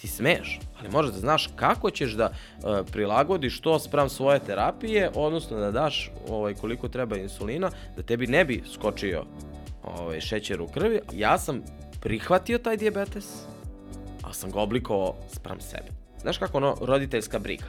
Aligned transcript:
ti 0.00 0.08
smeš, 0.08 0.60
ali 0.78 0.90
možeš 0.90 1.12
da 1.12 1.18
znaš 1.18 1.48
kako 1.56 1.90
ćeš 1.90 2.12
da 2.12 2.30
uh, 2.30 2.86
prilagodiš 2.92 3.60
to 3.60 3.78
sprem 3.78 4.08
svoje 4.08 4.40
terapije, 4.40 5.10
odnosno 5.14 5.58
da 5.58 5.70
daš 5.70 6.10
ovaj, 6.28 6.54
koliko 6.54 6.88
treba 6.88 7.16
insulina, 7.16 7.70
da 7.96 8.02
tebi 8.02 8.26
ne 8.26 8.44
bi 8.44 8.62
skočio 8.72 9.24
ovaj, 9.82 10.20
šećer 10.20 10.60
u 10.60 10.66
krvi. 10.66 11.00
Ja 11.12 11.38
sam 11.38 11.62
prihvatio 12.00 12.58
taj 12.58 12.76
diabetes, 12.76 13.24
ali 14.22 14.34
sam 14.34 14.50
ga 14.50 14.60
oblikovao 14.60 15.14
sprem 15.32 15.60
sebe. 15.60 15.88
Znaš 16.20 16.38
kako 16.38 16.56
ono, 16.56 16.76
roditeljska 16.80 17.38
briga. 17.38 17.66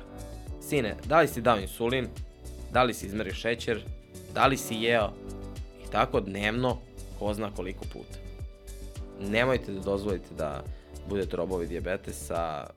Sine, 0.61 0.96
da 1.05 1.20
li 1.20 1.27
si 1.27 1.41
dao 1.41 1.59
insulin, 1.59 2.07
da 2.71 2.84
li 2.84 2.93
si 2.93 3.05
izmerio 3.05 3.34
šećer, 3.34 3.82
da 4.34 4.48
li 4.48 4.57
si 4.57 4.75
jeo 4.75 5.09
i 5.88 5.91
tako 5.91 6.20
dnevno, 6.20 6.77
ko 7.20 7.34
zna 7.34 7.52
koliko 7.55 7.86
puta. 7.93 8.18
Nemojte 9.20 9.71
da 9.71 9.80
dozvolite 9.80 10.36
da 10.38 10.64
budete 11.10 11.38
robovi 11.38 11.68
diabetesa. 11.68 12.68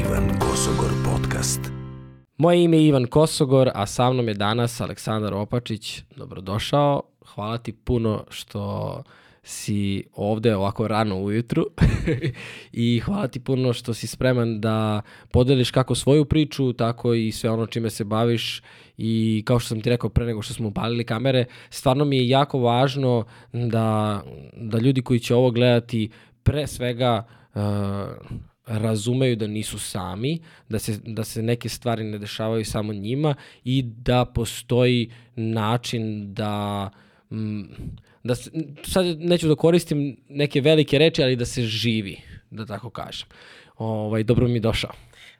Ivan 0.00 0.38
Kosogor 0.40 0.90
Podcast. 1.04 1.60
Moje 2.38 2.64
ime 2.64 2.76
je 2.76 2.86
Ivan 2.86 3.06
Kosogor, 3.06 3.70
a 3.74 3.86
sa 3.86 4.10
mnom 4.10 4.28
je 4.28 4.34
danas 4.34 4.80
Aleksandar 4.80 5.34
Opačić. 5.34 6.02
Dobrodošao. 6.16 7.02
Hvala 7.34 7.58
ti 7.58 7.72
puno 7.72 8.24
što 8.30 9.02
si 9.42 10.04
ovde 10.12 10.56
ovako 10.56 10.88
rano 10.88 11.22
ujutru. 11.22 11.66
I 12.72 13.00
hvala 13.00 13.28
ti 13.28 13.40
puno 13.40 13.72
što 13.72 13.94
si 13.94 14.06
spreman 14.06 14.60
da 14.60 15.02
podeliš 15.30 15.70
kako 15.70 15.94
svoju 15.94 16.24
priču, 16.24 16.72
tako 16.72 17.14
i 17.14 17.32
sve 17.32 17.50
ono 17.50 17.66
čime 17.66 17.90
se 17.90 18.04
baviš. 18.04 18.62
I 18.96 19.42
kao 19.46 19.58
što 19.58 19.68
sam 19.68 19.80
ti 19.80 19.90
rekao 19.90 20.10
pre 20.10 20.26
nego 20.26 20.42
što 20.42 20.54
smo 20.54 20.68
upalili 20.68 21.04
kamere, 21.04 21.44
stvarno 21.70 22.04
mi 22.04 22.16
je 22.16 22.28
jako 22.28 22.58
važno 22.58 23.24
da, 23.52 24.22
da 24.56 24.78
ljudi 24.78 25.02
koji 25.02 25.20
će 25.20 25.34
ovo 25.34 25.50
gledati 25.50 26.10
pre 26.42 26.66
svega 26.66 27.26
uh, 27.54 27.60
razumeju 28.66 29.36
da 29.36 29.46
nisu 29.46 29.78
sami, 29.78 30.38
da 30.68 30.78
se, 30.78 30.98
da 31.04 31.24
se 31.24 31.42
neke 31.42 31.68
stvari 31.68 32.04
ne 32.04 32.18
dešavaju 32.18 32.64
samo 32.64 32.92
njima 32.92 33.34
i 33.64 33.82
da 33.82 34.24
postoji 34.24 35.10
način 35.36 36.34
da 36.34 36.90
mm, 37.30 37.62
da 38.22 38.34
se, 38.34 38.50
sad 38.82 39.06
neću 39.18 39.48
da 39.48 39.54
koristim 39.54 40.16
neke 40.28 40.60
velike 40.60 40.98
reči, 40.98 41.22
ali 41.22 41.36
da 41.36 41.44
se 41.44 41.62
živi, 41.62 42.16
da 42.50 42.66
tako 42.66 42.90
kažem. 42.90 43.28
Ovaj, 43.78 44.22
dobro 44.22 44.48
mi 44.48 44.60
došao. 44.60 44.90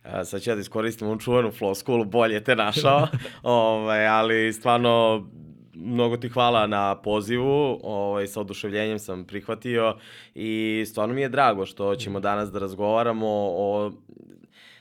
A, 0.03 0.25
sad 0.25 0.43
ću 0.43 0.51
ja 0.51 0.55
da 0.55 0.61
iskoristim 0.61 1.09
onu 1.09 1.21
čuvenu 1.21 1.51
floskulu, 1.51 2.05
bolje 2.05 2.45
te 2.45 2.57
našao, 2.57 3.09
ovaj, 3.43 4.07
ali 4.07 4.53
stvarno 4.53 5.27
mnogo 5.75 6.17
ti 6.17 6.29
hvala 6.29 6.67
na 6.67 6.95
pozivu, 7.03 7.81
ovaj, 7.83 8.27
sa 8.27 8.41
oduševljenjem 8.41 8.99
sam 8.99 9.25
prihvatio 9.25 9.97
i 10.35 10.85
stvarno 10.87 11.15
mi 11.15 11.21
je 11.21 11.29
drago 11.29 11.67
što 11.67 11.97
ćemo 11.97 12.21
danas 12.21 12.51
da 12.53 12.59
razgovaramo 12.59 13.29
o 13.53 13.93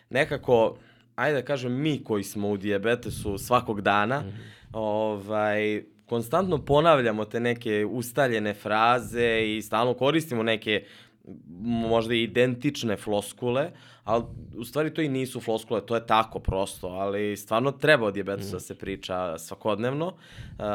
nekako, 0.09 0.77
ajde 1.15 1.35
da 1.41 1.45
kažem, 1.45 1.81
mi 1.81 2.03
koji 2.03 2.23
smo 2.23 2.49
u 2.49 2.57
dijabetesu 2.57 3.37
svakog 3.37 3.81
dana, 3.81 4.19
mm 4.19 4.23
-hmm. 4.23 4.69
ovaj, 4.73 5.83
konstantno 6.09 6.57
ponavljamo 6.65 7.25
te 7.25 7.39
neke 7.39 7.85
ustaljene 7.85 8.53
fraze 8.53 9.57
i 9.57 9.61
stalno 9.61 9.93
koristimo 9.93 10.43
neke 10.43 10.83
možda 11.59 12.13
identične 12.13 12.97
floskule, 12.97 13.71
ali 14.09 14.23
u 14.57 14.65
stvari 14.65 14.93
to 14.93 15.01
i 15.01 15.09
nisu 15.09 15.41
floskule, 15.41 15.85
to 15.85 15.95
je 15.95 16.07
tako 16.07 16.39
prosto, 16.39 16.87
ali 16.87 17.37
stvarno 17.37 17.71
treba 17.71 18.05
o 18.05 18.11
dijabetesu 18.11 18.49
mm. 18.49 18.53
da 18.53 18.59
se 18.59 18.75
priča 18.75 19.37
svakodnevno. 19.37 20.07
Uh, 20.07 20.65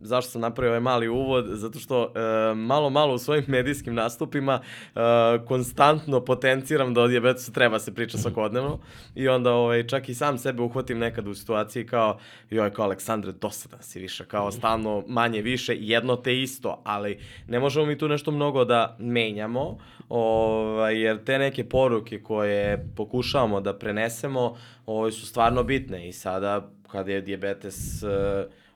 zašto 0.00 0.30
sam 0.30 0.40
napravio 0.40 0.70
ovaj 0.70 0.80
mali 0.80 1.08
uvod? 1.08 1.46
Zato 1.48 1.78
što 1.78 2.02
uh, 2.02 2.58
malo, 2.58 2.90
malo 2.90 3.14
u 3.14 3.18
svojim 3.18 3.44
medijskim 3.46 3.94
nastupima 3.94 4.60
uh, 4.60 5.00
konstantno 5.48 6.20
potenciram 6.24 6.94
da 6.94 7.00
o 7.00 7.08
dijabetesu 7.08 7.52
treba 7.52 7.78
se 7.78 7.94
priča 7.94 8.18
svakodnevno 8.18 8.78
i 9.14 9.28
onda 9.28 9.52
ovaj, 9.52 9.86
čak 9.86 10.08
i 10.08 10.14
sam 10.14 10.38
sebe 10.38 10.62
uhvatim 10.62 10.98
nekad 10.98 11.28
u 11.28 11.34
situaciji 11.34 11.86
kao, 11.86 12.18
joj, 12.50 12.72
kao 12.72 12.84
Aleksandre, 12.84 13.32
dosadan 13.32 13.82
si 13.82 14.00
više, 14.00 14.24
kao 14.24 14.50
stalno 14.52 15.04
manje 15.08 15.42
više, 15.42 15.76
jedno 15.78 16.16
te 16.16 16.40
isto, 16.40 16.82
ali 16.84 17.18
ne 17.48 17.60
možemo 17.60 17.86
mi 17.86 17.98
tu 17.98 18.08
nešto 18.08 18.30
mnogo 18.30 18.64
da 18.64 18.96
menjamo, 18.98 19.78
ovaj, 20.08 21.00
jer 21.00 21.24
te 21.24 21.38
neke 21.38 21.64
poruke 21.64 22.22
koje 22.22 22.63
pokušavamo 22.96 23.60
da 23.60 23.78
prenesemo 23.78 24.56
ovaj, 24.86 25.12
su 25.12 25.26
stvarno 25.26 25.62
bitne. 25.62 26.08
I 26.08 26.12
sada 26.12 26.70
kada 26.88 27.12
je 27.12 27.20
diabetes 27.20 28.02
uh, 28.02 28.10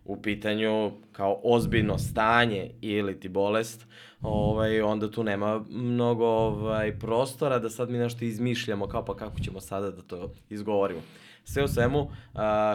u 0.05 0.23
pitanju 0.23 0.93
kao 1.13 1.41
ozbiljno 1.45 1.99
stanje 1.99 2.71
ili 2.81 3.21
ti 3.21 3.29
bolest, 3.29 3.87
ovaj, 4.23 4.81
onda 4.81 5.11
tu 5.11 5.25
nema 5.25 5.65
mnogo 5.71 6.27
ovaj, 6.27 6.99
prostora 6.99 7.59
da 7.59 7.71
sad 7.71 7.91
mi 7.91 7.99
nešto 7.99 8.25
izmišljamo 8.25 8.87
kao 8.87 9.05
pa 9.05 9.17
kako 9.17 9.41
ćemo 9.41 9.61
sada 9.61 9.91
da 9.91 10.03
to 10.03 10.35
izgovorimo 10.51 11.01
sve 11.53 11.65
u 11.65 11.69
svemu, 11.69 11.99
uh, 12.01 12.11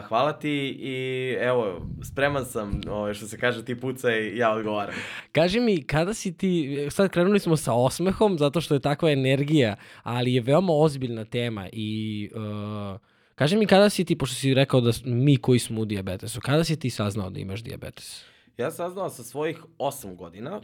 hvala 0.07 0.33
ti 0.33 0.77
i 0.79 1.37
evo, 1.39 1.87
spreman 2.03 2.45
sam, 2.45 2.81
ovaj, 2.89 3.13
što 3.13 3.27
se 3.27 3.37
kaže, 3.37 3.65
ti 3.65 3.79
pucaj, 3.79 4.37
ja 4.37 4.51
odgovaram. 4.51 4.95
Kaži 5.31 5.59
mi, 5.59 5.83
kada 5.83 6.13
si 6.13 6.37
ti, 6.37 6.87
sad 6.91 7.09
krenuli 7.09 7.39
smo 7.39 7.57
sa 7.57 7.73
osmehom, 7.73 8.37
zato 8.37 8.61
što 8.61 8.73
je 8.73 8.79
takva 8.79 9.11
energija, 9.11 9.75
ali 10.03 10.33
je 10.33 10.41
veoma 10.41 10.73
ozbiljna 10.73 11.25
tema 11.25 11.67
i... 11.71 12.29
Uh, 12.35 12.99
Kaži 13.35 13.57
mi 13.57 13.65
kada 13.65 13.89
si 13.89 14.05
ti, 14.05 14.17
pošto 14.17 14.35
si 14.35 14.53
rekao 14.53 14.81
da 14.81 14.91
mi 15.05 15.37
koji 15.37 15.59
smo 15.59 15.81
u 15.81 15.85
diabetesu, 15.85 16.41
kada 16.41 16.63
si 16.63 16.79
ti 16.79 16.89
saznao 16.89 17.29
da 17.29 17.39
imaš 17.39 17.63
diabetes? 17.63 18.25
Ja 18.57 18.71
sam 18.71 18.85
saznao 18.85 19.09
sa 19.09 19.23
svojih 19.23 19.63
8 19.79 20.15
godina, 20.15 20.57
uh, 20.57 20.63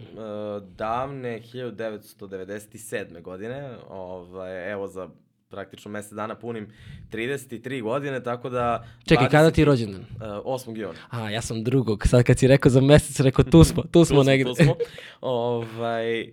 davne 0.67 1.41
1997. 1.53 3.21
godine, 3.21 3.77
ovaj, 3.89 4.71
evo 4.71 4.87
za 4.87 5.09
praktično 5.49 5.91
mesec 5.91 6.13
dana 6.13 6.35
punim 6.35 6.67
33 7.11 7.81
godine, 7.81 8.23
tako 8.23 8.49
da... 8.49 8.87
Čekaj, 9.05 9.27
20, 9.27 9.31
kada 9.31 9.51
ti 9.51 9.61
je 9.61 9.65
rođendan? 9.65 10.01
Uh, 10.01 10.21
8. 10.45 10.77
juna. 10.77 10.99
A, 11.09 11.29
ja 11.29 11.41
sam 11.41 11.63
drugog. 11.63 12.07
Sad 12.07 12.23
kad 12.23 12.39
si 12.39 12.47
rekao 12.47 12.69
za 12.69 12.81
mesec, 12.81 13.19
rekao 13.19 13.45
tu 13.45 13.63
smo, 13.63 13.83
tu 13.91 14.05
smo 14.05 14.23
tu 14.23 14.23
negde. 14.23 14.43
Tu 14.43 14.55
smo. 14.55 14.75
ovaj, 15.21 16.29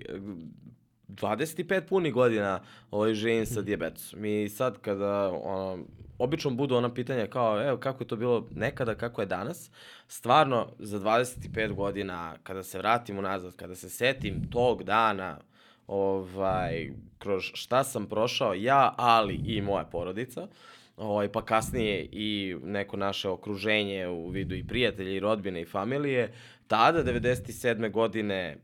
25 1.08 1.80
puni 1.88 2.10
godina 2.10 2.60
ovaj, 2.90 3.14
živim 3.14 3.46
sa 3.46 3.62
diabetesom. 3.62 4.20
Mi 4.20 4.48
sad 4.48 4.78
kada 4.78 5.30
ono, 5.30 5.84
obično 6.18 6.50
budu 6.50 6.76
ona 6.76 6.94
pitanja 6.94 7.26
kao, 7.26 7.68
evo, 7.68 7.76
kako 7.76 8.04
je 8.04 8.08
to 8.08 8.16
bilo 8.16 8.46
nekada, 8.54 8.94
kako 8.94 9.20
je 9.20 9.26
danas. 9.26 9.70
Stvarno, 10.08 10.68
za 10.78 10.98
25 10.98 11.74
godina, 11.74 12.34
kada 12.42 12.62
se 12.62 12.78
vratim 12.78 13.18
unazad, 13.18 13.56
kada 13.56 13.74
se 13.74 13.90
setim 13.90 14.50
tog 14.50 14.84
dana, 14.84 15.38
ovaj, 15.86 16.90
kroz 17.18 17.42
šta 17.54 17.84
sam 17.84 18.06
prošao 18.06 18.54
ja, 18.54 18.94
ali 18.98 19.34
i 19.34 19.62
moja 19.62 19.84
porodica, 19.84 20.48
ovaj, 20.96 21.32
pa 21.32 21.44
kasnije 21.44 22.08
i 22.12 22.56
neko 22.62 22.96
naše 22.96 23.28
okruženje 23.28 24.08
u 24.08 24.28
vidu 24.28 24.54
i 24.54 24.66
prijatelja 24.66 25.10
i 25.10 25.20
rodbine 25.20 25.62
i 25.62 25.66
familije, 25.66 26.32
tada, 26.66 27.04
97. 27.04 27.90
godine, 27.90 28.56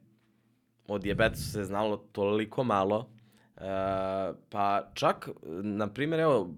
o 0.86 0.98
dijabetesu 0.98 1.50
se 1.50 1.64
znalo 1.64 1.96
toliko 1.96 2.64
malo, 2.64 3.08
Uh, 3.56 3.68
pa 4.50 4.90
čak, 4.94 5.28
na 5.62 5.86
primjer, 5.86 6.20
evo, 6.20 6.54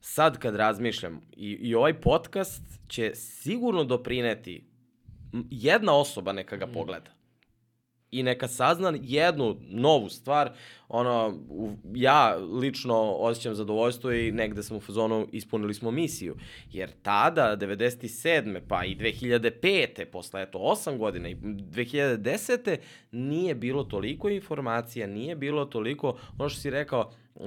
sad 0.00 0.38
kad 0.38 0.56
razmišljam, 0.56 1.20
i, 1.32 1.50
i 1.50 1.74
ovaj 1.74 2.00
podcast 2.00 2.62
će 2.88 3.14
sigurno 3.14 3.84
doprineti 3.84 4.64
jedna 5.50 5.94
osoba 5.94 6.32
neka 6.32 6.56
ga 6.56 6.66
mm. 6.66 6.72
pogleda 6.72 7.10
i 8.10 8.22
neka 8.22 8.48
sazna 8.48 8.92
jednu 9.02 9.56
novu 9.68 10.08
stvar, 10.08 10.52
ono, 10.88 11.38
ja 11.94 12.36
lično 12.36 12.94
osjećam 13.12 13.54
zadovoljstvo 13.54 14.12
i 14.12 14.32
negde 14.32 14.62
sam 14.62 14.76
u 14.76 14.80
fazonu 14.80 15.28
ispunili 15.32 15.74
smo 15.74 15.90
misiju. 15.90 16.36
Jer 16.72 16.90
tada, 17.02 17.56
97. 17.60 18.60
pa 18.68 18.84
i 18.84 18.96
2005. 18.96 20.04
posle 20.04 20.42
eto 20.42 20.58
8 20.58 20.98
godina 20.98 21.28
i 21.28 21.34
2010. 21.34 22.76
nije 23.12 23.54
bilo 23.54 23.84
toliko 23.84 24.28
informacija, 24.28 25.06
nije 25.06 25.36
bilo 25.36 25.64
toliko, 25.64 26.18
ono 26.38 26.48
što 26.48 26.60
si 26.60 26.70
rekao, 26.70 27.12
e, 27.36 27.44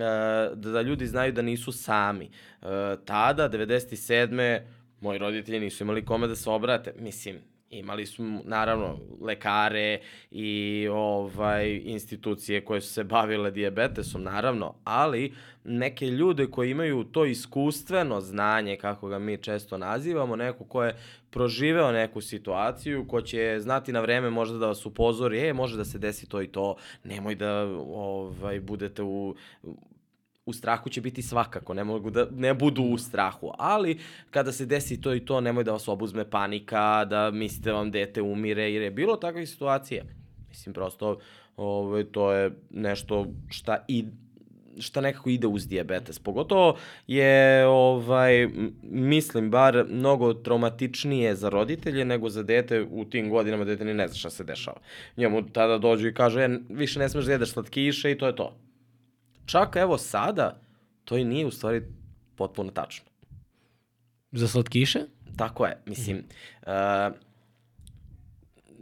da, 0.55 0.69
da 0.71 0.81
ljudi 0.81 1.07
znaju 1.07 1.31
da 1.31 1.41
nisu 1.41 1.71
sami. 1.71 2.25
E, 2.25 2.65
tada, 3.05 3.49
97. 3.49 4.61
moji 5.01 5.19
roditelji 5.19 5.59
nisu 5.59 5.83
imali 5.83 6.05
kome 6.05 6.27
da 6.27 6.35
se 6.35 6.49
obrate. 6.49 6.93
Mislim, 6.99 7.52
Imali 7.73 8.05
smo, 8.05 8.41
naravno, 8.45 8.97
lekare 9.21 9.99
i 10.31 10.87
ovaj, 10.91 11.81
institucije 11.85 12.65
koje 12.65 12.81
su 12.81 12.93
se 12.93 13.03
bavile 13.03 13.51
diabetesom, 13.51 14.23
naravno, 14.23 14.75
ali 14.83 15.33
neke 15.63 16.07
ljude 16.07 16.47
koji 16.47 16.71
imaju 16.71 17.03
to 17.03 17.25
iskustveno 17.25 18.21
znanje, 18.21 18.75
kako 18.75 19.07
ga 19.07 19.19
mi 19.19 19.37
često 19.37 19.77
nazivamo, 19.77 20.35
neko 20.35 20.63
ko 20.63 20.83
je 20.83 20.95
proživeo 21.29 21.91
neku 21.91 22.21
situaciju, 22.21 23.07
ko 23.07 23.21
će 23.21 23.57
znati 23.59 23.91
na 23.91 23.99
vreme 24.01 24.29
možda 24.29 24.57
da 24.57 24.67
vas 24.67 24.85
upozori, 24.85 25.39
e, 25.39 25.53
može 25.53 25.77
da 25.77 25.85
se 25.85 25.99
desi 25.99 26.29
to 26.29 26.41
i 26.41 26.47
to, 26.47 26.75
nemoj 27.03 27.35
da 27.35 27.63
ovaj, 27.93 28.59
budete 28.59 29.03
u 29.03 29.35
u 30.45 30.53
strahu 30.53 30.89
će 30.89 31.01
biti 31.01 31.21
svakako, 31.21 31.73
ne 31.73 31.83
mogu 31.83 32.09
da 32.09 32.27
ne 32.31 32.53
budu 32.53 32.83
u 32.83 32.97
strahu, 32.97 33.51
ali 33.57 33.99
kada 34.31 34.51
se 34.51 34.65
desi 34.65 35.01
to 35.01 35.13
i 35.13 35.25
to, 35.25 35.41
nemoj 35.41 35.63
da 35.63 35.71
vas 35.71 35.87
obuzme 35.87 36.29
panika, 36.29 37.05
da 37.05 37.31
mislite 37.31 37.71
vam 37.71 37.91
dete 37.91 38.21
umire, 38.21 38.71
jer 38.71 38.81
je 38.81 38.91
bilo 38.91 39.15
takvih 39.15 39.49
situacija. 39.49 40.03
Mislim, 40.49 40.73
prosto, 40.73 41.19
ovaj, 41.57 42.03
to 42.03 42.31
je 42.31 42.51
nešto 42.69 43.27
šta 43.49 43.85
i 43.87 44.05
šta 44.79 45.01
nekako 45.01 45.29
ide 45.29 45.47
uz 45.47 45.67
dijabetes. 45.67 46.19
Pogotovo 46.19 46.77
je, 47.07 47.65
ovaj, 47.67 48.47
mislim, 48.81 49.51
bar 49.51 49.85
mnogo 49.89 50.33
traumatičnije 50.33 51.35
za 51.35 51.49
roditelje 51.49 52.05
nego 52.05 52.29
za 52.29 52.43
dete 52.43 52.81
u 52.91 53.05
tim 53.05 53.29
godinama 53.29 53.65
dete 53.65 53.85
ni 53.85 53.93
ne 53.93 54.07
zna 54.07 54.17
šta 54.17 54.29
se 54.29 54.43
dešava. 54.43 54.77
Njemu 55.17 55.49
tada 55.49 55.77
dođu 55.77 56.07
i 56.07 56.13
kažu, 56.13 56.39
e, 56.39 56.59
više 56.69 56.99
ne 56.99 57.09
smeš 57.09 57.25
da 57.25 57.31
jedeš 57.31 57.51
slatkiše 57.51 58.11
i 58.11 58.17
to 58.17 58.27
je 58.27 58.35
to. 58.35 58.55
Čak 59.45 59.75
evo 59.75 59.97
sada, 59.97 60.59
to 61.05 61.17
i 61.17 61.23
nije 61.23 61.45
u 61.45 61.51
stvari 61.51 61.81
potpuno 62.35 62.71
tačno. 62.71 63.05
Za 64.31 64.47
slatkiše? 64.47 64.99
Tako 65.37 65.65
je, 65.65 65.81
mislim, 65.85 66.17
mm 66.17 66.21
-hmm. 66.65 67.09
uh, 67.09 67.15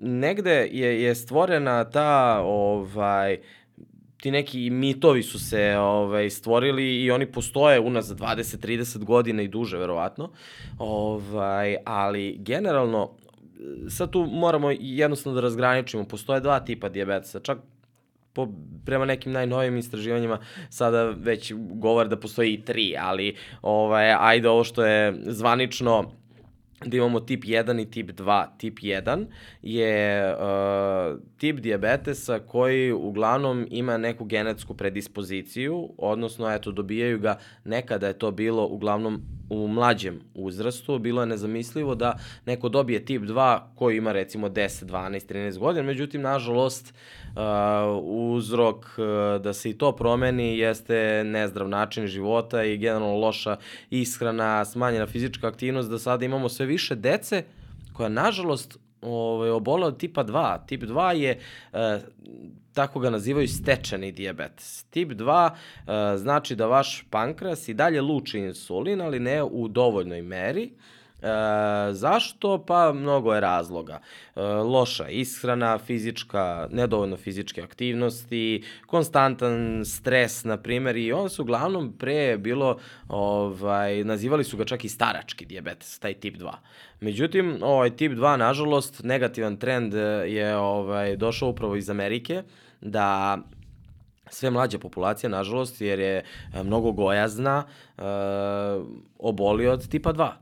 negde 0.01 0.69
je, 0.71 1.03
je 1.03 1.15
stvorena 1.15 1.89
ta, 1.89 2.41
ovaj, 2.45 3.39
ti 4.21 4.31
neki 4.31 4.69
mitovi 4.69 5.23
su 5.23 5.39
se 5.39 5.77
ovaj, 5.77 6.29
stvorili 6.29 7.03
i 7.03 7.11
oni 7.11 7.31
postoje 7.31 7.79
unazad 7.79 8.19
20-30 8.19 9.03
godina 9.03 9.41
i 9.41 9.47
duže, 9.47 9.77
verovatno. 9.77 10.31
Ovaj, 10.77 11.75
ali 11.85 12.37
generalno, 12.39 13.11
sad 13.89 14.11
tu 14.11 14.25
moramo 14.31 14.71
jednostavno 14.79 15.35
da 15.35 15.41
razgraničimo. 15.41 16.03
Postoje 16.03 16.39
dva 16.39 16.59
tipa 16.59 16.89
diabetesa. 16.89 17.39
Čak 17.39 17.57
po, 18.33 18.47
prema 18.85 19.05
nekim 19.05 19.31
najnovijim 19.31 19.77
istraživanjima 19.77 20.39
sada 20.69 21.03
već 21.03 21.53
govor 21.55 22.07
da 22.07 22.19
postoji 22.19 22.53
i 22.53 22.61
tri, 22.65 22.95
ali 22.99 23.35
ovaj, 23.61 24.13
ajde 24.19 24.49
ovo 24.49 24.63
što 24.63 24.85
je 24.85 25.13
zvanično 25.25 26.20
da 26.85 26.97
imamo 26.97 27.19
tip 27.19 27.43
1 27.43 27.81
i 27.81 27.91
tip 27.91 28.09
2. 28.09 28.45
Tip 28.57 28.79
1 28.79 29.25
je 29.61 30.25
uh, 30.33 31.19
tip 31.37 31.59
diabetesa 31.59 32.39
koji 32.39 32.91
uglavnom 32.91 33.67
ima 33.69 33.97
neku 33.97 34.25
genetsku 34.25 34.73
predispoziciju, 34.73 35.89
odnosno 35.97 36.53
eto 36.53 36.71
dobijaju 36.71 37.19
ga 37.19 37.37
nekada 37.63 38.07
je 38.07 38.19
to 38.19 38.31
bilo 38.31 38.65
uglavnom 38.65 39.21
u 39.49 39.67
mlađem 39.67 40.19
uzrastu, 40.33 40.99
bilo 40.99 41.21
je 41.21 41.25
nezamislivo 41.25 41.95
da 41.95 42.17
neko 42.45 42.69
dobije 42.69 43.05
tip 43.05 43.21
2 43.21 43.59
koji 43.75 43.97
ima 43.97 44.11
recimo 44.11 44.49
10, 44.49 44.85
12, 44.85 45.33
13 45.33 45.57
godina, 45.57 45.85
međutim 45.85 46.21
nažalost 46.21 46.93
uh, 46.93 47.41
uzrok 48.03 48.77
uh, 48.77 49.41
da 49.41 49.53
se 49.53 49.69
i 49.69 49.77
to 49.77 49.91
promeni 49.91 50.57
jeste 50.57 51.23
nezdrav 51.25 51.69
način 51.69 52.07
života 52.07 52.63
i 52.63 52.77
generalno 52.77 53.17
loša 53.17 53.57
ishrana, 53.89 54.65
smanjena 54.65 55.07
fizička 55.07 55.47
aktivnost, 55.47 55.89
da 55.89 55.99
sada 55.99 56.25
imamo 56.25 56.49
sve 56.49 56.65
više 56.71 56.95
dece 56.95 57.43
koja 57.93 58.09
nažalost 58.09 58.77
ovaj, 59.01 59.49
obola 59.49 59.87
od 59.87 59.99
tipa 59.99 60.23
2. 60.23 60.65
Tip 60.65 60.83
2 60.83 61.09
je, 61.09 61.39
e, 61.73 61.99
tako 62.73 62.99
ga 62.99 63.09
nazivaju, 63.09 63.47
stečeni 63.47 64.11
diabetes. 64.11 64.83
Tip 64.83 65.11
2 65.11 65.49
e, 65.49 66.17
znači 66.17 66.55
da 66.55 66.67
vaš 66.67 67.05
pankreas 67.09 67.67
i 67.67 67.73
dalje 67.73 68.01
luči 68.01 68.39
insulin, 68.39 69.01
ali 69.01 69.19
ne 69.19 69.43
u 69.43 69.67
dovoljnoj 69.67 70.21
meri. 70.21 70.71
Zašto? 71.91 72.63
Pa 72.65 72.93
mnogo 72.93 73.33
je 73.33 73.41
razloga. 73.41 73.99
E, 74.35 74.41
loša 74.41 75.09
ishrana, 75.09 75.77
fizička, 75.77 76.67
nedovoljno 76.71 77.17
fizičke 77.17 77.61
aktivnosti, 77.61 78.63
konstantan 78.85 79.85
stres, 79.85 80.43
na 80.43 80.57
primjer, 80.57 80.97
i 80.97 81.11
on 81.11 81.29
su 81.29 81.41
uglavnom 81.41 81.93
pre 81.97 82.37
bilo, 82.37 82.77
ovaj, 83.07 84.03
nazivali 84.03 84.43
su 84.43 84.57
ga 84.57 84.65
čak 84.65 84.85
i 84.85 84.89
starački 84.89 85.45
diabetes, 85.45 85.99
taj 85.99 86.13
tip 86.13 86.35
2. 86.37 86.51
Međutim, 86.99 87.57
ovaj 87.61 87.95
tip 87.95 88.11
2, 88.11 88.37
nažalost, 88.37 89.03
negativan 89.03 89.57
trend 89.57 89.93
je 90.27 90.57
ovaj, 90.57 91.15
došao 91.15 91.49
upravo 91.49 91.75
iz 91.75 91.89
Amerike, 91.89 92.43
da 92.81 93.37
sve 94.29 94.49
mlađa 94.49 94.79
populacija, 94.79 95.29
nažalost, 95.29 95.81
jer 95.81 95.99
je 95.99 96.23
mnogo 96.63 96.91
gojazna, 96.91 97.63
e, 97.97 98.01
oboli 99.19 99.67
od 99.67 99.89
tipa 99.89 100.13
2 100.13 100.40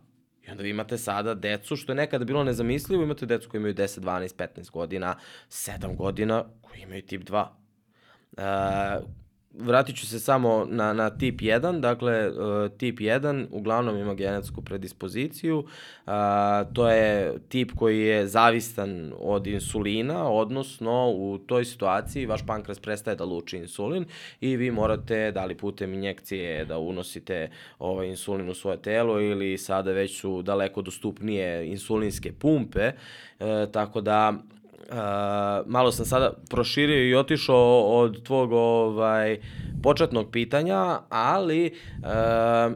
Onda 0.51 0.63
vi 0.63 0.69
imate 0.69 0.97
sada 0.97 1.33
decu, 1.33 1.75
što 1.75 1.91
je 1.91 1.95
nekada 1.95 2.25
bilo 2.25 2.43
nezamislivo, 2.43 3.03
imate 3.03 3.25
decu 3.25 3.49
koji 3.49 3.59
imaju 3.59 3.73
10, 3.73 3.99
12, 3.99 4.35
15 4.35 4.71
godina, 4.71 5.15
7 5.49 5.95
godina, 5.95 6.45
koji 6.61 6.81
imaju 6.81 7.01
tip 7.01 7.21
2. 7.23 7.47
Uh, 8.37 9.05
vratit 9.59 9.95
ću 9.95 10.07
se 10.07 10.19
samo 10.19 10.67
na, 10.69 10.93
na 10.93 11.09
tip 11.09 11.39
1, 11.41 11.79
dakle 11.79 12.29
uh, 12.29 12.35
tip 12.77 12.99
1 12.99 13.47
uglavnom 13.51 13.97
ima 13.97 14.13
genetsku 14.13 14.61
predispoziciju, 14.61 15.57
uh, 15.59 16.13
to 16.73 16.89
je 16.89 17.39
tip 17.49 17.71
koji 17.75 17.99
je 17.99 18.27
zavistan 18.27 19.13
od 19.19 19.47
insulina, 19.47 20.29
odnosno 20.29 21.11
u 21.11 21.37
toj 21.37 21.65
situaciji 21.65 22.25
vaš 22.25 22.45
pankreas 22.45 22.79
prestaje 22.79 23.15
da 23.15 23.25
luči 23.25 23.57
insulin 23.57 24.05
i 24.41 24.55
vi 24.55 24.71
morate 24.71 25.31
da 25.31 25.45
li 25.45 25.55
putem 25.55 25.93
injekcije 25.93 26.65
da 26.65 26.77
unosite 26.77 27.49
ovaj 27.79 28.07
insulin 28.07 28.49
u 28.49 28.53
svoje 28.53 28.77
telo 28.77 29.21
ili 29.21 29.57
sada 29.57 29.91
već 29.91 30.19
su 30.19 30.41
daleko 30.41 30.81
dostupnije 30.81 31.67
insulinske 31.67 32.31
pumpe, 32.31 32.91
uh, 33.39 33.45
tako 33.71 34.01
da 34.01 34.33
Uh, 34.91 34.95
malo 35.65 35.91
sam 35.91 36.05
sada 36.05 36.33
proširio 36.49 37.09
i 37.09 37.15
otišao 37.15 37.81
od 37.81 38.23
tvog 38.23 38.51
ovaj, 38.51 39.39
početnog 39.83 40.31
pitanja, 40.31 40.99
ali 41.09 41.71
uh, 41.97 42.73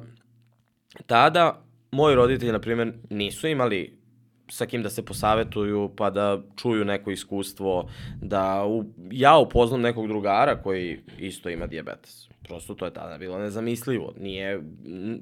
tada 1.06 1.62
moji 1.92 2.15
roditelji, 2.15 2.51
na 2.51 2.60
primjer, 2.60 2.94
nisu 3.10 3.48
imali 3.48 4.04
sa 4.50 4.65
kim 4.65 4.83
da 4.83 4.89
se 4.89 5.06
posavetuju 5.06 5.92
pa 5.98 6.10
da 6.10 6.42
čuju 6.56 6.86
neko 6.86 7.12
iskustvo, 7.12 7.89
da 8.21 8.65
u, 8.65 8.86
ja 9.12 9.38
upoznam 9.38 9.81
nekog 9.81 10.07
drugara 10.07 10.62
koji 10.62 11.00
isto 11.19 11.50
ima 11.50 11.68
diabetes. 11.68 12.27
Prosto 12.44 12.74
to 12.74 12.86
je 12.86 12.94
tada 12.94 13.18
bilo 13.18 13.39
nezamislivo. 13.39 14.13
Nije, 14.19 14.62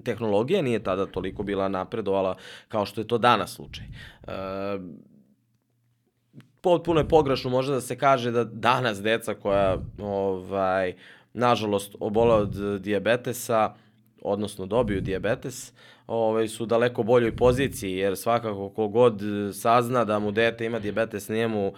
tehnologija 0.04 0.62
nije 0.62 0.84
tada 0.84 1.06
toliko 1.06 1.44
bila 1.44 1.68
napredovala 1.68 2.36
kao 2.68 2.86
što 2.86 3.02
je 3.02 3.08
to 3.08 3.18
danas 3.18 3.54
slučaj. 3.54 3.86
Uh, 4.24 4.32
potpuno 6.62 7.00
je 7.00 7.08
pogrešno 7.08 7.50
možda 7.50 7.74
da 7.74 7.82
se 7.82 7.98
kaže 7.98 8.32
da 8.32 8.44
danas 8.44 9.02
deca 9.02 9.34
koja 9.34 9.78
ovaj 10.00 10.94
nažalost 11.34 11.96
obole 12.00 12.36
od 12.36 12.82
dijabetesa 12.82 13.74
odnosno 14.22 14.66
dobiju 14.66 15.02
dijabetes, 15.02 15.74
ovaj, 16.08 16.48
su 16.48 16.66
daleko 16.66 17.04
boljoj 17.04 17.36
poziciji, 17.36 17.92
jer 17.92 18.18
svakako 18.18 18.70
kogod 18.70 19.22
sazna 19.54 20.06
da 20.06 20.20
mu 20.20 20.32
dete 20.32 20.66
ima 20.66 20.80
dijabetes 20.80 21.30
nije 21.30 21.48
mu 21.48 21.68
uh, 21.68 21.76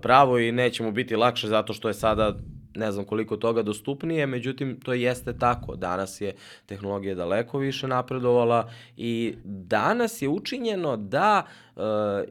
pravo 0.00 0.38
i 0.38 0.52
neće 0.52 0.82
mu 0.82 0.92
biti 0.92 1.16
lakše 1.16 1.48
zato 1.48 1.72
što 1.72 1.88
je 1.88 1.94
sada 1.94 2.34
ne 2.74 2.92
znam 2.92 3.04
koliko 3.04 3.36
toga 3.36 3.62
dostupnije, 3.62 4.26
međutim 4.26 4.80
to 4.80 4.92
jeste 4.92 5.38
tako. 5.38 5.76
Danas 5.76 6.20
je 6.20 6.34
tehnologija 6.66 7.14
daleko 7.14 7.58
više 7.58 7.88
napredovala 7.88 8.70
i 8.96 9.34
danas 9.44 10.22
je 10.22 10.28
učinjeno 10.28 10.96
da 10.96 11.46
uh, 11.76 11.82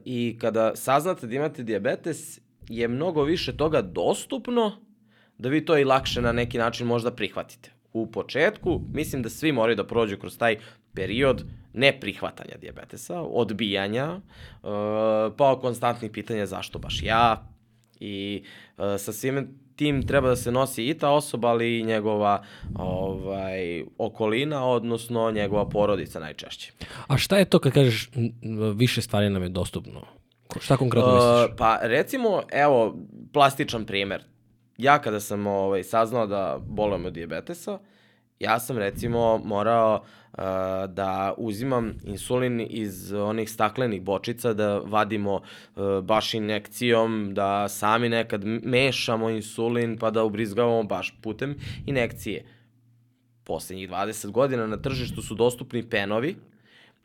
i 0.04 0.36
kada 0.40 0.76
saznate 0.76 1.26
da 1.26 1.34
imate 1.34 1.62
diabetes 1.62 2.40
je 2.68 2.88
mnogo 2.88 3.22
više 3.22 3.56
toga 3.56 3.82
dostupno 3.82 4.72
da 5.38 5.48
vi 5.48 5.64
to 5.64 5.78
i 5.78 5.84
lakše 5.84 6.22
na 6.22 6.32
neki 6.32 6.58
način 6.58 6.86
možda 6.86 7.10
prihvatite. 7.10 7.70
U 7.92 8.06
početku 8.10 8.80
mislim 8.92 9.22
da 9.22 9.28
svi 9.28 9.52
moraju 9.52 9.76
da 9.76 9.86
prođu 9.86 10.16
kroz 10.16 10.38
taj 10.38 10.56
period 10.94 11.44
neprihvatanja 11.72 12.56
diabetesa, 12.60 13.20
odbijanja, 13.20 14.14
uh, 14.16 14.20
pa 15.36 15.58
konstantnih 15.60 16.10
pitanja 16.10 16.46
zašto 16.46 16.78
baš 16.78 17.02
ja 17.02 17.48
i 18.00 18.42
uh, 18.76 18.84
sa 18.98 19.12
svime 19.12 19.46
tim 19.80 20.06
treba 20.06 20.28
da 20.28 20.36
se 20.36 20.52
nosi 20.52 20.84
i 20.88 20.94
ta 20.94 21.10
osoba, 21.10 21.48
ali 21.48 21.78
i 21.78 21.82
njegova 21.82 22.42
ovaj, 22.74 23.84
okolina, 23.98 24.66
odnosno 24.66 25.30
njegova 25.30 25.68
porodica 25.68 26.20
najčešće. 26.20 26.72
A 27.06 27.16
šta 27.18 27.38
je 27.38 27.44
to 27.44 27.58
kad 27.58 27.72
kažeš 27.72 28.10
više 28.74 29.02
stvari 29.02 29.30
nam 29.30 29.42
je 29.42 29.48
dostupno? 29.48 30.02
Šta 30.60 30.76
konkretno 30.76 31.14
misliš? 31.14 31.50
Uh, 31.50 31.56
pa 31.58 31.78
recimo, 31.82 32.42
evo, 32.52 32.96
plastičan 33.32 33.86
primer. 33.86 34.24
Ja 34.78 34.98
kada 34.98 35.20
sam 35.20 35.46
ovaj, 35.46 35.84
saznao 35.84 36.26
da 36.26 36.58
bolujem 36.60 37.06
od 37.06 37.12
diabetesa, 37.12 37.78
ja 38.40 38.58
sam 38.60 38.78
recimo 38.78 39.38
morao 39.44 39.94
uh, 40.32 40.38
da 40.88 41.34
uzimam 41.36 41.92
insulin 42.04 42.66
iz 42.70 43.12
onih 43.12 43.50
staklenih 43.50 44.02
bočica, 44.02 44.52
da 44.52 44.78
vadimo 44.78 45.34
uh, 45.34 46.04
baš 46.04 46.34
inekcijom, 46.34 47.34
da 47.34 47.68
sami 47.68 48.08
nekad 48.08 48.44
mešamo 48.44 49.30
insulin 49.30 49.98
pa 49.98 50.10
da 50.10 50.24
ubrizgavamo 50.24 50.82
baš 50.82 51.14
putem 51.22 51.56
inekcije. 51.86 52.44
Poslednjih 53.44 53.90
20 53.90 54.30
godina 54.30 54.66
na 54.66 54.76
tržištu 54.76 55.22
su 55.22 55.34
dostupni 55.34 55.88
penovi 55.90 56.36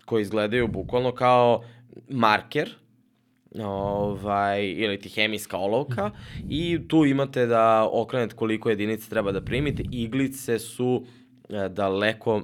koji 0.05 0.21
izgledaju 0.21 0.67
bukvalno 0.67 1.11
kao 1.11 1.63
marker 2.09 2.69
ovaj, 3.63 4.65
ili 4.65 4.99
ti 4.99 5.09
hemijska 5.09 5.57
olovka 5.57 6.11
i 6.49 6.87
tu 6.87 7.05
imate 7.05 7.45
da 7.45 7.89
okrenete 7.91 8.35
koliko 8.35 8.69
jedinica 8.69 9.09
treba 9.09 9.31
da 9.31 9.41
primite. 9.41 9.83
Iglice 9.91 10.59
su 10.59 11.05
daleko 11.69 12.37
m, 12.37 12.43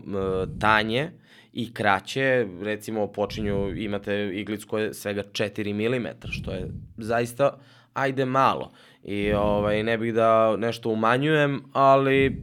tanje 0.60 1.12
i 1.54 1.74
kraće, 1.74 2.48
recimo 2.62 3.08
počinju, 3.08 3.76
imate 3.76 4.32
iglicu 4.34 4.68
koja 4.68 4.84
je 4.84 4.94
svega 4.94 5.24
4 5.24 5.74
mm, 5.74 6.32
što 6.32 6.52
je 6.52 6.72
zaista, 6.98 7.58
ajde 7.94 8.26
malo. 8.26 8.72
I 9.04 9.34
ovaj, 9.34 9.84
ne 9.84 9.98
bih 9.98 10.14
da 10.14 10.58
nešto 10.58 10.90
umanjujem, 10.90 11.62
ali 11.74 12.42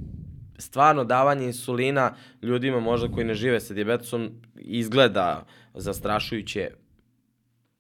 stvarno 0.58 1.04
davanje 1.04 1.44
insulina 1.44 2.14
ljudima 2.42 2.80
možda 2.80 3.08
koji 3.08 3.26
ne 3.26 3.34
žive 3.34 3.60
sa 3.60 3.74
diabetesom 3.74 4.30
izgleda 4.54 5.46
zastrašujuće 5.74 6.70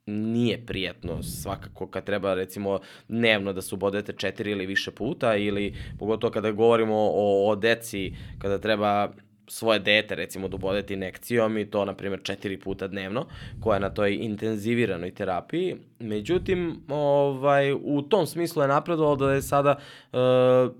nije 0.08 0.66
prijetno 0.66 1.22
svakako 1.22 1.86
kad 1.86 2.04
treba 2.04 2.34
recimo 2.34 2.80
dnevno 3.08 3.52
da 3.52 3.62
se 3.62 3.74
ubodete 3.74 4.12
četiri 4.12 4.50
ili 4.50 4.66
više 4.66 4.90
puta 4.90 5.36
ili 5.36 5.74
pogotovo 5.98 6.30
kada 6.30 6.50
govorimo 6.50 6.96
o, 6.96 7.50
o 7.50 7.56
deci 7.56 8.12
kada 8.38 8.58
treba 8.58 9.12
svoje 9.48 9.78
dete 9.78 10.14
recimo 10.14 10.48
da 10.48 10.56
ubodete 10.56 10.94
inekcijom 10.94 11.58
i 11.58 11.70
to 11.70 11.84
na 11.84 11.94
primjer 11.94 12.20
četiri 12.22 12.60
puta 12.60 12.86
dnevno 12.86 13.26
koja 13.60 13.76
je 13.76 13.80
na 13.80 13.90
toj 13.90 14.14
intenziviranoj 14.14 15.10
terapiji. 15.14 15.76
Međutim, 15.98 16.80
ovaj, 16.88 17.72
u 17.72 18.02
tom 18.02 18.26
smislu 18.26 18.62
je 18.62 18.68
napredovalo 18.68 19.16
da 19.16 19.32
je 19.32 19.42
sada 19.42 19.76
uh, 20.12 20.18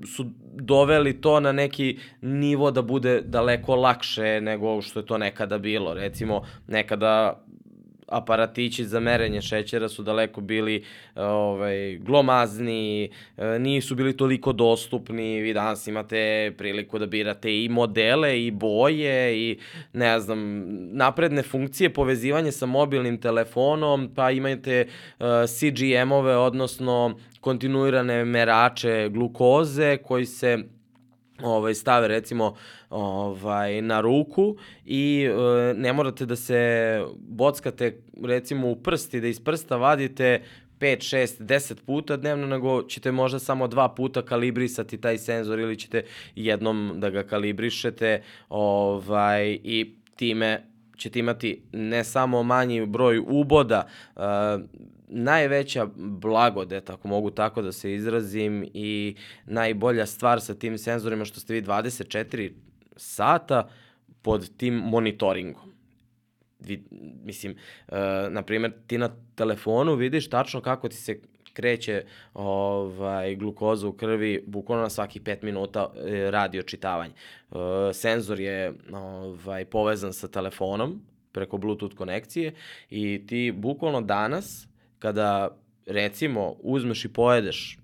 su 0.07 0.27
doveli 0.55 1.21
to 1.21 1.41
na 1.41 1.53
neki 1.53 1.99
nivo 2.21 2.71
da 2.71 2.83
bude 2.83 3.21
daleko 3.21 3.77
lakše 3.77 4.41
nego 4.41 4.83
što 4.83 5.01
je 5.01 5.07
to 5.07 5.19
nekada 5.19 5.59
bilo. 5.59 5.95
Recimo, 5.95 6.43
nekada 6.67 7.45
aparatići 8.09 8.85
za 8.85 9.01
merenje 9.01 9.43
šećera 9.43 9.89
su 9.89 10.03
daleko 10.03 10.41
bili 10.41 10.85
ovaj, 11.15 11.97
glomazni, 11.97 13.11
e, 13.37 13.59
nisu 13.59 13.95
bili 13.95 14.17
toliko 14.17 14.53
dostupni, 14.53 15.41
vi 15.41 15.53
danas 15.53 15.87
imate 15.87 16.53
priliku 16.59 16.99
da 16.99 17.07
birate 17.07 17.65
i 17.65 17.69
modele 17.69 18.47
i 18.47 18.51
boje 18.51 19.39
i 19.39 19.59
ne 19.93 20.21
znam, 20.21 20.65
napredne 20.97 21.43
funkcije 21.43 21.93
povezivanje 21.93 22.53
sa 22.53 22.67
mobilnim 22.67 23.21
telefonom, 23.21 24.11
pa 24.15 24.31
imate 24.31 24.79
e, 24.81 24.87
CGM-ove, 25.47 26.37
odnosno 26.37 27.19
kontinuirane 27.41 28.25
merače 28.25 29.09
glukoze 29.09 29.97
koji 29.97 30.27
se 30.27 30.59
ovaj, 31.43 31.75
stave 31.75 32.09
recimo 32.09 32.57
ovaj, 32.91 33.83
na 33.83 34.01
ruku 34.01 34.57
i 34.85 35.29
e, 35.31 35.75
ne 35.75 35.93
morate 35.93 36.27
da 36.27 36.37
se 36.37 37.03
bockate 37.19 38.01
recimo 38.25 38.71
u 38.71 38.77
prsti, 38.77 39.21
da 39.21 39.27
iz 39.27 39.41
prsta 39.41 39.77
vadite 39.77 40.43
5, 40.81 41.17
6, 41.17 41.43
10 41.43 41.75
puta 41.87 42.17
dnevno, 42.17 42.47
nego 42.47 42.83
ćete 42.83 43.13
možda 43.13 43.39
samo 43.39 43.69
dva 43.69 43.89
puta 43.89 44.23
kalibrisati 44.23 45.01
taj 45.01 45.19
senzor 45.19 45.59
ili 45.59 45.77
ćete 45.77 46.05
jednom 46.37 46.93
da 46.97 47.11
ga 47.11 47.23
kalibrišete 47.23 48.23
ovaj, 48.49 49.59
i 49.65 49.95
time 50.17 50.63
ćete 50.97 51.19
imati 51.19 51.63
ne 51.73 52.05
samo 52.05 52.43
manji 52.43 52.87
broj 52.87 53.19
uboda, 53.27 53.87
uh, 54.17 54.23
najveća 55.09 55.87
blagodet, 55.97 56.91
ako 56.91 57.09
mogu 57.09 57.31
tako 57.31 57.63
da 57.63 57.73
se 57.73 57.95
izrazim, 57.95 58.65
i 58.75 59.17
najbolja 59.47 60.07
stvar 60.07 60.41
sa 60.41 60.55
tim 60.55 60.79
senzorima 60.79 61.25
što 61.25 61.41
ste 61.41 61.55
vi 61.55 61.63
24 61.63 62.53
sata 62.97 63.69
pod 64.23 64.57
tim 64.57 64.75
monitoringom. 64.75 65.73
Vi, 66.61 66.85
mislim, 67.25 67.57
uh, 67.89 67.97
na 68.31 68.43
primjer, 68.43 68.73
ti 68.87 68.99
na 68.99 69.11
telefonu 69.35 69.95
vidiš 69.95 70.31
tačno 70.31 70.61
kako 70.61 70.89
ti 70.89 70.97
se 70.97 71.21
kreće 71.59 72.05
ovaj, 72.35 73.37
glukoza 73.37 73.89
u 73.89 73.93
krvi, 73.93 74.45
bukvalno 74.47 74.83
na 74.83 74.91
svaki 74.91 75.21
5 75.21 75.43
minuta 75.43 75.93
e, 76.07 76.31
radi 76.31 76.59
očitavanje. 76.59 77.15
E, 77.15 77.55
senzor 77.93 78.41
je 78.41 78.75
ovaj, 78.93 79.65
povezan 79.65 80.13
sa 80.13 80.29
telefonom 80.29 81.01
preko 81.33 81.57
Bluetooth 81.57 81.97
konekcije 81.97 82.55
i 82.91 83.27
ti 83.27 83.53
bukvalno 83.57 84.01
danas 84.01 84.68
kada 84.99 85.59
recimo 85.87 86.57
uzmeš 86.61 87.05
i 87.05 87.13
pojedeš 87.13 87.79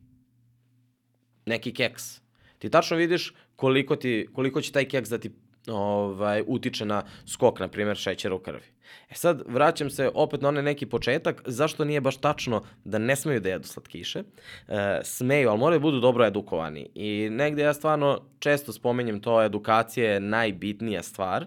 neki 1.47 1.75
keks, 1.75 2.21
ti 2.59 2.71
tačno 2.71 2.97
vidiš 2.97 3.35
koliko, 3.57 3.97
ti, 3.97 4.29
koliko 4.33 4.61
će 4.61 4.73
taj 4.73 4.85
keks 4.89 5.09
da 5.09 5.19
ti 5.19 5.31
ovaj, 5.67 6.43
utiče 6.47 6.85
na 6.85 7.03
skok, 7.27 7.61
na 7.61 7.69
primjer, 7.69 7.97
šećera 7.97 8.35
u 8.35 8.39
krvi. 8.39 8.75
E 9.11 9.15
sad, 9.15 9.43
vraćam 9.47 9.91
se 9.91 10.11
opet 10.15 10.41
na 10.41 10.49
onaj 10.49 10.63
neki 10.63 10.87
početak, 10.87 11.43
zašto 11.47 11.85
nije 11.85 12.01
baš 12.01 12.17
tačno 12.17 12.63
da 12.85 12.99
ne 12.99 13.17
smeju 13.17 13.41
da 13.41 13.49
jedu 13.49 13.69
slatkiše? 13.69 14.23
E, 14.69 15.01
smeju, 15.05 15.49
ali 15.49 15.59
moraju 15.59 15.79
da 15.79 15.83
budu 15.83 16.01
dobro 16.01 16.27
edukovani. 16.27 16.89
I 16.95 17.29
negde 17.31 17.63
ja 17.63 17.75
stvarno 17.75 18.21
često 18.39 18.73
spomenjem 18.73 19.21
to, 19.21 19.43
edukacija 19.43 20.13
je 20.13 20.21
najbitnija 20.21 21.03
stvar 21.03 21.47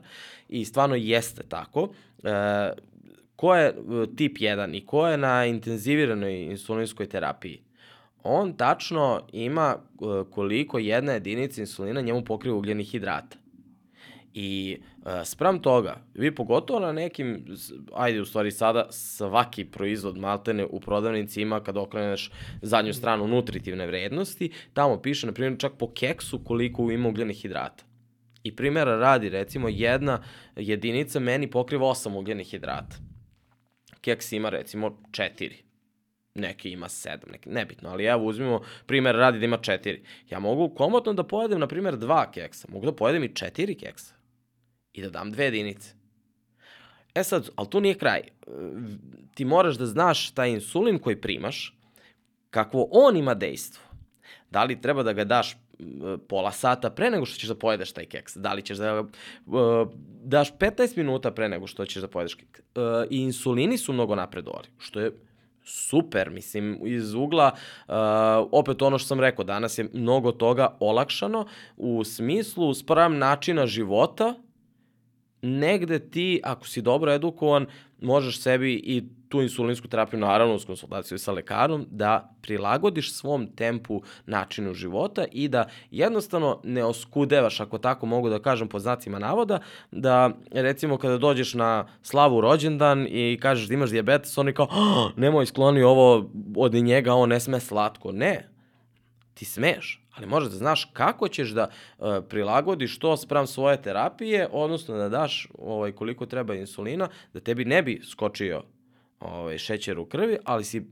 i 0.50 0.66
stvarno 0.66 0.96
jeste 0.96 1.44
tako. 1.44 1.90
E, 2.24 2.72
ko 3.38 3.56
je 3.56 3.68
e, 3.68 3.76
tip 4.16 4.38
1 4.38 4.76
i 4.78 4.86
ko 4.86 5.08
je 5.08 5.18
na 5.18 5.46
intenziviranoj 5.46 6.44
insulinskoj 6.44 7.10
terapiji, 7.10 7.62
on 8.24 8.54
tačno 8.58 9.28
ima 9.32 9.76
e, 9.78 10.06
koliko 10.32 10.80
jedna 10.80 11.14
jedinica 11.14 11.62
insulina 11.62 12.02
njemu 12.02 12.24
pokriva 12.24 12.58
ugljeni 12.58 12.84
hidrata. 12.84 13.38
I 14.40 14.78
uh, 14.78 15.12
sprem 15.26 15.60
toga, 15.60 15.96
vi 16.14 16.36
pogotovo 16.36 16.80
na 16.80 16.92
nekim, 16.92 17.46
ajde 17.96 18.22
u 18.22 18.26
stvari 18.26 18.52
sada 18.52 18.86
svaki 18.90 19.66
proizvod 19.66 20.18
maltene 20.18 20.66
u 20.66 20.80
prodavnici 20.80 21.42
ima 21.42 21.60
kad 21.64 21.78
okreneš 21.78 22.32
zadnju 22.62 22.94
stranu 22.94 23.28
nutritivne 23.28 23.88
vrednosti, 23.88 24.52
tamo 24.74 25.02
piše 25.02 25.28
na 25.28 25.34
primjer 25.34 25.60
čak 25.60 25.74
po 25.80 25.92
keksu 25.94 26.40
koliko 26.44 26.92
ima 26.92 27.10
ugljenih 27.10 27.42
hidrata. 27.42 27.84
I 28.44 28.56
primjera 28.56 28.96
radi 28.96 29.30
recimo 29.30 29.70
jedna 29.70 30.24
jedinica 30.56 31.20
meni 31.20 31.52
pokriva 31.52 31.88
8 31.88 32.18
ugljenih 32.18 32.48
hidrata 32.48 33.07
keks 34.02 34.32
ima 34.32 34.50
recimo 34.50 34.90
4 35.12 35.68
neki 36.38 36.70
ima 36.70 36.88
7, 36.88 37.32
neki, 37.32 37.50
nebitno, 37.50 37.90
ali 37.90 38.06
evo 38.06 38.26
uzmimo 38.26 38.62
primjer 38.86 39.16
radi 39.16 39.40
da 39.40 39.46
ima 39.46 39.58
4. 39.58 40.00
Ja 40.30 40.40
mogu 40.40 40.76
komotno 40.76 41.14
da 41.14 41.24
pojedem, 41.24 41.60
na 41.60 41.68
primjer, 41.68 41.98
dva 41.98 42.32
keksa, 42.32 42.68
mogu 42.72 42.86
da 42.86 42.96
pojedem 42.96 43.24
i 43.24 43.30
4 43.30 43.80
keksa 43.80 44.14
i 44.94 45.02
da 45.02 45.10
dam 45.10 45.32
dve 45.32 45.46
jedinice. 45.46 45.94
E 47.16 47.24
sad, 47.24 47.50
ali 47.56 47.70
tu 47.70 47.82
nije 47.82 47.98
kraj. 47.98 48.22
Ti 49.36 49.46
moraš 49.46 49.76
da 49.76 49.86
znaš 49.86 50.32
taj 50.32 50.50
insulin 50.50 51.00
koji 51.00 51.22
primaš, 51.22 51.78
kakvo 52.50 52.88
on 52.92 53.18
ima 53.18 53.34
dejstvo. 53.34 53.84
Da 54.52 54.64
li 54.64 54.82
treba 54.82 55.04
da 55.04 55.14
ga 55.14 55.24
daš 55.24 55.58
pola 56.28 56.52
sata 56.52 56.90
pre 56.90 57.12
nego 57.12 57.26
što 57.26 57.40
ćeš 57.40 57.50
da 57.50 57.56
pojedeš 57.56 57.92
taj 57.92 58.06
keks. 58.06 58.38
Da 58.38 58.54
li 58.54 58.62
ćeš 58.62 58.78
da 58.78 59.00
uh, 59.02 59.08
daš 60.24 60.54
15 60.58 60.98
minuta 60.98 61.32
pre 61.32 61.50
nego 61.50 61.68
što 61.68 61.86
ćeš 61.86 62.02
da 62.02 62.08
pojedeš 62.08 62.34
keks. 62.34 62.60
Uh, 62.60 62.84
I 63.10 63.18
insulini 63.18 63.78
su 63.78 63.94
mnogo 63.94 64.16
napredovali, 64.16 64.68
što 64.78 65.00
je 65.00 65.12
super, 65.64 66.30
mislim, 66.30 66.80
iz 66.86 67.14
ugla, 67.14 67.52
uh, 67.88 67.94
opet 68.52 68.82
ono 68.82 68.98
što 68.98 69.08
sam 69.08 69.20
rekao, 69.20 69.46
danas 69.46 69.78
je 69.78 69.90
mnogo 69.94 70.32
toga 70.32 70.78
olakšano 70.80 71.48
u 71.78 72.04
smislu 72.04 72.74
spravam 72.74 73.18
načina 73.18 73.68
života, 73.68 74.34
negde 75.48 76.00
ti, 76.00 76.42
ako 76.44 76.68
si 76.68 76.82
dobro 76.82 77.14
edukovan, 77.14 77.66
možeš 78.02 78.42
sebi 78.42 78.74
i 78.74 79.04
tu 79.30 79.42
insulinsku 79.42 79.88
terapiju, 79.88 80.20
naravno 80.20 80.56
uz 80.56 80.66
konsultaciju 80.66 81.18
sa 81.18 81.32
lekarom, 81.32 81.86
da 81.92 82.36
prilagodiš 82.42 83.14
svom 83.14 83.48
tempu 83.56 84.02
načinu 84.26 84.74
života 84.74 85.26
i 85.32 85.48
da 85.48 85.68
jednostavno 85.92 86.62
ne 86.64 86.84
oskudevaš, 86.84 87.60
ako 87.60 87.78
tako 87.78 88.06
mogu 88.06 88.30
da 88.30 88.40
kažem 88.40 88.68
po 88.68 88.80
znacima 88.80 89.20
navoda, 89.20 89.60
da 89.92 90.30
recimo 90.52 90.98
kada 90.98 91.18
dođeš 91.18 91.54
na 91.54 91.88
slavu 92.02 92.42
rođendan 92.42 93.08
i 93.10 93.38
kažeš 93.42 93.68
da 93.68 93.74
imaš 93.74 93.90
diabetes, 93.90 94.38
oni 94.38 94.54
kao, 94.54 94.68
oh, 94.72 95.12
nemoj 95.18 95.46
skloni 95.46 95.84
ovo 95.84 96.30
od 96.56 96.74
njega, 96.74 97.14
on 97.14 97.30
ne 97.30 97.40
sme 97.40 97.60
slatko. 97.60 98.12
Ne, 98.12 98.57
ti 99.38 99.46
smeš, 99.46 100.04
ali 100.16 100.28
možeš 100.28 100.50
da 100.50 100.58
znaš 100.58 100.90
kako 100.94 101.28
ćeš 101.28 101.50
da 101.50 101.70
uh, 101.70 102.08
prilagodiš 102.30 103.00
to 103.00 103.18
sprem 103.18 103.48
svoje 103.48 103.82
terapije, 103.82 104.48
odnosno 104.52 104.98
da 104.98 105.10
daš 105.10 105.48
ovaj, 105.58 105.92
koliko 105.92 106.26
treba 106.26 106.56
insulina, 106.56 107.10
da 107.34 107.40
tebi 107.40 107.66
ne 107.66 107.84
bi 107.84 108.02
skočio 108.04 108.64
ovaj, 109.20 109.58
šećer 109.58 110.00
u 110.00 110.06
krvi, 110.06 110.38
ali 110.44 110.64
si 110.64 110.86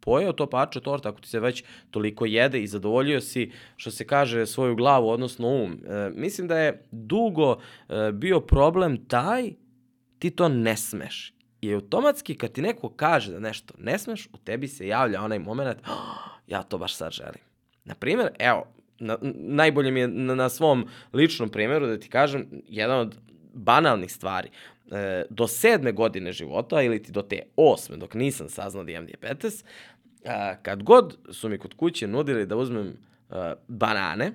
pojeo 0.00 0.32
to 0.32 0.46
parče 0.46 0.80
torta 0.80 1.08
ako 1.08 1.20
ti 1.20 1.28
se 1.28 1.40
već 1.40 1.64
toliko 1.90 2.26
jede 2.26 2.62
i 2.62 2.66
zadovoljio 2.66 3.20
si, 3.20 3.50
što 3.76 3.90
se 3.90 4.06
kaže, 4.06 4.46
svoju 4.46 4.76
glavu, 4.76 5.08
odnosno 5.08 5.48
um. 5.48 5.72
E, 5.72 6.10
mislim 6.14 6.48
da 6.48 6.58
je 6.58 6.82
dugo 6.90 7.56
e, 7.88 8.12
bio 8.12 8.40
problem 8.40 9.04
taj, 9.08 9.52
ti 10.18 10.30
to 10.30 10.48
ne 10.48 10.76
smeš. 10.76 11.34
I 11.60 11.74
automatski 11.74 12.34
kad 12.34 12.52
ti 12.52 12.62
neko 12.62 12.88
kaže 12.88 13.32
da 13.32 13.38
nešto 13.38 13.74
ne 13.78 13.98
smeš, 13.98 14.28
u 14.32 14.36
tebi 14.36 14.68
se 14.68 14.86
javlja 14.86 15.22
onaj 15.22 15.38
moment, 15.38 15.78
oh, 15.88 16.40
ja 16.46 16.62
to 16.62 16.78
baš 16.78 16.94
sad 16.94 17.12
želim. 17.12 17.47
Na 17.88 17.94
primjer, 17.94 18.28
evo, 18.38 18.66
na, 18.98 19.18
najbolje 19.34 19.90
mi 19.90 20.00
je 20.00 20.08
na, 20.08 20.34
na 20.34 20.48
svom 20.48 20.86
ličnom 21.12 21.48
primjeru 21.48 21.86
da 21.86 21.98
ti 21.98 22.08
kažem, 22.08 22.46
jedan 22.68 22.98
od 23.00 23.16
banalnih 23.54 24.12
stvari. 24.12 24.48
E, 24.90 25.24
do 25.30 25.46
sedme 25.46 25.92
godine 25.92 26.32
života 26.32 26.82
ili 26.82 27.02
ti 27.02 27.12
do 27.12 27.22
te 27.22 27.42
osme, 27.56 27.96
dok 27.96 28.14
nisam 28.14 28.48
saznao 28.48 28.84
da 28.84 28.92
imam 28.92 29.06
diabetes, 29.06 29.64
a, 30.24 30.54
kad 30.62 30.82
god 30.82 31.16
su 31.32 31.48
mi 31.48 31.58
kod 31.58 31.74
kuće 31.74 32.06
nudili 32.06 32.46
da 32.46 32.56
uzmem 32.56 32.96
a, 33.30 33.54
banane, 33.68 34.32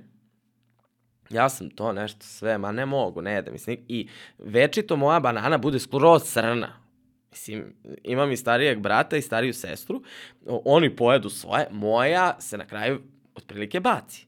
ja 1.30 1.50
sam 1.50 1.70
to 1.70 1.94
nešto 1.94 2.26
sve, 2.26 2.58
ma 2.58 2.72
ne 2.72 2.86
mogu, 2.86 3.22
ne 3.22 3.34
jedem. 3.34 3.54
Mislim, 3.54 3.78
I 3.88 4.08
večito 4.38 4.96
moja 4.96 5.20
banana 5.20 5.58
bude 5.58 5.80
skroz 5.80 6.24
crna. 6.24 6.84
Mislim, 7.32 7.76
imam 8.04 8.32
i 8.32 8.38
starijeg 8.38 8.80
brata 8.80 9.18
i 9.18 9.22
stariju 9.22 9.54
sestru, 9.54 10.04
oni 10.46 10.96
pojedu 10.96 11.30
svoje, 11.30 11.68
moja 11.72 12.36
se 12.40 12.58
na 12.58 12.66
kraju 12.66 13.02
otprilike 13.36 13.80
baci. 13.80 14.28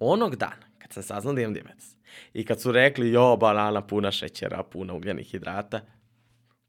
Onog 0.00 0.36
dana, 0.36 0.66
kad 0.78 0.92
sam 0.92 1.02
saznao 1.02 1.34
da 1.34 1.40
imam 1.40 1.54
diabetes, 1.54 1.96
i 2.34 2.44
kad 2.44 2.60
su 2.60 2.72
rekli, 2.72 3.12
jo, 3.12 3.36
banana 3.36 3.86
puna 3.86 4.10
šećera, 4.10 4.62
puna 4.62 4.94
ugljenih 4.94 5.26
hidrata, 5.26 5.80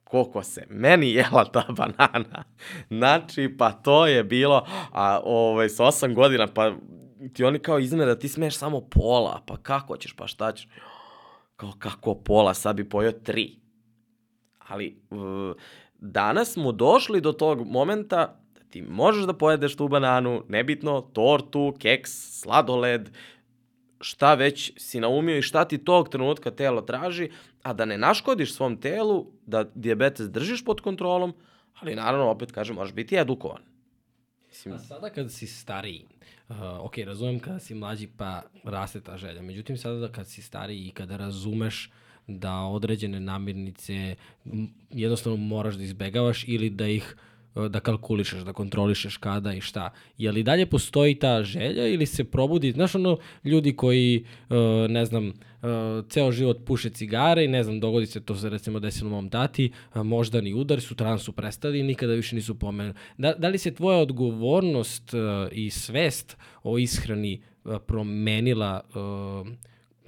koliko 0.04 0.44
se 0.44 0.66
meni 0.70 1.14
jela 1.14 1.46
ta 1.46 1.66
banana. 1.78 2.44
Znači, 2.90 3.56
pa 3.58 3.72
to 3.72 4.08
je 4.08 4.24
bilo, 4.24 4.68
a 4.92 5.22
ovaj, 5.24 5.70
sa 5.70 5.86
osam 5.86 6.16
godina, 6.16 6.48
pa 6.48 6.76
ti 7.34 7.44
oni 7.44 7.60
kao 7.60 7.80
izmere 7.80 8.06
da 8.06 8.20
ti 8.20 8.28
smeš 8.28 8.58
samo 8.58 8.82
pola, 8.82 9.44
pa 9.46 9.58
kako 9.58 9.98
ćeš, 9.98 10.14
pa 10.14 10.28
šta 10.28 10.52
ćeš? 10.52 10.68
Kao 11.56 11.74
kako 11.80 12.16
pola, 12.16 12.54
sad 12.54 12.76
bi 12.76 12.90
pojeo 12.90 13.12
tri. 13.12 13.60
Ali 14.68 15.02
v, 15.10 15.54
danas 15.96 16.54
smo 16.54 16.72
došli 16.72 17.22
do 17.22 17.32
tog 17.32 17.68
momenta 17.68 18.40
ti 18.70 18.82
možeš 18.82 19.26
da 19.26 19.34
pojedeš 19.34 19.76
tu 19.76 19.88
bananu, 19.88 20.44
nebitno, 20.48 21.02
tortu, 21.02 21.76
keks, 21.80 22.40
sladoled, 22.40 23.10
šta 24.02 24.34
već 24.34 24.74
si 24.78 25.00
naumio 25.00 25.38
i 25.38 25.42
šta 25.42 25.66
ti 25.66 25.78
tog 25.78 26.10
trenutka 26.10 26.52
telo 26.52 26.82
traži, 26.82 27.30
a 27.62 27.74
da 27.74 27.86
ne 27.86 27.98
naškodiš 27.98 28.54
svom 28.54 28.78
telu, 28.78 29.26
da 29.46 29.64
diabetes 29.76 30.30
držiš 30.30 30.66
pod 30.66 30.82
kontrolom, 30.82 31.34
ali 31.80 31.96
naravno, 31.96 32.30
opet 32.30 32.52
kažem, 32.52 32.76
možeš 32.76 32.94
biti 32.94 33.16
edukovan. 33.16 33.62
Mislim, 34.50 34.74
A 34.74 34.80
sada 34.80 35.10
kad 35.10 35.32
si 35.32 35.48
stariji, 35.48 36.06
uh, 36.50 36.56
ok, 36.80 36.98
razumem 36.98 37.40
kada 37.40 37.60
si 37.60 37.76
mlađi 37.76 38.08
pa 38.18 38.42
raste 38.64 39.02
ta 39.02 39.18
želja, 39.18 39.42
međutim 39.42 39.78
sada 39.78 39.96
da 39.96 40.12
kad 40.12 40.28
si 40.28 40.42
stariji 40.42 40.88
i 40.88 40.92
kada 40.92 41.18
razumeš 41.18 41.92
da 42.28 42.54
određene 42.54 43.20
namirnice 43.20 44.16
jednostavno 44.90 45.38
moraš 45.38 45.76
da 45.76 45.84
izbegavaš 45.84 46.44
ili 46.48 46.70
da 46.70 46.88
ih 46.88 47.16
uh, 47.18 47.29
da 47.68 47.80
kalkulišeš, 47.80 48.42
da 48.42 48.54
kontrolišeš 48.54 49.18
kada 49.18 49.54
i 49.54 49.62
šta. 49.62 49.90
Je 50.18 50.32
li 50.32 50.44
dalje 50.44 50.66
postoji 50.66 51.16
ta 51.16 51.44
želja 51.44 51.88
ili 51.88 52.06
se 52.06 52.24
probudi, 52.24 52.72
znaš 52.72 52.96
ono, 52.96 53.18
ljudi 53.44 53.76
koji, 53.76 54.26
uh, 54.50 54.56
ne 54.90 55.06
znam, 55.06 55.28
uh, 55.28 55.70
ceo 56.10 56.32
život 56.32 56.58
puše 56.66 56.90
cigare 56.90 57.46
i 57.46 57.48
ne 57.48 57.64
znam, 57.64 57.80
dogodi 57.80 58.06
se 58.06 58.22
to 58.22 58.36
recimo 58.44 58.80
desilo 58.80 59.10
mom 59.10 59.30
tati, 59.30 59.72
uh, 59.96 60.04
moždani 60.04 60.54
udar, 60.54 60.82
sutradan 60.82 61.20
su 61.20 61.32
prestali 61.32 61.80
i 61.80 61.84
nikada 61.84 62.14
više 62.14 62.36
nisu 62.36 62.60
pomenuti. 62.60 63.00
Da, 63.18 63.34
da 63.34 63.48
li 63.48 63.58
se 63.58 63.74
tvoja 63.74 63.98
odgovornost 63.98 65.14
i 65.52 65.70
svest 65.70 66.38
o 66.64 66.78
ishrani 66.78 67.42
promenila 67.88 68.82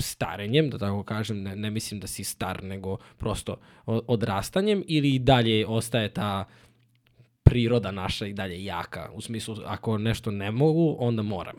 starenjem, 0.01 0.70
da 0.70 0.77
tako 0.77 1.03
kažem, 1.03 1.43
ne, 1.43 1.55
ne 1.55 1.72
mislim 1.72 2.00
da 2.00 2.08
si 2.08 2.24
star, 2.24 2.63
nego 2.63 2.98
prosto 3.17 3.55
odrastanjem 3.86 4.84
ili 4.88 5.20
dalje 5.20 5.67
ostaje 5.67 6.10
ta 6.13 6.46
priroda 7.43 7.91
naša 7.91 8.27
i 8.27 8.33
dalje 8.33 8.63
jaka, 8.63 9.10
u 9.13 9.21
smislu 9.21 9.55
ako 9.65 9.98
nešto 9.98 10.31
ne 10.31 10.51
mogu, 10.51 10.95
onda 11.00 11.21
moram. 11.21 11.55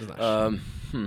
Znaš. 0.00 0.48
Um, 0.48 0.58
hm, 0.90 1.04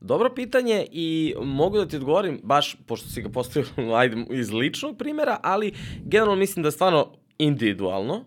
dobro 0.00 0.34
pitanje 0.34 0.86
i 0.92 1.34
mogu 1.42 1.78
da 1.78 1.88
ti 1.88 1.96
odgovorim, 1.96 2.40
baš 2.42 2.76
pošto 2.86 3.08
si 3.08 3.22
ga 3.22 3.28
postavio 3.28 3.94
ajde, 3.98 4.24
iz 4.30 4.52
ličnog 4.52 4.98
primjera, 4.98 5.40
ali 5.42 5.72
generalno 6.04 6.36
mislim 6.36 6.62
da 6.62 6.70
stvarno 6.70 7.12
individualno. 7.38 8.24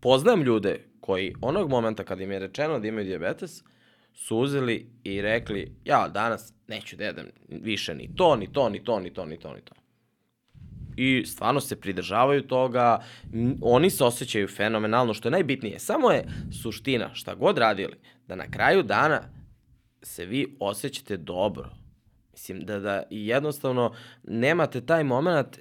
Poznajem 0.00 0.42
ljude 0.42 0.84
koji 1.00 1.34
onog 1.40 1.70
momenta 1.70 2.04
kad 2.04 2.20
im 2.20 2.30
je 2.30 2.38
rečeno 2.38 2.78
da 2.78 2.88
imaju 2.88 3.06
diabetes, 3.06 3.62
su 4.14 4.38
uzeli 4.38 4.86
i 5.04 5.22
rekli, 5.22 5.76
ja 5.84 6.08
danas 6.08 6.52
neću 6.68 6.96
da 6.96 7.04
jedem 7.04 7.26
više 7.48 7.94
ni 7.94 8.10
to, 8.16 8.36
ni 8.36 8.52
to, 8.52 8.68
ni 8.68 8.84
to, 8.84 9.00
ni 9.00 9.10
to, 9.14 9.26
ni 9.26 9.38
to, 9.38 9.54
ni 9.54 9.60
to. 9.60 9.74
I 10.96 11.26
stvarno 11.26 11.60
se 11.60 11.80
pridržavaju 11.80 12.42
toga, 12.42 13.02
oni 13.60 13.90
se 13.90 14.04
osjećaju 14.04 14.48
fenomenalno, 14.48 15.14
što 15.14 15.28
je 15.28 15.32
najbitnije. 15.32 15.78
Samo 15.78 16.10
je 16.10 16.24
suština, 16.62 17.14
šta 17.14 17.34
god 17.34 17.58
radili, 17.58 17.96
da 18.28 18.34
na 18.34 18.50
kraju 18.50 18.82
dana 18.82 19.20
se 20.02 20.26
vi 20.26 20.56
osjećate 20.60 21.16
dobro. 21.16 21.70
Mislim, 22.32 22.60
da, 22.60 22.80
da 22.80 23.02
jednostavno 23.10 23.94
nemate 24.22 24.80
taj 24.80 25.04
moment, 25.04 25.58
e, 25.58 25.60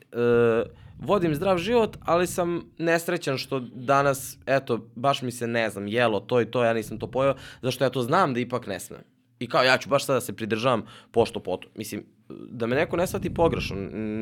vodim 0.99 1.35
zdrav 1.35 1.57
život, 1.57 1.97
ali 2.01 2.27
sam 2.27 2.71
nesrećan 2.77 3.37
što 3.37 3.59
danas, 3.59 4.37
eto, 4.45 4.89
baš 4.95 5.21
mi 5.21 5.31
se, 5.31 5.47
ne 5.47 5.69
znam, 5.69 5.87
jelo 5.87 6.19
to 6.19 6.41
i 6.41 6.45
to, 6.45 6.63
ja 6.63 6.73
nisam 6.73 6.99
to 6.99 7.11
pojeo, 7.11 7.35
zašto 7.61 7.83
ja 7.83 7.89
to 7.89 8.01
znam 8.01 8.33
da 8.33 8.39
ipak 8.39 8.67
ne 8.67 8.79
smem. 8.79 9.01
I 9.39 9.47
kao, 9.49 9.63
ja 9.63 9.77
ću 9.77 9.89
baš 9.89 10.05
sada 10.05 10.17
da 10.17 10.21
se 10.21 10.35
pridržavam 10.35 10.85
pošto 11.11 11.39
poto. 11.39 11.67
Mislim, 11.75 12.05
da 12.49 12.67
me 12.67 12.75
neko 12.75 12.97
ne 12.97 13.07
shvati 13.07 13.33
pogrešno, 13.33 13.75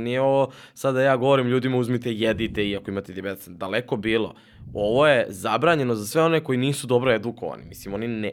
nije 0.04 0.22
ovo 0.22 0.52
sada 0.74 0.94
da 0.94 1.04
ja 1.04 1.18
govorim 1.18 1.48
ljudima 1.48 1.78
uzmite 1.78 2.14
jedite 2.14 2.70
iako 2.70 2.92
imate 2.92 3.14
diabetes, 3.14 3.48
daleko 3.48 3.98
bilo. 3.98 4.36
Ovo 4.74 5.08
je 5.08 5.26
zabranjeno 5.30 5.96
za 5.96 6.06
sve 6.06 6.24
one 6.24 6.44
koji 6.44 6.58
nisu 6.58 6.88
dobro 6.88 7.14
edukovani. 7.14 7.66
Mislim, 7.66 7.94
oni 7.94 8.08
ne, 8.08 8.32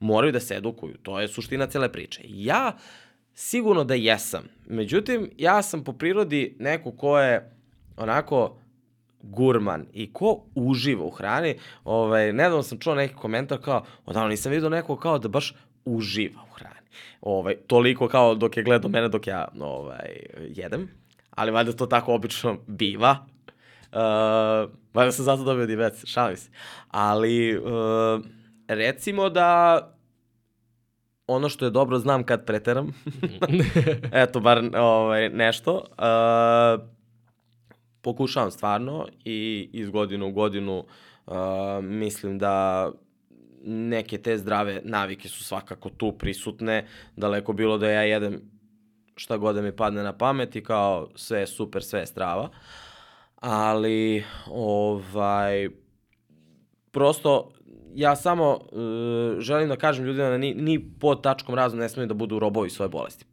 moraju 0.00 0.32
da 0.32 0.40
se 0.40 0.56
edukuju. 0.56 0.96
To 1.02 1.20
je 1.20 1.28
suština 1.28 1.66
cele 1.66 1.92
priče. 1.92 2.22
Ja 2.24 2.76
sigurno 3.34 3.84
da 3.84 3.94
jesam. 3.94 4.44
Međutim, 4.66 5.30
ja 5.38 5.62
sam 5.62 5.84
po 5.84 5.92
prirodi 5.92 6.56
neko 6.58 6.92
ko 6.92 7.18
je 7.18 7.50
onako 7.96 8.58
gurman 9.22 9.86
i 9.92 10.12
ko 10.12 10.44
uživa 10.54 11.04
u 11.04 11.10
hrani. 11.10 11.56
Ovaj, 11.84 12.32
nedavno 12.32 12.62
sam 12.62 12.78
čuo 12.78 12.94
neki 12.94 13.14
komentar 13.14 13.58
kao, 13.60 13.84
odavno 14.06 14.28
nisam 14.28 14.52
vidio 14.52 14.68
nekog 14.68 15.00
kao 15.00 15.18
da 15.18 15.28
baš 15.28 15.54
uživa 15.84 16.42
u 16.50 16.54
hrani. 16.54 16.73
Ovaj, 17.20 17.56
toliko 17.66 18.08
kao 18.08 18.34
dok 18.34 18.56
je 18.56 18.62
gledao 18.62 18.90
mene 18.90 19.08
dok 19.08 19.26
ja 19.26 19.48
ovaj, 19.60 20.20
jedem. 20.48 20.88
Ali 21.30 21.50
valjda 21.50 21.72
to 21.72 21.86
tako 21.86 22.14
obično 22.14 22.56
biva. 22.66 23.26
Uh, 23.92 24.70
valjda 24.94 25.12
sam 25.12 25.24
zato 25.24 25.44
dobio 25.44 25.66
diabetes, 25.66 26.04
šalim 26.06 26.36
se. 26.36 26.50
Ali 26.88 27.58
uh, 27.58 27.64
recimo 28.68 29.30
da 29.30 29.80
ono 31.26 31.48
što 31.48 31.64
je 31.64 31.70
dobro 31.70 31.98
znam 31.98 32.24
kad 32.24 32.46
preteram. 32.46 32.92
Eto, 34.12 34.40
bar 34.40 34.62
ovaj, 34.76 35.28
nešto. 35.28 35.74
Uh, 35.74 36.94
pokušavam 38.00 38.50
stvarno 38.50 39.06
i 39.24 39.70
iz 39.72 39.90
godine 39.90 40.24
u 40.24 40.32
godinu 40.32 40.84
uh, 41.26 41.34
mislim 41.82 42.38
da 42.38 42.90
neke 43.66 44.18
te 44.18 44.38
zdrave 44.38 44.80
navike 44.84 45.28
su 45.28 45.44
svakako 45.44 45.90
tu 45.90 46.12
prisutne. 46.12 46.86
Daleko 47.16 47.52
bilo 47.52 47.78
da 47.78 47.90
ja 47.90 48.02
jedem 48.02 48.40
šta 49.16 49.36
god 49.36 49.54
da 49.54 49.62
mi 49.62 49.76
padne 49.76 50.02
na 50.02 50.12
pamet 50.12 50.56
i 50.56 50.64
kao 50.64 51.08
sve 51.14 51.40
je 51.40 51.46
super, 51.46 51.82
sve 51.82 52.00
je 52.00 52.06
strava. 52.06 52.48
Ali, 53.36 54.24
ovaj, 54.50 55.68
prosto 56.90 57.50
ja 57.94 58.16
samo 58.16 58.50
uh, 58.52 59.40
želim 59.40 59.68
da 59.68 59.76
kažem 59.76 60.04
ljudima 60.04 60.28
da 60.28 60.38
ni, 60.38 60.54
ni 60.54 60.90
pod 61.00 61.22
tačkom 61.22 61.54
razum 61.54 61.78
ne 61.78 61.88
smiju 61.88 62.06
da 62.06 62.14
budu 62.14 62.38
robovi 62.38 62.70
svoje 62.70 62.88
bolesti. 62.88 63.24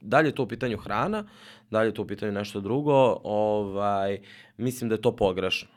Dalje 0.00 0.28
je 0.28 0.34
to 0.34 0.42
u 0.42 0.48
pitanju 0.48 0.76
hrana, 0.76 1.24
dalje 1.70 1.88
je 1.88 1.94
to 1.94 2.02
u 2.02 2.06
pitanju 2.06 2.32
nešto 2.32 2.60
drugo, 2.60 3.20
ovaj, 3.24 4.18
mislim 4.56 4.88
da 4.88 4.94
je 4.94 5.02
to 5.02 5.16
pogrešno. 5.16 5.68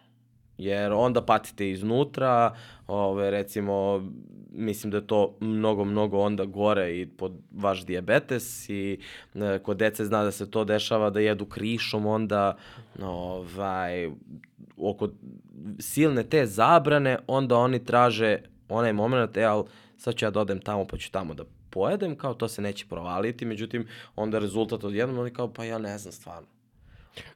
Jer 0.57 0.91
onda 0.91 1.21
patite 1.21 1.69
iznutra, 1.69 2.55
ovaj, 2.93 3.31
recimo, 3.31 4.03
mislim 4.51 4.91
da 4.91 4.97
je 4.97 5.07
to 5.07 5.37
mnogo, 5.39 5.85
mnogo 5.85 6.19
onda 6.19 6.45
gore 6.45 6.99
i 6.99 7.05
pod 7.05 7.31
vaš 7.51 7.85
diabetes 7.85 8.69
i 8.69 8.99
e, 9.35 9.59
kod 9.59 9.77
dece 9.77 10.05
zna 10.05 10.23
da 10.23 10.31
se 10.31 10.51
to 10.51 10.63
dešava 10.63 11.09
da 11.09 11.19
jedu 11.19 11.45
krišom 11.45 12.05
onda 12.05 12.57
ovaj, 13.01 14.11
oko 14.77 15.09
silne 15.79 16.23
te 16.23 16.45
zabrane, 16.45 17.17
onda 17.27 17.57
oni 17.57 17.85
traže 17.85 18.37
onaj 18.69 18.93
moment, 18.93 19.37
e, 19.37 19.43
ali 19.43 19.63
sad 19.97 20.15
ću 20.15 20.25
ja 20.25 20.31
da 20.31 20.39
odem 20.39 20.59
tamo 20.59 20.85
pa 20.85 20.97
ću 20.97 21.11
tamo 21.11 21.33
da 21.33 21.43
pojedem, 21.69 22.15
kao 22.15 22.33
to 22.33 22.47
se 22.47 22.61
neće 22.61 22.85
provaliti, 22.89 23.45
međutim, 23.45 23.87
onda 24.15 24.39
rezultat 24.39 24.83
odjednom, 24.83 25.19
oni 25.19 25.33
kao, 25.33 25.53
pa 25.53 25.63
ja 25.63 25.77
ne 25.77 25.97
znam 25.97 26.11
stvarno. 26.11 26.47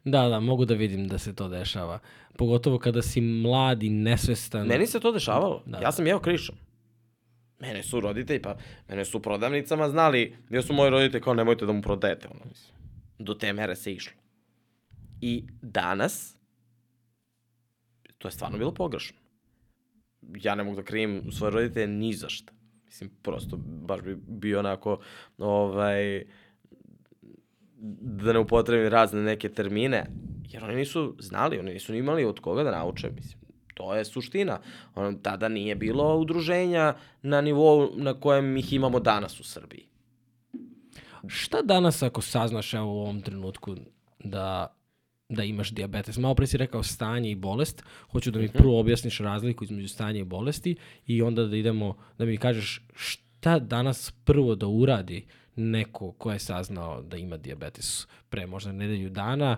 Da, 0.04 0.30
da, 0.30 0.40
mogu 0.40 0.66
da 0.66 0.74
vidim 0.74 1.08
da 1.08 1.18
se 1.18 1.36
to 1.36 1.48
dešava. 1.50 2.00
Pogotovo 2.38 2.80
kada 2.80 3.02
si 3.02 3.22
mlad 3.22 3.84
i 3.84 3.90
nesvestan. 3.90 4.68
Meni 4.68 4.88
se 4.88 5.00
to 5.00 5.12
dešavalo. 5.12 5.64
Da. 5.66 5.80
Ja 5.80 5.92
sam 5.92 6.08
jeo 6.08 6.20
krišom. 6.20 6.56
Mene 7.60 7.84
su 7.84 8.00
roditelji, 8.00 8.42
pa 8.42 8.58
mene 8.90 9.06
su 9.06 9.18
u 9.18 9.22
prodavnicama 9.22 9.90
znali, 9.90 10.36
gdje 10.48 10.62
su 10.62 10.74
moji 10.74 10.90
roditelji 10.90 11.24
kao 11.24 11.34
nemojte 11.34 11.66
da 11.66 11.72
mu 11.72 11.82
prodajete, 11.82 12.28
ono, 12.28 12.46
mislim. 12.50 12.78
Do 13.20 13.34
te 13.34 13.54
mere 13.54 13.76
se 13.76 13.94
išlo. 13.94 14.18
I 15.22 15.44
danas, 15.62 16.38
to 18.18 18.28
je 18.28 18.32
stvarno 18.32 18.58
bilo 18.58 18.74
pogrešno. 18.74 19.18
Ja 20.22 20.56
ne 20.56 20.64
mogu 20.64 20.76
da 20.76 20.84
krivim 20.84 21.32
svoje 21.32 21.52
roditelje 21.52 21.88
ni 21.88 22.14
za 22.14 22.30
šta. 22.30 22.54
Mislim, 22.86 23.10
prosto, 23.22 23.58
baš 23.58 24.02
bi 24.02 24.16
bio 24.16 24.60
onako, 24.60 25.00
ovaj, 25.38 26.26
da 28.02 28.34
ne 28.34 28.40
upotrebim 28.40 28.88
razne 28.88 29.22
neke 29.22 29.50
termine, 29.50 30.06
jer 30.50 30.64
oni 30.64 30.76
nisu 30.76 31.16
znali, 31.20 31.60
oni 31.60 31.74
nisu 31.74 31.92
ni 31.92 31.98
imali 31.98 32.26
od 32.26 32.40
koga 32.40 32.64
da 32.64 32.72
nauče, 32.72 33.10
mislim. 33.16 33.38
To 33.74 33.96
je 33.96 34.06
suština. 34.06 34.60
Ono, 34.96 35.18
tada 35.22 35.48
nije 35.48 35.76
bilo 35.76 36.16
udruženja 36.18 36.94
na 37.22 37.42
nivou 37.42 37.90
na 37.96 38.14
kojem 38.14 38.58
ih 38.58 38.74
imamo 38.74 39.00
danas 39.00 39.40
u 39.40 39.44
Srbiji. 39.44 39.88
Šta 41.28 41.62
danas 41.62 42.04
ako 42.04 42.22
saznaš 42.22 42.74
evo 42.74 42.86
u 42.86 43.00
ovom 43.00 43.22
trenutku 43.22 43.76
da 44.20 44.78
da 45.30 45.44
imaš 45.44 45.72
diabetes. 45.72 46.18
Malo 46.18 46.36
pre 46.36 46.48
si 46.48 46.58
rekao 46.58 46.84
stanje 46.84 47.32
i 47.32 47.36
bolest. 47.36 47.84
Hoću 48.12 48.32
da 48.32 48.40
mi 48.40 48.50
prvo 48.50 48.80
objasniš 48.80 49.20
razliku 49.20 49.64
između 49.64 49.88
stanja 49.88 50.20
i 50.20 50.24
bolesti 50.24 50.76
i 51.06 51.22
onda 51.22 51.46
da 51.46 51.58
idemo, 51.58 51.98
da 52.18 52.26
mi 52.26 52.38
kažeš 52.38 52.82
šta 52.96 53.60
danas 53.60 54.14
prvo 54.26 54.56
da 54.56 54.68
uradi 54.68 55.26
neko 55.58 56.12
ko 56.12 56.32
je 56.32 56.40
saznao 56.40 57.02
da 57.02 57.18
ima 57.18 57.38
diabetes 57.38 58.08
pre 58.30 58.48
možda 58.48 58.72
nedelju 58.72 59.10
dana, 59.10 59.58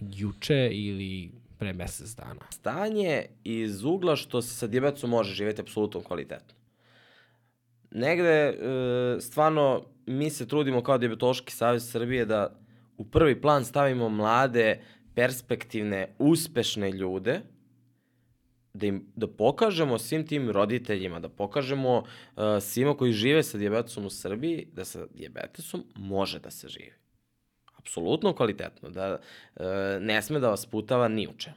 juče 0.00 0.68
ili 0.72 1.32
pre 1.58 1.72
mesec 1.72 2.14
dana. 2.16 2.40
Stanje 2.50 3.26
iz 3.44 3.84
ugla 3.84 4.16
što 4.16 4.42
se 4.42 4.54
sa 4.54 4.66
dijabetesom 4.66 5.10
može 5.10 5.34
živjeti 5.34 5.60
apsolutno 5.60 6.00
kvalitetno. 6.00 6.54
Negde, 7.90 8.28
e, 8.28 8.56
stvarno, 9.20 9.82
mi 10.06 10.30
se 10.30 10.48
trudimo 10.48 10.82
kao 10.82 10.98
Diabetološki 10.98 11.52
savez 11.52 11.90
Srbije 11.90 12.24
da 12.24 12.58
u 12.96 13.04
prvi 13.04 13.40
plan 13.40 13.64
stavimo 13.64 14.08
mlade, 14.08 14.80
perspektivne, 15.14 16.14
uspešne 16.18 16.90
ljude, 16.90 17.40
da 18.76 18.86
im 18.86 19.06
da 19.16 19.26
pokažemo 19.26 19.98
svim 19.98 20.26
tim 20.26 20.50
roditeljima, 20.50 21.20
da 21.20 21.28
pokažemo 21.28 21.96
uh, 21.98 22.42
svima 22.60 22.96
koji 22.96 23.12
žive 23.12 23.42
sa 23.42 23.58
dijabetesom 23.58 24.06
u 24.06 24.10
Srbiji 24.10 24.66
da 24.72 24.84
sa 24.84 25.06
dijabetesom 25.14 25.84
može 25.94 26.38
da 26.38 26.50
se 26.50 26.68
živi. 26.68 26.92
Apsolutno 27.76 28.34
kvalitetno, 28.34 28.90
da 28.90 29.18
uh, 29.18 29.62
ne 30.00 30.22
sme 30.22 30.40
da 30.40 30.50
vas 30.50 30.66
putava 30.66 31.08
ni 31.08 31.26
u 31.28 31.38
čemu. 31.38 31.56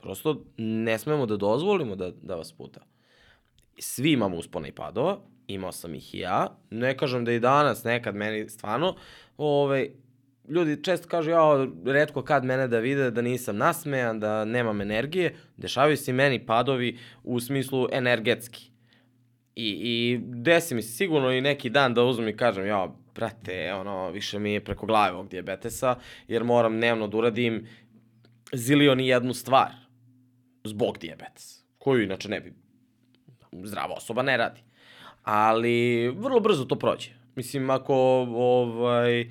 Prosto 0.00 0.44
ne 0.56 0.98
smemo 0.98 1.26
da 1.26 1.36
dozvolimo 1.36 1.96
da, 1.96 2.10
da 2.22 2.34
vas 2.34 2.52
puta. 2.52 2.80
Svi 3.78 4.12
imamo 4.12 4.36
uspona 4.36 4.68
i 4.68 4.72
padova, 4.72 5.18
imao 5.46 5.72
sam 5.72 5.94
ih 5.94 6.14
i 6.14 6.18
ja, 6.18 6.56
ne 6.70 6.96
kažem 6.96 7.24
da 7.24 7.32
i 7.32 7.40
danas 7.40 7.84
nekad 7.84 8.14
meni 8.14 8.48
stvarno, 8.48 8.96
ovaj, 9.36 9.90
ljudi 10.50 10.82
često 10.84 11.08
kažu, 11.08 11.30
ja, 11.30 11.66
redko 11.86 12.22
kad 12.22 12.44
mene 12.44 12.68
da 12.68 12.78
vide 12.78 13.10
da 13.10 13.22
nisam 13.22 13.56
nasmejan, 13.56 14.20
da 14.20 14.44
nemam 14.44 14.80
energije, 14.80 15.34
dešavaju 15.56 15.96
se 15.96 16.12
meni 16.12 16.46
padovi 16.46 16.98
u 17.24 17.40
smislu 17.40 17.88
energetski. 17.92 18.70
I, 19.56 19.68
i 19.82 20.18
desi 20.22 20.74
mi 20.74 20.82
se 20.82 20.92
sigurno 20.92 21.32
i 21.32 21.40
neki 21.40 21.70
dan 21.70 21.94
da 21.94 22.04
uzmem 22.04 22.28
i 22.28 22.36
kažem, 22.36 22.66
ja, 22.66 22.88
brate, 23.14 23.74
ono, 23.74 24.10
više 24.10 24.38
mi 24.38 24.52
je 24.52 24.64
preko 24.64 24.86
glave 24.86 25.12
ovog 25.12 25.28
diabetesa, 25.28 25.96
jer 26.28 26.44
moram 26.44 26.76
dnevno 26.76 27.08
da 27.08 27.16
uradim 27.16 27.66
zilion 28.52 29.00
i 29.00 29.08
jednu 29.08 29.34
stvar 29.34 29.70
zbog 30.64 30.98
diabetesa, 30.98 31.64
koju 31.78 32.02
inače 32.02 32.28
ne 32.28 32.40
bi 32.40 32.52
zdrava 33.64 33.94
osoba 33.94 34.22
ne 34.22 34.36
radi. 34.36 34.60
Ali 35.22 36.08
vrlo 36.08 36.40
brzo 36.40 36.64
to 36.64 36.78
prođe. 36.78 37.10
Mislim, 37.36 37.70
ako 37.70 37.94
ovaj, 38.34 39.30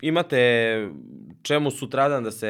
imate 0.00 0.88
čemu 1.42 1.70
sutradan 1.70 2.24
da 2.24 2.30
se 2.30 2.48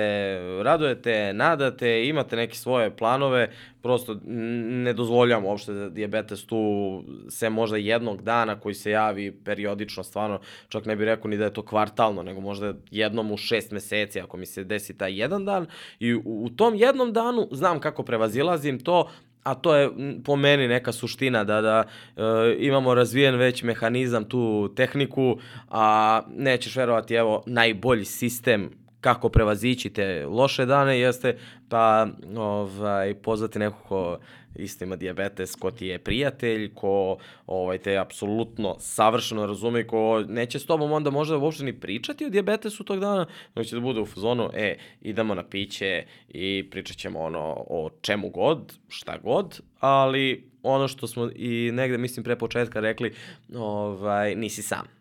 radujete, 0.62 1.32
nadate, 1.32 2.06
imate 2.06 2.36
neke 2.36 2.54
svoje 2.54 2.96
planove, 2.96 3.50
prosto 3.82 4.16
ne 4.24 4.92
dozvoljam 4.92 5.44
uopšte 5.44 5.72
da 5.72 5.88
diabetes 5.88 6.46
tu 6.46 7.02
se 7.28 7.50
možda 7.50 7.76
jednog 7.76 8.22
dana 8.22 8.60
koji 8.60 8.74
se 8.74 8.90
javi 8.90 9.32
periodično, 9.44 10.02
stvarno, 10.02 10.40
čak 10.68 10.86
ne 10.86 10.96
bih 10.96 11.04
rekao 11.04 11.30
ni 11.30 11.36
da 11.36 11.44
je 11.44 11.52
to 11.52 11.62
kvartalno, 11.62 12.22
nego 12.22 12.40
možda 12.40 12.74
jednom 12.90 13.32
u 13.32 13.36
šest 13.36 13.70
meseci 13.70 14.20
ako 14.20 14.36
mi 14.36 14.46
se 14.46 14.64
desi 14.64 14.98
taj 14.98 15.20
jedan 15.20 15.44
dan 15.44 15.66
i 15.98 16.14
u, 16.14 16.22
u 16.24 16.50
tom 16.50 16.74
jednom 16.74 17.12
danu 17.12 17.48
znam 17.50 17.80
kako 17.80 18.02
prevazilazim 18.02 18.78
to, 18.80 19.10
a 19.46 19.54
to 19.54 19.74
je 19.74 19.90
po 20.24 20.36
meni 20.36 20.68
neka 20.68 20.92
suština 20.92 21.44
da 21.44 21.60
da 21.60 21.84
e, 22.16 22.22
imamo 22.58 22.94
razvijen 22.94 23.36
već 23.36 23.62
mehanizam 23.62 24.24
tu 24.24 24.72
tehniku, 24.76 25.38
a 25.70 26.22
nećeš 26.36 26.76
verovati 26.76 27.14
evo 27.14 27.42
najbolji 27.46 28.04
sistem 28.04 28.85
kako 29.00 29.28
prevazići 29.28 29.90
te 29.90 30.26
loše 30.26 30.66
dane 30.66 31.00
jeste 31.00 31.38
pa 31.68 32.06
ovaj 32.36 33.14
pozvati 33.14 33.58
nekog 33.58 33.82
ko 33.88 34.18
isto 34.58 34.84
ima 34.84 34.96
dijabetes, 34.96 35.54
ko 35.54 35.70
ti 35.70 35.86
je 35.86 35.98
prijatelj, 35.98 36.74
ko 36.74 37.18
ovaj, 37.46 37.78
te 37.78 37.98
apsolutno 37.98 38.76
savršeno 38.78 39.46
razume, 39.46 39.86
ko 39.86 40.24
neće 40.28 40.58
s 40.58 40.66
tobom 40.66 40.92
onda 40.92 41.10
možda 41.10 41.36
uopšte 41.36 41.64
ni 41.64 41.80
pričati 41.80 42.24
o 42.24 42.30
dijabetesu 42.30 42.84
tog 42.84 43.00
dana, 43.00 43.26
nego 43.54 43.64
će 43.64 43.76
da 43.76 43.80
bude 43.80 44.00
u 44.00 44.06
zonu, 44.16 44.50
e, 44.54 44.76
idemo 45.00 45.34
na 45.34 45.44
piće 45.48 46.04
i 46.28 46.68
pričat 46.70 46.96
ćemo 46.96 47.20
ono 47.20 47.64
o 47.68 47.90
čemu 48.00 48.30
god, 48.30 48.78
šta 48.88 49.18
god, 49.18 49.60
ali 49.80 50.50
ono 50.62 50.88
što 50.88 51.06
smo 51.06 51.30
i 51.34 51.70
negde, 51.72 51.98
mislim, 51.98 52.24
pre 52.24 52.36
početka 52.36 52.80
rekli, 52.80 53.14
ovaj, 53.54 54.34
nisi 54.34 54.62
sam. 54.62 54.95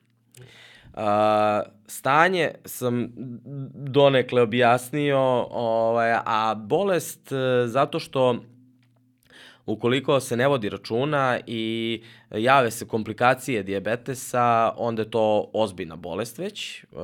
Uh, 0.96 1.02
stanje 1.88 2.52
sam 2.66 3.08
donekle 3.74 4.42
objasnio, 4.42 5.20
ovaj, 5.52 6.12
a 6.26 6.56
bolest 6.58 7.32
uh, 7.32 7.38
zato 7.70 8.00
što 8.00 8.36
ukoliko 9.66 10.20
se 10.20 10.38
ne 10.38 10.48
vodi 10.48 10.70
računa 10.70 11.40
i 11.48 12.04
jave 12.32 12.72
se 12.72 12.88
komplikacije 12.88 13.64
dijabetesa, 13.64 14.74
onda 14.78 15.02
je 15.02 15.12
to 15.12 15.50
ozbiljna 15.54 15.96
bolest 15.96 16.38
već, 16.38 16.84
uh, 16.84 17.00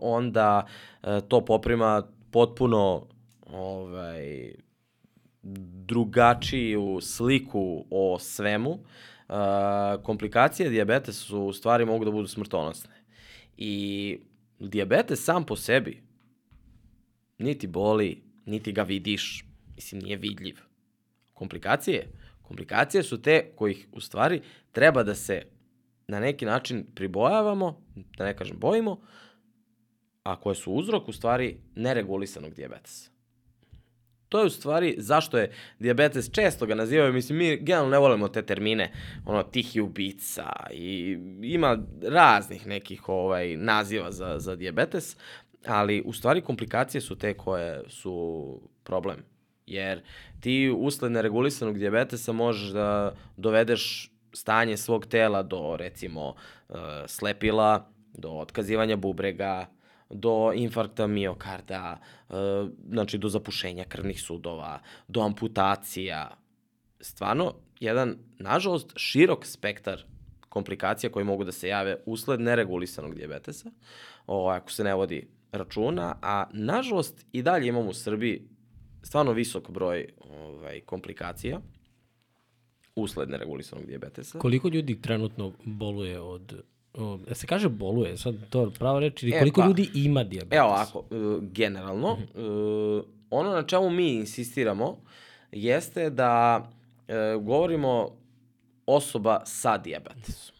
onda 0.00 0.66
uh, 1.02 1.08
to 1.28 1.44
poprima 1.44 2.02
potpuno 2.30 3.06
ovaj, 3.52 4.52
drugačiju 5.86 6.98
sliku 7.00 7.84
o 7.90 8.18
svemu. 8.18 8.78
Komplikacije 10.02 10.68
dijabetesa 10.68 11.20
su 11.20 11.40
u 11.40 11.52
stvari 11.52 11.84
mogu 11.84 12.04
da 12.04 12.10
budu 12.10 12.28
smrtonosne. 12.28 13.03
I 13.56 14.18
dijabetes 14.58 15.24
sam 15.24 15.46
po 15.46 15.56
sebi 15.56 16.02
niti 17.38 17.66
boli, 17.66 18.22
niti 18.46 18.72
ga 18.72 18.82
vidiš, 18.82 19.44
mislim 19.74 20.02
nije 20.02 20.16
vidljiv. 20.16 20.56
Komplikacije? 21.32 22.08
Komplikacije 22.42 23.02
su 23.02 23.22
te 23.22 23.52
kojih 23.56 23.88
u 23.92 24.00
stvari 24.00 24.42
treba 24.72 25.02
da 25.02 25.14
se 25.14 25.42
na 26.08 26.20
neki 26.20 26.44
način 26.44 26.86
pribojavamo, 26.94 27.82
da 28.16 28.24
ne 28.24 28.36
kažem 28.36 28.58
bojimo, 28.58 29.00
a 30.22 30.40
koje 30.40 30.54
su 30.54 30.72
uzrok 30.72 31.08
u 31.08 31.12
stvari 31.12 31.56
neregulisanog 31.74 32.54
dijabetesa. 32.54 33.13
To 34.34 34.40
je 34.40 34.46
u 34.46 34.50
stvari 34.50 34.94
zašto 34.98 35.38
je 35.38 35.50
dijabetes, 35.78 36.30
često 36.30 36.66
ga 36.66 36.74
nazivaju, 36.74 37.12
mislim, 37.12 37.38
mi 37.38 37.56
generalno 37.56 37.90
ne 37.90 37.98
volimo 37.98 38.28
te 38.28 38.42
termine, 38.42 38.92
ono, 39.26 39.42
tihi 39.42 39.80
ubica 39.80 40.52
i 40.72 41.18
ima 41.42 41.78
raznih 42.02 42.66
nekih 42.66 43.08
ovaj, 43.08 43.56
naziva 43.56 44.12
za, 44.12 44.38
za 44.38 44.56
dijabetes, 44.56 45.16
ali 45.66 46.02
u 46.06 46.12
stvari 46.12 46.40
komplikacije 46.40 47.00
su 47.00 47.18
te 47.18 47.34
koje 47.34 47.82
su 47.88 48.60
problem. 48.84 49.16
Jer 49.66 50.02
ti 50.40 50.74
usled 50.76 51.12
neregulisanog 51.12 51.78
dijabetesa 51.78 52.32
možeš 52.32 52.68
da 52.68 53.14
dovedeš 53.36 54.12
stanje 54.32 54.76
svog 54.76 55.06
tela 55.06 55.42
do, 55.42 55.76
recimo, 55.76 56.28
uh, 56.68 56.76
slepila, 57.06 57.90
do 58.12 58.30
otkazivanja 58.30 58.96
bubrega, 58.96 59.66
do 60.14 60.52
infarkta 60.54 61.06
miokarda, 61.06 62.00
uh, 62.28 62.36
znači 62.88 63.18
do 63.18 63.28
zapušenja 63.28 63.84
krvnih 63.84 64.20
sudova, 64.22 64.78
do 65.08 65.20
amputacija. 65.20 66.30
Stvarno, 67.00 67.54
jedan, 67.80 68.16
nažalost, 68.38 68.92
širok 68.96 69.46
spektar 69.46 70.04
komplikacija 70.48 71.10
koje 71.10 71.24
mogu 71.24 71.44
da 71.44 71.52
se 71.52 71.68
jave 71.68 71.96
usled 72.06 72.40
neregulisanog 72.40 73.14
dijabetesa, 73.14 73.70
o, 74.26 74.48
ako 74.48 74.70
se 74.70 74.84
ne 74.84 74.94
vodi 74.94 75.26
računa, 75.52 76.14
a 76.22 76.44
nažalost 76.52 77.26
i 77.32 77.42
dalje 77.42 77.68
imamo 77.68 77.90
u 77.90 77.94
Srbiji 77.94 78.42
stvarno 79.02 79.32
visok 79.32 79.70
broj 79.70 80.08
ovaj, 80.30 80.80
komplikacija 80.80 81.60
usled 82.96 83.30
neregulisanog 83.30 83.86
dijabetesa. 83.86 84.38
Koliko 84.38 84.68
ljudi 84.68 85.00
trenutno 85.02 85.52
boluje 85.64 86.20
od 86.20 86.62
ja 87.28 87.34
se 87.34 87.46
kaže 87.46 87.68
boluje, 87.68 88.16
sad 88.16 88.34
to 88.50 88.70
pravo 88.78 89.00
reći, 89.00 89.26
ili 89.26 89.36
E, 89.36 89.38
koliko 89.38 89.60
pa, 89.60 89.66
ljudi 89.66 89.90
ima 89.94 90.24
dijabetes? 90.24 90.58
Evo 90.58 90.68
ovako, 90.68 91.04
e, 91.10 91.14
generalno, 91.40 92.12
Mhm. 92.16 92.40
e, 92.40 93.02
ono 93.30 93.50
na 93.50 93.62
čemu 93.62 93.90
mi 93.90 94.12
insistiramo 94.12 94.98
jeste 95.52 96.10
da 96.10 96.62
e, 97.08 97.14
govorimo 97.40 98.10
osoba 98.86 99.40
sa 99.44 99.78
dijabetesom. 99.78 100.54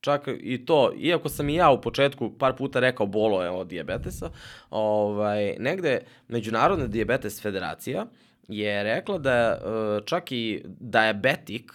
Čak 0.00 0.28
i 0.40 0.64
to, 0.66 0.92
iako 0.98 1.28
sam 1.28 1.48
i 1.48 1.54
ja 1.54 1.70
u 1.70 1.80
početku 1.80 2.38
par 2.38 2.56
puta 2.56 2.80
rekao 2.80 3.06
bolo 3.06 3.42
je 3.42 3.50
od 3.50 3.66
dijabetesa, 3.66 4.30
ovaj, 4.70 5.56
negde 5.58 6.00
Međunarodna 6.28 6.86
dijabetes 6.86 7.42
federacija 7.42 8.06
je 8.48 8.82
rekla 8.82 9.18
da 9.18 9.32
e, 9.32 9.58
čak 10.06 10.32
i 10.32 10.62
diabetik, 10.66 11.72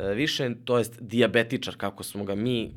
e, 0.00 0.14
više, 0.14 0.50
to 0.64 0.78
jest 0.78 1.02
dijabetičar, 1.02 1.76
kako 1.76 2.02
smo 2.02 2.24
ga 2.24 2.34
mi 2.34 2.72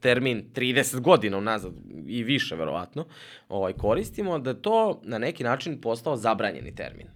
termin 0.00 0.44
30 0.54 1.00
godina 1.00 1.38
unazad 1.38 1.72
i 2.06 2.22
više 2.22 2.56
verovatno 2.56 3.06
ovaj, 3.48 3.72
koristimo, 3.72 4.38
da 4.38 4.54
to 4.54 5.00
na 5.04 5.18
neki 5.18 5.44
način 5.44 5.80
postao 5.80 6.16
zabranjeni 6.16 6.74
termin. 6.74 7.06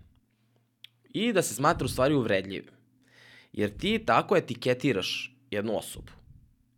i 1.14 1.32
da 1.32 1.42
se 1.42 1.54
smatra 1.54 1.84
u 1.84 1.88
stvari 1.88 2.14
uvredljivim. 2.14 2.72
Jer 3.52 3.70
ti 3.78 4.02
tako 4.06 4.36
etiketiraš 4.36 5.36
jednu 5.50 5.76
osobu. 5.76 6.12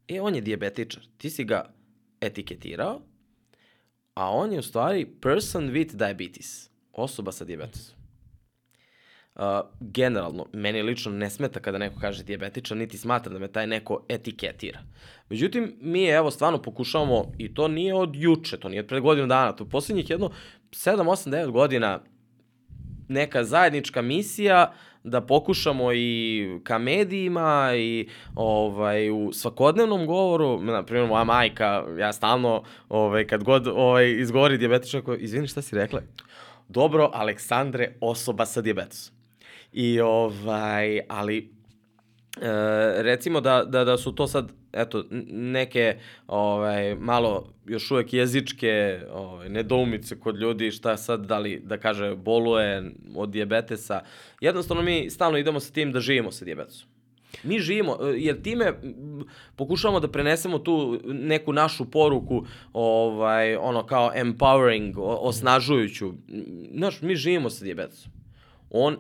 E, 0.09 0.21
on 0.21 0.35
je 0.35 0.41
dijabetičar, 0.41 1.03
ti 1.19 1.31
si 1.31 1.45
ga 1.45 1.75
etiketirao, 2.21 3.01
a 4.15 4.31
on 4.31 4.53
je 4.53 4.59
u 4.59 4.63
stvari 4.63 5.07
person 5.21 5.71
with 5.71 5.95
diabetes, 5.95 6.71
osoba 6.93 7.33
sa 7.33 7.45
dijabetesom. 7.45 7.94
Uh, 9.35 9.43
generalno, 9.81 10.47
meni 10.53 10.83
lično 10.83 11.13
ne 11.13 11.31
smeta 11.31 11.61
kada 11.61 11.79
neko 11.79 12.01
kaže 12.01 12.25
dijabetičan, 12.25 12.79
niti 12.79 12.99
smatra 12.99 13.33
da 13.33 13.39
me 13.39 13.49
taj 13.49 13.67
neko 13.67 14.05
etiketira. 14.09 14.81
Međutim, 15.29 15.77
mi 15.81 16.05
evo 16.05 16.31
stvarno 16.31 16.63
pokušavamo, 16.63 17.33
i 17.39 17.55
to 17.55 17.69
nije 17.69 17.95
od 17.95 18.17
juče, 18.17 18.57
to 18.57 18.69
nije 18.69 18.81
od 18.81 18.87
pred 18.87 19.03
godinu 19.03 19.27
dana, 19.27 19.53
to 19.53 19.65
je 19.65 19.71
poslednjih 19.71 20.11
jedno 20.11 20.31
7, 20.71 20.97
8, 20.97 21.31
9 21.31 21.51
godina 21.51 22.01
neka 23.09 23.45
zajednička 23.45 24.03
misija 24.03 24.73
da 25.05 25.21
pokušamo 25.21 25.93
i 25.93 26.61
ka 26.65 26.79
medijima 26.79 27.73
i 27.77 28.09
ovaj 28.35 29.11
u 29.11 29.33
svakodnevnom 29.33 30.07
govoru, 30.07 30.61
na 30.61 30.83
primjer 30.83 31.09
moja 31.09 31.25
majka, 31.25 31.85
ja 31.99 32.13
stalno 32.13 32.63
ovaj 32.89 33.27
kad 33.27 33.45
god 33.45 33.69
ovaj 33.69 34.21
izgovori 34.21 34.59
dijabetičan, 34.59 35.03
izvini 35.19 35.49
šta 35.49 35.63
si 35.63 35.77
rekla? 35.77 36.01
Dobro, 36.69 37.11
Aleksandre, 37.13 37.93
osoba 38.01 38.47
sa 38.47 38.61
dijabetesom. 38.61 39.14
I 39.75 40.01
ovaj, 40.01 41.01
ali 41.09 41.39
e, 41.39 41.43
recimo 43.03 43.41
da, 43.41 43.65
da, 43.65 43.85
da 43.85 43.97
su 43.97 44.13
to 44.13 44.27
sad 44.27 44.53
eto, 44.73 45.05
neke 45.31 45.97
ovaj, 46.27 46.95
malo 46.95 47.49
još 47.67 47.91
uvek 47.91 48.13
jezičke 48.13 49.01
ovaj, 49.13 49.49
nedoumice 49.49 50.21
kod 50.21 50.37
ljudi, 50.37 50.71
šta 50.71 50.97
sad, 50.97 51.27
da 51.27 51.39
li 51.39 51.63
da 51.65 51.79
kaže 51.79 52.15
boluje 52.15 52.93
od 53.17 53.31
dijabetesa. 53.31 54.01
Jednostavno 54.41 54.83
mi 54.83 55.11
stalno 55.11 55.39
idemo 55.39 55.61
sa 55.61 55.73
tim 55.73 55.93
da 55.93 56.01
živimo 56.01 56.33
sa 56.33 56.45
dijabetesom. 56.45 56.89
Mi 57.43 57.59
živimo, 57.59 57.99
jer 58.17 58.43
time 58.43 58.73
pokušavamo 59.57 60.01
da 60.01 60.09
prenesemo 60.09 60.59
tu 60.59 61.01
neku 61.05 61.53
našu 61.53 61.91
poruku, 61.91 62.45
ovaj, 62.73 63.57
ono 63.57 63.87
kao 63.87 64.13
empowering, 64.17 64.93
osnažujuću. 64.99 66.13
Znaš, 66.75 67.03
mi 67.03 67.17
živimo 67.17 67.51
sa 67.51 67.65
dijabetesom. 67.65 68.13
On, 68.71 68.97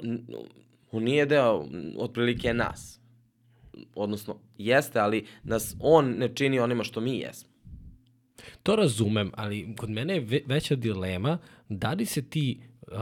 on 0.96 1.04
nije 1.04 1.26
deo 1.26 1.68
otprilike 1.96 2.54
nas. 2.54 3.00
Odnosno, 3.94 4.38
jeste, 4.59 5.00
ali 5.00 5.26
nas 5.42 5.76
on 5.80 6.14
ne 6.18 6.35
čini 6.35 6.59
onima 6.59 6.85
što 6.85 7.00
mi 7.00 7.18
jesmo. 7.18 7.50
To 8.62 8.76
razumem, 8.76 9.30
ali 9.35 9.74
kod 9.76 9.90
mene 9.90 10.14
je 10.14 10.20
ve 10.20 10.40
veća 10.46 10.76
dilema 10.76 11.38
da 11.68 11.92
li 11.92 12.07
se 12.07 12.22
ti, 12.22 12.61
uh, 12.83 12.98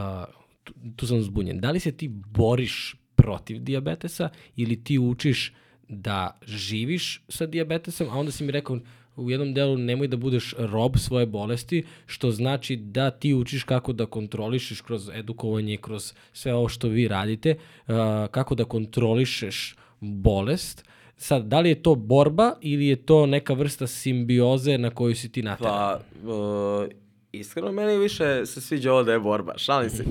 tu, 0.63 0.73
tu 0.95 1.07
sam 1.07 1.21
zbunjen, 1.21 1.59
da 1.59 1.71
li 1.71 1.79
se 1.79 1.91
ti 1.91 2.07
boriš 2.07 2.95
protiv 3.15 3.59
diabetesa 3.59 4.29
ili 4.55 4.83
ti 4.83 4.99
učiš 4.99 5.53
da 5.87 6.37
živiš 6.45 7.23
sa 7.29 7.45
diabetesom, 7.45 8.07
a 8.09 8.13
onda 8.13 8.31
si 8.31 8.43
mi 8.43 8.51
rekao 8.51 8.79
u 9.15 9.29
jednom 9.29 9.53
delu 9.53 9.77
nemoj 9.77 10.07
da 10.07 10.17
budeš 10.17 10.53
rob 10.57 10.97
svoje 10.97 11.25
bolesti, 11.25 11.83
što 12.05 12.31
znači 12.31 12.75
da 12.75 13.11
ti 13.11 13.33
učiš 13.33 13.63
kako 13.63 13.93
da 13.93 14.05
kontrolišeš 14.05 14.81
kroz 14.81 15.09
edukovanje, 15.13 15.77
kroz 15.77 16.13
sve 16.33 16.53
ovo 16.53 16.69
što 16.69 16.87
vi 16.87 17.07
radite, 17.07 17.55
uh, 17.87 17.95
kako 18.31 18.55
da 18.55 18.65
kontrolišeš 18.65 19.75
bolest. 19.99 20.85
Sad, 21.17 21.45
da 21.45 21.59
li 21.59 21.69
je 21.69 21.81
to 21.81 21.95
borba 21.95 22.53
ili 22.61 22.87
je 22.87 22.95
to 22.95 23.25
neka 23.25 23.53
vrsta 23.53 23.87
simbioze 23.87 24.77
na 24.77 24.89
koju 24.89 25.15
si 25.15 25.31
ti 25.31 25.41
nateran? 25.41 25.73
Pa, 25.73 25.99
uh, 26.31 26.87
iskreno, 27.31 27.71
meni 27.71 27.97
više 27.97 28.45
se 28.45 28.61
sviđa 28.61 28.93
ovo 28.93 29.03
da 29.03 29.13
je 29.13 29.19
borba. 29.19 29.53
Šalim 29.57 29.89
se. 29.89 30.03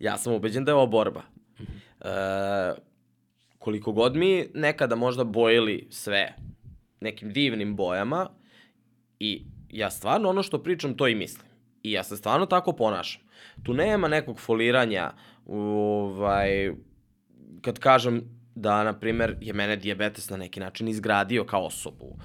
Ja 0.00 0.18
sam 0.18 0.32
ubeđen 0.34 0.64
da 0.64 0.70
je 0.70 0.74
ovo 0.74 0.86
borba. 0.86 1.22
Uh, 2.00 2.06
koliko 3.58 3.92
god 3.92 4.16
mi 4.16 4.46
nekada 4.54 4.96
možda 4.96 5.24
bojili 5.24 5.86
sve 5.90 6.34
nekim 7.00 7.32
divnim 7.32 7.76
bojama 7.76 8.28
i 9.20 9.44
ja 9.70 9.90
stvarno 9.90 10.28
ono 10.28 10.42
što 10.42 10.62
pričam 10.62 10.96
to 10.96 11.08
i 11.08 11.14
mislim. 11.14 11.46
I 11.82 11.92
ja 11.92 12.04
se 12.04 12.16
stvarno 12.16 12.46
tako 12.46 12.72
ponašam. 12.72 13.22
Tu 13.62 13.74
nema 13.74 14.08
nekog 14.08 14.40
foliranja 14.40 15.12
ovaj, 15.46 16.72
kad 17.60 17.78
kažem 17.78 18.44
da, 18.54 18.84
na 18.84 18.92
primer, 18.92 19.36
je 19.40 19.52
mene 19.52 19.76
diabetes 19.76 20.30
na 20.30 20.36
neki 20.36 20.60
način 20.60 20.88
izgradio 20.88 21.44
kao 21.44 21.64
osobu, 21.66 22.16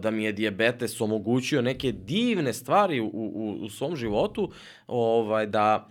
da 0.00 0.10
mi 0.10 0.24
je 0.24 0.32
diabetes 0.32 1.00
omogućio 1.00 1.62
neke 1.62 1.92
divne 1.92 2.52
stvari 2.52 3.00
u, 3.00 3.06
u, 3.06 3.58
u 3.62 3.68
svom 3.68 3.96
životu, 3.96 4.52
ovaj, 4.86 5.46
da 5.46 5.88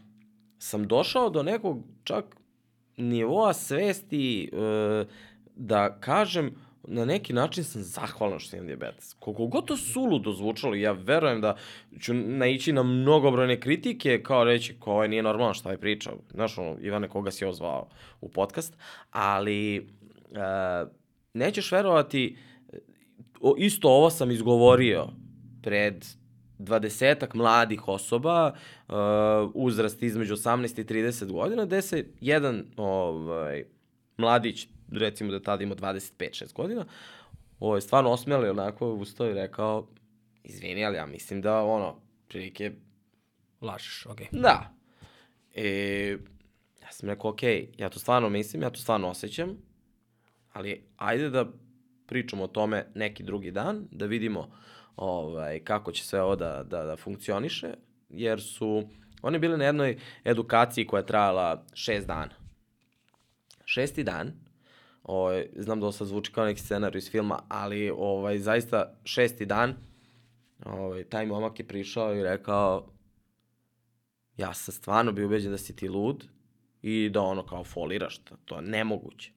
sam 0.59 0.87
došao 0.87 1.29
do 1.29 1.43
nekog 1.43 1.83
čak 2.03 2.25
nivoa 2.97 3.53
svesti 3.53 4.43
e, 4.53 5.05
da 5.55 5.99
kažem 5.99 6.55
na 6.87 7.05
neki 7.05 7.33
način 7.33 7.63
sam 7.63 7.81
zahvalan 7.81 8.39
što 8.39 8.55
imam 8.55 8.67
diabetes. 8.67 9.13
Koliko 9.19 9.47
god 9.47 9.65
to 9.65 9.77
suludo 9.77 10.31
zvučalo, 10.31 10.75
ja 10.75 10.91
verujem 10.91 11.41
da 11.41 11.55
ću 11.99 12.13
naići 12.13 12.73
na 12.73 12.83
mnogobrojne 12.83 13.59
kritike, 13.59 14.23
kao 14.23 14.43
reći, 14.43 14.75
ko 14.79 14.91
ovaj 14.91 15.07
nije 15.07 15.23
normalno 15.23 15.53
šta 15.53 15.71
je 15.71 15.77
pričao. 15.77 16.13
Znaš, 16.31 16.57
ono, 16.57 16.77
Ivane, 16.81 17.09
koga 17.09 17.31
si 17.31 17.45
ozvao 17.45 17.87
u 18.21 18.29
podcast, 18.29 18.77
ali 19.11 19.79
uh, 19.79 20.89
nećeš 21.33 21.71
verovati, 21.71 22.37
o, 23.41 23.55
isto 23.57 23.89
ovo 23.89 24.09
sam 24.09 24.31
izgovorio 24.31 25.07
pred 25.61 26.05
dvadesetak 26.57 27.33
mladih 27.33 27.87
osoba, 27.87 28.53
uh, 28.87 28.95
uzrast 29.53 30.03
između 30.03 30.35
18 30.35 30.81
i 30.81 30.83
30 30.83 31.31
godina, 31.31 31.65
gde 31.65 31.81
se 31.81 32.05
jedan 32.21 32.65
ovaj, 32.77 33.63
mladić 34.17 34.67
recimo 34.91 35.31
da 35.31 35.39
tada 35.41 35.63
ima 35.63 35.75
25-6 35.75 36.53
godina, 36.53 36.85
ovo 37.59 37.75
je 37.75 37.81
stvarno 37.81 38.11
osmijali 38.11 38.49
onako 38.49 38.93
ustao 38.93 39.29
i 39.29 39.33
rekao, 39.33 39.87
izvini, 40.43 40.85
ali 40.85 40.97
ja 40.97 41.05
mislim 41.05 41.41
da 41.41 41.63
ono, 41.63 42.01
prilike... 42.27 42.71
Lažeš, 43.61 44.05
okej. 44.05 44.27
Okay. 44.31 44.41
Da. 44.41 44.73
E, 45.53 46.17
ja 46.81 46.91
sam 46.91 47.09
rekao, 47.09 47.31
okej, 47.31 47.67
okay, 47.67 47.81
ja 47.81 47.89
to 47.89 47.99
stvarno 47.99 48.29
mislim, 48.29 48.61
ja 48.61 48.69
to 48.69 48.79
stvarno 48.79 49.09
osjećam, 49.09 49.57
ali 50.53 50.83
ajde 50.97 51.29
da 51.29 51.45
pričamo 52.05 52.43
o 52.43 52.47
tome 52.47 52.85
neki 52.95 53.23
drugi 53.23 53.51
dan, 53.51 53.87
da 53.91 54.05
vidimo 54.05 54.51
ovaj, 54.95 55.59
kako 55.59 55.91
će 55.91 56.03
sve 56.03 56.21
ovo 56.21 56.35
da, 56.35 56.63
da, 56.63 56.83
da 56.83 56.97
funkcioniše, 56.97 57.73
jer 58.09 58.41
su 58.41 58.89
oni 59.21 59.39
bili 59.39 59.57
na 59.57 59.65
jednoj 59.65 59.97
edukaciji 60.23 60.87
koja 60.87 60.99
je 60.99 61.05
trajala 61.05 61.65
šest 61.73 62.07
dana. 62.07 62.35
Šesti 63.65 64.03
dan, 64.03 64.31
Ovaj, 65.05 65.47
znam 65.55 65.79
da 65.79 65.85
ovo 65.85 65.91
sad 65.91 66.07
zvuči 66.07 66.31
kao 66.31 66.45
neki 66.45 66.61
scenar 66.61 66.95
iz 66.95 67.11
filma, 67.11 67.39
ali 67.49 67.91
ovaj, 67.97 68.39
zaista 68.39 68.93
šesti 69.03 69.45
dan 69.45 69.75
ovaj, 70.65 71.03
taj 71.03 71.25
momak 71.25 71.59
je 71.59 71.67
prišao 71.67 72.15
i 72.15 72.23
rekao 72.23 72.87
ja 74.37 74.53
sam 74.53 74.73
stvarno 74.73 75.11
bio 75.11 75.25
ubeđen 75.25 75.51
da 75.51 75.57
si 75.57 75.75
ti 75.75 75.89
lud 75.89 76.25
i 76.81 77.09
da 77.09 77.21
ono 77.21 77.45
kao 77.45 77.63
foliraš, 77.63 78.17
to, 78.17 78.35
to 78.45 78.55
je 78.55 78.61
nemoguće. 78.61 79.31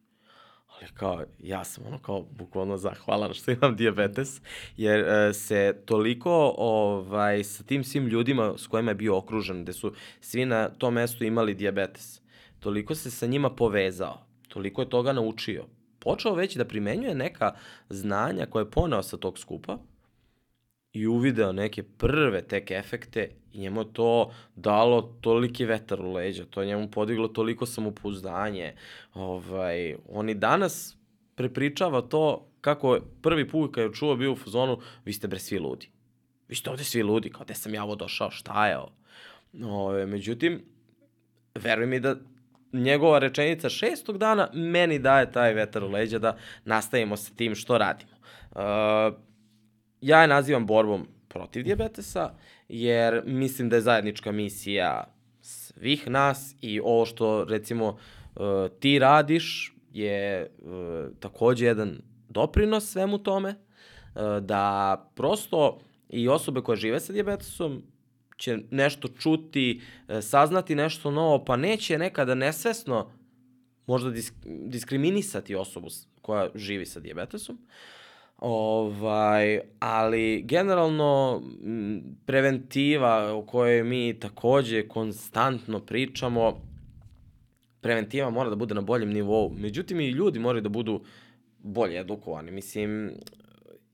Ali 0.66 0.90
kao, 0.94 1.24
ja 1.38 1.64
sam 1.64 1.86
ono 1.86 1.98
kao 1.98 2.22
bukvalno 2.22 2.76
zahvalan 2.76 3.34
što 3.34 3.50
imam 3.50 3.76
diabetes, 3.76 4.40
jer 4.76 5.00
e, 5.00 5.32
se 5.32 5.82
toliko 5.86 6.54
ovaj, 6.58 7.44
sa 7.44 7.62
tim 7.64 7.84
svim 7.84 8.06
ljudima 8.06 8.54
s 8.56 8.66
kojima 8.66 8.90
je 8.90 8.94
bio 8.94 9.16
okružen, 9.16 9.62
gde 9.62 9.72
su 9.72 9.92
svi 10.20 10.44
na 10.44 10.68
tom 10.68 10.94
mestu 10.94 11.24
imali 11.24 11.54
diabetes, 11.54 12.20
toliko 12.60 12.94
se 12.94 13.10
sa 13.10 13.26
njima 13.26 13.50
povezao 13.50 14.27
toliko 14.48 14.82
je 14.82 14.90
toga 14.90 15.12
naučio. 15.12 15.64
Počeo 15.98 16.34
već 16.34 16.56
da 16.56 16.64
primenjuje 16.64 17.14
neka 17.14 17.54
znanja 17.88 18.46
koje 18.46 18.62
je 18.62 18.70
ponao 18.70 19.02
sa 19.02 19.16
tog 19.16 19.38
skupa 19.38 19.78
i 20.92 21.06
uvideo 21.06 21.52
neke 21.52 21.82
prve 21.82 22.42
tek 22.42 22.70
efekte 22.70 23.30
i 23.52 23.60
njemu 23.60 23.84
to 23.84 24.32
dalo 24.54 25.02
toliki 25.20 25.64
vetar 25.64 26.00
u 26.00 26.12
leđa, 26.12 26.44
to 26.44 26.60
je 26.60 26.66
njemu 26.66 26.90
podiglo 26.90 27.28
toliko 27.28 27.66
samopouzdanje. 27.66 28.74
Ovaj, 29.14 29.96
on 30.08 30.28
i 30.28 30.34
danas 30.34 30.96
prepričava 31.34 32.02
to 32.02 32.48
kako 32.60 32.94
je 32.94 33.00
prvi 33.22 33.48
put 33.48 33.74
kad 33.74 33.84
je 33.84 33.94
čuo 33.94 34.16
bio 34.16 34.32
u 34.32 34.36
fazonu, 34.36 34.78
vi 35.04 35.12
ste 35.12 35.28
bre 35.28 35.38
svi 35.38 35.58
ludi. 35.58 35.90
Vi 36.48 36.54
ste 36.54 36.70
ovde 36.70 36.84
svi 36.84 37.02
ludi, 37.02 37.30
kao 37.30 37.44
gde 37.44 37.54
sam 37.54 37.74
ja 37.74 37.84
ovo 37.84 37.94
došao, 37.94 38.30
šta 38.30 38.66
je 38.68 38.78
ovo? 38.78 38.92
Ove, 39.62 40.06
međutim, 40.06 40.64
veruj 41.54 41.86
mi 41.86 42.00
da 42.00 42.16
njegova 42.72 43.18
rečenica 43.18 43.68
šestog 43.68 44.18
dana 44.18 44.50
meni 44.54 44.98
daje 44.98 45.32
taj 45.32 45.54
vetar 45.54 45.84
u 45.84 45.88
leđa 45.88 46.18
da 46.18 46.36
nastavimo 46.64 47.16
sa 47.16 47.34
tim 47.36 47.54
što 47.54 47.78
radimo. 47.78 48.12
Uh, 48.50 48.60
ja 50.00 50.20
je 50.22 50.28
nazivam 50.28 50.66
borbom 50.66 51.08
protiv 51.28 51.64
diabetesa, 51.64 52.30
jer 52.68 53.22
mislim 53.26 53.68
da 53.68 53.76
je 53.76 53.82
zajednička 53.82 54.32
misija 54.32 55.14
svih 55.40 56.08
nas 56.08 56.54
i 56.60 56.80
ovo 56.80 57.06
što 57.06 57.44
recimo 57.44 57.88
uh, 57.88 58.42
ti 58.80 58.98
radiš 58.98 59.74
je 59.92 60.50
uh, 60.58 60.72
takođe 61.20 61.66
jedan 61.66 62.00
doprinos 62.28 62.92
svemu 62.92 63.18
tome, 63.18 63.54
da 64.40 64.96
prosto 65.14 65.78
i 66.08 66.28
osobe 66.28 66.60
koje 66.60 66.76
žive 66.76 67.00
sa 67.00 67.12
diabetesom 67.12 67.82
će 68.38 68.58
nešto 68.70 69.08
čuti, 69.08 69.80
e, 70.08 70.22
saznati 70.22 70.74
nešto 70.74 71.10
novo, 71.10 71.44
pa 71.44 71.56
neće 71.56 71.98
nekada 71.98 72.34
nesvesno 72.34 73.10
možda 73.86 74.10
disk, 74.10 74.34
diskriminisati 74.44 75.54
osobu 75.54 75.88
koja 76.22 76.48
živi 76.54 76.86
sa 76.86 77.00
dijabetesom. 77.00 77.58
Ovaj, 78.38 79.60
ali 79.78 80.42
generalno 80.42 81.42
preventiva 82.26 83.32
o 83.34 83.42
kojoj 83.42 83.84
mi 83.84 84.20
takođe 84.20 84.88
konstantno 84.88 85.80
pričamo, 85.80 86.60
preventiva 87.80 88.30
mora 88.30 88.50
da 88.50 88.56
bude 88.56 88.74
na 88.74 88.80
boljem 88.80 89.10
nivou. 89.10 89.52
Međutim, 89.58 90.00
i 90.00 90.10
ljudi 90.10 90.38
moraju 90.38 90.62
da 90.62 90.68
budu 90.68 91.02
bolje 91.58 92.00
edukovani. 92.00 92.50
Mislim, 92.50 93.12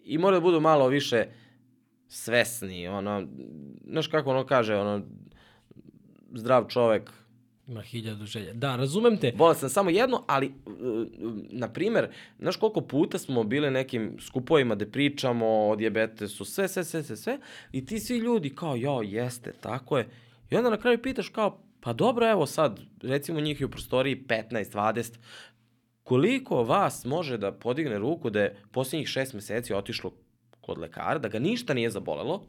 i 0.05 0.19
moraju 0.19 0.41
da 0.41 0.45
budu 0.45 0.61
malo 0.61 0.89
više 0.89 1.27
svesni. 2.09 2.89
Ono, 2.89 3.27
znaš 3.91 4.07
kako 4.07 4.31
ono 4.31 4.47
kaže, 4.47 4.77
ono, 4.77 5.03
zdrav 6.35 6.67
čovek, 6.69 7.11
Ima 7.69 7.81
hiljadu 7.81 8.27
želja. 8.27 8.53
Da, 8.53 8.77
razumem 8.77 9.17
te. 9.17 9.33
Volao 9.37 9.55
sam 9.55 9.69
samo 9.69 9.91
jedno, 9.91 10.25
ali, 10.27 10.47
uh, 10.47 11.07
na 11.51 11.69
primer, 11.69 12.09
znaš 12.39 12.57
koliko 12.57 12.81
puta 12.81 13.19
smo 13.19 13.45
bili 13.45 13.71
nekim 13.71 14.17
skupovima 14.21 14.75
gde 14.75 14.91
pričamo 14.91 15.47
o 15.47 15.77
dijabetesu, 15.77 16.45
sve, 16.45 16.69
sve, 16.69 16.85
sve, 16.85 17.03
sve, 17.03 17.17
sve, 17.17 17.39
i 17.73 17.87
ti 17.87 18.01
svi 18.01 18.19
ljudi 18.19 18.51
kao, 18.51 18.77
jo, 18.77 19.03
jeste, 19.03 19.53
tako 19.61 19.99
je. 19.99 20.09
I 20.51 20.57
onda 20.57 20.71
na 20.71 20.77
kraju 20.77 21.03
pitaš 21.03 21.29
kao, 21.29 21.63
pa 21.81 21.93
dobro, 21.93 22.31
evo 22.31 22.47
sad, 22.47 22.81
recimo 23.03 23.41
njih 23.41 23.61
je 23.61 23.67
u 23.67 23.71
prostoriji 23.71 24.25
15, 24.29 24.73
20, 24.75 25.19
koliko 26.03 26.63
vas 26.63 27.05
može 27.05 27.39
da 27.39 27.53
podigne 27.53 27.99
ruku 27.99 28.31
da 28.31 28.41
je 28.41 28.57
posljednjih 28.73 29.09
šest 29.09 29.35
meseci 29.35 29.75
otišlo 29.75 30.13
kod 30.65 30.79
lekara, 30.79 31.19
da 31.19 31.29
ga 31.29 31.39
ništa 31.39 31.75
nije 31.75 31.91
zabolelo, 31.91 32.43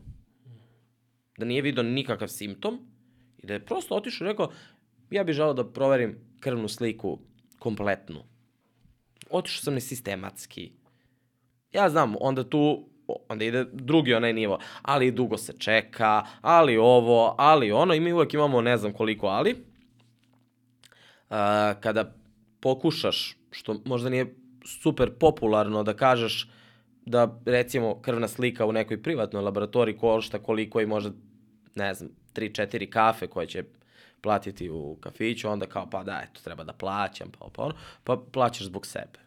da 1.37 1.45
nije 1.45 1.61
vidio 1.61 1.83
nikakav 1.83 2.27
simptom 2.27 2.79
i 3.37 3.47
da 3.47 3.53
je 3.53 3.65
prosto 3.65 3.95
otišao 3.95 4.25
i 4.25 4.29
rekao, 4.29 4.51
ja 5.09 5.23
bih 5.23 5.35
želeo 5.35 5.53
da 5.53 5.67
proverim 5.71 6.17
krvnu 6.39 6.67
sliku 6.67 7.19
kompletnu. 7.59 8.23
Otišao 9.29 9.63
sam 9.63 9.73
nesistematski. 9.73 10.71
Ja 11.71 11.89
znam, 11.89 12.15
onda 12.19 12.49
tu, 12.49 12.89
onda 13.29 13.45
ide 13.45 13.65
drugi 13.73 14.13
onaj 14.13 14.33
nivo, 14.33 14.59
ali 14.81 15.11
dugo 15.11 15.37
se 15.37 15.53
čeka, 15.57 16.25
ali 16.41 16.77
ovo, 16.77 17.35
ali 17.37 17.71
ono, 17.71 17.93
i 17.93 17.99
mi 17.99 18.13
uvek 18.13 18.33
imamo 18.33 18.61
ne 18.61 18.77
znam 18.77 18.93
koliko 18.93 19.27
ali. 19.27 19.55
A, 21.29 21.73
kada 21.81 22.15
pokušaš, 22.59 23.37
što 23.51 23.81
možda 23.85 24.09
nije 24.09 24.35
super 24.65 25.11
popularno 25.19 25.83
da 25.83 25.93
kažeš 25.93 26.49
da 27.05 27.41
recimo 27.45 28.01
krvna 28.01 28.27
slika 28.27 28.65
u 28.65 28.71
nekoj 28.71 29.03
privatnoj 29.03 29.41
laboratoriji 29.41 29.97
košta 29.97 30.39
koliko 30.39 30.81
i 30.81 30.85
možda, 30.85 31.11
ne 31.75 31.93
znam, 31.93 32.09
3-4 32.33 32.89
kafe 32.89 33.27
koje 33.27 33.47
će 33.47 33.63
platiti 34.21 34.69
u 34.69 34.97
kafiću, 35.01 35.49
onda 35.49 35.65
kao 35.65 35.89
pa 35.89 36.03
da, 36.03 36.21
eto, 36.23 36.41
treba 36.43 36.63
da 36.63 36.73
plaćam, 36.73 37.31
pa, 37.39 37.47
pa 37.53 37.63
ono, 37.63 37.73
pa 38.03 38.17
plaćaš 38.31 38.65
zbog 38.65 38.85
sebe. 38.85 39.19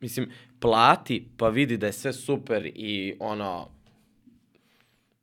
Mislim, 0.00 0.30
plati 0.60 1.28
pa 1.36 1.48
vidi 1.48 1.76
da 1.76 1.86
je 1.86 1.92
sve 1.92 2.12
super 2.12 2.66
i 2.66 3.16
ono, 3.20 3.68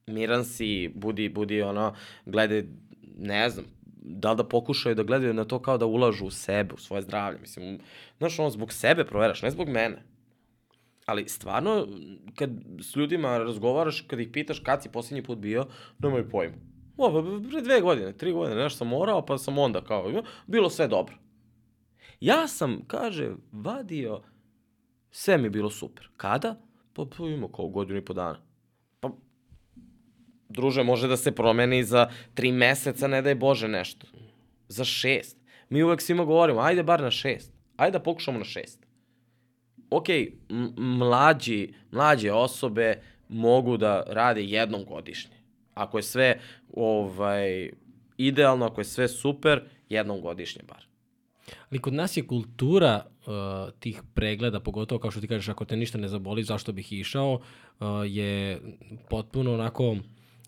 miran 0.07 0.45
si, 0.45 0.91
budi, 0.95 1.29
budi 1.29 1.61
ono, 1.61 1.95
gledaj, 2.25 2.63
ne 3.17 3.49
znam, 3.49 3.65
da 4.01 4.31
li 4.31 4.37
da 4.37 4.43
pokušaju 4.43 4.95
da 4.95 5.03
gledaju 5.03 5.33
na 5.33 5.45
to 5.45 5.59
kao 5.59 5.77
da 5.77 5.85
ulažu 5.85 6.25
u 6.25 6.31
sebe, 6.31 6.73
u 6.73 6.77
svoje 6.77 7.01
zdravlje. 7.01 7.39
Mislim, 7.39 7.79
znaš, 8.17 8.39
ono, 8.39 8.49
zbog 8.49 8.73
sebe 8.73 9.05
proveraš, 9.05 9.41
ne 9.41 9.51
zbog 9.51 9.69
mene. 9.69 10.03
Ali 11.09 11.29
stvarno, 11.29 11.87
kad 12.35 12.49
s 12.81 12.95
ljudima 12.95 13.37
razgovaraš, 13.37 14.01
kad 14.01 14.19
ih 14.19 14.29
pitaš 14.33 14.59
kad 14.59 14.83
si 14.83 14.91
posljednji 14.91 15.23
put 15.23 15.37
bio, 15.37 15.65
nemaju 15.99 16.29
pojma. 16.29 16.55
O, 16.97 17.11
pa 17.11 17.49
pre 17.49 17.61
dve 17.61 17.81
godine, 17.81 18.13
tri 18.13 18.31
godine, 18.31 18.63
nešto 18.63 18.77
sam 18.77 18.87
morao, 18.87 19.25
pa 19.25 19.37
sam 19.37 19.57
onda 19.57 19.81
kao, 19.81 20.23
bilo 20.47 20.69
sve 20.69 20.87
dobro. 20.87 21.17
Ja 22.19 22.47
sam, 22.47 22.81
kaže, 22.87 23.31
vadio, 23.51 24.21
sve 25.11 25.37
mi 25.37 25.43
je 25.43 25.49
bilo 25.49 25.69
super. 25.69 26.09
Kada? 26.17 26.55
Pa, 26.93 27.05
pa 27.05 27.23
ima 27.23 27.47
kao 27.55 27.67
godinu 27.67 27.99
i 27.99 28.05
po 28.05 28.13
dana. 28.13 28.41
Pa, 28.99 29.09
druže, 30.49 30.83
može 30.83 31.07
da 31.07 31.17
se 31.17 31.31
promeni 31.31 31.83
za 31.83 32.09
tri 32.33 32.51
meseca, 32.51 33.07
ne 33.07 33.21
daj 33.21 33.35
Bože 33.35 33.67
nešto. 33.67 34.07
Za 34.67 34.83
šest. 34.83 35.37
Mi 35.69 35.83
uvek 35.83 36.01
svima 36.01 36.25
govorimo, 36.25 36.61
ajde 36.61 36.83
bar 36.83 37.01
na 37.01 37.11
šest. 37.11 37.53
Ajde 37.77 37.97
da 37.97 38.03
pokušamo 38.03 38.37
na 38.37 38.45
šest. 38.45 38.78
Ok, 39.89 40.05
mlađi, 40.77 41.73
mlađe 41.91 42.31
osobe 42.31 43.01
mogu 43.29 43.77
da 43.77 44.03
rade 44.07 44.43
jednom 44.43 44.85
godišnje. 44.85 45.35
Ako 45.73 45.97
je 45.97 46.03
sve 46.03 46.39
ovaj, 46.73 47.71
idealno, 48.17 48.65
ako 48.65 48.81
je 48.81 48.85
sve 48.85 49.07
super, 49.07 49.61
jednom 49.89 50.21
godišnje 50.21 50.61
bar. 50.67 50.85
Ali 51.69 51.81
kod 51.81 51.93
nas 51.93 52.17
je 52.17 52.27
kultura 52.27 53.05
uh, 53.05 53.33
tih 53.79 54.01
pregleda, 54.13 54.59
pogotovo 54.59 54.99
kao 54.99 55.11
što 55.11 55.21
ti 55.21 55.27
kažeš, 55.27 55.49
ako 55.49 55.65
te 55.65 55.75
ništa 55.75 55.97
ne 55.97 56.07
zaboli, 56.07 56.43
zašto 56.43 56.71
bih 56.71 56.93
išao, 56.93 57.33
uh, 57.33 57.87
je 58.05 58.61
potpuno 59.09 59.53
onako 59.53 59.97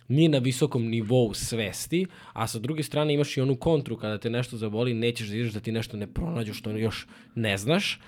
nije 0.08 0.30
na 0.30 0.38
visokom 0.38 0.90
nivou 0.90 1.34
svesti, 1.34 2.06
a 2.34 2.48
sa 2.48 2.60
druge 2.60 2.84
strane 2.84 3.14
imaš 3.14 3.38
i 3.38 3.42
onu 3.42 3.56
kontru 3.56 3.98
kada 3.98 4.18
te 4.18 4.30
nešto 4.30 4.58
zaboli, 4.58 4.94
nećeš 4.94 5.28
da 5.28 5.36
ideš 5.36 5.54
da 5.54 5.60
ti 5.60 5.72
nešto 5.72 5.98
ne 5.98 6.08
pronađu 6.08 6.54
što 6.54 6.72
još 6.72 7.08
ne 7.36 7.58
znaš, 7.58 8.00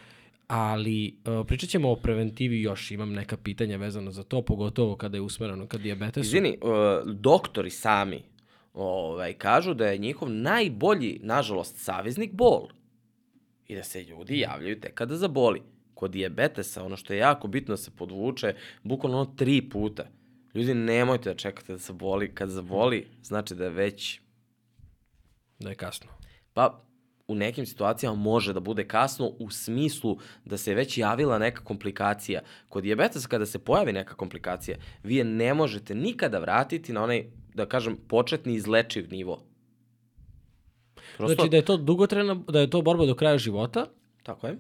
ali 0.54 1.16
uh, 1.26 1.48
pričat 1.48 1.70
ćemo 1.70 1.92
o 1.92 1.96
preventivi 1.96 2.62
još, 2.62 2.92
imam 2.92 3.14
neka 3.14 3.38
pitanja 3.38 3.78
vezano 3.78 4.12
za 4.12 4.24
to, 4.24 4.42
pogotovo 4.42 4.96
kada 4.96 5.18
je 5.18 5.22
usmereno 5.22 5.68
ka 5.68 5.78
dijabetesu. 5.78 6.20
Izvini, 6.28 6.58
uh, 6.62 7.12
doktori 7.14 7.70
sami 7.70 8.24
ovaj, 8.74 9.34
kažu 9.34 9.74
da 9.74 9.88
je 9.88 9.98
njihov 9.98 10.30
najbolji, 10.30 11.20
nažalost, 11.24 11.78
saveznik 11.78 12.32
bol. 12.34 12.68
I 13.68 13.76
da 13.76 13.84
se 13.84 14.04
ljudi 14.04 14.40
javljaju 14.40 14.80
tek 14.80 14.94
kada 14.94 15.16
zaboli. 15.16 15.62
Kod 15.94 16.12
dijabetesa, 16.12 16.84
ono 16.84 16.98
što 16.98 17.14
je 17.14 17.20
jako 17.20 17.48
bitno 17.48 17.74
da 17.74 17.78
se 17.78 17.92
podvuče, 17.92 18.56
bukvalno 18.84 19.22
ono 19.22 19.34
tri 19.36 19.70
puta. 19.70 20.04
Ljudi, 20.54 20.74
nemojte 20.74 21.30
da 21.30 21.36
čekate 21.36 21.74
da 21.74 21.80
se 21.80 21.94
boli. 21.94 22.32
Kad 22.36 22.50
zaboli, 22.50 23.08
znači 23.24 23.56
da 23.56 23.64
je 23.64 23.70
već, 23.70 24.20
Da 25.60 25.70
je 25.70 25.76
kasno. 25.76 26.10
pa 26.54 26.84
u 27.28 27.36
nekim 27.36 27.66
situacijama 27.66 28.16
može 28.16 28.54
da 28.54 28.60
bude 28.60 28.88
kasno 28.88 29.28
u 29.40 29.50
smislu 29.50 30.18
da 30.46 30.58
se 30.58 30.74
već 30.74 30.98
javila 30.98 31.40
neka 31.40 31.64
komplikacija. 31.64 32.42
Kod 32.70 32.84
dijabetesa 32.84 33.28
kada 33.28 33.46
se 33.46 33.60
pojavi 33.60 33.94
neka 33.94 34.16
komplikacija, 34.16 34.78
vi 35.04 35.16
je 35.16 35.24
ne 35.24 35.54
možete 35.54 35.96
nikada 35.96 36.40
vratiti 36.40 36.94
na 36.94 37.04
onaj, 37.04 37.26
da 37.54 37.66
kažem, 37.66 37.98
početni 38.08 38.54
izlečiv 38.54 39.08
nivo. 39.12 39.44
Prosto, 41.18 41.36
Znači 41.36 41.50
da 41.50 41.58
je 41.58 41.66
to 41.66 41.78
dugotrajna, 41.78 42.36
da 42.48 42.60
je 42.60 42.70
to 42.70 42.82
borba 42.82 43.06
do 43.06 43.16
kraja 43.16 43.38
života, 43.38 43.86
Tako 44.24 44.48
je. 44.48 44.58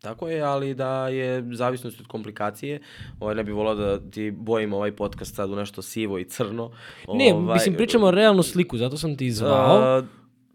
Tako 0.00 0.28
je, 0.28 0.42
ali 0.42 0.74
da 0.74 1.08
je 1.08 1.44
zavisnost 1.52 2.00
od 2.00 2.06
komplikacije. 2.06 2.80
Ovaj, 3.20 3.34
ne 3.34 3.44
bih 3.44 3.54
volao 3.54 3.74
da 3.74 4.10
ti 4.10 4.30
bojim 4.30 4.72
ovaj 4.72 4.92
podcast 4.96 5.34
sad 5.34 5.50
u 5.50 5.56
nešto 5.56 5.82
sivo 5.82 6.18
i 6.18 6.24
crno. 6.24 6.70
Ne, 7.08 7.34
ovaj, 7.34 7.54
mislim, 7.54 7.74
pričamo 7.74 8.10
realnu 8.10 8.42
sliku, 8.42 8.78
zato 8.78 8.96
sam 8.96 9.16
ti 9.16 9.30
zvao. 9.30 9.78
a, 9.78 10.02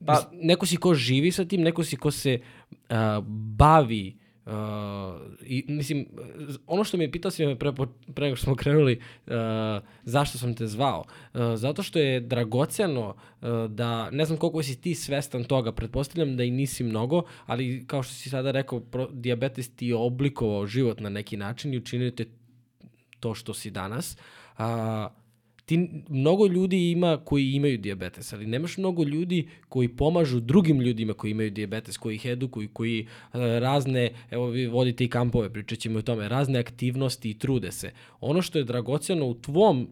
Pa, 0.06 0.30
neko 0.34 0.66
si 0.66 0.78
ko 0.78 0.94
živi 0.94 1.32
sa 1.32 1.46
tim, 1.46 1.62
neko 1.62 1.84
si 1.84 1.98
ko 1.98 2.12
se 2.12 2.40
uh, 2.40 2.96
bavi 3.58 4.18
uh, 4.46 4.54
i, 5.46 5.66
mislim, 5.68 6.08
ono 6.68 6.84
što 6.84 6.98
mi 6.98 7.12
pitao 7.12 7.32
si 7.32 7.46
me 7.46 7.60
pre, 7.60 7.72
pre 8.14 8.26
nego 8.26 8.36
što 8.36 8.44
smo 8.44 8.56
krenuli 8.56 9.00
uh, 9.28 9.34
zašto 10.04 10.38
sam 10.38 10.56
te 10.56 10.68
zvao. 10.68 11.04
Uh, 11.34 11.40
zato 11.56 11.84
što 11.84 12.00
je 12.00 12.20
dragoceno 12.20 13.08
uh, 13.42 13.50
da, 13.70 14.10
ne 14.10 14.26
znam 14.26 14.38
koliko 14.38 14.64
si 14.64 14.82
ti 14.82 14.96
svestan 14.96 15.44
toga, 15.44 15.72
pretpostavljam 15.72 16.38
da 16.38 16.44
i 16.44 16.52
nisi 16.52 16.84
mnogo, 16.84 17.24
ali 17.46 17.84
kao 17.88 18.04
što 18.04 18.14
si 18.14 18.30
sada 18.30 18.52
rekao, 18.52 18.80
pro, 18.80 19.08
diabetes 19.12 19.76
ti 19.76 19.88
je 19.88 19.96
oblikovao 19.96 20.68
život 20.68 21.00
na 21.00 21.10
neki 21.10 21.38
način 21.38 21.74
i 21.74 21.78
učinio 21.78 22.12
te 22.12 22.26
to 23.20 23.36
što 23.36 23.54
si 23.54 23.72
danas. 23.72 24.18
A, 24.58 25.08
ti, 25.72 25.90
mnogo 26.10 26.48
ljudi 26.48 26.92
ima 26.92 27.18
koji 27.26 27.52
imaju 27.52 27.78
dijabetes, 27.78 28.34
ali 28.34 28.46
nemaš 28.46 28.78
mnogo 28.78 29.04
ljudi 29.04 29.48
koji 29.70 29.88
pomažu 29.88 30.40
drugim 30.40 30.82
ljudima 30.82 31.14
koji 31.14 31.32
imaju 31.32 31.52
dijabetes, 31.52 31.98
koji 31.98 32.16
ih 32.16 32.26
edukuju, 32.26 32.70
koji 32.74 33.00
e, 33.00 33.06
razne, 33.60 34.12
evo 34.32 34.48
vi 34.48 34.68
vodite 34.68 35.04
i 35.04 35.10
kampove, 35.10 35.54
pričat 35.54 35.80
ćemo 35.80 36.00
o 36.00 36.02
tome, 36.02 36.30
razne 36.30 36.60
aktivnosti 36.60 37.30
i 37.30 37.38
trude 37.38 37.72
se. 37.72 37.92
Ono 38.20 38.42
što 38.42 38.60
je 38.60 38.64
dragoceno 38.64 39.26
u 39.26 39.42
tvom 39.42 39.88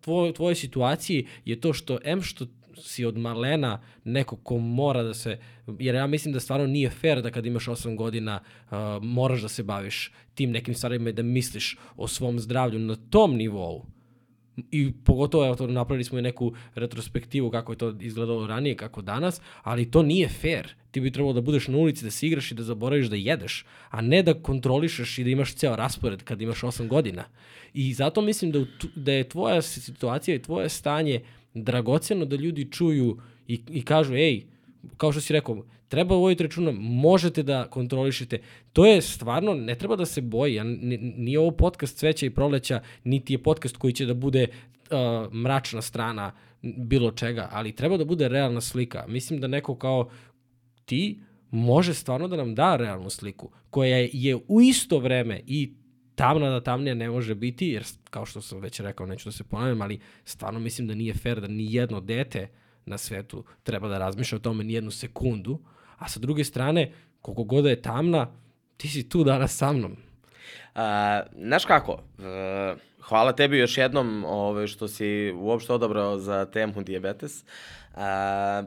tvoj, 0.00 0.32
tvojoj 0.32 0.54
situaciji 0.54 1.26
je 1.44 1.60
to 1.60 1.72
što 1.72 1.98
em 2.04 2.22
što 2.22 2.46
si 2.82 3.04
od 3.04 3.18
malena 3.18 3.80
neko 4.04 4.36
ko 4.36 4.58
mora 4.58 5.02
da 5.02 5.14
se, 5.14 5.38
jer 5.78 5.94
ja 5.94 6.06
mislim 6.06 6.34
da 6.34 6.40
stvarno 6.40 6.66
nije 6.66 6.90
fair 6.90 7.22
da 7.22 7.30
kad 7.30 7.46
imaš 7.46 7.66
8 7.66 7.96
godina 7.96 8.40
uh, 8.40 8.76
moraš 9.02 9.42
da 9.42 9.48
se 9.48 9.62
baviš 9.62 10.12
tim 10.34 10.50
nekim 10.50 10.74
stvarima 10.74 11.10
i 11.10 11.12
da 11.12 11.22
misliš 11.22 11.76
o 11.96 12.08
svom 12.08 12.38
zdravlju 12.40 12.78
na 12.78 12.96
tom 12.96 13.36
nivou. 13.36 13.84
I 14.70 14.92
pogotovo, 15.04 15.46
evo 15.46 15.54
to 15.54 15.66
napravili 15.66 16.04
smo 16.04 16.18
i 16.18 16.22
neku 16.22 16.52
retrospektivu 16.74 17.50
kako 17.50 17.72
je 17.72 17.78
to 17.78 17.94
izgledalo 18.00 18.46
ranije, 18.46 18.76
kako 18.76 19.02
danas, 19.02 19.40
ali 19.62 19.90
to 19.90 20.02
nije 20.02 20.28
fair. 20.28 20.74
Ti 20.90 21.00
bi 21.00 21.10
trebalo 21.10 21.32
da 21.32 21.40
budeš 21.40 21.68
na 21.68 21.78
ulici, 21.78 22.04
da 22.04 22.10
se 22.10 22.26
igraš 22.26 22.52
i 22.52 22.54
da 22.54 22.62
zaboraviš 22.62 23.06
da 23.06 23.16
jedeš, 23.16 23.64
a 23.90 24.00
ne 24.00 24.22
da 24.22 24.34
kontrolišeš 24.34 25.18
i 25.18 25.24
da 25.24 25.30
imaš 25.30 25.54
ceo 25.54 25.76
raspored 25.76 26.22
kad 26.22 26.42
imaš 26.42 26.60
8 26.60 26.88
godina. 26.88 27.24
I 27.74 27.94
zato 27.94 28.20
mislim 28.20 28.50
da, 28.50 28.64
da 28.94 29.12
je 29.12 29.28
tvoja 29.28 29.62
situacija 29.62 30.34
i 30.34 30.42
tvoje 30.42 30.68
stanje 30.68 31.20
dragoceno 31.64 32.24
da 32.24 32.36
ljudi 32.36 32.70
čuju 32.70 33.18
i, 33.48 33.60
i 33.70 33.82
kažu, 33.82 34.14
ej, 34.14 34.42
kao 34.96 35.12
što 35.12 35.20
si 35.20 35.32
rekao, 35.32 35.64
treba 35.88 36.16
voditi 36.16 36.42
računa, 36.42 36.72
možete 36.80 37.42
da 37.42 37.66
kontrolišete. 37.70 38.38
To 38.72 38.86
je 38.86 39.02
stvarno, 39.02 39.54
ne 39.54 39.74
treba 39.74 39.96
da 39.96 40.06
se 40.06 40.20
boji. 40.20 40.54
Ja, 40.54 40.64
nije 40.64 41.38
ovo 41.38 41.50
podcast 41.50 41.98
cveća 41.98 42.26
i 42.26 42.30
proleća, 42.30 42.80
niti 43.04 43.34
je 43.34 43.42
podcast 43.42 43.76
koji 43.76 43.92
će 43.92 44.06
da 44.06 44.14
bude 44.14 44.46
uh, 44.46 45.34
mračna 45.34 45.82
strana 45.82 46.32
bilo 46.62 47.10
čega, 47.10 47.48
ali 47.52 47.72
treba 47.76 47.96
da 47.96 48.04
bude 48.04 48.28
realna 48.28 48.60
slika. 48.60 49.04
Mislim 49.08 49.40
da 49.40 49.46
neko 49.46 49.76
kao 49.76 50.10
ti 50.84 51.20
može 51.50 51.94
stvarno 51.94 52.28
da 52.28 52.36
nam 52.36 52.54
da 52.54 52.76
realnu 52.76 53.10
sliku, 53.10 53.50
koja 53.70 54.08
je 54.12 54.38
u 54.48 54.60
isto 54.60 54.98
vreme 54.98 55.40
i 55.46 55.72
tamna 56.18 56.50
da 56.50 56.60
tamnija 56.60 56.94
ne 56.94 57.10
može 57.10 57.34
biti, 57.34 57.68
jer 57.68 57.84
kao 58.10 58.26
što 58.26 58.40
sam 58.40 58.60
već 58.60 58.80
rekao, 58.80 59.06
neću 59.06 59.28
da 59.28 59.32
se 59.32 59.44
ponavljam, 59.44 59.82
ali 59.82 60.00
stvarno 60.24 60.60
mislim 60.60 60.88
da 60.88 60.94
nije 60.94 61.14
fair 61.14 61.40
da 61.40 61.46
ni 61.48 61.74
jedno 61.74 62.00
dete 62.00 62.48
na 62.86 62.98
svetu 62.98 63.44
treba 63.62 63.88
da 63.88 63.98
razmišlja 63.98 64.36
o 64.36 64.40
tome 64.40 64.64
ni 64.64 64.72
jednu 64.72 64.90
sekundu, 64.90 65.58
a 65.98 66.08
sa 66.08 66.20
druge 66.20 66.44
strane, 66.44 66.92
koliko 67.22 67.44
god 67.44 67.64
da 67.64 67.70
je 67.70 67.82
tamna, 67.82 68.26
ti 68.76 68.88
si 68.88 69.08
tu 69.08 69.24
danas 69.24 69.56
sa 69.56 69.72
mnom. 69.72 69.96
A, 70.74 71.22
znaš 71.36 71.64
kako, 71.64 72.02
hvala 73.00 73.32
tebi 73.32 73.58
još 73.58 73.78
jednom 73.78 74.24
ove, 74.24 74.66
što 74.66 74.88
si 74.88 75.32
uopšte 75.36 75.72
odabrao 75.72 76.18
za 76.18 76.44
temu 76.44 76.82
diabetes. 76.82 77.44
A, 77.94 78.62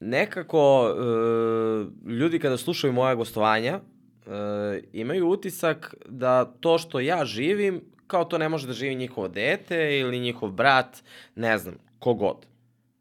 nekako 0.00 0.88
e, 0.88 2.10
ljudi 2.10 2.38
kada 2.38 2.56
slušaju 2.56 2.92
moja 2.92 3.14
gostovanja 3.14 3.80
e, 4.26 4.82
imaju 4.92 5.28
utisak 5.28 5.94
da 6.06 6.44
to 6.44 6.78
što 6.78 7.00
ja 7.00 7.24
živim, 7.24 7.80
kao 8.06 8.24
to 8.24 8.38
ne 8.38 8.48
može 8.48 8.66
da 8.66 8.72
živi 8.72 8.94
njihovo 8.94 9.28
dete 9.28 9.98
ili 9.98 10.20
njihov 10.20 10.50
brat, 10.50 11.02
ne 11.34 11.58
znam, 11.58 11.74
kogod. 11.98 12.46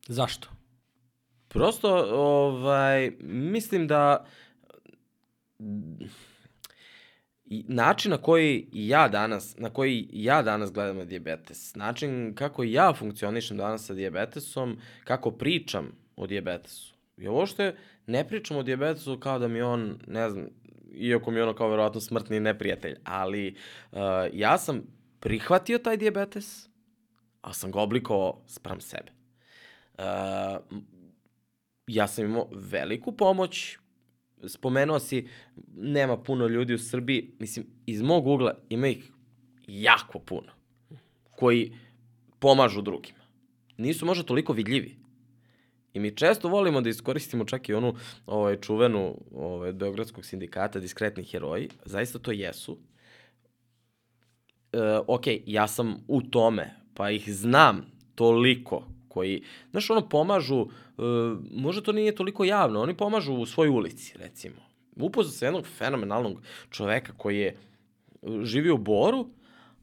Zašto? 0.08 0.48
Prosto, 1.48 2.08
ovaj, 2.12 3.12
mislim 3.20 3.88
da 3.88 4.26
način 7.68 8.12
na 8.12 8.18
koji 8.18 8.68
ja 8.72 9.08
danas, 9.08 9.58
na 9.58 9.70
koji 9.70 10.10
ja 10.14 10.42
danas 10.42 10.72
gledam 10.72 10.98
na 10.98 11.06
diabetes, 11.06 11.76
način 11.76 12.36
kako 12.36 12.64
ja 12.64 12.94
funkcionišem 12.94 13.58
danas 13.58 13.86
sa 13.86 13.94
diabetesom, 13.94 14.78
kako 15.04 15.32
pričam 15.32 15.92
o 16.16 16.28
diabetesu. 16.28 16.94
I 17.18 17.28
ovo 17.28 17.46
što 17.46 17.72
ne 18.06 18.28
pričam 18.28 18.58
o 18.58 18.64
diabetesu 18.64 19.20
kao 19.20 19.40
da 19.40 19.48
mi 19.48 19.62
on, 19.62 20.00
ne 20.08 20.30
znam, 20.30 20.48
iako 20.94 21.32
mi 21.32 21.38
je 21.38 21.44
ono 21.44 21.54
kao 21.54 21.70
verovatno 21.70 22.02
smrtni 22.02 22.40
neprijatelj, 22.40 22.96
ali 23.04 23.56
uh, 23.92 24.00
ja 24.34 24.58
sam 24.58 24.82
prihvatio 25.20 25.78
taj 25.78 25.98
diabetes, 25.98 26.70
a 27.42 27.54
sam 27.54 27.72
ga 27.72 27.80
oblikovao 27.80 28.44
sprem 28.48 28.82
sebe. 28.82 29.12
Uh, 29.98 30.04
ja 31.88 32.08
sam 32.08 32.26
imao 32.26 32.50
veliku 32.52 33.12
pomoć, 33.12 33.78
spomenuo 34.48 35.00
si, 35.00 35.28
nema 35.76 36.18
puno 36.18 36.48
ljudi 36.48 36.74
u 36.74 36.80
Srbiji, 36.80 37.36
mislim, 37.40 37.66
iz 37.86 38.02
mog 38.02 38.28
ugla 38.28 38.58
ima 38.70 38.88
ih 38.88 39.12
jako 39.68 40.20
puno, 40.20 40.52
koji 41.32 41.78
pomažu 42.40 42.82
drugima. 42.82 43.20
Nisu 43.78 44.06
možda 44.06 44.24
toliko 44.24 44.54
vidljivi. 44.54 45.01
I 45.94 46.00
mi 46.00 46.16
često 46.16 46.50
volimo 46.50 46.82
da 46.82 46.90
iskoristimo 46.90 47.46
čak 47.46 47.70
i 47.70 47.74
onu 47.74 47.96
ovaj, 48.26 48.58
čuvenu 48.62 49.18
ovaj, 49.36 49.74
Beogradskog 49.74 50.26
sindikata 50.26 50.80
diskretni 50.80 51.24
heroji. 51.24 51.70
Zaista 51.86 52.20
to 52.20 52.32
jesu. 52.32 52.78
E, 54.74 54.78
ok, 55.08 55.24
ja 55.46 55.68
sam 55.68 55.96
u 56.08 56.22
tome, 56.22 56.76
pa 56.94 57.12
ih 57.12 57.34
znam 57.34 57.86
toliko 58.16 58.84
koji, 59.08 59.44
znaš, 59.72 59.90
ono, 59.90 60.10
pomažu, 60.10 60.60
uh, 60.60 60.68
možda 61.52 61.82
to 61.82 61.92
nije 61.92 62.16
toliko 62.16 62.44
javno, 62.44 62.82
oni 62.82 62.98
pomažu 62.98 63.34
u 63.34 63.46
svojoj 63.46 63.70
ulici, 63.70 64.18
recimo. 64.18 64.56
Upoznao 64.96 65.32
se 65.32 65.46
jednog 65.46 65.68
fenomenalnog 65.68 66.42
čoveka 66.70 67.14
koji 67.18 67.40
je 67.40 67.58
živio 68.44 68.76
u 68.76 68.78
Boru, 68.78 69.28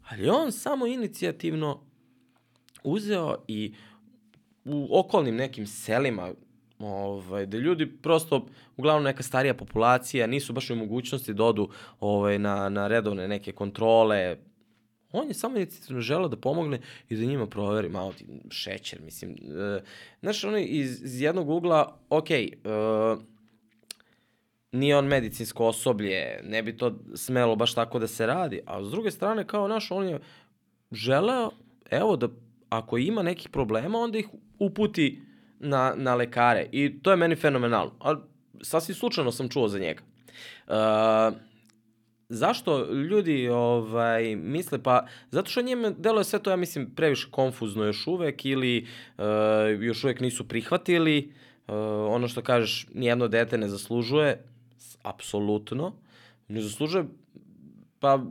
ali 0.08 0.28
on 0.28 0.52
samo 0.52 0.86
inicijativno 0.86 1.80
uzeo 2.84 3.36
i 3.48 3.74
u 4.68 4.98
okolnim 4.98 5.36
nekim 5.36 5.66
selima, 5.66 6.32
ovaj, 6.78 7.46
da 7.46 7.58
ljudi 7.58 7.86
prosto, 7.86 8.46
uglavnom 8.76 9.04
neka 9.04 9.22
starija 9.22 9.54
populacija, 9.54 10.26
nisu 10.26 10.52
baš 10.52 10.70
u 10.70 10.76
mogućnosti 10.76 11.34
da 11.34 11.44
odu 11.44 11.68
ovaj, 12.00 12.38
na, 12.38 12.68
na 12.68 12.88
redovne 12.88 13.28
neke 13.28 13.52
kontrole, 13.52 14.36
On 15.12 15.28
je 15.28 15.34
samo 15.34 15.56
inicijativno 15.56 16.00
želeo 16.00 16.28
da 16.28 16.36
pomogne 16.36 16.80
i 17.08 17.16
da 17.16 17.24
njima 17.24 17.46
proveri 17.46 17.88
malo 17.88 18.12
ti 18.12 18.26
šećer, 18.50 19.00
mislim. 19.00 19.30
E, 19.32 19.82
znaš, 20.20 20.44
ono 20.44 20.58
iz, 20.58 21.02
iz 21.02 21.20
jednog 21.20 21.48
ugla, 21.48 21.98
ok, 22.10 22.30
e, 22.30 22.46
nije 24.72 24.96
on 24.96 25.06
medicinsko 25.06 25.66
osoblje, 25.66 26.40
ne 26.44 26.62
bi 26.62 26.76
to 26.76 26.98
smelo 27.14 27.56
baš 27.56 27.74
tako 27.74 27.98
da 27.98 28.06
se 28.06 28.26
radi, 28.26 28.60
a 28.66 28.84
s 28.84 28.90
druge 28.90 29.10
strane, 29.10 29.46
kao 29.46 29.68
naš, 29.68 29.90
on 29.90 30.08
je 30.08 30.20
želeo, 30.92 31.50
evo, 31.90 32.16
da 32.16 32.28
ako 32.68 32.98
ima 32.98 33.22
nekih 33.22 33.48
problema, 33.48 33.98
onda 33.98 34.18
ih 34.18 34.28
uputi 34.58 35.22
na, 35.60 35.94
na 35.96 36.14
lekare. 36.14 36.68
I 36.72 37.02
to 37.02 37.10
je 37.10 37.16
meni 37.16 37.36
fenomenalno. 37.36 37.92
A 38.00 38.14
sasvim 38.62 38.94
slučajno 38.94 39.32
sam 39.32 39.48
čuo 39.48 39.68
za 39.68 39.78
njega. 39.78 40.02
Uh, 40.66 40.74
zašto 42.28 42.92
ljudi 42.92 43.48
ovaj, 43.48 44.36
misle, 44.36 44.82
pa 44.82 45.06
zato 45.30 45.50
što 45.50 45.62
njima 45.62 45.90
deluje 45.90 46.24
sve 46.24 46.38
to, 46.42 46.50
ja 46.50 46.56
mislim, 46.56 46.90
previše 46.94 47.28
konfuzno 47.30 47.84
još 47.84 48.06
uvek 48.06 48.44
ili 48.44 48.86
uh, 49.18 49.24
još 49.80 50.04
uvek 50.04 50.20
nisu 50.20 50.48
prihvatili, 50.48 51.32
uh, 51.66 51.74
ono 52.10 52.28
što 52.28 52.42
kažeš, 52.42 52.86
nijedno 52.94 53.28
dete 53.28 53.58
ne 53.58 53.68
zaslužuje, 53.68 54.44
apsolutno, 55.02 55.92
ne 56.48 56.60
zaslužuje, 56.60 57.04
pa 58.00 58.24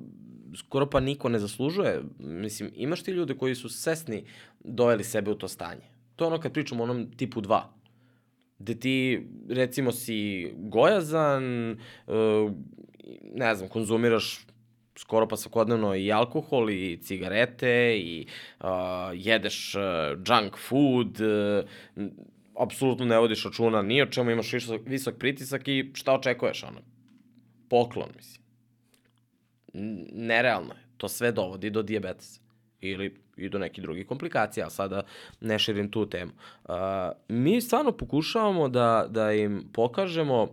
skoro 0.58 0.90
pa 0.90 1.00
niko 1.00 1.30
ne 1.30 1.40
zaslužuje. 1.40 2.02
Mislim, 2.20 2.72
imaš 2.76 3.04
ti 3.04 3.12
ljude 3.12 3.34
koji 3.34 3.56
su 3.56 3.70
sesni 3.70 4.26
doveli 4.64 5.04
sebe 5.04 5.32
u 5.32 5.36
to 5.36 5.48
stanje. 5.48 5.97
To 6.18 6.26
je 6.26 6.28
ono 6.28 6.40
kad 6.42 6.54
pričamo 6.54 6.84
o 6.84 6.90
onom 6.90 7.12
tipu 7.18 7.42
2 7.42 7.62
gde 8.60 8.80
ti, 8.80 9.28
recimo, 9.50 9.92
si 9.92 10.50
gojazan, 10.58 11.72
uh, 12.08 12.52
ne 13.34 13.56
znam, 13.56 13.70
konzumiraš 13.70 14.48
skoro 14.98 15.28
pa 15.28 15.38
svakodnevno 15.38 15.96
i 15.96 16.12
alkohol 16.12 16.70
i 16.70 17.00
cigarete 17.02 17.98
i 17.98 18.28
uh, 18.60 18.68
jedeš 19.14 19.76
uh, 19.76 19.82
junk 20.28 20.58
food, 20.58 21.22
uh, 21.22 22.10
apsolutno 22.60 23.06
ne 23.06 23.20
vodiš 23.20 23.46
računa 23.46 23.82
ni 23.82 24.02
o 24.02 24.06
čemu, 24.06 24.32
imaš 24.32 24.54
visok, 24.54 24.82
visok 24.86 25.18
pritisak 25.18 25.68
i 25.68 25.92
šta 25.94 26.14
očekuješ, 26.14 26.64
ono? 26.64 26.82
Poklon, 27.70 28.10
mislim. 28.16 28.44
Nerealno 30.14 30.74
je. 30.74 30.88
To 30.98 31.10
sve 31.10 31.32
dovodi 31.32 31.70
do 31.70 31.84
diabetesa. 31.84 32.42
Ili 32.82 33.27
i 33.38 33.50
do 33.50 33.60
nekih 33.60 33.84
drugih 33.84 34.08
komplikacija, 34.08 34.68
a 34.68 34.70
sada 34.70 35.04
ne 35.42 35.60
širim 35.60 35.92
tu 35.92 36.06
temu. 36.10 36.32
Uh, 36.64 36.76
mi 37.30 37.62
stvarno 37.62 37.92
pokušavamo 37.92 38.70
da, 38.70 39.08
da 39.10 39.34
im 39.34 39.64
pokažemo 39.74 40.48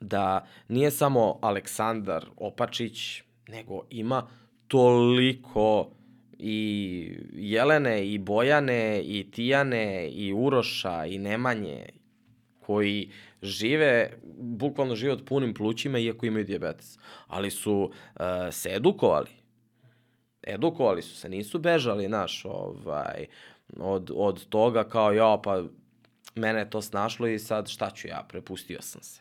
da 0.00 0.46
nije 0.68 0.90
samo 0.90 1.38
Aleksandar 1.42 2.26
Opačić, 2.36 3.22
nego 3.48 3.82
ima 3.90 4.26
toliko 4.68 5.90
i 6.38 7.10
Jelene, 7.32 8.08
i 8.08 8.18
Bojane, 8.18 9.02
i 9.04 9.30
Tijane, 9.30 10.08
i 10.08 10.32
Uroša, 10.32 11.06
i 11.06 11.18
Nemanje, 11.18 11.86
koji 12.60 13.10
žive, 13.42 14.12
bukvalno 14.38 14.94
žive 14.94 15.12
od 15.12 15.24
punim 15.24 15.54
plućima, 15.54 15.98
iako 15.98 16.26
imaju 16.26 16.44
diabetes. 16.44 16.98
Ali 17.26 17.50
su 17.50 17.74
uh, 17.82 18.20
se 18.50 18.70
edukovali. 18.72 19.30
Edukovali 20.46 21.02
su 21.02 21.16
se, 21.16 21.28
nisu 21.28 21.58
bežali, 21.58 22.08
naš, 22.08 22.44
ovaj, 22.44 23.26
od, 23.78 24.10
od 24.14 24.48
toga 24.48 24.84
kao, 24.84 25.12
ja, 25.12 25.40
pa 25.44 25.62
mene 26.34 26.58
je 26.58 26.70
to 26.70 26.82
snašlo 26.82 27.26
i 27.26 27.38
sad 27.38 27.68
šta 27.68 27.90
ću 27.90 28.08
ja, 28.08 28.24
prepustio 28.28 28.82
sam 28.82 29.02
se. 29.02 29.20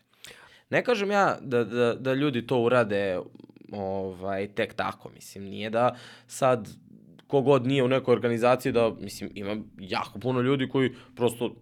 Ne 0.70 0.84
kažem 0.84 1.12
ja 1.12 1.38
da, 1.42 1.64
da, 1.64 1.94
da 1.94 2.14
ljudi 2.14 2.48
to 2.48 2.60
urade 2.60 3.20
ovaj, 3.72 4.48
tek 4.48 4.74
tako, 4.74 5.10
mislim, 5.10 5.44
nije 5.44 5.70
da 5.70 5.96
sad 6.28 6.70
kogod 7.28 7.68
nije 7.68 7.84
u 7.84 7.88
nekoj 7.88 8.14
organizaciji 8.14 8.72
da, 8.72 8.92
mislim, 9.00 9.32
ima 9.36 9.58
jako 9.80 10.20
puno 10.20 10.42
ljudi 10.42 10.70
koji 10.70 10.96
prosto 11.16 11.56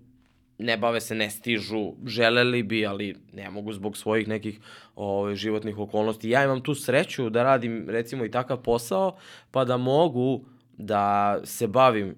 ne 0.64 0.78
bave 0.78 1.02
se, 1.02 1.16
ne 1.16 1.30
stižu, 1.30 1.94
želeli 2.06 2.64
bi, 2.64 2.86
ali 2.86 3.16
ne 3.34 3.50
mogu 3.50 3.74
zbog 3.74 3.98
svojih 3.98 4.28
nekih 4.28 4.60
ove, 4.96 5.10
ovaj, 5.10 5.36
životnih 5.36 5.78
okolnosti. 5.78 6.30
Ja 6.30 6.44
imam 6.44 6.62
tu 6.62 6.76
sreću 6.76 7.30
da 7.30 7.44
radim 7.44 7.90
recimo 7.90 8.26
i 8.26 8.32
takav 8.32 8.62
posao, 8.62 9.18
pa 9.52 9.66
da 9.66 9.78
mogu 9.78 10.46
da 10.78 11.40
se 11.44 11.68
bavim, 11.68 12.16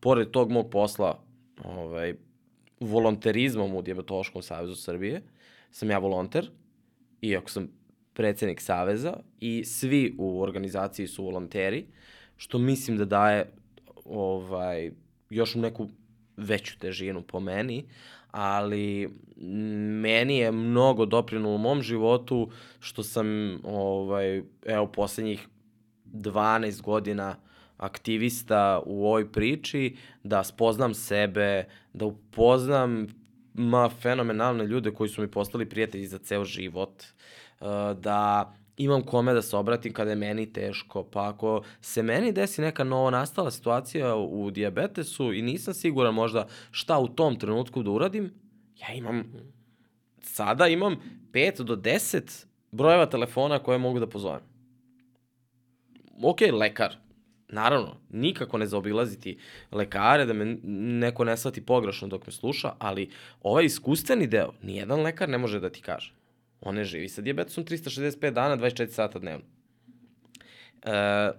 pored 0.00 0.30
tog 0.30 0.50
mog 0.50 0.70
posla, 0.70 1.22
ovaj, 1.64 2.14
volonterizmom 2.80 3.74
u 3.74 3.82
Diabetološkom 3.82 4.42
savezu 4.42 4.74
Srbije, 4.74 5.22
sam 5.70 5.90
ja 5.90 5.98
volonter, 5.98 6.50
iako 7.20 7.50
sam 7.50 7.68
predsednik 8.12 8.60
Saveza 8.60 9.16
i 9.40 9.64
svi 9.64 10.14
u 10.18 10.42
organizaciji 10.42 11.06
su 11.06 11.24
volonteri, 11.24 11.86
što 12.36 12.58
mislim 12.58 12.96
da 12.96 13.04
daje 13.04 13.52
ovaj, 14.04 14.90
još 15.30 15.54
neku 15.54 15.88
veću 16.36 16.78
težinu 16.78 17.22
po 17.22 17.40
meni, 17.40 17.84
ali 18.30 19.08
meni 20.00 20.38
je 20.38 20.52
mnogo 20.52 21.06
doprinulo 21.06 21.54
u 21.54 21.58
mom 21.58 21.82
životu 21.82 22.50
što 22.80 23.02
sam, 23.02 23.26
ovaj, 23.64 24.42
evo, 24.66 24.86
poslednjih 24.86 25.48
12 26.04 26.82
godina 26.82 27.36
aktivista 27.76 28.82
u 28.86 29.06
ovoj 29.06 29.32
priči, 29.32 29.96
da 30.22 30.44
spoznam 30.44 30.94
sebe, 30.94 31.64
da 31.92 32.04
upoznam 32.04 33.06
ma 33.54 33.88
fenomenalne 33.88 34.66
ljude 34.66 34.90
koji 34.90 35.08
su 35.08 35.22
mi 35.22 35.30
postali 35.30 35.68
prijatelji 35.68 36.06
za 36.06 36.18
ceo 36.18 36.44
život, 36.44 37.04
uh, 37.60 37.66
da 38.00 38.52
imam 38.76 39.02
kome 39.02 39.34
da 39.34 39.42
se 39.42 39.56
obratim 39.56 39.92
kada 39.92 40.10
je 40.10 40.16
meni 40.16 40.52
teško, 40.52 41.04
pa 41.04 41.28
ako 41.28 41.62
se 41.80 42.02
meni 42.02 42.32
desi 42.32 42.62
neka 42.62 42.84
novo 42.84 43.10
nastala 43.10 43.50
situacija 43.50 44.16
u 44.16 44.50
diabetesu 44.50 45.32
i 45.32 45.42
nisam 45.42 45.74
siguran 45.74 46.14
možda 46.14 46.46
šta 46.70 46.98
u 46.98 47.08
tom 47.08 47.38
trenutku 47.38 47.82
da 47.82 47.90
uradim, 47.90 48.32
ja 48.80 48.94
imam, 48.94 49.32
sada 50.20 50.68
imam 50.68 50.96
5 51.32 51.62
do 51.62 51.76
10 51.76 52.44
brojeva 52.72 53.06
telefona 53.06 53.58
koje 53.58 53.78
mogu 53.78 54.00
da 54.00 54.06
pozovem. 54.06 54.40
Ok, 56.22 56.40
lekar, 56.52 56.96
naravno, 57.48 57.96
nikako 58.10 58.58
ne 58.58 58.66
zaobilaziti 58.66 59.38
lekare, 59.72 60.24
da 60.26 60.32
me 60.32 60.56
neko 61.00 61.24
ne 61.24 61.36
shvati 61.36 61.66
pogrešno 61.66 62.08
dok 62.08 62.26
me 62.26 62.32
sluša, 62.32 62.72
ali 62.78 63.10
ovaj 63.42 63.64
iskustveni 63.64 64.26
deo, 64.26 64.52
nijedan 64.62 65.00
lekar 65.00 65.28
ne 65.28 65.38
može 65.38 65.60
da 65.60 65.70
ti 65.70 65.80
kaže. 65.80 66.12
On 66.60 66.74
ne 66.74 66.84
živi 66.84 67.08
sa 67.08 67.22
diabetesom 67.22 67.64
365 67.64 68.30
dana, 68.30 68.56
24 68.56 68.88
sata 68.88 69.18
dnevno. 69.18 69.44
E, 70.82 71.30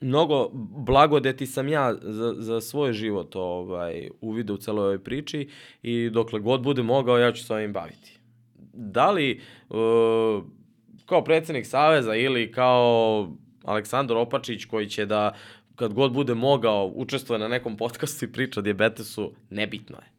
mnogo 0.00 0.48
blagodeti 0.86 1.46
sam 1.46 1.68
ja 1.68 1.94
za, 2.02 2.34
za 2.38 2.60
svoj 2.60 2.92
život 2.92 3.36
ovaj, 3.36 4.08
uvidio 4.20 4.54
u 4.54 4.58
celoj 4.58 4.84
ovoj 4.84 5.04
priči 5.04 5.48
i 5.82 6.10
dokle 6.10 6.40
god 6.40 6.62
bude 6.62 6.82
mogao, 6.82 7.18
ja 7.18 7.32
ću 7.32 7.44
se 7.44 7.54
ovim 7.54 7.72
baviti. 7.72 8.18
Da 8.72 9.10
li 9.10 9.40
uh, 9.68 10.44
kao 11.06 11.24
predsednik 11.24 11.66
Saveza 11.66 12.14
ili 12.14 12.52
kao 12.52 13.28
Aleksandar 13.64 14.16
Opačić 14.16 14.64
koji 14.64 14.88
će 14.88 15.06
da 15.06 15.34
kad 15.76 15.94
god 15.94 16.12
bude 16.12 16.34
mogao 16.34 16.92
učestvuje 16.94 17.38
na 17.38 17.48
nekom 17.48 17.76
podcastu 17.76 18.24
i 18.24 18.32
priča 18.32 18.60
o 18.60 18.62
diabetesu, 18.62 19.32
nebitno 19.50 19.96
je. 19.96 20.15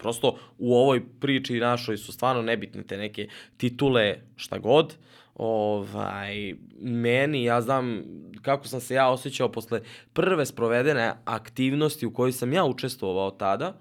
Prosto 0.00 0.36
u 0.58 0.74
ovoj 0.74 1.02
priči 1.20 1.60
našoj 1.60 1.96
su 1.96 2.12
stvarno 2.12 2.42
nebitne 2.42 2.82
te 2.82 2.96
neke 2.96 3.28
titule, 3.56 4.16
šta 4.36 4.58
god. 4.58 4.96
Ovaj, 5.34 6.54
meni, 6.80 7.44
ja 7.44 7.60
znam 7.60 8.02
kako 8.42 8.68
sam 8.68 8.80
se 8.80 8.94
ja 8.94 9.08
osjećao 9.08 9.52
posle 9.52 9.80
prve 10.12 10.46
sprovedene 10.46 11.12
aktivnosti 11.24 12.06
u 12.06 12.12
kojoj 12.12 12.32
sam 12.32 12.52
ja 12.52 12.64
učestvovao 12.64 13.30
tada, 13.30 13.80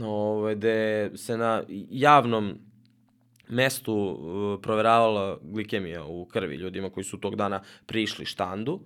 ovaj, 0.00 0.54
gde 0.54 1.10
se 1.16 1.36
na 1.36 1.62
javnom 1.90 2.58
mestu 3.48 3.94
uh, 3.94 4.62
proveravala 4.62 5.38
glikemija 5.42 6.04
u 6.04 6.24
krvi 6.24 6.56
ljudima 6.56 6.90
koji 6.90 7.04
su 7.04 7.20
tog 7.20 7.36
dana 7.36 7.62
prišli 7.86 8.24
štandu. 8.24 8.80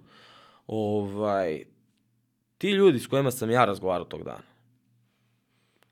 Ovaj, 0.67 1.65
ti 2.59 2.71
ljudi 2.71 2.99
s 2.99 3.07
kojima 3.07 3.31
sam 3.31 3.51
ja 3.51 3.65
razgovarao 3.65 4.05
tog 4.05 4.25
dana, 4.25 4.43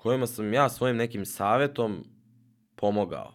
kojima 0.04 0.26
sam 0.26 0.52
ja 0.52 0.68
svojim 0.68 0.96
nekim 0.96 1.26
savetom 1.26 2.04
pomogao, 2.76 3.32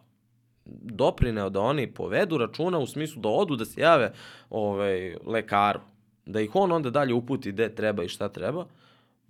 doprineo 0.66 1.50
da 1.50 1.62
oni 1.62 1.94
povedu 1.94 2.38
računa 2.38 2.78
u 2.78 2.88
smislu 2.88 3.22
da 3.22 3.30
odu 3.30 3.56
da 3.56 3.66
se 3.66 3.82
jave 3.82 4.12
ovaj, 4.50 5.16
lekaru, 5.26 5.80
da 6.26 6.42
ih 6.42 6.52
on 6.54 6.72
onda 6.72 6.90
dalje 6.90 7.14
uputi 7.14 7.52
gde 7.52 7.76
treba 7.76 8.04
i 8.04 8.08
šta 8.08 8.30
treba, 8.30 8.66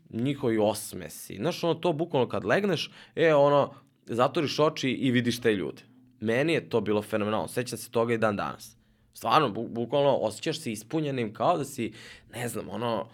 njihovi 0.10 0.58
osmesi. 0.58 1.36
Znaš, 1.36 1.64
ono, 1.64 1.74
to 1.74 1.94
bukvalno 1.94 2.30
kad 2.30 2.46
legneš, 2.46 2.92
e, 3.16 3.34
ono, 3.34 3.74
zatoriš 4.06 4.60
oči 4.60 4.90
i 4.90 5.12
vidiš 5.12 5.40
te 5.42 5.56
ljude. 5.56 5.82
Meni 6.20 6.54
je 6.54 6.70
to 6.70 6.82
bilo 6.82 7.02
fenomenalno. 7.02 7.48
Sećam 7.48 7.78
se 7.78 7.92
toga 7.92 8.14
i 8.14 8.18
dan 8.18 8.36
danas. 8.36 8.78
Stvarno, 9.14 9.50
bu 9.50 9.68
bukvalno 9.68 10.16
osjećaš 10.16 10.60
se 10.60 10.72
ispunjenim 10.72 11.34
kao 11.34 11.58
da 11.58 11.66
si, 11.66 11.94
ne 12.34 12.48
znam, 12.48 12.70
ono, 12.70 13.08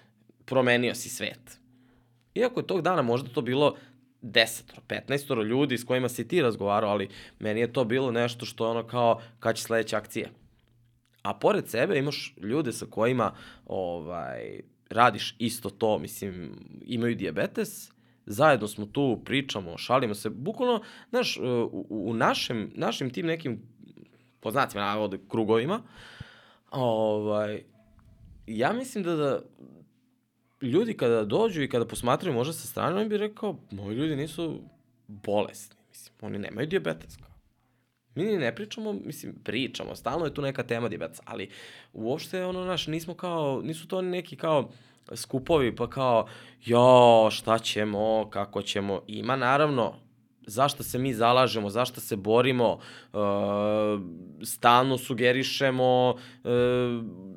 promenio 0.45 0.95
si 0.95 1.09
svet. 1.09 1.59
Iako 2.35 2.59
je 2.59 2.67
tog 2.67 2.81
dana 2.81 3.01
možda 3.01 3.29
to 3.29 3.41
bilo 3.41 3.75
desetoro, 4.25 4.81
petnaestoro 4.87 5.43
ljudi 5.43 5.77
s 5.77 5.83
kojima 5.83 6.09
si 6.09 6.27
ti 6.27 6.41
razgovarao, 6.41 6.89
ali 6.89 7.09
meni 7.39 7.59
je 7.59 7.73
to 7.73 7.83
bilo 7.83 8.11
nešto 8.11 8.45
što 8.45 8.65
je 8.65 8.71
ono 8.71 8.87
kao 8.87 9.21
kad 9.39 9.55
će 9.55 9.63
sledeća 9.63 9.97
akcija. 9.97 10.29
A 11.21 11.33
pored 11.33 11.67
sebe 11.67 11.97
imaš 11.97 12.33
ljude 12.41 12.73
sa 12.73 12.85
kojima 12.85 13.35
ovaj, 13.65 14.59
radiš 14.89 15.35
isto 15.39 15.69
to, 15.69 15.99
mislim, 15.99 16.51
imaju 16.85 17.15
diabetes, 17.15 17.91
zajedno 18.25 18.67
smo 18.67 18.85
tu, 18.85 19.21
pričamo, 19.25 19.77
šalimo 19.77 20.13
se, 20.13 20.29
bukvalno, 20.29 20.81
znaš, 21.09 21.37
u, 21.71 21.87
u 21.89 22.13
našem, 22.13 22.71
našim 22.75 23.09
tim 23.09 23.25
nekim, 23.25 23.61
po 24.39 24.51
znacima 24.51 24.83
navode, 24.83 25.19
krugovima, 25.29 25.81
ovaj, 26.71 27.63
ja 28.47 28.73
mislim 28.73 29.03
da, 29.03 29.15
da 29.15 29.39
ljudi 30.61 30.97
kada 30.97 31.23
dođu 31.23 31.63
i 31.63 31.69
kada 31.69 31.85
posmatraju 31.85 32.35
možda 32.35 32.53
sa 32.53 32.67
strane, 32.67 32.95
oni 32.95 33.09
bi 33.09 33.17
rekao, 33.17 33.59
moji 33.71 33.95
ljudi 33.95 34.15
nisu 34.15 34.61
bolesni, 35.07 35.75
mislim, 35.89 36.15
oni 36.21 36.39
nemaju 36.39 36.67
diabetes. 36.67 37.17
Mi 38.15 38.23
ne 38.23 38.55
pričamo, 38.55 38.93
mislim, 38.93 39.35
pričamo, 39.43 39.95
stalno 39.95 40.25
je 40.25 40.33
tu 40.33 40.41
neka 40.41 40.63
tema 40.63 40.89
diabetesa, 40.89 41.23
ali 41.25 41.49
uopšte, 41.93 42.45
ono, 42.45 42.65
naš, 42.65 42.87
nismo 42.87 43.13
kao, 43.13 43.61
nisu 43.63 43.87
to 43.87 44.01
neki 44.01 44.35
kao, 44.35 44.69
skupovi, 45.15 45.75
pa 45.75 45.89
kao, 45.89 46.27
jo, 46.65 47.29
šta 47.31 47.59
ćemo, 47.59 48.29
kako 48.29 48.61
ćemo, 48.61 49.01
ima 49.07 49.35
naravno, 49.35 50.04
zašto 50.47 50.83
se 50.83 50.99
mi 50.99 51.13
zalažemo, 51.13 51.69
zašto 51.69 52.01
se 52.01 52.15
borimo, 52.15 52.73
uh, 52.73 53.19
stalno 54.43 54.97
sugerišemo 54.97 56.15
uh, 56.15 56.51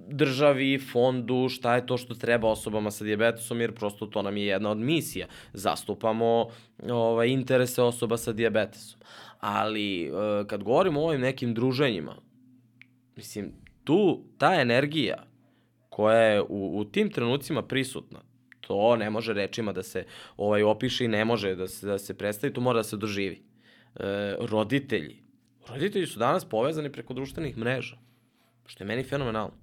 državi, 0.09 0.79
fondu, 0.79 1.49
šta 1.49 1.75
je 1.75 1.87
to 1.87 1.97
što 1.97 2.15
treba 2.15 2.49
osobama 2.49 2.91
sa 2.91 3.05
diabetesom, 3.05 3.61
jer 3.61 3.75
prosto 3.75 4.07
to 4.07 4.23
nam 4.23 4.37
je 4.37 4.47
jedna 4.47 4.71
od 4.71 4.79
misija. 4.79 5.27
Zastupamo 5.53 6.47
ovaj, 6.91 7.29
interese 7.29 7.83
osoba 7.83 8.17
sa 8.17 8.33
diabetesom. 8.33 9.01
Ali 9.41 10.11
uh, 10.11 10.47
kad 10.47 10.63
govorimo 10.63 11.01
o 11.01 11.07
ovim 11.07 11.21
nekim 11.21 11.55
druženjima, 11.55 12.17
mislim, 13.17 13.53
tu 13.85 14.25
ta 14.39 14.55
energija 14.61 15.25
koja 15.89 16.19
je 16.19 16.43
u, 16.43 16.79
u 16.79 16.85
tim 16.85 17.11
trenucima 17.11 17.63
prisutna. 17.63 18.28
To 18.69 18.97
ne 18.97 19.11
može 19.11 19.33
rečima 19.33 19.73
da 19.73 19.83
se 19.83 20.05
ovaj 20.37 20.63
opiše 20.63 21.05
i 21.05 21.09
ne 21.09 21.25
može 21.25 21.55
da 21.55 21.69
se, 21.69 21.87
da 21.87 21.99
se 21.99 22.15
predstavi, 22.15 22.53
to 22.53 22.61
mora 22.61 22.79
da 22.79 22.85
se 22.85 22.97
doživi. 22.97 23.43
E, 23.97 24.37
roditelji. 24.41 25.23
Roditelji 25.69 26.07
su 26.07 26.19
danas 26.19 26.45
povezani 26.45 26.93
preko 26.93 27.15
društvenih 27.15 27.57
mreža, 27.57 27.97
što 28.67 28.85
je 28.85 28.89
meni 28.89 29.03
fenomenalno. 29.03 29.55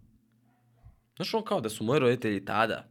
Znaš, 1.16 1.34
on 1.34 1.43
kao 1.43 1.62
da 1.62 1.70
su 1.70 1.84
moji 1.84 1.99
roditelji 1.99 2.45
tada 2.45 2.88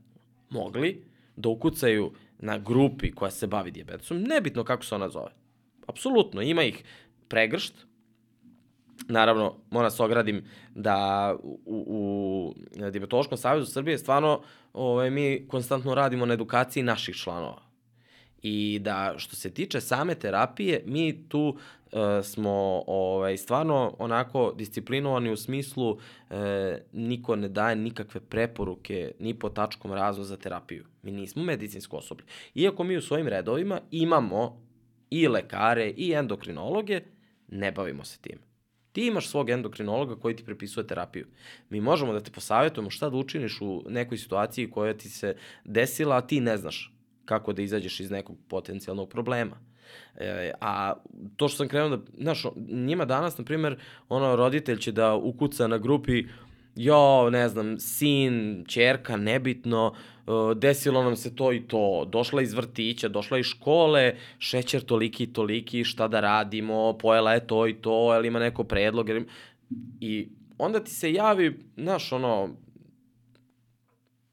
mogli 0.50 1.04
da 1.36 1.48
ukucaju 1.48 2.12
na 2.38 2.58
grupi 2.58 3.12
koja 3.12 3.30
se 3.30 3.46
bavi 3.46 3.70
diabetesom, 3.70 4.22
nebitno 4.22 4.64
kako 4.64 4.84
se 4.84 4.94
ona 4.94 5.08
zove. 5.08 5.32
Apsolutno, 5.86 6.42
ima 6.42 6.62
ih 6.62 6.84
pregršt, 7.28 7.86
naravno, 9.08 9.54
moram 9.70 9.90
se 9.90 10.02
ogradim 10.02 10.44
da 10.74 11.34
u, 11.42 11.60
u 11.66 12.54
Diabetološkom 12.90 13.38
savjezu 13.38 13.72
Srbije 13.72 13.98
stvarno 13.98 14.40
ovaj, 14.72 15.10
mi 15.10 15.48
konstantno 15.48 15.94
radimo 15.94 16.26
na 16.26 16.34
edukaciji 16.34 16.82
naših 16.82 17.16
članova. 17.16 17.62
I 18.42 18.78
da 18.82 19.14
što 19.16 19.36
se 19.36 19.50
tiče 19.50 19.80
same 19.80 20.14
terapije, 20.14 20.82
mi 20.86 21.28
tu 21.28 21.48
uh, 21.48 22.00
smo 22.22 22.82
ovaj, 22.86 23.36
stvarno 23.36 23.96
onako 23.98 24.52
disciplinovani 24.56 25.32
u 25.32 25.36
smislu 25.36 25.90
uh, 25.90 25.98
niko 26.92 27.36
ne 27.36 27.48
daje 27.48 27.76
nikakve 27.76 28.20
preporuke 28.20 29.12
ni 29.18 29.34
po 29.34 29.48
tačkom 29.48 29.92
razvoja 29.92 30.24
za 30.24 30.36
terapiju. 30.36 30.84
Mi 31.02 31.12
nismo 31.12 31.42
medicinsko 31.42 31.96
osoblje. 31.96 32.24
Iako 32.54 32.84
mi 32.84 32.96
u 32.96 33.02
svojim 33.02 33.28
redovima 33.28 33.80
imamo 33.90 34.62
i 35.10 35.28
lekare 35.28 35.90
i 35.96 36.12
endokrinologe, 36.12 37.00
ne 37.48 37.72
bavimo 37.72 38.04
se 38.04 38.18
tim. 38.20 38.53
Ti 38.94 39.06
imaš 39.06 39.28
svog 39.28 39.50
endokrinologa 39.50 40.16
koji 40.16 40.36
ti 40.36 40.44
prepisuje 40.44 40.86
terapiju. 40.86 41.26
Mi 41.70 41.80
možemo 41.80 42.12
da 42.12 42.20
te 42.20 42.30
posavetujemo 42.30 42.90
šta 42.90 43.10
da 43.10 43.16
učiniš 43.16 43.58
u 43.60 43.82
nekoj 43.88 44.18
situaciji 44.18 44.70
koja 44.70 44.94
ti 44.94 45.08
se 45.08 45.36
desila, 45.64 46.16
a 46.16 46.20
ti 46.20 46.40
ne 46.40 46.56
znaš 46.56 46.92
kako 47.24 47.52
da 47.52 47.62
izađeš 47.62 48.00
iz 48.00 48.10
nekog 48.10 48.36
potencijalnog 48.48 49.08
problema. 49.08 49.56
E, 50.16 50.52
a 50.60 50.94
to 51.36 51.48
što 51.48 51.56
sam 51.56 51.68
krenuo 51.68 51.96
da, 51.96 52.02
znaš, 52.18 52.44
njima 52.68 53.04
danas, 53.04 53.38
na 53.38 53.44
primer, 53.44 53.78
ono, 54.08 54.36
roditelj 54.36 54.78
će 54.78 54.92
da 54.92 55.14
ukuca 55.14 55.66
na 55.66 55.78
grupi 55.78 56.24
jo, 56.76 57.30
ne 57.30 57.48
znam, 57.48 57.78
sin, 57.78 58.64
čerka, 58.68 59.16
nebitno, 59.16 59.94
uh, 60.26 60.56
desilo 60.56 61.02
nam 61.02 61.16
se 61.16 61.36
to 61.36 61.52
i 61.52 61.60
to, 61.68 62.08
došla 62.12 62.42
iz 62.42 62.54
vrtića, 62.54 63.08
došla 63.08 63.38
iz 63.38 63.46
škole, 63.46 64.16
šećer 64.38 64.82
toliki 64.82 65.24
i 65.24 65.32
toliki, 65.32 65.84
šta 65.84 66.08
da 66.08 66.20
radimo, 66.20 66.98
pojela 66.98 67.32
je 67.34 67.46
to 67.46 67.66
i 67.68 67.74
to, 67.74 68.16
ili 68.16 68.28
ima 68.28 68.38
neko 68.38 68.64
predlog, 68.64 69.08
ili... 69.08 69.26
i 70.00 70.28
onda 70.58 70.84
ti 70.84 70.90
se 70.90 71.12
javi, 71.12 71.58
znaš, 71.76 72.12
ono, 72.12 72.50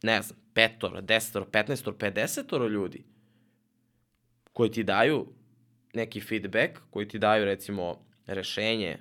ne 0.03 0.21
znam, 0.21 0.39
petoro, 0.53 1.01
desetoro, 1.01 1.45
petnestoro, 1.45 1.97
pedesetoro 1.97 2.67
ljudi 2.67 3.03
koji 4.53 4.71
ti 4.71 4.83
daju 4.83 5.27
neki 5.93 6.21
feedback, 6.21 6.79
koji 6.89 7.07
ti 7.07 7.19
daju 7.19 7.45
recimo 7.45 8.05
rešenje 8.27 8.97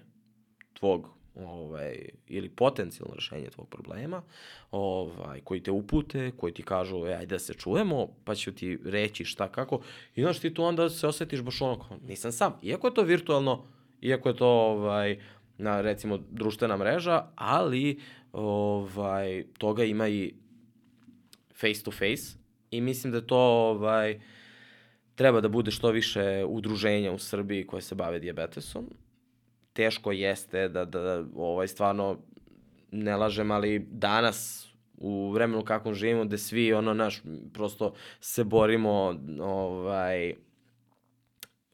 tvog 0.72 1.19
ovaj, 1.35 2.09
ili 2.28 2.49
potencijalno 2.49 3.14
rešenje 3.14 3.51
tvog 3.51 3.68
problema, 3.68 4.22
ovaj, 4.70 5.41
koji 5.41 5.62
te 5.62 5.70
upute, 5.70 6.31
koji 6.37 6.53
ti 6.53 6.62
kažu, 6.62 7.07
e, 7.07 7.14
ajde 7.14 7.35
da 7.35 7.39
se 7.39 7.55
čujemo, 7.55 8.09
pa 8.24 8.35
ću 8.35 8.53
ti 8.53 8.78
reći 8.85 9.24
šta, 9.24 9.49
kako. 9.49 9.81
I 10.14 10.22
znaš, 10.22 10.39
ti 10.39 10.55
tu 10.55 10.62
onda 10.62 10.91
se 10.91 11.07
osetiš 11.07 11.43
baš 11.43 11.62
ono, 11.62 11.78
kao, 11.78 11.99
nisam 12.07 12.33
sam. 12.33 12.53
Iako 12.62 12.87
je 12.87 12.95
to 12.95 13.03
virtualno, 13.03 13.64
iako 14.01 14.28
je 14.28 14.37
to, 14.37 14.49
ovaj, 14.49 15.18
na, 15.59 15.81
recimo, 15.81 16.18
društvena 16.31 16.76
mreža, 16.76 17.24
ali, 17.35 18.01
ovaj, 18.33 19.45
toga 19.59 19.85
ima 19.85 20.09
i 20.09 20.35
face 21.55 21.83
to 21.83 21.91
face 21.91 22.39
i 22.70 22.81
mislim 22.81 23.12
da 23.12 23.20
to, 23.20 23.39
ovaj, 23.39 24.20
treba 25.14 25.41
da 25.41 25.49
bude 25.49 25.70
što 25.70 25.91
više 25.91 26.45
udruženja 26.49 27.12
u 27.12 27.18
Srbiji 27.18 27.66
koje 27.66 27.83
se 27.83 27.95
bave 27.95 28.18
diabetesom 28.18 28.91
teško 29.81 30.12
jeste 30.12 30.68
da, 30.68 30.85
da, 30.85 31.01
da 31.01 31.24
ovaj, 31.37 31.68
stvarno 31.68 32.18
ne 32.91 33.16
lažem, 33.16 33.51
ali 33.51 33.87
danas 33.91 34.68
u 34.97 35.31
vremenu 35.33 35.64
kakvom 35.64 35.95
živimo, 35.95 36.24
gde 36.24 36.39
svi, 36.39 36.72
ono, 36.72 36.95
naš, 36.95 37.22
prosto 37.53 37.95
se 38.20 38.45
borimo, 38.45 39.16
ovaj, 39.41 40.35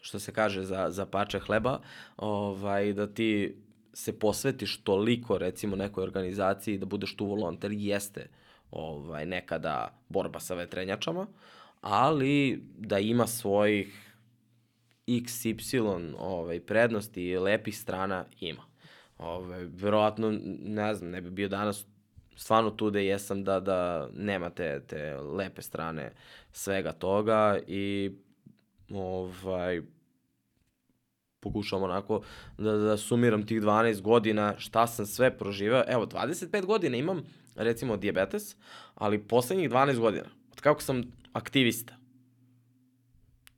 što 0.00 0.18
se 0.18 0.32
kaže, 0.32 0.62
za, 0.62 0.86
za 0.90 1.06
pače 1.06 1.38
hleba, 1.38 1.80
ovaj, 2.16 2.92
da 2.92 3.06
ti 3.06 3.56
se 3.92 4.18
posvetiš 4.18 4.76
toliko, 4.84 5.38
recimo, 5.38 5.76
nekoj 5.76 6.04
organizaciji, 6.04 6.78
da 6.78 6.86
budeš 6.86 7.16
tu 7.16 7.26
volonter, 7.26 7.72
jeste 7.72 8.28
ovaj, 8.70 9.26
nekada 9.26 9.98
borba 10.08 10.40
sa 10.40 10.54
vetrenjačama, 10.54 11.26
ali 11.80 12.62
da 12.78 12.98
ima 12.98 13.26
svojih 13.26 14.05
XY 15.06 16.14
ovaj, 16.18 16.60
prednosti 16.60 17.22
i 17.22 17.38
lepih 17.38 17.78
strana 17.78 18.24
ima. 18.40 18.62
Ovaj, 19.18 19.64
verovatno, 19.64 20.38
ne 20.62 20.94
znam, 20.94 21.10
ne 21.10 21.20
bi 21.20 21.30
bio 21.30 21.48
danas 21.48 21.86
stvarno 22.36 22.70
tu 22.70 22.90
da 22.90 22.98
jesam 22.98 23.44
da, 23.44 23.60
da 23.60 24.08
nema 24.14 24.50
te, 24.50 24.80
te 24.86 25.16
lepe 25.16 25.62
strane 25.62 26.12
svega 26.52 26.92
toga 26.92 27.58
i 27.66 28.12
ovaj, 28.90 29.82
pokušam 31.40 31.82
onako 31.82 32.22
da, 32.58 32.72
da 32.72 32.96
sumiram 32.96 33.46
tih 33.46 33.60
12 33.60 34.00
godina 34.00 34.54
šta 34.58 34.86
sam 34.86 35.06
sve 35.06 35.38
proživeo. 35.38 35.84
Evo, 35.88 36.06
25 36.06 36.64
godina 36.64 36.96
imam 36.96 37.22
recimo 37.54 37.96
diabetes, 37.96 38.56
ali 38.94 39.22
poslednjih 39.28 39.70
12 39.70 39.98
godina, 39.98 40.26
od 40.52 40.60
kako 40.60 40.82
sam 40.82 41.02
aktivista, 41.32 41.96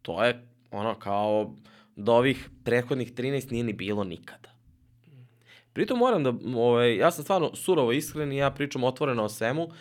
to 0.03 0.25
je 0.25 0.48
ono 0.71 0.95
kao 0.95 1.55
do 1.97 2.13
ovih 2.13 2.51
prethodnih 2.65 3.15
13 3.15 3.53
nije 3.53 3.65
ni 3.65 3.73
bilo 3.73 4.05
nikada. 4.05 4.49
Pritom 5.73 5.99
moram 5.99 6.25
da, 6.25 6.33
ovaj, 6.57 6.97
ja 6.97 7.11
sam 7.11 7.25
stvarno 7.25 7.55
surovo 7.55 7.93
iskren 7.93 8.33
i 8.33 8.37
ja 8.37 8.51
pričam 8.51 8.85
otvoreno 8.85 9.25
o 9.25 9.29
svemu. 9.29 9.63
Uh, 9.63 9.73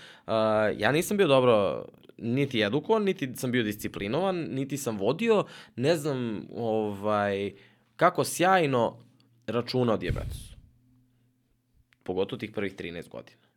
ja 0.77 0.91
nisam 0.91 1.17
bio 1.17 1.27
dobro 1.27 1.85
niti 2.17 2.61
edukovan, 2.61 3.03
niti 3.03 3.35
sam 3.35 3.51
bio 3.51 3.63
disciplinovan, 3.63 4.35
niti 4.35 4.77
sam 4.77 4.97
vodio, 4.97 5.45
ne 5.75 5.95
znam 5.95 6.47
ovaj, 6.55 7.53
kako 7.95 8.23
sjajno 8.23 8.97
računa 9.47 9.93
o 9.93 9.97
diabetesu. 9.97 10.57
Pogotovo 12.03 12.39
tih 12.39 12.51
prvih 12.51 12.75
13 12.75 13.09
godina. 13.09 13.47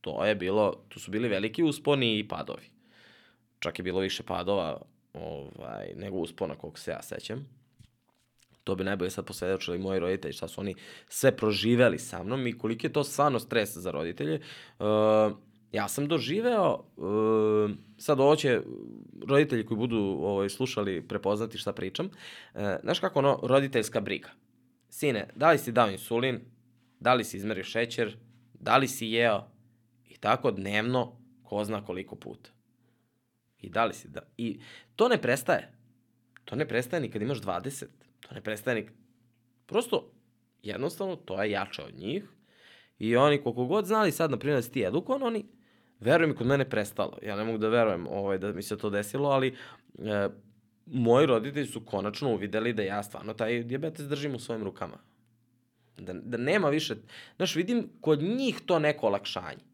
To 0.00 0.24
je 0.24 0.34
bilo, 0.34 0.74
tu 0.88 1.00
su 1.00 1.10
bili 1.10 1.28
veliki 1.28 1.62
usponi 1.62 2.18
i 2.18 2.28
padovi. 2.28 2.70
Čak 3.58 3.78
je 3.78 3.82
bilo 3.82 4.00
više 4.00 4.22
padova 4.22 4.82
ovaj, 5.14 5.92
nego 5.96 6.16
uspona 6.16 6.54
koliko 6.54 6.78
se 6.78 6.90
ja 6.90 7.02
sećam. 7.02 7.48
To 8.64 8.74
bi 8.74 8.84
najbolje 8.84 9.10
sad 9.10 9.24
posvedočili 9.24 9.78
moji 9.78 10.00
roditelji, 10.00 10.32
šta 10.32 10.48
su 10.48 10.60
oni 10.60 10.74
sve 11.08 11.36
proživeli 11.36 11.98
sa 11.98 12.22
mnom 12.22 12.46
i 12.46 12.58
koliko 12.58 12.86
je 12.86 12.92
to 12.92 13.04
stvarno 13.04 13.38
stres 13.38 13.76
za 13.76 13.90
roditelje. 13.90 14.40
Uh, 14.78 14.86
ja 15.72 15.88
sam 15.88 16.08
doživeo, 16.08 16.84
uh, 16.96 17.70
sad 17.98 18.20
ovo 18.20 18.36
će 18.36 18.60
roditelji 19.26 19.66
koji 19.66 19.78
budu 19.78 19.98
ovaj, 19.98 20.48
slušali 20.48 21.08
prepoznati 21.08 21.58
šta 21.58 21.72
pričam, 21.72 22.06
uh, 22.06 22.60
znaš 22.82 22.98
kako 22.98 23.18
ono, 23.18 23.40
roditeljska 23.42 24.00
briga. 24.00 24.30
Sine, 24.88 25.28
da 25.34 25.50
li 25.50 25.58
si 25.58 25.72
dao 25.72 25.90
insulin, 25.90 26.40
da 27.00 27.14
li 27.14 27.24
si 27.24 27.36
izmerio 27.36 27.64
šećer, 27.64 28.16
da 28.54 28.76
li 28.76 28.88
si 28.88 29.06
jeo 29.06 29.44
i 30.08 30.16
tako 30.16 30.50
dnevno, 30.50 31.16
ko 31.42 31.64
zna 31.64 31.84
koliko 31.84 32.16
puta. 32.16 32.50
I 33.62 33.70
da 33.70 33.84
li 33.84 33.94
si 33.94 34.08
da... 34.08 34.20
I 34.36 34.60
to 34.96 35.08
ne 35.08 35.22
prestaje. 35.22 35.72
To 36.44 36.56
ne 36.56 36.68
prestaje 36.68 37.00
ni 37.00 37.10
kad 37.10 37.22
imaš 37.22 37.40
20. 37.40 37.86
To 38.20 38.34
ne 38.34 38.40
prestaje 38.40 38.82
ni... 38.82 38.88
Prosto, 39.66 40.12
jednostavno, 40.62 41.16
to 41.16 41.42
je 41.42 41.50
jače 41.50 41.82
od 41.82 41.94
njih. 41.94 42.24
I 42.98 43.16
oni, 43.16 43.42
koliko 43.42 43.64
god 43.64 43.86
znali 43.86 44.12
sad, 44.12 44.30
na 44.30 44.38
primjer, 44.38 44.58
da 44.58 44.62
si 44.62 44.72
ti 44.72 44.84
edukovan, 44.84 45.22
oni, 45.22 45.44
verujem 46.00 46.30
mi, 46.30 46.36
kod 46.36 46.46
mene 46.46 46.70
prestalo. 46.70 47.18
Ja 47.22 47.36
ne 47.36 47.44
mogu 47.44 47.58
da 47.58 47.68
verujem 47.68 48.06
ovaj, 48.06 48.38
da 48.38 48.52
mi 48.52 48.62
se 48.62 48.78
to 48.78 48.90
desilo, 48.90 49.28
ali 49.28 49.56
e, 49.98 50.28
moji 50.86 51.26
roditelji 51.26 51.66
su 51.66 51.84
konačno 51.84 52.34
uvideli 52.34 52.72
da 52.72 52.82
ja 52.82 53.02
stvarno 53.02 53.34
taj 53.34 53.62
diabetes 53.62 54.06
držim 54.08 54.34
u 54.34 54.38
svojim 54.38 54.62
rukama. 54.64 54.98
Da, 55.98 56.12
da 56.12 56.36
nema 56.36 56.68
više... 56.68 56.96
Znaš, 57.36 57.56
vidim 57.56 57.88
kod 58.00 58.22
njih 58.22 58.60
to 58.66 58.78
neko 58.78 59.06
olakšanje. 59.06 59.64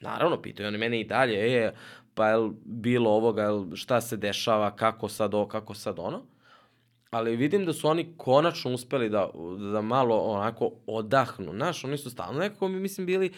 Naravno, 0.00 0.42
pitaju 0.42 0.68
oni 0.68 0.78
mene 0.78 1.00
i 1.00 1.04
dalje, 1.04 1.56
e, 1.56 1.72
pa 2.18 2.28
je 2.28 2.50
bilo 2.64 3.10
ovoga, 3.10 3.42
jel, 3.42 3.74
šta 3.74 4.00
se 4.00 4.16
dešava, 4.16 4.76
kako 4.76 5.08
sad 5.08 5.34
ovo, 5.34 5.46
kako 5.48 5.74
sad 5.74 5.98
ono. 5.98 6.22
Ali 7.10 7.36
vidim 7.36 7.64
da 7.64 7.72
su 7.72 7.88
oni 7.88 8.14
konačno 8.16 8.74
uspeli 8.74 9.08
da, 9.08 9.30
da 9.72 9.82
malo 9.82 10.16
onako 10.16 10.70
odahnu. 10.86 11.52
Znaš, 11.52 11.84
oni 11.84 11.98
su 11.98 12.10
stalno 12.10 12.40
nekako, 12.40 12.68
mislim, 12.68 13.06
bili 13.06 13.32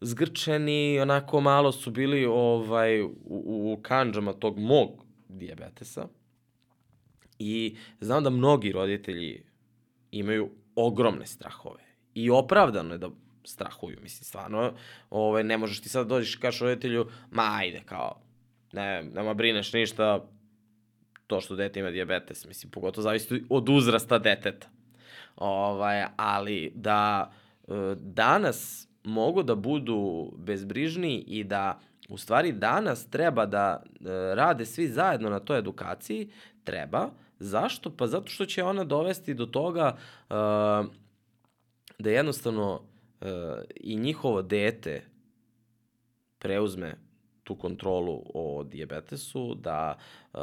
zgrčeni, 0.00 1.00
onako 1.00 1.40
malo 1.40 1.72
su 1.72 1.90
bili 1.90 2.24
ovaj, 2.24 3.02
u, 3.02 3.10
u 3.24 3.78
kanđama 3.82 4.32
tog 4.32 4.58
mog 4.58 5.04
diabetesa. 5.28 6.08
I 7.38 7.76
znam 8.00 8.24
da 8.24 8.30
mnogi 8.30 8.72
roditelji 8.72 9.42
imaju 10.10 10.50
ogromne 10.76 11.26
strahove. 11.26 11.82
I 12.14 12.30
opravdano 12.30 12.94
je 12.94 12.98
da 12.98 13.10
strahuju, 13.44 13.98
mislim, 14.02 14.24
stvarno, 14.24 14.72
ovaj, 15.10 15.44
ne 15.44 15.58
možeš 15.58 15.80
ti 15.80 15.88
sad 15.88 16.06
dođeš 16.06 16.34
i 16.34 16.40
kažeš 16.40 16.60
roditelju, 16.60 17.06
ma 17.30 17.56
ajde, 17.58 17.82
kao, 17.86 18.20
ne, 18.72 19.02
nema 19.02 19.34
brineš 19.34 19.72
ništa, 19.72 20.24
to 21.26 21.40
što 21.40 21.56
dete 21.56 21.80
ima 21.80 21.90
diabetes, 21.90 22.46
mislim, 22.46 22.70
pogotovo 22.70 23.02
zavisi 23.02 23.44
od 23.50 23.68
uzrasta 23.68 24.18
deteta. 24.18 24.68
Ovaj, 25.36 26.04
ali 26.16 26.72
da 26.74 27.32
e, 27.68 27.72
danas 27.96 28.88
mogu 29.04 29.42
da 29.42 29.54
budu 29.54 30.32
bezbrižni 30.36 31.24
i 31.26 31.44
da 31.44 31.80
u 32.08 32.18
stvari 32.18 32.52
danas 32.52 33.10
treba 33.10 33.46
da 33.46 33.82
e, 33.82 34.08
rade 34.34 34.66
svi 34.66 34.88
zajedno 34.88 35.30
na 35.30 35.40
toj 35.40 35.58
edukaciji, 35.58 36.30
treba. 36.64 37.08
Zašto? 37.38 37.96
Pa 37.96 38.06
zato 38.06 38.30
što 38.30 38.46
će 38.46 38.64
ona 38.64 38.84
dovesti 38.84 39.34
do 39.34 39.46
toga 39.46 39.96
uh, 39.96 40.36
da 41.98 42.10
jednostavno 42.10 42.82
i 43.74 43.96
njihovo 43.96 44.42
dete 44.42 45.02
preuzme 46.38 46.94
tu 47.44 47.56
kontrolu 47.56 48.22
o 48.34 48.64
diabetesu, 48.64 49.54
da 49.54 49.98
uh, 50.32 50.40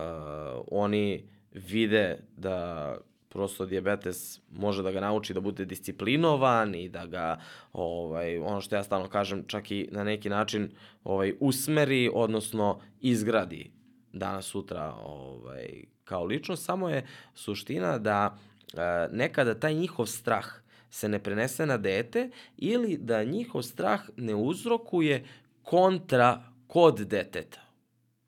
oni 0.71 1.29
vide 1.51 2.19
da 2.37 2.97
prosto 3.29 3.65
diabetes 3.65 4.41
može 4.51 4.83
da 4.83 4.91
ga 4.91 4.99
nauči 4.99 5.33
da 5.33 5.39
bude 5.39 5.65
disciplinovan 5.65 6.75
i 6.75 6.89
da 6.89 7.05
ga 7.05 7.39
ovaj 7.73 8.37
ono 8.37 8.61
što 8.61 8.75
ja 8.75 8.83
stalno 8.83 9.09
kažem 9.09 9.43
čak 9.47 9.71
i 9.71 9.89
na 9.91 10.03
neki 10.03 10.29
način 10.29 10.71
ovaj 11.03 11.33
usmeri 11.39 12.09
odnosno 12.13 12.79
izgradi 12.99 13.71
danas 14.13 14.45
sutra 14.45 14.93
ovaj 15.03 15.83
kao 16.03 16.25
ličnost. 16.25 16.65
Samo 16.65 16.89
je 16.89 17.05
suština 17.33 17.97
da 17.97 18.37
e, 18.73 18.77
nekada 19.11 19.59
taj 19.59 19.73
njihov 19.73 20.05
strah 20.05 20.45
se 20.89 21.09
ne 21.09 21.23
prenese 21.23 21.65
na 21.65 21.77
dete 21.77 22.29
ili 22.57 22.97
da 22.97 23.23
njihov 23.23 23.61
strah 23.61 24.01
ne 24.17 24.35
uzrokuje 24.35 25.25
kontra 25.63 26.43
kod 26.67 26.99
deteta. 26.99 27.61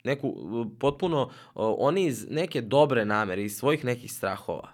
Neku, 0.04 0.34
potpuno, 0.78 1.30
oni 1.54 2.06
iz 2.06 2.26
neke 2.30 2.60
dobre 2.60 3.04
namere, 3.04 3.44
iz 3.44 3.56
svojih 3.56 3.84
nekih 3.84 4.12
strahova, 4.12 4.68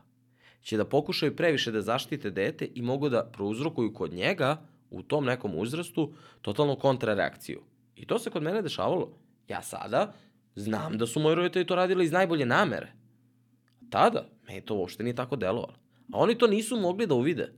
će 0.62 0.76
da 0.76 0.84
pokušaju 0.84 1.36
previše 1.36 1.72
da 1.72 1.82
zaštite 1.82 2.30
dete 2.30 2.68
i 2.74 2.82
mogu 2.82 3.08
da 3.08 3.24
prouzrokuju 3.24 3.94
kod 3.94 4.12
njega 4.12 4.56
u 4.90 5.02
tom 5.02 5.24
nekom 5.24 5.58
uzrastu 5.58 6.12
totalno 6.42 6.76
kontrareakciju. 6.76 7.60
I 7.96 8.06
to 8.06 8.18
se 8.18 8.30
kod 8.30 8.42
mene 8.42 8.62
dešavalo. 8.62 9.12
Ja 9.48 9.62
sada 9.62 10.12
znam 10.54 10.98
da 10.98 11.06
su 11.06 11.20
moji 11.20 11.34
roditelji 11.34 11.66
to 11.66 11.74
radili 11.74 12.04
iz 12.04 12.12
najbolje 12.12 12.46
namere. 12.46 12.92
Tada, 13.90 14.28
me 14.48 14.60
to 14.60 14.74
uopšte 14.74 15.02
nije 15.02 15.14
tako 15.14 15.36
delovalo. 15.36 15.74
A 16.12 16.18
oni 16.18 16.38
to 16.38 16.46
nisu 16.46 16.76
mogli 16.80 17.06
da 17.06 17.14
uvide 17.14 17.52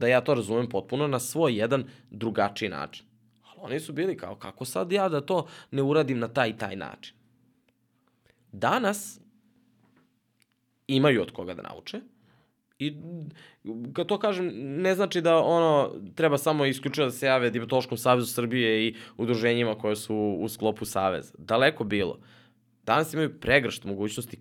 da 0.00 0.08
ja 0.08 0.20
to 0.20 0.34
razumem 0.34 0.68
potpuno 0.68 1.06
na 1.06 1.18
svoj 1.18 1.54
jedan 1.54 1.84
drugačiji 2.10 2.68
način. 2.68 3.06
Ali 3.44 3.58
oni 3.62 3.80
su 3.80 3.92
bili 3.92 4.16
kao, 4.16 4.34
kako 4.34 4.64
sad 4.64 4.92
ja 4.92 5.08
da 5.08 5.20
to 5.20 5.46
ne 5.70 5.82
uradim 5.82 6.18
na 6.18 6.28
taj 6.28 6.48
i 6.48 6.56
taj 6.56 6.76
način. 6.76 7.14
Danas, 8.52 9.20
imaju 10.86 11.22
od 11.22 11.30
koga 11.30 11.54
da 11.54 11.62
nauče. 11.62 12.00
I 12.78 12.94
kad 13.92 14.06
to 14.06 14.18
kažem, 14.18 14.50
ne 14.54 14.94
znači 14.94 15.20
da 15.20 15.36
ono 15.36 15.90
treba 16.14 16.38
samo 16.38 16.64
isključivo 16.66 17.06
da 17.06 17.12
se 17.12 17.26
jave 17.26 17.50
Dijabetološkom 17.50 17.98
savezu 17.98 18.26
Srbije 18.26 18.86
i 18.86 18.94
udruženjima 19.16 19.74
koje 19.74 19.96
su 19.96 20.16
u 20.40 20.48
sklopu 20.48 20.84
saveza. 20.84 21.34
Daleko 21.38 21.84
bilo. 21.84 22.18
Danas 22.86 23.12
imaju 23.12 23.40
pregršt 23.40 23.84
mogućnosti 23.84 24.38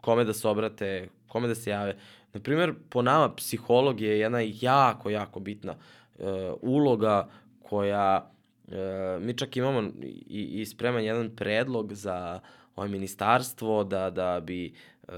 kome 0.00 0.24
da 0.24 0.32
se 0.32 0.48
obrate, 0.48 1.08
kome 1.28 1.48
da 1.48 1.54
se 1.54 1.70
jave. 1.70 1.96
Naprimer, 2.32 2.74
po 2.88 3.02
nama 3.02 3.34
psiholog 3.34 4.00
je 4.00 4.18
jedna 4.18 4.40
jako, 4.40 5.10
jako 5.10 5.40
bitna 5.40 5.74
uh, 5.74 6.26
uloga 6.60 7.28
koja 7.62 8.30
uh, 8.66 8.74
mi 9.20 9.36
čak 9.36 9.56
imamo 9.56 9.90
i, 10.26 10.60
i 10.60 10.66
spreman 10.66 11.04
jedan 11.04 11.36
predlog 11.36 11.94
za 11.94 12.40
ovaj 12.76 12.88
ministarstvo 12.88 13.84
da 13.84 14.10
da 14.10 14.40
bi 14.40 14.72
uh, 15.08 15.14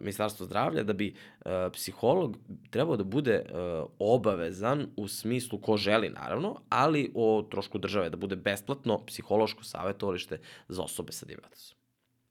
ministarstvo 0.00 0.46
zdravlja 0.46 0.82
da 0.82 0.92
bi 0.92 1.14
uh, 1.14 1.50
psiholog 1.72 2.36
trebao 2.70 2.96
da 2.96 3.04
bude 3.04 3.42
uh, 3.44 3.90
obavezan 3.98 4.86
u 4.96 5.08
smislu 5.08 5.58
ko 5.58 5.76
želi 5.76 6.08
naravno, 6.08 6.60
ali 6.68 7.12
o 7.14 7.46
trošku 7.50 7.78
države 7.78 8.10
da 8.10 8.16
bude 8.16 8.36
besplatno 8.36 9.04
psihološko 9.06 9.64
savjetovalište 9.64 10.38
za 10.68 10.82
osobe 10.82 11.12
sa 11.12 11.26
diabetesom. 11.26 11.78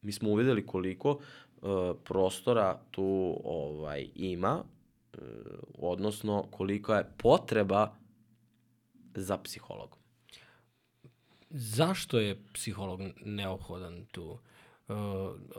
Mi 0.01 0.11
smo 0.11 0.29
uvideli 0.29 0.65
koliko 0.65 1.19
E, 1.19 1.42
prostora 2.03 2.79
tu 2.91 3.39
ovaj 3.43 4.09
ima, 4.15 4.63
e, 5.13 5.17
odnosno 5.77 6.45
kolika 6.51 6.95
je 6.95 7.11
potreba 7.17 7.93
za 9.15 9.37
psihologom. 9.37 9.99
Zašto 11.49 12.19
je 12.19 12.43
psiholog 12.53 13.01
neophodan 13.25 14.05
tu? 14.05 14.37
Uh, 14.87 14.97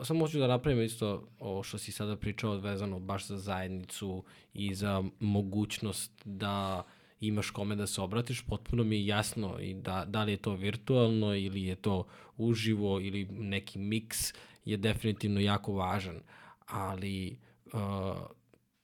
samo 0.03 0.25
hoću 0.25 0.39
da 0.39 0.47
napravim 0.47 0.83
isto 0.83 1.27
ovo 1.39 1.63
što 1.63 1.77
si 1.77 1.91
sada 1.91 2.15
pričao 2.15 2.57
vezano 2.57 2.99
baš 2.99 3.27
za 3.27 3.37
zajednicu 3.37 4.23
i 4.53 4.75
za 4.75 5.03
mogućnost 5.19 6.11
da 6.25 6.83
imaš 7.19 7.49
kome 7.49 7.75
da 7.75 7.87
se 7.87 8.01
obratiš, 8.01 8.41
potpuno 8.41 8.83
mi 8.83 8.95
je 8.95 9.07
jasno 9.07 9.59
i 9.59 9.73
da, 9.73 10.05
da 10.07 10.23
li 10.23 10.31
je 10.31 10.37
to 10.37 10.53
virtualno 10.53 11.35
ili 11.35 11.63
je 11.63 11.75
to 11.75 12.07
uživo 12.37 12.99
ili 12.99 13.25
neki 13.25 13.79
miks 13.79 14.33
je 14.65 14.77
definitivno 14.77 15.39
jako 15.39 15.73
važan, 15.73 16.21
ali 16.65 17.39
uh, 17.73 17.81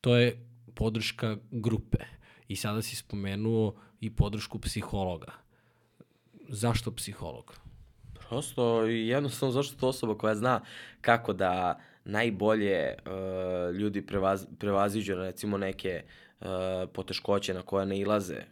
to 0.01 0.15
je 0.15 0.47
podrška 0.75 1.37
grupe. 1.51 1.97
I 2.47 2.55
sada 2.55 2.81
si 2.81 2.95
spomenuo 2.95 3.75
i 3.99 4.15
podršku 4.15 4.59
psihologa. 4.59 5.31
Zašto 6.49 6.91
psiholog? 6.91 7.55
Prosto 8.13 8.83
jednostavno 8.85 9.51
zašto 9.51 9.79
to 9.79 9.87
osoba 9.87 10.17
koja 10.17 10.35
zna 10.35 10.61
kako 11.01 11.33
da 11.33 11.79
najbolje 12.05 12.95
uh, 12.95 13.75
ljudi 13.75 14.05
prevaz, 14.05 14.45
prevaziđu 14.59 15.15
recimo 15.15 15.57
neke 15.57 16.03
uh, 16.39 16.47
poteškoće 16.93 17.53
na 17.53 17.61
koje 17.61 17.85
ne 17.85 17.99
ilaze 17.99 18.43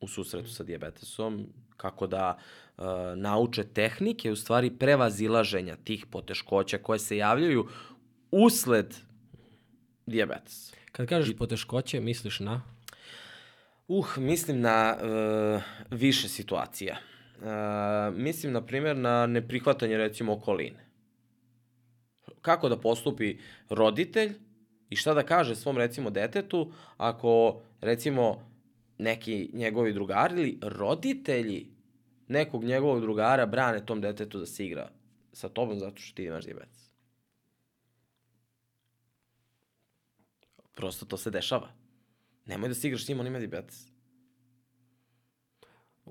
u 0.00 0.08
susretu 0.08 0.48
sa 0.48 0.64
diabetesom, 0.64 1.46
kako 1.76 2.06
da 2.06 2.36
uh, 2.38 2.63
nauče 3.16 3.64
tehnike, 3.64 4.32
u 4.32 4.36
stvari 4.36 4.70
prevazilaženja 4.70 5.76
tih 5.76 6.06
poteškoća 6.06 6.78
koje 6.78 6.98
se 6.98 7.16
javljaju 7.16 7.68
usled 8.30 8.94
diabetesa. 10.06 10.76
Kad 10.92 11.08
kažeš 11.08 11.30
I... 11.30 11.36
poteškoće, 11.36 12.00
misliš 12.00 12.40
na? 12.40 12.62
Uh, 13.88 14.18
mislim 14.18 14.60
na 14.60 14.96
uh, 14.96 15.62
više 15.90 16.28
situacija. 16.28 16.96
Uh, 17.38 18.16
mislim, 18.16 18.52
na 18.52 18.66
primjer, 18.66 18.96
na 18.96 19.26
neprihvatanje, 19.26 19.96
recimo, 19.96 20.32
okoline. 20.32 20.84
Kako 22.40 22.68
da 22.68 22.80
postupi 22.80 23.38
roditelj 23.70 24.32
i 24.90 24.96
šta 24.96 25.14
da 25.14 25.22
kaže 25.22 25.56
svom, 25.56 25.78
recimo, 25.78 26.10
detetu 26.10 26.72
ako, 26.96 27.62
recimo, 27.80 28.50
neki 28.98 29.50
njegovi 29.52 29.92
drugari 29.92 30.34
ili 30.34 30.58
roditelji 30.62 31.73
nekog 32.28 32.64
njegovog 32.64 33.00
drugara 33.00 33.46
brane 33.46 33.86
tom 33.86 34.00
detetu 34.00 34.38
da 34.38 34.46
se 34.46 34.66
igra 34.66 34.90
sa 35.32 35.48
tobom 35.48 35.78
zato 35.78 36.00
što 36.00 36.14
ti 36.14 36.24
imaš 36.24 36.44
diabetes. 36.44 36.90
Prosto 40.74 41.06
to 41.06 41.16
se 41.16 41.30
dešava. 41.30 41.68
Nemoj 42.46 42.68
da 42.68 42.74
se 42.74 42.88
igraš 42.88 43.04
s 43.04 43.08
njim, 43.08 43.20
on 43.20 43.26
ima 43.26 43.38
diabetes. 43.38 43.86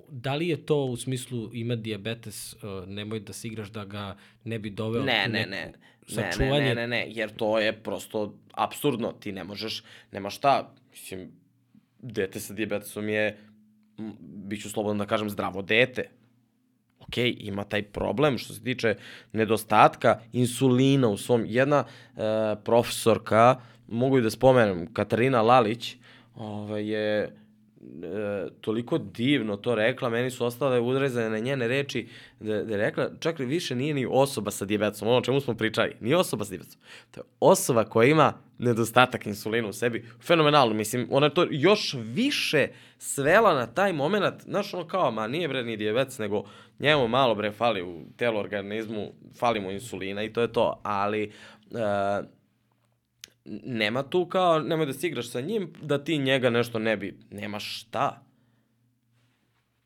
Da 0.10 0.36
li 0.36 0.48
je 0.48 0.66
to 0.66 0.86
u 0.86 0.98
smislu 0.98 1.50
ima 1.54 1.76
diabetes, 1.76 2.54
uh, 2.54 2.88
nemoj 2.88 3.20
da 3.20 3.34
se 3.34 3.48
igraš 3.48 3.70
da 3.70 3.86
ga 3.86 4.18
ne 4.44 4.60
bi 4.60 4.70
doveo 4.70 5.04
ne, 5.04 5.28
ne, 5.30 5.46
ne. 5.46 5.74
sačuvanje? 6.08 6.64
Ne, 6.64 6.76
ne, 6.76 6.88
ne, 6.88 6.88
ne, 6.88 7.08
jer 7.10 7.36
to 7.36 7.60
je 7.60 7.84
prosto 7.84 8.40
absurdno. 8.52 9.12
Ti 9.12 9.32
ne 9.32 9.44
možeš, 9.44 9.84
nema 10.12 10.30
šta, 10.30 10.76
mislim, 10.92 11.32
dete 12.00 12.40
sa 12.40 12.54
diabetesom 12.54 13.10
je, 13.10 13.38
bit 14.20 14.62
ću 14.62 14.70
slobodan 14.70 14.98
da 14.98 15.06
kažem, 15.06 15.30
zdravo 15.30 15.62
dete. 15.62 16.10
Ok, 17.00 17.18
ima 17.18 17.64
taj 17.64 17.84
problem 17.84 18.38
što 18.38 18.54
se 18.54 18.64
tiče 18.64 18.96
nedostatka 19.34 20.20
insulina 20.32 21.08
u 21.08 21.18
svom. 21.18 21.46
Jedna 21.48 21.84
e, 21.84 22.20
profesorka, 22.64 23.62
mogu 23.88 24.18
i 24.18 24.22
da 24.22 24.30
spomenem, 24.30 24.94
Katarina 24.94 25.42
Lalić, 25.42 25.96
ovaj, 26.36 26.88
je 26.88 27.36
e, 28.04 28.48
toliko 28.62 28.98
divno 28.98 29.58
to 29.58 29.76
rekla, 29.76 30.10
meni 30.10 30.32
su 30.32 30.46
ostale 30.46 30.80
udrezane 30.80 31.30
na 31.30 31.40
njene 31.40 31.68
reči, 31.68 32.08
da, 32.40 32.64
da 32.64 32.72
je 32.74 32.78
rekla, 32.78 33.10
čak 33.20 33.40
više 33.40 33.76
nije 33.76 33.94
ni 33.94 34.08
osoba 34.10 34.52
sa 34.52 34.66
diabetesom, 34.66 35.08
ono 35.08 35.18
o 35.18 35.22
čemu 35.22 35.42
smo 35.42 35.54
pričali, 35.54 35.96
nije 36.00 36.18
osoba 36.18 36.46
sa 36.46 36.50
diabetesom, 36.50 36.82
to 37.12 37.20
je 37.20 37.24
osoba 37.40 37.84
koja 37.84 38.10
ima 38.10 38.34
nedostatak 38.58 39.26
insulina 39.26 39.68
u 39.68 39.74
sebi, 39.74 40.06
fenomenalno, 40.22 40.74
mislim, 40.74 41.08
ona 41.12 41.26
je 41.26 41.34
to 41.34 41.48
još 41.52 41.96
više 42.00 42.68
svela 42.98 43.54
na 43.54 43.68
taj 43.68 43.94
moment, 43.94 44.42
znaš, 44.44 44.74
ono 44.74 44.88
kao, 44.88 45.12
ma 45.12 45.28
nije 45.28 45.48
bre 45.48 45.64
ni 45.64 45.78
diabetes, 45.78 46.18
nego 46.18 46.44
njemu 46.80 47.08
malo 47.08 47.36
bre 47.36 47.52
fali 47.52 47.82
u 47.82 48.02
telo 48.18 48.40
organizmu, 48.40 49.12
fali 49.40 49.60
mu 49.60 49.72
insulina 49.72 50.24
i 50.24 50.34
to 50.34 50.42
je 50.42 50.54
to, 50.54 50.80
ali... 50.84 51.32
Uh, 51.72 52.26
nema 53.46 54.04
tu 54.04 54.26
kao, 54.26 54.60
nemoj 54.60 54.86
da 54.86 54.94
si 54.94 55.08
igraš 55.08 55.30
sa 55.30 55.42
njim, 55.42 55.74
da 55.82 56.04
ti 56.04 56.18
njega 56.18 56.50
nešto 56.50 56.80
ne 56.80 56.98
bi, 56.98 57.18
nema 57.32 57.60
šta. 57.60 58.24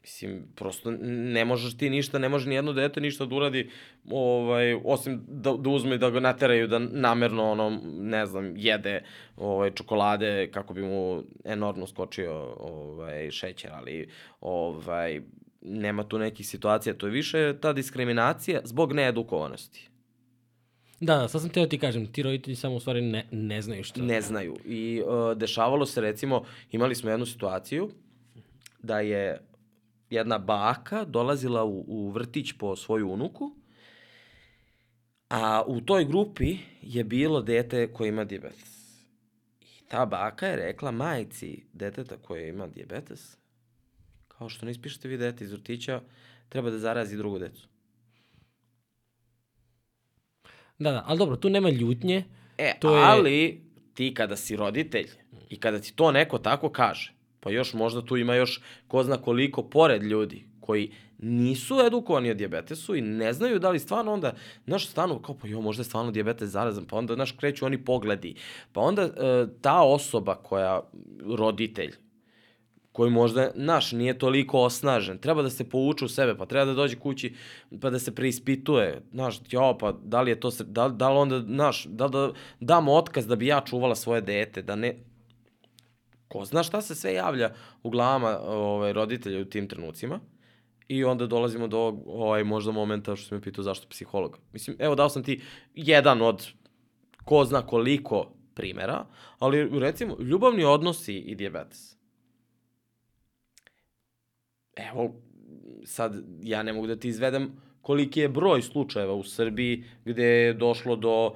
Mislim, 0.02 0.44
prosto 0.56 0.92
ne 1.02 1.46
možeš 1.46 1.78
ti 1.78 1.90
ništa, 1.90 2.20
ne 2.20 2.30
može 2.30 2.50
ni 2.50 2.56
jedno 2.56 2.74
dete 2.74 3.02
ništa 3.02 3.26
da 3.26 3.36
uradi, 3.36 3.70
ovaj, 4.12 4.74
osim 4.84 5.24
da, 5.28 5.54
da 5.54 5.70
uzme 5.70 5.96
i 5.96 5.98
da 5.98 6.10
ga 6.10 6.20
nateraju 6.20 6.68
da 6.68 6.80
namerno, 6.80 7.52
ono, 7.52 7.82
ne 7.84 8.26
znam, 8.26 8.54
jede 8.58 9.04
ovaj, 9.36 9.72
čokolade 9.72 10.52
kako 10.52 10.74
bi 10.74 10.82
mu 10.82 11.24
enormno 11.46 11.88
skočio 11.88 12.56
ovaj, 12.60 13.32
šećer, 13.32 13.72
ali 13.74 14.10
ovaj, 14.42 15.22
nema 15.62 16.04
tu 16.04 16.20
nekih 16.20 16.48
situacija. 16.48 16.94
To 16.94 17.08
je 17.08 17.12
više 17.12 17.54
ta 17.62 17.74
diskriminacija 17.74 18.62
zbog 18.64 18.94
needukovanosti. 18.94 19.87
Da, 21.00 21.18
da, 21.18 21.28
sad 21.28 21.42
sam 21.42 21.50
teo 21.50 21.64
da 21.64 21.70
ti 21.70 21.80
kažem, 21.80 22.12
ti 22.12 22.24
roditelji 22.24 22.56
samo 22.56 22.76
u 22.76 22.80
stvari 22.80 23.02
ne, 23.02 23.26
ne 23.32 23.62
znaju 23.62 23.84
što. 23.84 24.02
Ne 24.02 24.22
znaju. 24.22 24.56
I 24.66 25.02
uh, 25.06 25.38
dešavalo 25.38 25.86
se 25.86 26.02
recimo, 26.02 26.44
imali 26.72 26.96
smo 26.96 27.10
jednu 27.10 27.26
situaciju 27.26 27.90
da 28.84 29.00
je 29.00 29.42
jedna 30.10 30.38
baka 30.38 31.06
dolazila 31.06 31.64
u, 31.64 31.86
u 31.88 32.10
vrtić 32.10 32.54
po 32.54 32.76
svoju 32.76 33.10
unuku, 33.10 33.52
a 35.30 35.64
u 35.68 35.82
toj 35.82 36.06
grupi 36.06 36.58
je 36.82 37.04
bilo 37.04 37.42
dete 37.42 37.94
koje 37.94 38.10
ima 38.10 38.24
diabetes. 38.24 38.78
I 39.62 39.86
ta 39.88 40.06
baka 40.06 40.48
je 40.48 40.56
rekla 40.56 40.92
majci 40.92 41.64
deteta 41.74 42.18
koje 42.18 42.50
ima 42.50 42.68
diabetes, 42.68 43.38
kao 44.28 44.50
što 44.50 44.66
ne 44.66 44.72
ispišete 44.72 45.08
vi 45.08 45.18
dete 45.18 45.44
iz 45.44 45.52
vrtića, 45.52 46.02
treba 46.50 46.70
da 46.70 46.80
zarazi 46.80 47.18
drugu 47.18 47.40
decu. 47.40 47.68
Da, 50.80 50.92
da, 50.92 51.04
ali 51.08 51.18
dobro, 51.18 51.36
tu 51.36 51.50
nema 51.50 51.70
ljutnje. 51.70 52.24
E, 52.58 52.74
to 52.80 52.88
ali 52.88 53.38
je... 53.38 53.62
ti 53.94 54.14
kada 54.14 54.36
si 54.36 54.56
roditelj 54.56 55.08
i 55.50 55.60
kada 55.60 55.80
ti 55.80 55.96
to 55.96 56.12
neko 56.12 56.38
tako 56.38 56.70
kaže, 56.70 57.14
pa 57.40 57.50
još 57.50 57.74
možda 57.74 58.02
tu 58.02 58.18
ima 58.18 58.36
još 58.36 58.62
ko 58.88 59.04
zna 59.04 59.18
koliko 59.18 59.64
pored 59.64 60.04
ljudi 60.04 60.46
koji 60.60 60.92
nisu 61.18 61.80
edukovani 61.88 62.32
o 62.32 62.34
diabetesu 62.34 62.96
i 62.96 63.02
ne 63.02 63.34
znaju 63.34 63.60
da 63.60 63.70
li 63.70 63.80
stvarno 63.80 64.14
onda, 64.14 64.34
znaš, 64.66 64.88
stanu 64.88 65.20
kao, 65.20 65.38
pa 65.38 65.48
jo, 65.48 65.62
možda 65.62 65.82
je 65.82 65.86
stvarno 65.86 66.12
diabetes 66.12 66.50
zarazan, 66.50 66.86
pa 66.86 66.98
onda, 66.98 67.14
znaš, 67.14 67.32
kreću 67.32 67.66
oni 67.66 67.86
pogledi. 67.86 68.36
Pa 68.72 68.82
onda 68.82 69.02
e, 69.02 69.12
ta 69.62 69.82
osoba 69.82 70.36
koja, 70.36 70.82
roditelj, 71.26 71.96
koji 72.98 73.12
možda, 73.12 73.52
naš, 73.56 73.92
nije 73.92 74.18
toliko 74.18 74.60
osnažen, 74.60 75.18
treba 75.18 75.42
da 75.46 75.50
se 75.50 75.70
pouče 75.70 76.06
u 76.06 76.10
sebe, 76.10 76.34
pa 76.38 76.46
treba 76.46 76.66
da 76.66 76.74
dođe 76.74 76.96
kući, 76.98 77.34
pa 77.82 77.90
da 77.94 78.00
se 78.00 78.16
preispituje, 78.16 79.02
znaš, 79.12 79.38
jo, 79.52 79.78
pa 79.80 79.92
da 79.92 80.22
li 80.22 80.32
je 80.32 80.40
to, 80.40 80.50
da, 80.66 80.88
da 80.90 81.10
li 81.10 81.18
onda, 81.18 81.40
znaš, 81.40 81.84
da, 81.86 82.08
da 82.08 82.32
dam 82.60 82.88
otkaz 82.88 83.28
da 83.28 83.36
bi 83.36 83.48
ja 83.48 83.62
čuvala 83.66 83.96
svoje 83.96 84.22
dete, 84.22 84.62
da 84.62 84.76
ne, 84.76 84.96
ko 86.28 86.46
zna 86.46 86.64
šta 86.64 86.82
se 86.82 86.96
sve 86.96 87.14
javlja 87.14 87.52
u 87.84 87.90
glavama 87.90 88.40
ovaj, 88.40 88.94
roditelja 88.94 89.42
u 89.42 89.46
tim 89.46 89.68
trenucima. 89.68 90.20
I 90.88 91.04
onda 91.04 91.28
dolazimo 91.28 91.68
do 91.68 92.02
ovaj, 92.06 92.44
možda 92.44 92.72
momenta 92.72 93.16
što 93.16 93.28
sam 93.28 93.38
me 93.38 93.42
pitao 93.42 93.64
zašto 93.64 93.88
psiholog. 93.90 94.40
Mislim, 94.54 94.78
evo 94.80 94.96
dao 94.96 95.10
sam 95.10 95.24
ti 95.24 95.42
jedan 95.76 96.22
od 96.22 96.48
ko 97.26 97.46
zna 97.46 97.62
koliko 97.62 98.32
primera, 98.54 99.06
ali 99.40 99.80
recimo 99.80 100.18
ljubavni 100.20 100.64
odnosi 100.64 101.16
i 101.16 101.36
dijabetes. 101.36 101.97
Evo, 104.78 105.14
sad 105.84 106.24
ja 106.42 106.64
ne 106.64 106.74
mogu 106.74 106.88
da 106.88 106.96
ti 106.96 107.08
izvedem 107.08 107.52
koliki 107.88 108.20
je 108.20 108.30
broj 108.30 108.62
slučajeva 108.62 109.14
u 109.14 109.24
Srbiji 109.24 109.84
gde 110.06 110.24
je 110.24 110.54
došlo 110.54 110.96
do 110.96 111.36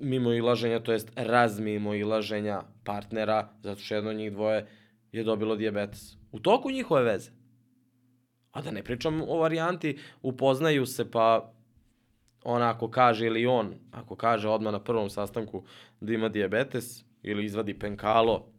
mimo 0.00 0.32
ilaženja, 0.32 0.80
to 0.80 0.92
jest 0.92 1.12
razmimo 1.16 1.94
ilaženja 1.94 2.62
partnera, 2.84 3.48
zato 3.62 3.80
što 3.80 3.94
jedno 3.94 4.10
od 4.10 4.16
njih 4.16 4.32
dvoje 4.32 4.66
je 5.12 5.24
dobilo 5.24 5.56
dijabetes. 5.56 6.16
U 6.32 6.40
toku 6.40 6.70
njihove 6.70 7.02
veze. 7.02 7.30
A 8.52 8.62
da 8.62 8.70
ne 8.70 8.82
pričam 8.82 9.22
o 9.22 9.38
varijanti, 9.38 9.96
upoznaju 10.22 10.86
se 10.86 11.10
pa 11.10 11.52
ona 12.44 12.70
ako 12.70 12.90
kaže 12.90 13.26
ili 13.26 13.46
on, 13.46 13.74
ako 13.90 14.16
kaže 14.16 14.48
odmah 14.48 14.72
na 14.72 14.84
prvom 14.84 15.10
sastanku 15.10 15.64
da 16.00 16.12
ima 16.12 16.28
dijabetes 16.28 17.04
ili 17.22 17.44
izvadi 17.44 17.78
penkalo, 17.78 18.52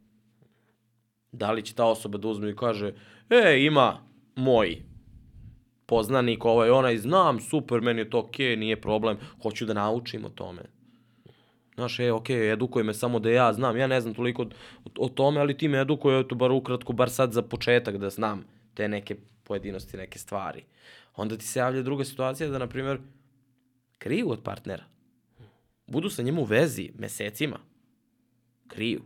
da 1.32 1.52
li 1.52 1.62
će 1.62 1.74
ta 1.74 1.86
osoba 1.86 2.18
da 2.18 2.28
uzme 2.28 2.50
i 2.50 2.56
kaže, 2.56 2.94
e, 3.30 3.64
ima 3.64 4.00
moj 4.36 4.82
poznanik, 5.86 6.44
ovaj, 6.44 6.70
onaj, 6.70 6.98
znam, 6.98 7.40
super, 7.40 7.80
meni 7.80 8.00
je 8.00 8.10
to 8.10 8.18
okej, 8.18 8.46
okay, 8.46 8.58
nije 8.58 8.80
problem, 8.80 9.18
hoću 9.42 9.66
da 9.66 9.74
naučim 9.74 10.24
o 10.24 10.28
tome. 10.28 10.62
Znaš, 11.74 12.00
e, 12.00 12.12
okej, 12.12 12.36
okay, 12.36 12.52
edukuj 12.52 12.82
me 12.82 12.94
samo 12.94 13.18
da 13.18 13.30
ja 13.30 13.52
znam, 13.52 13.76
ja 13.76 13.86
ne 13.86 14.00
znam 14.00 14.14
toliko 14.14 14.42
o, 14.84 14.90
o 14.98 15.08
tome, 15.08 15.40
ali 15.40 15.58
ti 15.58 15.68
me 15.68 15.80
edukuj, 15.80 16.20
eto, 16.20 16.34
bar 16.34 16.52
ukratko, 16.52 16.92
bar 16.92 17.10
sad 17.10 17.32
za 17.32 17.42
početak 17.42 17.96
da 17.96 18.10
znam 18.10 18.44
te 18.74 18.88
neke 18.88 19.16
pojedinosti, 19.44 19.96
neke 19.96 20.18
stvari. 20.18 20.64
Onda 21.16 21.36
ti 21.36 21.44
se 21.44 21.58
javlja 21.58 21.82
druga 21.82 22.04
situacija 22.04 22.48
da, 22.48 22.58
na 22.58 22.66
primjer, 22.66 22.98
kriju 23.98 24.30
od 24.30 24.42
partnera. 24.42 24.84
Budu 25.86 26.10
sa 26.10 26.22
njim 26.22 26.38
u 26.38 26.44
vezi 26.44 26.90
mesecima. 26.98 27.58
Kriju. 28.68 29.02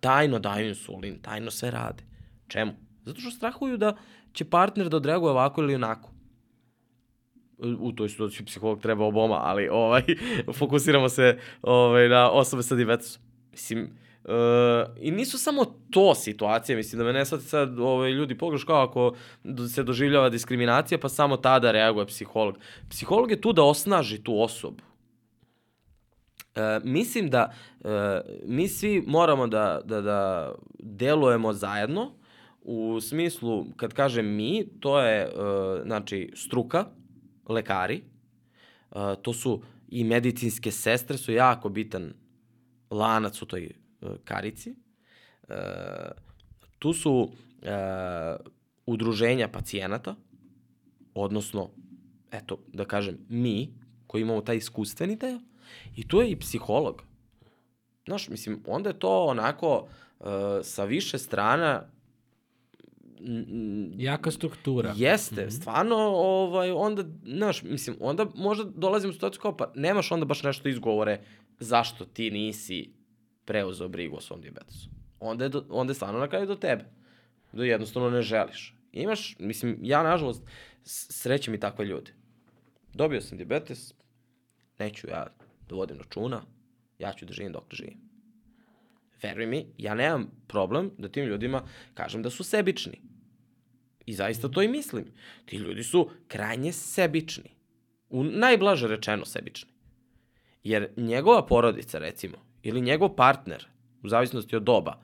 Tajno 0.00 0.38
daju 0.38 0.68
insulin, 0.68 1.18
tajno 1.22 1.50
sve 1.50 1.70
rade. 1.70 2.02
Čemu? 2.48 2.89
Zato 3.04 3.20
što 3.20 3.30
strahuju 3.30 3.76
da 3.76 3.96
će 4.32 4.44
partner 4.44 4.88
da 4.88 4.96
odreaguje 4.96 5.30
ovako 5.30 5.62
ili 5.62 5.74
onako. 5.74 6.10
U 7.78 7.92
toj 7.92 8.08
situaciji 8.08 8.46
psiholog 8.46 8.80
treba 8.80 9.04
oboma, 9.04 9.40
ali 9.42 9.68
ovaj, 9.68 10.02
fokusiramo 10.58 11.08
se 11.08 11.38
ovaj, 11.62 12.08
na 12.08 12.30
osobe 12.30 12.62
sa 12.62 12.74
diabetesom. 12.74 13.22
Mislim, 13.52 13.90
Uh, 14.24 14.34
I 15.00 15.10
nisu 15.10 15.38
samo 15.38 15.64
to 15.90 16.14
situacije, 16.14 16.76
mislim 16.76 16.98
da 16.98 17.04
me 17.04 17.12
ne 17.12 17.24
sad 17.24 17.42
sad 17.42 17.78
ovaj, 17.78 18.10
ljudi 18.10 18.38
pogreš 18.38 18.64
kao 18.64 18.82
ako 18.82 19.14
se 19.74 19.82
doživljava 19.82 20.28
diskriminacija 20.28 20.98
pa 20.98 21.08
samo 21.08 21.36
tada 21.36 21.70
reaguje 21.70 22.06
psiholog. 22.06 22.58
Psiholog 22.90 23.30
je 23.30 23.40
tu 23.40 23.52
da 23.52 23.62
osnaži 23.62 24.22
tu 24.22 24.42
osobu. 24.42 24.82
Uh, 26.56 26.84
mislim 26.84 27.30
da 27.30 27.52
uh, 27.80 27.90
mi 28.44 28.68
svi 28.68 29.04
moramo 29.06 29.46
da, 29.46 29.80
da, 29.84 30.00
da 30.00 30.52
delujemo 30.78 31.52
zajedno 31.52 32.12
u 32.62 33.00
smislu, 33.00 33.66
kad 33.76 33.92
kažem 33.92 34.26
mi, 34.26 34.66
to 34.80 35.00
je 35.00 35.26
uh, 35.26 35.82
znači 35.82 36.32
struka, 36.34 36.86
lekari, 37.48 38.02
uh, 38.90 39.00
to 39.22 39.32
su 39.32 39.62
i 39.88 40.04
medicinske 40.04 40.70
sestre 40.70 41.18
su 41.18 41.32
jako 41.32 41.68
bitan 41.68 42.12
lanac 42.90 43.42
u 43.42 43.46
toj 43.46 43.70
uh, 44.00 44.10
karici. 44.24 44.74
Uh, 45.48 45.56
tu 46.78 46.92
su 46.92 47.12
uh, 47.12 47.30
udruženja 48.86 49.48
pacijenata, 49.48 50.14
odnosno, 51.14 51.70
eto, 52.30 52.58
da 52.72 52.84
kažem, 52.84 53.18
mi, 53.28 53.74
koji 54.06 54.22
imamo 54.22 54.40
taj 54.40 54.56
iskustveni 54.56 55.16
deo, 55.16 55.40
i 55.96 56.08
tu 56.08 56.20
je 56.20 56.30
i 56.30 56.38
psiholog. 56.38 57.02
Znaš, 58.06 58.28
mislim, 58.28 58.62
onda 58.66 58.90
je 58.90 58.98
to 58.98 59.24
onako 59.24 59.88
uh, 60.18 60.26
sa 60.62 60.84
više 60.84 61.18
strana 61.18 61.82
Jaka 63.96 64.30
struktura. 64.30 64.94
Jeste, 64.96 65.42
mm 65.44 65.48
-hmm. 65.48 65.60
stvarno, 65.60 65.96
ovaj, 66.14 66.70
onda, 66.70 67.04
znaš, 67.24 67.62
mislim, 67.62 67.96
onda 68.00 68.26
možda 68.34 68.64
dolazim 68.64 69.10
u 69.10 69.12
situaciju 69.12 69.40
kao, 69.40 69.56
pa 69.56 69.72
nemaš 69.74 70.12
onda 70.12 70.24
baš 70.24 70.42
nešto 70.42 70.68
izgovore 70.68 71.20
zašto 71.58 72.04
ti 72.04 72.30
nisi 72.30 72.90
preuzeo 73.44 73.88
brigu 73.88 74.16
o 74.16 74.20
svom 74.20 74.40
diabetesu. 74.40 74.88
Onda 75.20 75.44
je, 75.44 75.48
do, 75.48 75.64
onda 75.70 75.90
je 75.90 75.94
stvarno 75.94 76.20
na 76.20 76.28
kraju 76.28 76.46
do 76.46 76.56
tebe. 76.56 76.84
Da 77.52 77.64
jednostavno 77.64 78.10
ne 78.10 78.22
želiš. 78.22 78.74
Imaš, 78.92 79.36
mislim, 79.38 79.78
ja 79.82 80.02
nažalost 80.02 80.42
srećem 80.84 81.54
i 81.54 81.60
takve 81.60 81.84
ljude. 81.84 82.12
Dobio 82.94 83.20
sam 83.20 83.38
diabetes, 83.38 83.94
neću 84.78 85.08
ja 85.08 85.26
da 85.68 85.74
vodim 85.74 85.98
računa, 85.98 86.42
ja 86.98 87.12
ću 87.12 87.26
da 87.26 87.32
živim 87.32 87.52
dok 87.52 87.74
živim. 87.74 88.09
Veruj 89.22 89.46
mi, 89.46 89.66
ja 89.78 89.94
nemam 89.94 90.30
problem 90.46 90.90
da 90.98 91.08
tim 91.08 91.24
ljudima 91.24 91.62
kažem 91.94 92.22
da 92.22 92.30
su 92.30 92.44
sebični. 92.44 93.00
I 94.06 94.12
zaista 94.12 94.48
to 94.48 94.62
i 94.62 94.68
mislim. 94.68 95.04
Ti 95.44 95.56
ljudi 95.56 95.84
su 95.84 96.10
krajnje 96.28 96.72
sebični. 96.72 97.50
U 98.08 98.24
najblaže 98.24 98.88
rečeno 98.88 99.24
sebični. 99.24 99.70
Jer 100.62 100.88
njegova 100.96 101.46
porodica, 101.46 101.98
recimo, 101.98 102.36
ili 102.62 102.80
njegov 102.80 103.14
partner, 103.16 103.66
u 104.02 104.08
zavisnosti 104.08 104.56
od 104.56 104.62
doba, 104.62 105.00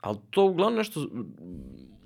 ali 0.00 0.18
to 0.30 0.44
uglavnom 0.44 0.78
nešto, 0.78 1.08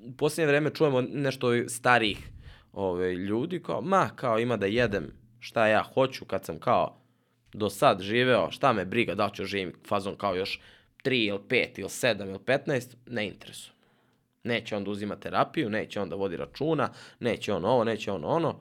u 0.05 0.13
posljednje 0.17 0.47
vreme 0.47 0.71
čujemo 0.75 1.01
nešto 1.01 1.69
starijih 1.69 2.31
ove, 2.73 3.15
ljudi, 3.15 3.63
kao, 3.63 3.81
ma, 3.81 4.11
kao 4.17 4.39
ima 4.39 4.57
da 4.57 4.67
jedem 4.67 5.13
šta 5.39 5.67
ja 5.67 5.83
hoću 5.83 6.25
kad 6.25 6.45
sam 6.45 6.59
kao 6.59 7.01
do 7.53 7.71
sad 7.71 8.01
živeo, 8.01 8.51
šta 8.51 8.73
me 8.73 8.85
briga, 8.85 9.15
da 9.15 9.31
ću 9.35 9.45
živim 9.45 9.73
fazon 9.89 10.17
kao 10.17 10.35
još 10.35 10.61
3 11.05 11.29
ili 11.29 11.39
5 11.39 11.81
ili 11.81 11.89
7 11.89 12.29
ili 12.29 12.39
15, 12.39 12.95
ne 13.07 13.27
interesuje. 13.27 13.75
Neće 14.45 14.77
on 14.77 14.85
da 14.85 14.91
uzima 14.91 15.17
terapiju, 15.17 15.71
neće 15.71 16.01
on 16.01 16.09
da 16.09 16.17
vodi 16.17 16.37
računa, 16.37 16.93
neće 17.21 17.53
on 17.53 17.65
ovo, 17.65 17.85
neće 17.85 18.13
on 18.13 18.25
ono. 18.25 18.61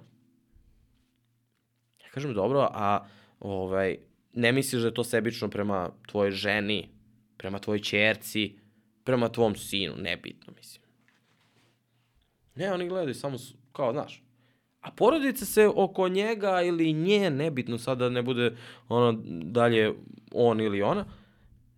Ja 2.04 2.10
kažem, 2.10 2.34
dobro, 2.34 2.60
a 2.74 3.08
ovaj, 3.40 3.98
ne 4.34 4.52
misliš 4.52 4.82
da 4.82 4.88
je 4.88 4.94
to 4.94 5.04
sebično 5.04 5.50
prema 5.50 5.90
tvojoj 6.08 6.32
ženi, 6.32 6.90
prema 7.38 7.60
tvojoj 7.60 7.80
čerci, 7.80 8.56
prema 9.04 9.30
tvom 9.30 9.56
sinu, 9.56 9.94
nebitno, 9.98 10.54
mislim. 10.58 10.84
Ne, 12.56 12.74
oni 12.74 12.90
gledaju 12.90 13.16
samo 13.16 13.38
kao, 13.72 13.92
znaš, 13.92 14.24
a 14.82 14.92
porodica 14.92 15.46
se 15.46 15.68
oko 15.76 16.10
njega 16.10 16.62
ili 16.62 16.94
nje, 16.94 17.30
nebitno 17.30 17.78
sada 17.78 18.06
da 18.06 18.10
ne 18.10 18.22
bude 18.22 18.56
ono 18.90 19.20
dalje 19.44 19.94
on 20.32 20.62
ili 20.62 20.82
ona, 20.82 21.06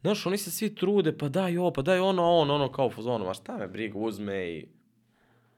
Znaš, 0.01 0.25
oni 0.25 0.37
se 0.37 0.51
svi 0.51 0.75
trude, 0.75 1.17
pa 1.17 1.29
daj 1.29 1.57
ovo, 1.57 1.71
pa 1.73 1.81
daj 1.81 1.99
ono, 1.99 2.23
ono, 2.23 2.55
ono, 2.55 2.71
kao 2.71 2.89
fuzonu, 2.89 3.25
ma 3.25 3.33
šta 3.33 3.57
me 3.57 3.67
briga, 3.67 3.97
uzme 3.97 4.49
i... 4.49 4.65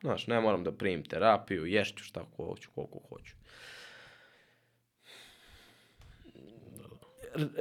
Znaš, 0.02 0.28
ne 0.28 0.40
moram 0.42 0.64
da 0.64 0.72
primim 0.72 1.04
terapiju, 1.04 1.66
ješću 1.66 2.04
šta 2.04 2.24
hoću, 2.36 2.70
koliko 2.76 3.00
hoću. 3.10 3.36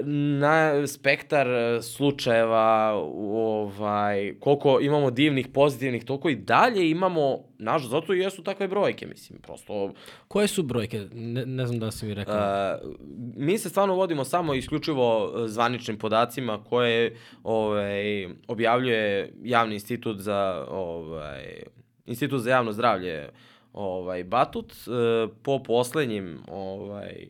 Na 0.04 0.86
spektar 0.86 1.46
e, 1.46 1.82
slučajeva, 1.82 2.92
ovaj, 3.14 4.34
koliko 4.40 4.80
imamo 4.80 5.10
divnih, 5.10 5.48
pozitivnih, 5.48 6.04
toliko 6.04 6.28
i 6.28 6.36
dalje 6.36 6.90
imamo, 6.90 7.38
naš, 7.58 7.88
zato 7.88 8.14
i 8.14 8.18
jesu 8.18 8.42
takve 8.42 8.68
brojke, 8.68 9.06
mislim, 9.06 9.38
prosto... 9.38 9.92
Koje 10.28 10.48
su 10.48 10.62
brojke? 10.62 11.06
Ne, 11.12 11.46
ne 11.46 11.66
znam 11.66 11.78
da 11.78 11.90
si 11.90 12.06
mi 12.06 12.14
rekao. 12.14 12.34
Uh, 12.34 12.90
mi 13.36 13.58
se 13.58 13.68
stvarno 13.68 13.94
vodimo 13.94 14.24
samo 14.24 14.54
isključivo 14.54 15.32
zvaničnim 15.46 15.98
podacima 15.98 16.64
koje 16.64 17.16
ovaj, 17.42 18.28
objavljuje 18.48 19.32
javni 19.42 19.74
institut 19.74 20.18
za 20.18 20.66
ovaj, 20.70 21.62
institut 22.06 22.40
za 22.40 22.50
javno 22.50 22.72
zdravlje 22.72 23.28
ovaj 23.72 24.24
Batut 24.24 24.72
uh, 24.72 25.30
po 25.42 25.62
poslednjim 25.62 26.38
ovaj 26.48 27.28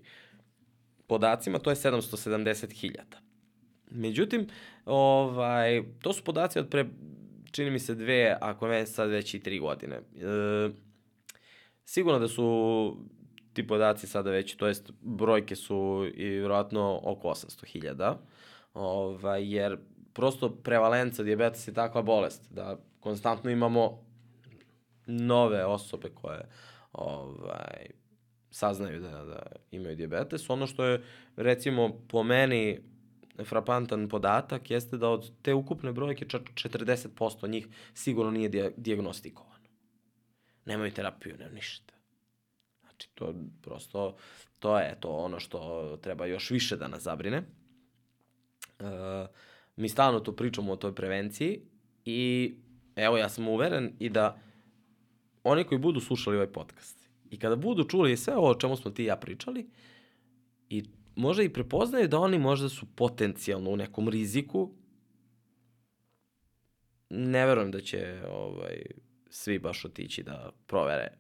podacima, 1.11 1.59
to 1.59 1.71
je 1.71 1.77
770.000. 1.77 2.97
Međutim, 3.91 4.47
ovaj, 4.85 5.83
to 6.03 6.13
su 6.13 6.25
podaci 6.25 6.59
od 6.59 6.69
pre, 6.69 6.87
čini 7.51 7.71
mi 7.71 7.79
se, 7.79 7.95
dve, 7.95 8.37
ako 8.41 8.69
ne 8.69 8.87
sad 8.87 9.11
već 9.11 9.35
i 9.35 9.41
tri 9.41 9.59
godine. 9.59 9.97
E, 9.97 10.71
sigurno 11.85 12.19
da 12.19 12.29
su 12.29 12.97
ti 13.53 13.67
podaci 13.67 14.07
sada 14.07 14.31
već, 14.31 14.55
to 14.57 14.67
jest 14.67 14.93
brojke 15.01 15.57
su 15.57 16.07
i 16.15 16.25
vjerojatno 16.25 17.01
oko 17.03 17.29
800.000, 17.29 18.15
ovaj, 18.75 19.55
jer 19.55 19.79
prosto 20.13 20.51
prevalenca 20.63 21.23
diabetesa 21.23 21.71
je 21.71 21.75
takva 21.75 22.03
bolest 22.03 22.53
da 22.53 22.79
konstantno 23.01 23.51
imamo 23.51 24.05
nove 25.07 25.65
osobe 25.65 26.09
koje 26.15 26.49
ovaj, 26.93 28.00
saznaju 28.51 29.01
da, 29.01 29.25
da 29.25 29.43
imaju 29.71 29.97
diabetes. 29.97 30.51
Ono 30.51 30.67
što 30.67 30.85
je, 30.85 31.03
recimo, 31.37 32.01
po 32.09 32.23
meni 32.23 32.81
frapantan 33.45 34.09
podatak 34.09 34.71
jeste 34.71 34.97
da 34.97 35.09
od 35.09 35.33
te 35.43 35.55
ukupne 35.55 35.93
brojke 35.93 36.29
čak 36.29 36.43
40% 36.43 37.49
njih 37.49 37.67
sigurno 37.95 38.31
nije 38.31 38.73
diagnostikovano. 38.77 39.51
Nemaju 40.65 40.93
terapiju, 40.93 41.37
nema 41.39 41.55
ništa. 41.55 41.95
Znači, 42.81 43.09
to 43.15 43.35
prosto, 43.63 44.17
to 44.59 44.79
je 44.79 44.97
to 45.01 45.09
ono 45.09 45.41
što 45.41 45.99
treba 46.03 46.27
još 46.27 46.51
više 46.51 46.77
da 46.77 46.89
nas 46.89 47.03
zabrine. 47.03 47.37
E, 47.37 48.85
mi 49.77 49.89
stalno 49.89 50.21
tu 50.21 50.37
pričamo 50.37 50.73
o 50.73 50.77
toj 50.77 50.95
prevenciji 50.95 51.61
i 52.05 52.55
evo 52.97 53.17
ja 53.17 53.29
sam 53.29 53.49
uveren 53.49 53.93
i 53.99 54.09
da 54.09 54.41
oni 55.45 55.65
koji 55.65 55.79
budu 55.79 56.01
slušali 56.01 56.37
ovaj 56.37 56.53
podcast 56.53 57.00
i 57.31 57.39
kada 57.39 57.57
budu 57.57 57.85
čuli 57.85 58.17
sve 58.17 58.37
ovo 58.37 58.51
o 58.51 58.55
čemu 58.55 58.77
smo 58.77 58.91
ti 58.91 59.03
i 59.03 59.07
ja 59.07 59.17
pričali 59.17 59.71
i 60.69 60.85
možda 61.17 61.43
i 61.43 61.53
prepoznaju 61.53 62.09
da 62.09 62.19
oni 62.19 62.39
možda 62.39 62.69
su 62.69 62.87
potencijalno 62.97 63.71
u 63.71 63.77
nekom 63.77 64.09
riziku, 64.09 64.71
ne 67.11 67.47
verujem 67.47 67.71
da 67.71 67.81
će 67.81 68.23
ovaj, 68.31 68.83
svi 69.31 69.59
baš 69.59 69.85
otići 69.85 70.23
da 70.23 70.53
provere 70.67 71.20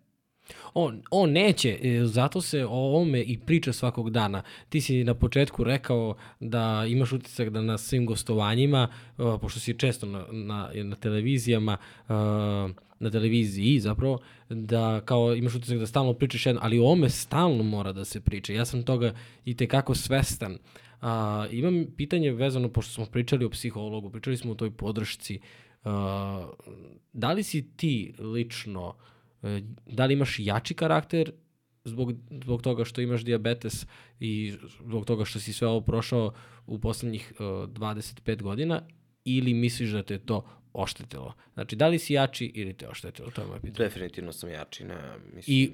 On, 0.75 1.03
on 1.11 1.33
neće, 1.33 1.79
e, 1.83 2.05
zato 2.05 2.41
se 2.41 2.65
o 2.65 2.71
ovome 2.71 3.23
i 3.23 3.39
priča 3.39 3.73
svakog 3.73 4.11
dana. 4.11 4.43
Ti 4.69 4.81
si 4.81 5.05
na 5.05 5.15
početku 5.15 5.65
rekao 5.65 6.17
da 6.41 6.85
imaš 6.89 7.13
utisak 7.13 7.51
da 7.51 7.61
na 7.63 7.79
svim 7.79 8.07
gostovanjima, 8.07 8.89
uh, 9.19 9.41
pošto 9.41 9.61
si 9.61 9.79
često 9.79 10.07
na, 10.07 10.25
na, 10.31 10.71
na 10.75 10.97
televizijama, 10.97 11.77
uh, 12.09 12.15
na 13.01 13.11
televiziji 13.11 13.81
zapravo, 13.81 14.19
da 14.49 15.01
kao 15.05 15.35
imaš 15.35 15.55
utisak 15.55 15.79
da 15.79 15.87
stalno 15.87 16.15
pričaš 16.15 16.47
jedno, 16.47 16.61
ali 16.65 16.79
o 16.79 16.85
ovome 16.85 17.09
stalno 17.09 17.63
mora 17.63 17.93
da 17.93 18.05
se 18.05 18.21
priča. 18.21 18.53
Ja 18.53 18.65
sam 18.65 18.83
toga 18.83 19.15
i 19.45 19.57
tekako 19.57 19.95
svestan. 19.95 20.53
Uh, 20.53 21.09
imam 21.51 21.87
pitanje 21.97 22.33
vezano, 22.33 22.69
pošto 22.69 22.93
smo 22.93 23.07
pričali 23.07 23.45
o 23.45 23.51
psihologu, 23.51 24.11
pričali 24.11 24.37
smo 24.37 24.53
o 24.53 24.55
toj 24.55 24.71
podršci. 24.71 25.41
Uh, 25.85 25.91
da 27.13 27.33
li 27.33 27.43
si 27.43 27.77
ti 27.77 28.15
lično 28.19 28.95
E, 28.95 29.20
da 29.87 30.07
li 30.07 30.15
imaš 30.15 30.39
jači 30.39 30.75
karakter 30.75 31.33
zbog, 31.85 32.13
zbog 32.43 32.63
toga 32.63 32.85
što 32.85 33.01
imaš 33.01 33.25
diabetes 33.25 33.87
i 34.21 34.55
zbog 34.87 35.05
toga 35.05 35.25
što 35.25 35.41
si 35.41 35.53
sve 35.53 35.69
ovo 35.69 35.81
prošao 35.81 36.33
u 36.67 36.79
poslednjih 36.79 37.33
uh, 37.39 37.47
25 37.47 38.43
godina 38.43 38.83
ili 39.25 39.55
misliš 39.55 39.91
da 39.91 40.03
te 40.03 40.19
to 40.19 40.45
oštetilo? 40.73 41.35
Znači, 41.55 41.77
da 41.77 41.89
li 41.89 41.99
si 41.99 42.15
jači 42.15 42.47
ili 42.55 42.75
te 42.75 42.89
oštetilo? 42.89 43.31
To 43.31 43.41
je 43.41 43.47
moje 43.47 43.61
pitanje. 43.61 43.89
Definitivno 43.89 44.33
sam 44.33 44.51
jači, 44.51 44.85
ne, 44.85 44.97
mislim... 45.35 45.57
I 45.57 45.71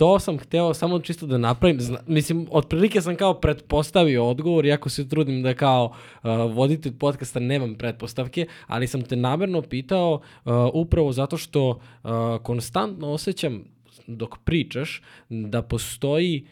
to 0.00 0.18
sam 0.18 0.38
hteo 0.38 0.74
samo 0.74 0.98
čisto 0.98 1.26
da 1.26 1.38
napravim. 1.38 1.80
Zna, 1.80 1.98
mislim, 2.06 2.46
otprilike 2.50 3.00
sam 3.00 3.16
kao 3.16 3.40
pretpostavio 3.40 4.28
odgovor, 4.28 4.66
iako 4.66 4.88
se 4.88 5.08
trudim 5.08 5.42
da 5.42 5.54
kao 5.54 5.84
uh, 5.84 6.30
voditelj 6.54 6.98
podcasta 6.98 7.40
nemam 7.40 7.74
pretpostavke, 7.74 8.46
ali 8.66 8.86
sam 8.86 9.02
te 9.02 9.16
namerno 9.16 9.62
pitao 9.62 10.14
uh, 10.14 10.52
upravo 10.74 11.12
zato 11.12 11.36
što 11.36 11.68
uh, 11.68 12.10
konstantno 12.42 13.08
osjećam 13.08 13.64
dok 14.06 14.38
pričaš 14.44 15.02
da 15.28 15.62
postoji 15.62 16.46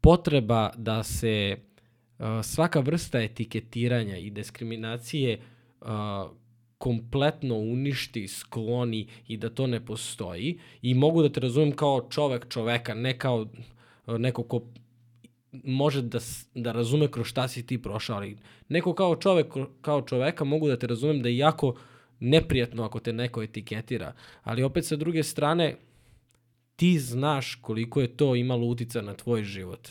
potreba 0.00 0.70
da 0.76 1.02
se 1.02 1.56
uh, 2.18 2.26
svaka 2.42 2.80
vrsta 2.80 3.20
etiketiranja 3.20 4.16
i 4.16 4.30
diskriminacije 4.30 5.40
uh, 5.80 5.88
kompletno 6.78 7.54
uništi, 7.58 8.28
skloni 8.28 9.06
i 9.28 9.36
da 9.36 9.50
to 9.50 9.66
ne 9.66 9.84
postoji 9.84 10.58
i 10.82 10.94
mogu 10.94 11.22
da 11.22 11.28
te 11.28 11.40
razumem 11.40 11.72
kao 11.72 12.08
čovek 12.10 12.48
čoveka, 12.48 12.94
ne 12.94 13.18
kao 13.18 13.46
e, 14.06 14.18
neko 14.18 14.42
ko 14.42 14.62
može 15.64 16.02
da, 16.02 16.18
da 16.54 16.72
razume 16.72 17.10
kroz 17.10 17.26
šta 17.26 17.48
si 17.48 17.66
ti 17.66 17.82
prošao, 17.82 18.16
ali 18.16 18.36
neko 18.68 18.94
kao 18.94 19.16
čovek, 19.16 19.46
kao 19.80 20.02
čoveka 20.02 20.44
mogu 20.44 20.68
da 20.68 20.78
te 20.78 20.86
razumem 20.86 21.22
da 21.22 21.28
je 21.28 21.38
jako 21.38 21.74
neprijatno 22.20 22.84
ako 22.84 23.00
te 23.00 23.12
neko 23.12 23.42
etiketira, 23.42 24.12
ali 24.42 24.62
opet 24.62 24.86
sa 24.86 24.96
druge 24.96 25.22
strane 25.22 25.76
ti 26.76 26.98
znaš 26.98 27.54
koliko 27.54 28.00
je 28.00 28.16
to 28.16 28.34
imalo 28.34 28.66
utica 28.66 29.02
na 29.02 29.14
tvoj 29.14 29.44
život. 29.44 29.88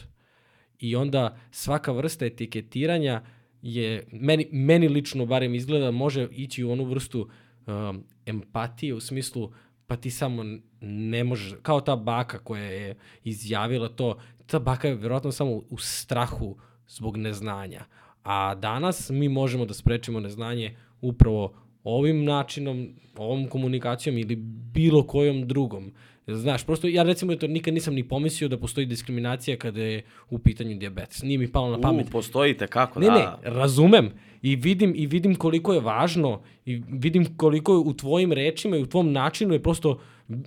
I 0.79 0.95
onda 0.95 1.37
svaka 1.51 1.91
vrsta 1.91 2.25
etiketiranja 2.25 3.21
je, 3.67 4.07
meni, 4.11 4.47
meni 4.51 4.87
lično 4.87 5.25
barem 5.25 5.55
izgleda, 5.55 5.91
može 5.91 6.27
ići 6.31 6.63
u 6.63 6.71
onu 6.71 6.83
vrstu 6.83 7.29
um, 7.67 8.03
empatije 8.25 8.93
u 8.93 8.99
smislu 8.99 9.51
pa 9.87 9.95
ti 9.95 10.11
samo 10.11 10.43
ne 10.81 11.23
možeš, 11.23 11.53
kao 11.61 11.81
ta 11.81 11.95
baka 11.95 12.39
koja 12.39 12.63
je 12.63 12.95
izjavila 13.23 13.89
to, 13.89 14.17
ta 14.45 14.59
baka 14.59 14.87
je 14.87 14.95
vjerojatno 14.95 15.31
samo 15.31 15.51
u 15.69 15.77
strahu 15.77 16.57
zbog 16.87 17.17
neznanja. 17.17 17.85
A 18.23 18.55
danas 18.55 19.09
mi 19.09 19.29
možemo 19.29 19.65
da 19.65 19.73
sprečimo 19.73 20.19
neznanje 20.19 20.75
upravo 21.01 21.53
ovim 21.83 22.23
načinom, 22.23 22.89
ovom 23.17 23.47
komunikacijom 23.47 24.17
ili 24.17 24.35
bilo 24.73 25.07
kojom 25.07 25.47
drugom. 25.47 25.93
Znaš, 26.27 26.65
prosto 26.65 26.87
ja 26.87 27.03
recimo 27.03 27.35
to 27.35 27.47
nikad 27.47 27.73
nisam 27.73 27.93
ni 27.93 28.07
pomislio 28.07 28.47
da 28.47 28.57
postoji 28.57 28.85
diskriminacija 28.85 29.57
kada 29.57 29.81
je 29.81 30.03
u 30.29 30.39
pitanju 30.39 30.77
diabetes. 30.77 31.21
Nije 31.21 31.37
mi 31.37 31.51
palo 31.51 31.69
na 31.69 31.81
pamet. 31.81 32.07
U, 32.07 32.11
postoji 32.11 32.57
te 32.57 32.67
kako, 32.67 32.99
ne, 32.99 33.05
da. 33.05 33.39
Ne, 33.43 33.49
razumem 33.49 34.11
i 34.41 34.55
vidim 34.55 34.93
i 34.95 35.07
vidim 35.07 35.35
koliko 35.35 35.73
je 35.73 35.79
važno 35.79 36.41
i 36.65 36.81
vidim 36.89 37.37
koliko 37.37 37.73
je 37.73 37.77
u 37.77 37.93
tvojim 37.93 38.33
rečima 38.33 38.77
i 38.77 38.81
u 38.81 38.85
tvom 38.85 39.11
načinu 39.11 39.53
je 39.53 39.63
prosto 39.63 39.99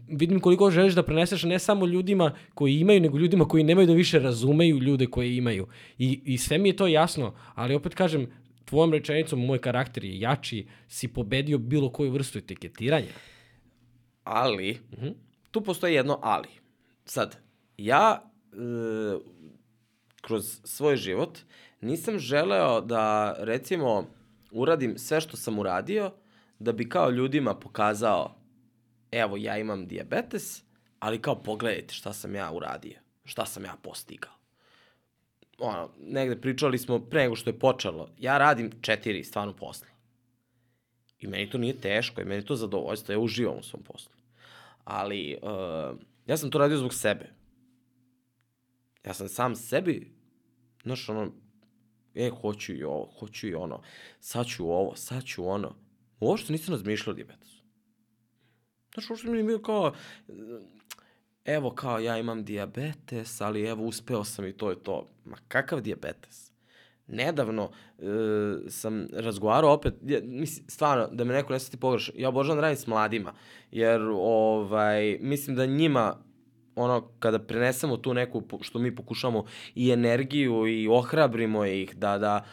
vidim 0.09 0.41
koliko 0.41 0.71
želiš 0.71 0.95
da 0.95 1.03
preneseš 1.03 1.43
ne 1.43 1.59
samo 1.59 1.87
ljudima 1.87 2.35
koji 2.55 2.81
imaju, 2.81 3.01
nego 3.01 3.19
ljudima 3.19 3.45
koji 3.45 3.65
nemaju 3.65 3.87
da 3.87 3.93
više 3.93 4.19
razumeju 4.19 4.79
ljude 4.79 5.07
koje 5.07 5.37
imaju. 5.37 5.67
I, 5.99 6.21
i 6.25 6.39
sve 6.39 6.59
mi 6.59 6.69
je 6.69 6.77
to 6.77 6.87
jasno, 6.87 7.35
ali 7.55 7.75
opet 7.75 7.95
kažem, 7.95 8.27
tvojom 8.65 8.93
rečenicom 8.93 9.47
moj 9.47 9.59
karakter 9.59 10.05
je 10.05 10.21
jači, 10.21 10.67
si 10.89 11.09
pobedio 11.09 11.59
bilo 11.59 11.91
koju 11.93 12.11
vrstu 12.11 12.39
etiketiranja. 12.39 13.13
Ali, 14.25 14.79
uh 14.93 14.99
-huh 14.99 15.28
tu 15.51 15.61
postoji 15.61 15.95
jedno 15.95 16.19
ali. 16.23 16.49
Sad, 17.05 17.37
ja 17.77 18.31
e, 18.53 18.57
kroz 20.21 20.61
svoj 20.65 20.97
život 20.97 21.39
nisam 21.81 22.19
želeo 22.19 22.81
da, 22.81 23.37
recimo, 23.39 24.07
uradim 24.51 24.99
sve 24.99 25.21
što 25.21 25.37
sam 25.37 25.59
uradio, 25.59 26.13
da 26.59 26.73
bi 26.73 26.89
kao 26.89 27.11
ljudima 27.11 27.55
pokazao, 27.55 28.35
evo, 29.11 29.37
ja 29.37 29.59
imam 29.59 29.87
diabetes, 29.87 30.63
ali 30.99 31.23
kao 31.23 31.43
pogledajte 31.43 31.95
šta 31.95 32.13
sam 32.13 32.35
ja 32.35 32.53
uradio, 32.53 32.99
šta 33.25 33.47
sam 33.47 33.65
ja 33.65 33.77
postigao. 33.83 34.33
Ono, 35.59 35.91
negde 36.01 36.41
pričali 36.41 36.79
smo 36.79 36.99
pre 36.99 37.23
nego 37.23 37.37
što 37.37 37.51
je 37.51 37.59
počelo, 37.59 38.09
ja 38.19 38.39
radim 38.39 38.71
četiri 38.81 39.25
stvarno 39.25 39.57
posla. 39.57 39.87
I 41.21 41.27
meni 41.27 41.51
to 41.51 41.59
nije 41.59 41.81
teško, 41.81 42.21
i 42.21 42.25
meni 42.25 42.45
to 42.45 42.57
zadovoljstvo, 42.57 43.13
ja 43.13 43.19
uživam 43.19 43.59
u 43.59 43.63
svom 43.63 43.83
poslu 43.83 44.18
ali 44.89 45.39
uh, 45.43 45.99
ja 46.27 46.37
sam 46.37 46.51
to 46.51 46.59
radio 46.59 46.77
zbog 46.77 46.95
sebe. 46.95 47.33
Ja 49.07 49.15
sam 49.15 49.29
sam 49.29 49.57
sebi, 49.57 50.13
znaš, 50.83 51.09
ono, 51.09 51.33
e, 52.15 52.31
hoću 52.41 52.73
i 52.73 52.85
ovo, 52.85 53.13
hoću 53.19 53.49
i 53.49 53.55
ono, 53.55 53.83
sad 54.21 54.47
ću 54.47 54.71
ovo, 54.71 54.97
sad 54.97 55.25
ću 55.25 55.49
ono. 55.49 55.75
Uopšte 56.21 56.53
nisam 56.53 56.75
razmišljao 56.75 57.13
o 57.13 57.17
diabetesu. 57.17 57.65
Znaš, 58.95 59.11
uopšte 59.11 59.29
mi 59.29 59.39
je 59.39 59.45
bio 59.45 59.59
kao, 59.59 59.95
evo 61.45 61.71
kao 61.71 61.99
ja 61.99 62.19
imam 62.19 62.45
diabetes, 62.45 63.41
ali 63.41 63.67
evo 63.67 63.85
uspeo 63.85 64.25
sam 64.25 64.47
i 64.47 64.57
to 64.57 64.71
je 64.71 64.83
to. 64.83 65.09
Ma 65.25 65.37
kakav 65.49 65.81
diabetes? 65.81 66.48
Nedavno 67.09 67.71
e, 67.99 68.05
sam 68.69 69.07
razgovarao 69.13 69.73
opet, 69.73 69.95
ja, 70.07 70.21
mislim, 70.23 70.65
stvarno, 70.69 71.09
da 71.13 71.25
me 71.25 71.35
neko 71.35 71.53
ne 71.53 71.59
sveti 71.59 71.77
pogrešno, 71.77 72.15
ja 72.17 72.29
obožavam 72.29 72.57
da 72.57 72.63
radim 72.63 72.77
s 72.77 72.87
mladima, 72.87 73.33
jer 73.71 74.01
ovaj, 74.13 75.19
mislim 75.21 75.57
da 75.57 75.67
njima 75.67 76.17
ono, 76.75 77.09
kada 77.19 77.39
prenesemo 77.39 77.97
tu 77.97 78.15
neku, 78.15 78.43
što 78.61 78.79
mi 78.79 78.97
pokušamo, 78.97 79.45
i 79.75 79.91
energiju 79.91 80.67
i 80.67 80.89
ohrabrimo 80.89 81.65
ih 81.65 81.97
da, 81.97 82.19
da 82.19 82.45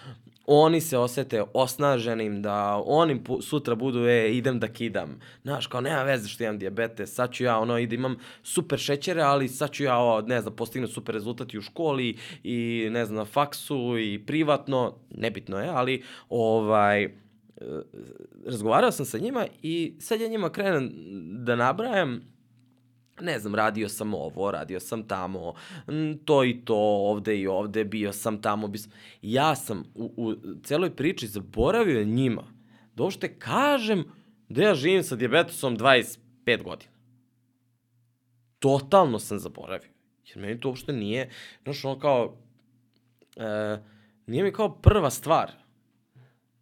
oni 0.47 0.81
se 0.81 0.97
osete 0.97 1.43
osnaženim, 1.53 2.41
da 2.41 2.81
oni 2.85 3.21
sutra 3.41 3.75
budu, 3.75 4.07
e, 4.07 4.31
idem 4.31 4.59
da 4.59 4.67
kidam. 4.67 5.19
Znaš, 5.43 5.67
kao 5.67 5.81
nema 5.81 6.03
veze 6.03 6.27
što 6.27 6.43
imam 6.43 6.59
diabetes, 6.59 7.13
sad 7.13 7.31
ću 7.31 7.43
ja, 7.43 7.59
ono, 7.59 7.77
ide, 7.77 7.95
imam 7.95 8.17
super 8.43 8.79
šećere, 8.79 9.21
ali 9.21 9.47
sad 9.47 9.71
ću 9.71 9.83
ja, 9.83 9.99
o, 9.99 10.21
ne 10.21 10.41
znam, 10.41 10.55
postignu 10.55 10.87
super 10.87 11.15
rezultati 11.15 11.57
u 11.57 11.61
školi 11.61 12.17
i, 12.43 12.87
ne 12.91 13.05
znam, 13.05 13.17
na 13.17 13.25
faksu 13.25 13.97
i 13.99 14.23
privatno, 14.25 14.95
nebitno 15.09 15.59
je, 15.59 15.69
ali, 15.69 16.03
ovaj, 16.29 17.03
e, 17.03 17.11
razgovarao 18.45 18.91
sam 18.91 19.05
sa 19.05 19.17
njima 19.17 19.45
i 19.61 19.95
sad 19.99 20.21
ja 20.21 20.27
njima 20.27 20.49
krenem 20.49 20.91
da 21.45 21.55
nabrajam 21.55 22.34
ne 23.21 23.39
znam, 23.39 23.55
radio 23.55 23.89
sam 23.89 24.13
ovo, 24.13 24.51
radio 24.51 24.79
sam 24.79 25.07
tamo, 25.07 25.53
to 26.25 26.43
i 26.43 26.61
to, 26.65 26.75
ovde 26.77 27.37
i 27.37 27.47
ovde, 27.47 27.83
bio 27.83 28.13
sam 28.13 28.41
tamo. 28.41 28.67
Bis... 28.67 28.87
Ja 29.21 29.55
sam 29.55 29.83
u, 29.95 30.13
u 30.17 30.35
celoj 30.63 30.95
priči 30.95 31.27
zaboravio 31.27 32.03
njima 32.03 32.43
da 32.95 33.03
uopšte 33.03 33.39
kažem 33.39 34.03
da 34.49 34.63
ja 34.63 34.75
živim 34.75 35.03
sa 35.03 35.15
diabetesom 35.15 35.77
25 35.77 36.17
godina. 36.63 36.91
Totalno 38.59 39.19
sam 39.19 39.39
zaboravio. 39.39 39.89
Jer 40.25 40.37
meni 40.37 40.59
to 40.59 40.69
uopšte 40.69 40.93
nije, 40.93 41.29
znaš, 41.63 41.85
ono 41.85 41.99
kao, 41.99 42.37
e, 43.35 43.77
nije 44.27 44.43
mi 44.43 44.51
kao 44.51 44.81
prva 44.81 45.09
stvar. 45.09 45.51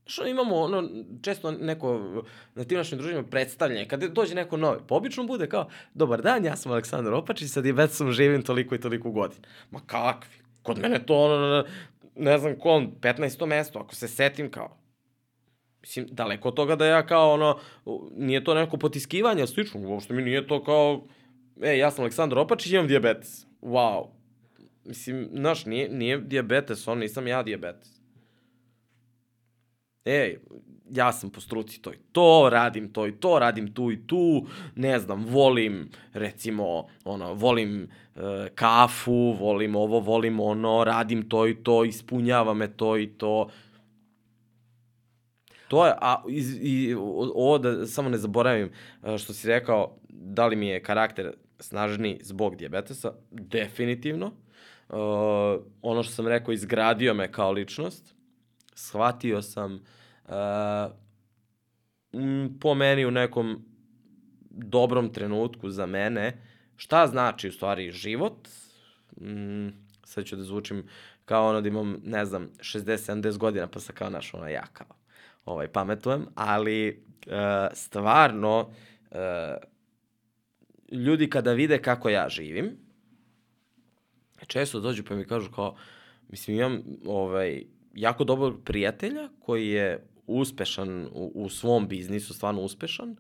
Što 0.06 0.28
imamo 0.28 0.56
ono, 0.56 0.90
često 1.22 1.52
neko 1.52 2.24
na 2.56 2.64
tim 2.64 2.78
našim 2.78 2.98
druženjima 2.98 3.28
predstavljanje, 3.28 3.88
kada 3.88 4.08
dođe 4.08 4.36
neko 4.36 4.58
novi, 4.58 4.80
po 4.88 4.96
obično 4.96 5.24
bude 5.24 5.50
kao, 5.50 5.70
dobar 5.94 6.22
dan, 6.22 6.46
ja 6.46 6.56
sam 6.56 6.72
Aleksandar 6.72 7.14
Opačić, 7.14 7.52
sa 7.52 7.62
dijabetesom 7.62 8.12
živim 8.12 8.42
toliko 8.42 8.76
i 8.76 8.82
toliko 8.82 9.12
godina. 9.12 9.48
Ma 9.72 9.80
kakvi? 9.86 10.36
Kod 10.64 10.80
mene 10.80 11.06
to 11.06 11.16
ono, 11.16 11.66
ne 12.16 12.38
znam 12.38 12.60
kom, 12.60 12.92
15. 13.02 13.46
mesto, 13.46 13.80
ako 13.80 13.96
se 13.96 14.08
setim 14.08 14.52
kao, 14.52 14.78
Mislim, 15.84 16.08
daleko 16.12 16.48
od 16.48 16.56
toga 16.56 16.76
da 16.76 16.86
ja 16.86 17.06
kao 17.06 17.34
ono, 17.34 17.60
nije 18.16 18.44
to 18.44 18.54
neko 18.54 18.78
potiskivanje, 18.78 19.48
slično, 19.48 19.90
uopšte 19.90 20.14
mi 20.14 20.22
nije 20.22 20.48
to 20.48 20.64
kao, 20.64 21.04
e, 21.62 21.78
ja 21.78 21.92
sam 21.92 22.04
Aleksandar 22.04 22.40
Opačić, 22.40 22.72
imam 22.72 22.88
diabetes. 22.88 23.46
Wow. 23.62 24.08
Mislim, 24.86 25.30
znaš, 25.34 25.66
nije, 25.66 25.90
nije 25.90 26.18
diabetes, 26.18 26.88
on 26.88 27.00
nisam 27.00 27.28
ja 27.28 27.44
diabetes. 27.44 28.03
Ej, 30.06 30.38
ja 30.92 31.12
sam 31.12 31.30
po 31.30 31.42
struci 31.42 31.82
to 31.82 31.94
i 31.94 31.98
to, 32.12 32.50
radim 32.52 32.94
to 32.94 33.08
i 33.08 33.12
to, 33.12 33.40
radim 33.40 33.74
tu 33.74 33.92
i 33.92 34.08
tu, 34.08 34.46
ne 34.76 35.00
znam, 35.00 35.26
volim, 35.26 35.90
recimo, 36.14 36.88
ono, 37.04 37.34
volim 37.34 37.84
e, 38.16 38.50
kafu, 38.56 39.36
volim 39.40 39.76
ovo, 39.76 40.00
volim 40.00 40.40
ono, 40.40 40.84
radim 40.84 41.30
to 41.30 41.48
i 41.48 41.56
to, 41.56 41.86
ispunjava 41.86 42.54
me 42.54 42.68
to 42.68 42.98
i 42.98 43.08
to. 43.08 43.50
To 45.68 45.86
je, 45.86 45.94
a 46.02 46.24
i, 46.30 46.40
i 46.62 46.96
ovo 47.36 47.58
da 47.58 47.88
samo 47.88 48.10
ne 48.10 48.18
zaboravim 48.18 48.72
e, 49.04 49.18
što 49.18 49.34
si 49.34 49.48
rekao, 49.48 49.98
da 50.10 50.48
li 50.48 50.56
mi 50.56 50.68
je 50.68 50.84
karakter 50.84 51.32
snažniji 51.60 52.20
zbog 52.22 52.56
dijabetesa, 52.56 53.14
definitivno. 53.32 54.32
Uh, 54.90 55.00
ono 55.82 56.04
što 56.04 56.14
sam 56.14 56.28
rekao, 56.28 56.52
izgradio 56.52 57.14
me 57.14 57.32
kao 57.32 57.52
ličnost. 57.52 58.16
Shvatio 58.76 59.42
sam 59.42 59.74
uh, 60.26 60.32
po 62.60 62.74
meni 62.74 63.06
u 63.06 63.12
nekom 63.12 63.66
dobrom 64.50 65.14
trenutku 65.14 65.70
za 65.70 65.86
mene 65.86 66.42
šta 66.76 67.08
znači 67.08 67.48
u 67.48 67.52
stvari 67.52 67.92
život. 67.92 68.48
Mm, 69.22 69.68
sad 70.04 70.26
ću 70.26 70.36
da 70.36 70.44
zvučim 70.44 70.88
kao 71.26 71.50
ono 71.50 71.62
da 71.62 71.68
imam, 71.68 72.02
ne 72.04 72.26
znam, 72.26 72.50
60-70 72.60 73.38
godina 73.38 73.68
pa 73.68 73.80
sam 73.80 73.96
kao 73.96 74.10
naš 74.10 74.34
ono 74.34 74.48
ja 74.48 74.66
kao 74.74 74.96
ovaj, 75.46 75.68
pametujem, 75.68 76.26
ali 76.36 77.06
uh, 77.28 77.34
stvarno 77.74 78.60
uh, 79.12 79.18
ljudi 80.92 81.30
kada 81.30 81.54
vide 81.54 81.82
kako 81.82 82.10
ja 82.10 82.30
živim, 82.30 82.78
često 84.48 84.80
dođu 84.80 85.04
pa 85.04 85.16
mi 85.16 85.26
kažu 85.26 85.52
kao, 85.52 85.76
mislim 86.30 86.58
imam 86.58 86.82
ovaj, 87.06 87.64
jako 87.94 88.24
dobrog 88.24 88.64
prijatelja 88.64 89.30
koji 89.40 89.68
je 89.68 90.08
uspešan 90.28 91.06
u, 91.06 91.32
u 91.36 91.50
svom 91.50 91.88
biznisu, 91.88 92.34
stvarno 92.34 92.62
uspešan, 92.62 93.16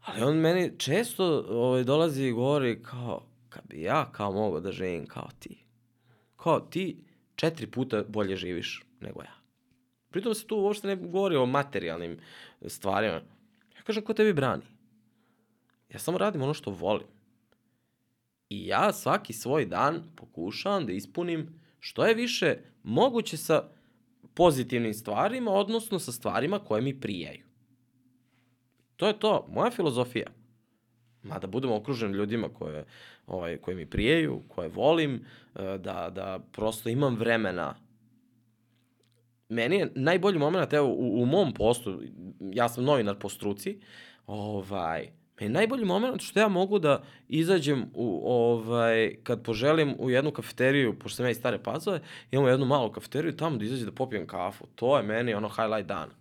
ali 0.00 0.22
on 0.22 0.36
meni 0.36 0.78
često 0.78 1.44
ovaj, 1.48 1.84
dolazi 1.84 2.24
i 2.24 2.32
govori 2.32 2.82
kao, 2.82 3.26
kad 3.48 3.62
bi 3.68 3.82
ja 3.82 4.12
kao 4.12 4.32
mogao 4.32 4.60
da 4.60 4.72
živim 4.72 5.06
kao 5.06 5.28
ti. 5.38 5.64
Kao 6.36 6.60
ti 6.60 7.04
četiri 7.36 7.66
puta 7.66 8.04
bolje 8.08 8.36
živiš 8.36 8.84
nego 9.00 9.22
ja. 9.22 9.34
Pritom 10.10 10.34
se 10.34 10.46
tu 10.46 10.56
uopšte 10.56 10.88
ne 10.88 10.96
govori 10.96 11.36
o 11.36 11.46
materijalnim 11.46 12.18
stvarima. 12.66 13.20
Ja 13.76 13.82
kažem, 13.84 14.04
ko 14.04 14.14
tebi 14.14 14.32
brani? 14.32 14.62
Ja 15.88 15.98
samo 15.98 16.18
radim 16.18 16.42
ono 16.42 16.54
što 16.54 16.70
volim. 16.70 17.06
I 18.48 18.66
ja 18.66 18.92
svaki 18.92 19.32
svoj 19.32 19.66
dan 19.66 20.02
pokušavam 20.16 20.86
da 20.86 20.92
ispunim 20.92 21.59
što 21.80 22.06
je 22.06 22.14
više 22.14 22.56
moguće 22.82 23.36
sa 23.36 23.68
pozitivnim 24.34 24.94
stvarima, 24.94 25.50
odnosno 25.50 25.98
sa 25.98 26.12
stvarima 26.12 26.58
koje 26.58 26.82
mi 26.82 27.00
prijaju. 27.00 27.44
To 28.96 29.06
je 29.06 29.18
to, 29.18 29.46
moja 29.52 29.70
filozofija. 29.70 30.26
Mada 31.22 31.46
budemo 31.46 31.76
okruženi 31.76 32.14
ljudima 32.14 32.48
koje, 32.48 32.84
ovaj, 33.26 33.56
koje 33.56 33.74
mi 33.74 33.86
prijaju, 33.86 34.42
koje 34.48 34.68
volim, 34.68 35.14
eh, 35.14 35.78
da, 35.78 36.10
da 36.14 36.40
prosto 36.52 36.88
imam 36.88 37.16
vremena 37.16 37.74
meni 39.50 39.76
je 39.76 39.92
najbolji 39.94 40.38
moment, 40.38 40.72
evo, 40.72 40.88
u, 40.88 41.22
u 41.22 41.26
mom 41.26 41.54
postu, 41.54 42.02
ja 42.40 42.68
sam 42.68 42.84
novinar 42.84 43.18
po 43.18 43.28
struci, 43.28 43.80
ovaj, 44.26 45.10
meni 45.40 45.50
je 45.50 45.54
najbolji 45.54 45.84
moment 45.84 46.22
što 46.22 46.40
ja 46.40 46.48
mogu 46.48 46.78
da 46.78 47.02
izađem 47.28 47.86
u, 47.94 48.32
ovaj, 48.32 49.14
kad 49.22 49.42
poželim 49.42 49.94
u 49.98 50.10
jednu 50.10 50.30
kafeteriju, 50.30 50.98
pošto 50.98 51.16
sam 51.16 51.26
ja 51.26 51.30
iz 51.30 51.36
stare 51.36 51.58
pazove, 51.58 52.00
imamo 52.30 52.48
jednu 52.48 52.66
malu 52.66 52.92
kafeteriju, 52.92 53.36
tamo 53.36 53.56
da 53.56 53.64
izađem 53.64 53.86
da 53.86 53.92
popijem 53.92 54.26
kafu. 54.26 54.66
To 54.74 54.96
je 54.96 55.02
meni 55.02 55.34
ono 55.34 55.48
highlight 55.48 55.88
dana. 55.88 56.12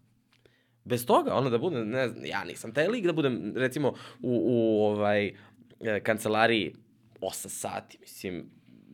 Bez 0.83 1.05
toga, 1.05 1.33
ono 1.33 1.49
da 1.49 1.57
budem, 1.57 1.89
ne 1.89 2.07
znam, 2.07 2.25
ja 2.25 2.43
nisam 2.43 2.73
taj 2.73 2.87
lik 2.87 3.05
da 3.05 3.13
budem, 3.13 3.53
recimo, 3.55 3.89
u, 4.21 4.41
u 4.45 4.85
ovaj, 4.85 5.27
e, 5.79 5.99
kancelariji 6.03 6.75
8 7.21 7.47
sati, 7.47 7.97
mislim, 8.01 8.49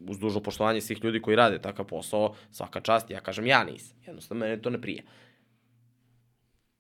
uz 0.09 0.19
dužno 0.19 0.41
poštovanje 0.41 0.82
svih 0.82 1.03
ljudi 1.03 1.21
koji 1.21 1.36
rade 1.36 1.59
takav 1.61 1.86
posao, 1.86 2.34
svaka 2.51 2.82
čast, 2.82 3.09
ja 3.09 3.19
kažem 3.19 3.47
ja 3.47 3.63
nisam. 3.63 3.97
Jednostavno, 4.05 4.45
mene 4.45 4.61
to 4.61 4.69
ne 4.69 4.82
prija. 4.82 5.03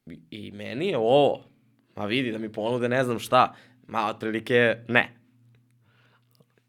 I, 0.05 0.19
i 0.31 0.51
meni 0.51 0.87
je 0.87 0.97
ovo, 0.97 1.54
ma 1.95 2.05
vidi 2.05 2.31
da 2.31 2.37
mi 2.37 2.51
ponude 2.51 2.89
ne 2.89 3.03
znam 3.03 3.19
šta, 3.19 3.55
ma 3.87 4.09
otprilike 4.09 4.77
ne. 4.87 5.11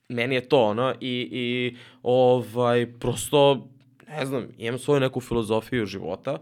Meni 0.08 0.34
je 0.34 0.48
to 0.48 0.64
ono 0.64 0.94
i, 1.00 1.28
i 1.32 1.76
ovaj, 2.02 2.98
prosto, 2.98 3.68
ne 4.08 4.26
znam, 4.26 4.48
imam 4.58 4.78
svoju 4.78 5.00
neku 5.00 5.20
filozofiju 5.20 5.86
života. 5.86 6.38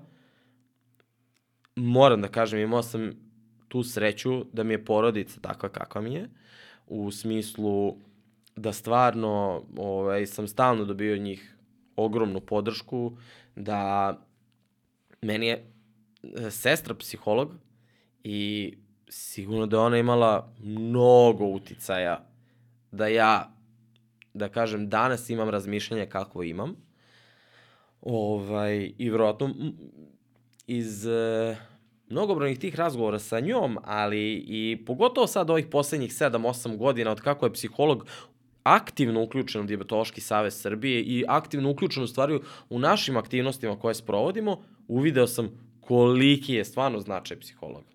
Moram 1.76 2.20
da 2.20 2.28
kažem, 2.28 2.60
imao 2.60 2.82
sam 2.82 3.10
tu 3.68 3.82
sreću 3.82 4.44
da 4.52 4.62
mi 4.62 4.74
je 4.74 4.84
porodica 4.84 5.40
takva 5.40 5.68
kakva 5.68 6.00
mi 6.00 6.14
je, 6.14 6.28
u 6.86 7.10
smislu 7.10 7.96
da 8.56 8.72
stvarno 8.72 9.62
ovaj, 9.76 10.26
sam 10.26 10.48
stalno 10.48 10.84
dobio 10.84 11.16
njih 11.16 11.56
ogromnu 11.96 12.40
podršku, 12.40 13.16
da 13.56 14.12
meni 15.22 15.46
je 15.46 15.64
e, 16.22 16.50
sestra 16.50 16.94
psiholog 16.94 17.54
i 18.24 18.74
sigurno 19.08 19.66
da 19.66 19.80
ona 19.80 19.98
imala 19.98 20.52
mnogo 20.62 21.44
uticaja 21.44 22.26
da 22.90 23.06
ja, 23.06 23.52
da 24.34 24.48
kažem, 24.48 24.88
danas 24.88 25.30
imam 25.30 25.48
razmišljanje 25.48 26.06
kako 26.06 26.42
imam. 26.42 26.76
Ovaj, 28.00 28.92
I 28.98 29.08
vjerojatno 29.08 29.50
iz 30.66 31.06
e, 31.06 31.56
mnogobrojnih 32.08 32.58
tih 32.58 32.76
razgovora 32.76 33.18
sa 33.18 33.40
njom, 33.40 33.78
ali 33.84 34.44
i 34.46 34.84
pogotovo 34.86 35.26
sad 35.26 35.50
ovih 35.50 35.66
poslednjih 35.66 36.10
7-8 36.10 36.76
godina 36.76 37.10
od 37.10 37.20
kako 37.20 37.46
je 37.46 37.52
psiholog 37.52 38.06
aktivno 38.62 39.22
uključen 39.22 39.60
u 39.60 39.64
Diabetološki 39.64 40.20
savez 40.20 40.60
Srbije 40.60 41.02
i 41.02 41.24
aktivno 41.28 41.70
uključen 41.70 42.02
u 42.02 42.06
stvari 42.06 42.40
u 42.70 42.78
našim 42.78 43.16
aktivnostima 43.16 43.78
koje 43.78 43.94
sprovodimo, 43.94 44.62
uvideo 44.88 45.26
sam 45.26 45.50
koliki 45.80 46.54
je 46.54 46.64
stvarno 46.64 47.00
značaj 47.00 47.40
psihologa. 47.40 47.93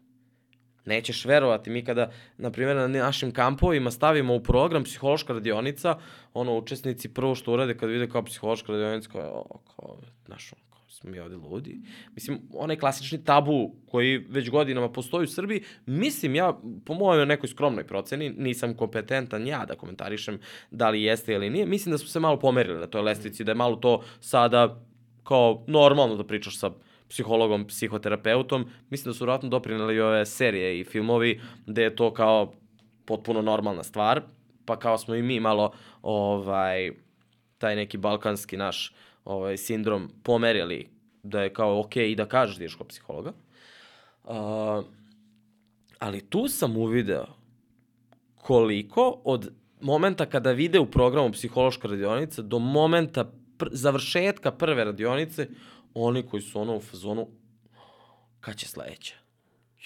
Nećeš 0.85 1.25
verovati, 1.25 1.69
mi 1.69 1.85
kada, 1.85 2.11
na 2.37 2.51
primjer, 2.51 2.77
na 2.77 2.87
našim 2.87 3.31
kampovima 3.31 3.91
stavimo 3.91 4.35
u 4.35 4.43
program 4.43 4.83
psihološka 4.83 5.33
radionica, 5.33 5.97
ono, 6.33 6.57
učesnici 6.57 7.13
prvo 7.13 7.35
što 7.35 7.53
urade 7.53 7.77
kad 7.77 7.89
vide 7.89 8.09
kao 8.09 8.23
psihološka 8.23 8.71
radionica, 8.71 9.09
kao, 9.09 9.45
kao, 9.75 9.97
znaš, 10.25 10.53
smo 10.99 11.09
mi 11.09 11.19
ovde 11.19 11.35
ludi. 11.35 11.81
Mislim, 12.15 12.39
onaj 12.53 12.75
klasični 12.75 13.23
tabu 13.23 13.75
koji 13.91 14.17
već 14.17 14.49
godinama 14.49 14.91
postoji 14.91 15.23
u 15.23 15.27
Srbiji, 15.27 15.63
mislim 15.85 16.35
ja, 16.35 16.59
po 16.85 16.93
mojoj 16.93 17.25
nekoj 17.25 17.49
skromnoj 17.49 17.87
proceni, 17.87 18.29
nisam 18.29 18.73
kompetentan 18.73 19.47
ja 19.47 19.65
da 19.65 19.75
komentarišem 19.75 20.39
da 20.71 20.89
li 20.89 21.03
jeste 21.03 21.33
ili 21.33 21.49
nije, 21.49 21.65
mislim 21.65 21.91
da 21.91 21.97
smo 21.97 22.07
se 22.07 22.19
malo 22.19 22.39
pomerili 22.39 22.79
na 22.79 22.87
toj 22.87 23.01
lestvici, 23.01 23.43
da 23.43 23.51
je 23.51 23.55
malo 23.55 23.75
to 23.75 24.03
sada 24.19 24.83
kao 25.23 25.63
normalno 25.67 26.15
da 26.15 26.23
pričaš 26.23 26.59
sa 26.59 26.71
psihologom, 27.09 27.67
psihoterapeutom. 27.67 28.65
Mislim 28.89 29.11
da 29.11 29.17
su 29.17 29.23
vratno 29.23 29.49
doprinali 29.49 29.99
ove 29.99 30.25
serije 30.25 30.79
i 30.79 30.83
filmovi 30.83 31.41
gde 31.65 31.83
je 31.83 31.95
to 31.95 32.13
kao 32.13 32.53
potpuno 33.05 33.41
normalna 33.41 33.83
stvar, 33.83 34.21
pa 34.65 34.79
kao 34.79 34.97
smo 34.97 35.15
i 35.15 35.21
mi 35.21 35.39
malo 35.39 35.71
ovaj 36.01 36.91
taj 37.57 37.75
neki 37.75 37.97
balkanski 37.97 38.57
naš 38.57 38.93
ovaj, 39.25 39.57
sindrom 39.57 40.09
pomerili 40.23 40.89
da 41.23 41.41
je 41.41 41.53
kao 41.53 41.79
ok 41.79 41.95
i 41.95 42.15
da 42.15 42.25
kažeš 42.25 42.57
da 42.57 42.85
psihologa. 42.85 43.31
Uh, 44.23 44.33
ali 45.99 46.21
tu 46.29 46.47
sam 46.47 46.77
uvideo 46.77 47.25
koliko 48.35 49.21
od 49.23 49.51
momenta 49.81 50.25
kada 50.25 50.51
vide 50.51 50.79
u 50.79 50.85
programu 50.85 51.31
psihološka 51.31 51.87
radionica 51.87 52.41
do 52.41 52.59
momenta 52.59 53.31
pr 53.57 53.67
završetka 53.71 54.51
prve 54.51 54.83
radionice, 54.83 55.47
oni 55.93 56.23
koji 56.23 56.41
su 56.41 56.61
ono 56.61 56.75
u 56.75 56.81
fazonu, 56.81 57.27
kad 58.39 58.55
će 58.55 58.67
sledeća? 58.67 59.15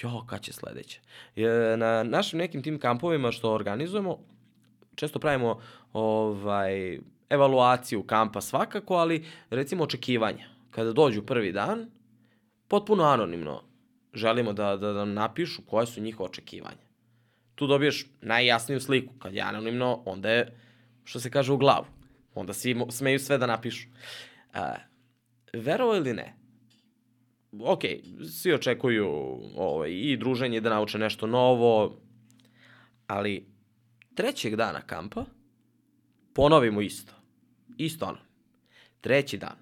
Jo, 0.02 0.26
kad 0.28 0.42
će 0.42 0.54
sledeća? 0.54 1.00
Je, 1.36 1.78
na 1.78 2.04
našim 2.04 2.40
nekim 2.40 2.64
tim 2.64 2.80
kampovima 2.80 3.32
što 3.32 3.54
organizujemo, 3.54 4.20
često 4.96 5.20
pravimo 5.20 5.62
ovaj, 5.94 7.00
evaluaciju 7.30 8.04
kampa 8.04 8.42
svakako, 8.42 8.94
ali 8.96 9.26
recimo 9.50 9.84
očekivanja. 9.84 10.46
Kada 10.72 10.94
dođu 10.94 11.22
prvi 11.22 11.52
dan, 11.52 11.92
potpuno 12.68 13.04
anonimno 13.04 13.64
želimo 14.14 14.54
da, 14.54 14.78
da 14.78 14.94
nam 14.94 15.14
napišu 15.14 15.62
koje 15.62 15.86
su 15.86 16.02
njihove 16.02 16.30
očekivanja. 16.30 16.84
Tu 17.56 17.68
dobiješ 17.68 18.06
najjasniju 18.22 18.80
sliku. 18.80 19.14
Kad 19.20 19.34
je 19.34 19.42
anonimno, 19.42 20.02
onda 20.06 20.30
je, 20.30 20.58
što 21.04 21.20
se 21.20 21.32
kaže, 21.32 21.54
u 21.54 21.58
glavu. 21.58 21.86
Onda 22.36 22.54
svi 22.54 22.76
smeju 22.90 23.20
sve 23.20 23.38
da 23.38 23.48
napišu. 23.48 23.88
Uh, 24.54 24.60
verovo 25.54 25.96
ili 25.96 26.14
ne, 26.14 26.36
ok, 27.60 27.82
svi 28.30 28.54
očekuju 28.54 29.08
ovaj, 29.56 29.92
i 29.92 30.18
druženje, 30.18 30.62
da 30.62 30.70
nauče 30.70 30.98
nešto 30.98 31.28
novo, 31.28 31.98
ali 33.08 33.46
trećeg 34.16 34.56
dana 34.56 34.82
kampa 34.82 35.26
ponovimo 36.34 36.82
isto. 36.82 37.14
Isto 37.78 38.06
ono. 38.06 38.20
Treći 39.02 39.38
dan. 39.38 39.56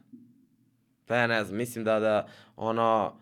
Pa 1.06 1.16
ja 1.16 1.28
ne 1.28 1.44
znam, 1.44 1.58
mislim 1.58 1.86
da, 1.86 2.00
da 2.00 2.28
ono, 2.56 3.14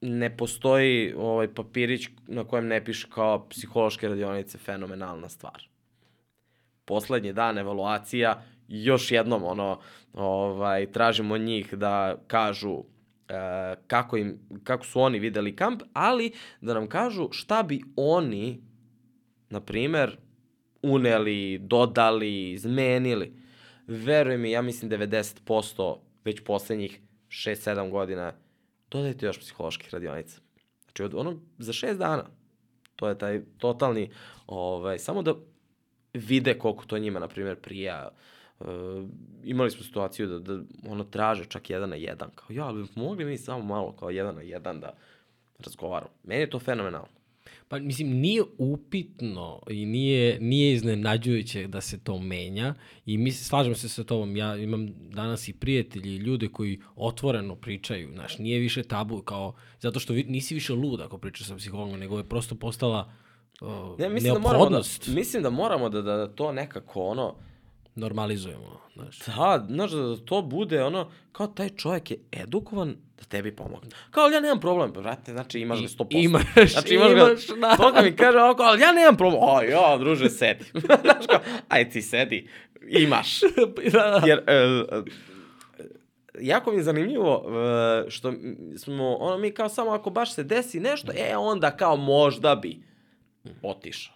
ne 0.00 0.36
postoji 0.36 1.14
ovaj 1.16 1.54
papirić 1.54 2.08
na 2.26 2.44
kojem 2.44 2.66
ne 2.66 2.84
piše 2.84 3.06
kao 3.10 3.48
psihološke 3.48 4.08
radionice 4.08 4.58
fenomenalna 4.58 5.28
stvar. 5.28 5.68
Poslednji 6.84 7.32
dan 7.32 7.58
evaluacija, 7.58 8.42
još 8.68 9.12
jednom 9.12 9.44
ono, 9.44 9.80
ovaj, 10.14 10.92
tražimo 10.92 11.34
od 11.34 11.40
njih 11.40 11.74
da 11.74 12.16
kažu 12.26 12.78
e, 13.28 13.32
kako, 13.86 14.16
im, 14.16 14.38
kako 14.64 14.84
su 14.84 15.00
oni 15.00 15.18
videli 15.18 15.56
kamp, 15.56 15.82
ali 15.92 16.32
da 16.60 16.74
nam 16.74 16.86
kažu 16.86 17.28
šta 17.32 17.62
bi 17.62 17.82
oni, 17.96 18.62
na 19.50 19.60
primer, 19.60 20.16
uneli, 20.82 21.58
dodali, 21.58 22.50
izmenili. 22.50 23.32
Veruj 23.86 24.38
mi, 24.38 24.50
ja 24.50 24.62
mislim 24.62 24.90
90% 24.90 25.96
već 26.24 26.40
poslednjih 26.40 27.00
6-7 27.28 27.90
godina 27.90 28.32
dodajte 28.90 29.26
još 29.26 29.38
psiholoških 29.38 29.90
radionica. 29.92 30.40
Znači, 30.84 31.02
od 31.02 31.14
ono, 31.14 31.40
za 31.58 31.72
šest 31.72 31.98
dana, 31.98 32.24
to 32.96 33.08
je 33.08 33.18
taj 33.18 33.40
totalni, 33.58 34.10
ovaj, 34.46 34.98
samo 34.98 35.22
da 35.22 35.34
vide 36.14 36.58
koliko 36.58 36.84
to 36.84 36.98
njima, 36.98 37.20
na 37.20 37.28
primjer, 37.28 37.56
prija. 37.56 38.10
E, 38.60 38.64
imali 39.44 39.70
smo 39.70 39.84
situaciju 39.84 40.26
da, 40.26 40.38
da 40.38 40.62
ono 40.88 41.04
traže 41.04 41.44
čak 41.44 41.70
jedan 41.70 41.90
na 41.90 41.96
jedan. 41.96 42.30
Kao, 42.34 42.46
ja, 42.50 42.64
ali 42.64 42.86
mogli 42.94 43.24
mi 43.24 43.38
samo 43.38 43.64
malo 43.64 43.92
kao 43.92 44.10
jedan 44.10 44.34
na 44.34 44.42
jedan 44.42 44.80
da 44.80 44.94
razgovaramo. 45.58 46.12
Meni 46.24 46.40
je 46.40 46.50
to 46.50 46.58
fenomenalno. 46.58 47.08
Pa 47.68 47.78
mislim, 47.78 48.08
nije 48.08 48.42
upitno 48.58 49.60
i 49.70 49.86
nije, 49.86 50.40
nije 50.40 50.72
iznenađujuće 50.72 51.66
da 51.66 51.80
se 51.80 51.98
to 51.98 52.18
menja 52.18 52.74
i 53.06 53.18
mi 53.18 53.32
slažem 53.32 53.74
se 53.74 53.88
sa 53.88 54.04
tobom, 54.04 54.36
ja 54.36 54.56
imam 54.56 54.88
danas 55.10 55.48
i 55.48 55.52
prijatelji 55.52 56.14
i 56.14 56.16
ljude 56.16 56.48
koji 56.48 56.80
otvoreno 56.96 57.56
pričaju, 57.56 58.12
znaš, 58.12 58.38
nije 58.38 58.58
više 58.58 58.82
tabu 58.82 59.22
kao, 59.22 59.54
zato 59.80 60.00
što 60.00 60.12
vi, 60.12 60.24
nisi 60.24 60.54
više 60.54 60.72
lud 60.72 61.00
ako 61.00 61.18
pričaš 61.18 61.46
sa 61.46 61.56
psihologom, 61.56 62.00
nego 62.00 62.18
je 62.18 62.28
prosto 62.28 62.54
postala 62.54 63.12
uh, 63.60 64.00
Ja, 64.00 64.08
mislim 64.08 64.34
da 64.34 64.40
moramo 64.40 64.64
da, 64.64 64.70
neophodnost, 64.70 65.06
mislim 65.06 65.42
da 65.42 65.50
moramo 65.50 65.88
da, 65.88 66.02
da, 66.02 66.16
da 66.16 66.34
to 66.34 66.52
nekako 66.52 67.02
ono, 67.02 67.34
normalizujemo, 67.98 68.80
znaš. 68.94 69.18
Da, 69.18 69.66
znaš, 69.68 69.90
da 69.90 70.16
to 70.16 70.42
bude 70.42 70.82
ono, 70.84 71.10
kao 71.32 71.46
taj 71.46 71.68
čovjek 71.68 72.10
je 72.10 72.18
edukovan 72.32 72.96
da 73.18 73.24
tebi 73.24 73.56
pomogne. 73.56 73.90
Kao, 74.10 74.24
ali 74.24 74.34
ja 74.34 74.40
nemam 74.40 74.60
problem, 74.60 74.92
brate, 74.92 75.32
znači 75.32 75.60
imaš 75.60 75.80
ga 75.80 75.88
100%. 75.88 76.06
Imaš, 76.10 76.72
znači, 76.72 76.94
imaš, 76.94 77.12
ga, 77.12 77.20
imaš, 77.20 77.46
da. 77.46 77.76
to 77.76 77.92
kad 77.92 78.04
mi 78.04 78.16
kaže 78.16 78.38
ovako, 78.38 78.62
ali 78.62 78.80
ja 78.80 78.92
nemam 78.92 79.16
problem, 79.16 79.42
o, 79.42 79.62
ja, 79.62 79.96
druže, 79.98 80.30
sedi. 80.30 80.64
znaš 81.02 81.26
kao, 81.28 81.40
aj 81.68 81.90
ti 81.90 82.02
sedi, 82.02 82.48
imaš. 82.88 83.40
da, 83.92 84.20
da. 84.20 84.22
Jer, 84.26 84.38
e, 84.46 84.52
e, 84.52 85.02
jako 86.40 86.70
mi 86.70 86.76
je 86.76 86.82
zanimljivo 86.82 87.44
e, 88.06 88.10
što 88.10 88.32
smo, 88.76 89.14
ono, 89.14 89.38
mi 89.38 89.50
kao 89.50 89.68
samo 89.68 89.90
ako 89.90 90.10
baš 90.10 90.34
se 90.34 90.44
desi 90.44 90.80
nešto, 90.80 91.12
e, 91.16 91.36
onda 91.36 91.70
kao 91.70 91.96
možda 91.96 92.54
bi 92.54 92.82
otišao. 93.62 94.14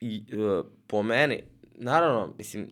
I 0.00 0.16
e, 0.16 0.62
po 0.86 1.02
meni, 1.02 1.42
naravno, 1.78 2.34
mislim, 2.38 2.68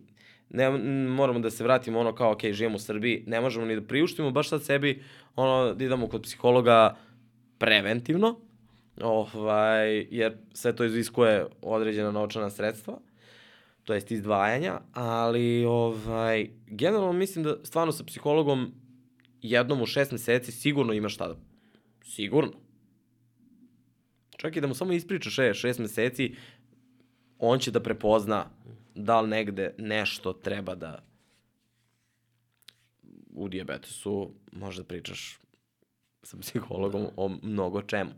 ne, 0.49 0.69
moramo 1.09 1.39
da 1.39 1.51
se 1.51 1.63
vratimo 1.63 1.99
ono 1.99 2.15
kao, 2.15 2.31
ok, 2.31 2.45
živimo 2.51 2.75
u 2.75 2.79
Srbiji, 2.79 3.23
ne 3.27 3.41
možemo 3.41 3.65
ni 3.65 3.75
da 3.75 3.87
priuštimo 3.87 4.31
baš 4.31 4.49
sad 4.49 4.63
sebi, 4.63 5.03
ono, 5.35 5.73
da 5.73 5.83
idemo 5.83 6.07
kod 6.07 6.21
psihologa 6.21 6.95
preventivno, 7.57 8.39
ovaj, 9.01 10.07
jer 10.11 10.37
sve 10.53 10.75
to 10.75 10.83
iziskuje 10.83 11.45
određena 11.61 12.11
novčana 12.11 12.49
sredstva, 12.49 12.97
to 13.83 13.93
jest 13.93 14.11
izdvajanja, 14.11 14.79
ali 14.93 15.65
ovaj, 15.65 16.49
generalno 16.67 17.13
mislim 17.13 17.43
da 17.43 17.55
stvarno 17.63 17.91
sa 17.91 18.03
psihologom 18.03 18.71
jednom 19.41 19.81
u 19.81 19.85
šest 19.85 20.11
meseci 20.11 20.51
sigurno 20.51 20.93
ima 20.93 21.09
šta 21.09 21.27
da... 21.27 21.35
Sigurno. 22.03 22.51
Čak 24.37 24.55
i 24.55 24.61
da 24.61 24.67
mu 24.67 24.73
samo 24.73 24.93
ispričaš 24.93 25.39
e, 25.39 25.53
šest 25.53 25.79
meseci, 25.79 26.35
on 27.39 27.59
će 27.59 27.71
da 27.71 27.79
prepozna 27.79 28.49
da 28.95 29.21
li 29.21 29.29
negde 29.29 29.75
nešto 29.77 30.33
treba 30.33 30.75
da 30.75 31.03
u 33.33 33.49
diabetesu 33.49 34.31
možda 34.51 34.83
pričaš 34.83 35.39
sa 36.23 36.37
psihologom 36.37 37.07
o 37.15 37.29
mnogo 37.43 37.81
čemu. 37.81 38.11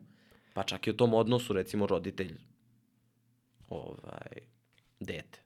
Pa 0.54 0.64
čak 0.64 0.88
i 0.88 0.90
o 0.90 0.94
tom 0.94 1.14
odnosu, 1.14 1.54
recimo, 1.54 1.88
roditelj 1.88 2.34
ovaj, 3.70 4.38
dete. 5.00 5.40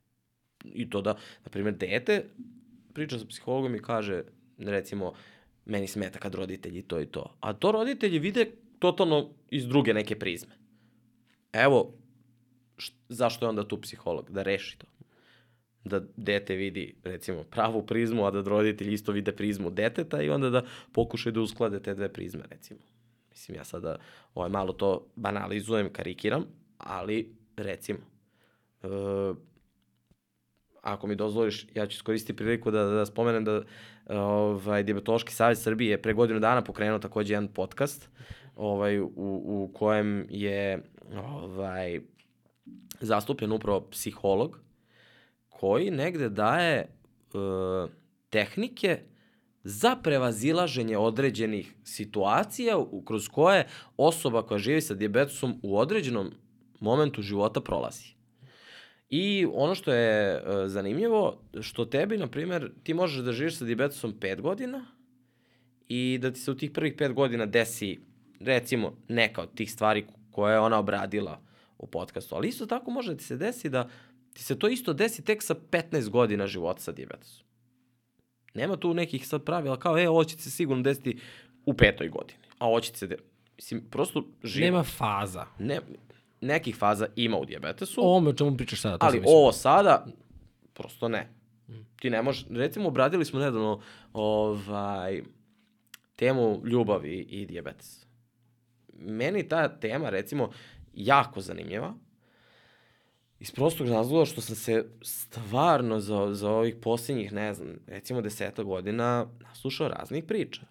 I 0.64 0.90
to 0.90 1.02
da, 1.02 1.14
na 1.14 1.52
primjer, 1.52 1.76
dete 1.76 2.26
priča 2.94 3.20
sa 3.20 3.26
psihologom 3.26 3.76
i 3.76 3.82
kaže, 3.82 4.24
recimo, 4.58 5.14
meni 5.66 5.88
smeta 5.88 6.20
kad 6.20 6.36
roditelji 6.36 6.82
to 6.82 7.00
i 7.00 7.06
to. 7.06 7.36
A 7.40 7.54
to 7.54 7.72
roditelji 7.72 8.20
vide 8.20 8.52
totalno 8.80 9.30
iz 9.50 9.68
druge 9.68 9.94
neke 9.94 10.20
prizme. 10.20 10.56
Evo, 11.54 11.94
zašto 13.10 13.46
je 13.46 13.50
onda 13.50 13.68
tu 13.68 13.82
psiholog? 13.82 14.32
Da 14.32 14.44
reši 14.44 14.78
to. 14.78 14.88
Da 15.84 16.02
dete 16.18 16.56
vidi, 16.56 16.96
recimo, 17.04 17.44
pravu 17.44 17.86
prizmu, 17.86 18.26
a 18.26 18.32
da 18.32 18.42
roditelji 18.42 18.94
isto 18.94 19.12
vide 19.12 19.32
prizmu 19.32 19.70
deteta 19.70 20.22
i 20.22 20.30
onda 20.30 20.50
da 20.50 20.64
pokušaju 20.92 21.34
da 21.34 21.42
usklade 21.42 21.80
te 21.80 21.94
dve 21.94 22.10
prizme, 22.14 22.44
recimo. 22.50 22.80
Mislim, 23.30 23.58
ja 23.58 23.64
sada 23.64 23.96
ovaj, 24.36 24.50
malo 24.50 24.74
to 24.74 25.08
banalizujem, 25.16 25.94
karikiram, 25.94 26.46
ali, 26.78 27.36
recimo, 27.58 28.00
e, 28.84 28.88
ako 30.82 31.08
mi 31.08 31.16
dozvoliš, 31.16 31.68
ja 31.76 31.88
ću 31.88 31.96
iskoristiti 31.96 32.36
priliku 32.36 32.72
da, 32.72 32.84
da 32.84 33.06
spomenem 33.06 33.46
da 33.46 33.62
ovaj, 34.10 34.84
Diabetološki 34.84 35.34
savjet 35.34 35.60
Srbije 35.60 35.92
je 35.92 36.02
pre 36.02 36.14
godinu 36.14 36.40
dana 36.40 36.62
pokrenuo 36.62 37.00
takođe 37.00 37.34
jedan 37.34 37.48
podcast 37.48 38.10
ovaj, 38.56 39.00
u, 39.00 39.10
u 39.16 39.72
kojem 39.74 40.28
je 40.30 40.84
ovaj, 41.16 42.00
zastupljen 43.00 43.52
upravo 43.52 43.88
psiholog 43.92 44.60
koji 45.62 45.92
negde 45.92 46.30
daje 46.30 46.78
e, 46.78 46.88
tehnike 48.30 49.00
za 49.64 49.96
prevazilaženje 50.04 50.98
određenih 50.98 51.74
situacija 51.84 52.86
kroz 53.06 53.28
koje 53.28 53.68
osoba 53.98 54.42
koja 54.42 54.58
živi 54.58 54.82
sa 54.82 54.94
diabetesom 54.94 55.60
u 55.64 55.78
određenom 55.78 56.32
momentu 56.80 57.22
života 57.22 57.62
prolazi. 57.62 58.16
I 59.10 59.48
ono 59.54 59.76
što 59.76 59.94
je 59.94 60.34
e, 60.34 60.42
zanimljivo, 60.68 61.42
što 61.62 61.86
tebi, 61.86 62.18
na 62.18 62.28
primjer, 62.28 62.72
ti 62.84 62.94
možeš 62.94 63.22
da 63.22 63.32
živiš 63.32 63.58
sa 63.58 63.66
diabetesom 63.66 64.14
5 64.20 64.42
godina 64.42 64.86
i 65.88 66.18
da 66.22 66.32
ti 66.32 66.40
se 66.40 66.52
u 66.52 66.58
tih 66.58 66.72
prvih 66.72 66.96
5 66.96 67.14
godina 67.14 67.46
desi, 67.46 68.00
recimo, 68.40 68.98
neka 69.08 69.42
od 69.42 69.54
tih 69.56 69.72
stvari 69.72 70.06
koje 70.32 70.54
je 70.54 70.60
ona 70.60 70.80
obradila 70.80 71.42
u 71.78 71.88
podcastu. 71.88 72.36
Ali 72.36 72.48
isto 72.48 72.66
tako 72.66 72.92
može 72.92 73.12
da 73.12 73.18
ti 73.18 73.24
se 73.24 73.38
desi 73.38 73.70
da 73.70 73.90
ti 74.34 74.44
se 74.44 74.60
to 74.60 74.68
isto 74.68 74.94
desi 74.94 75.26
tek 75.26 75.44
sa 75.44 75.56
15 75.72 76.10
godina 76.10 76.48
života 76.48 76.82
sa 76.82 76.92
diabetesom. 76.92 77.46
Nema 78.54 78.78
tu 78.78 78.94
nekih 78.94 79.28
sad 79.28 79.44
pravila 79.44 79.80
kao, 79.80 80.00
e, 80.00 80.10
ovo 80.10 80.24
će 80.24 80.38
se 80.38 80.52
sigurno 80.52 80.84
desiti 80.84 81.20
u 81.66 81.74
petoj 81.74 82.10
godini. 82.10 82.40
A 82.58 82.68
ovo 82.68 82.80
će 82.80 82.94
se 82.94 83.08
de... 83.08 83.18
Mislim, 83.56 83.82
prosto 83.90 84.24
živa. 84.44 84.66
Nema 84.66 84.84
faza. 84.84 85.46
Ne, 85.60 85.80
nekih 86.42 86.76
faza 86.76 87.08
ima 87.16 87.38
u 87.38 87.46
diabetesu. 87.46 88.02
O 88.02 88.04
ovome 88.04 88.30
o 88.30 88.34
čemu 88.34 88.58
pričaš 88.58 88.82
sada. 88.82 88.98
Ali 89.00 89.22
ovo 89.26 89.52
sada, 89.52 90.06
prosto 90.74 91.08
ne. 91.08 91.30
Ti 92.00 92.10
ne 92.10 92.22
možeš, 92.22 92.46
recimo, 92.50 92.88
obradili 92.88 93.26
smo 93.26 93.40
nedavno 93.40 93.82
ovaj, 94.14 95.22
temu 96.16 96.62
ljubavi 96.66 97.20
i 97.20 97.46
diabetes. 97.46 98.06
Meni 98.94 99.48
ta 99.48 99.80
tema, 99.80 100.10
recimo, 100.10 100.50
jako 100.94 101.42
zanimljiva, 101.42 101.94
iz 103.42 103.52
prostog 103.52 103.88
razloga 103.88 104.26
što 104.26 104.42
sam 104.42 104.56
se 104.56 104.86
stvarno 105.02 106.00
za, 106.00 106.34
za 106.34 106.50
ovih 106.50 106.76
posljednjih, 106.82 107.34
ne 107.34 107.54
znam, 107.54 107.80
recimo 107.88 108.22
deseta 108.22 108.64
godina 108.64 109.28
naslušao 109.40 109.88
raznih 109.88 110.24
priča. 110.24 110.62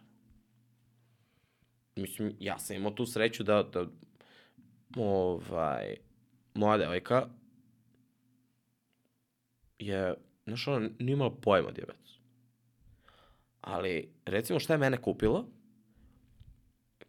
Mislim, 1.97 2.37
ja 2.41 2.59
sam 2.59 2.77
imao 2.77 2.91
tu 2.91 3.07
sreću 3.07 3.43
da, 3.43 3.63
da 3.63 3.87
ovaj, 4.97 5.97
moja 6.55 6.79
devojka 6.79 7.29
je, 9.79 10.15
znaš, 10.47 10.69
ona 10.69 10.89
nije 10.99 11.13
imala 11.13 11.31
pojma 11.31 11.69
o 11.69 11.73
diabetesu. 11.73 12.21
Ali, 13.61 14.13
recimo, 14.27 14.61
šta 14.61 14.73
je 14.75 14.79
mene 14.79 15.03
kupilo? 15.03 15.47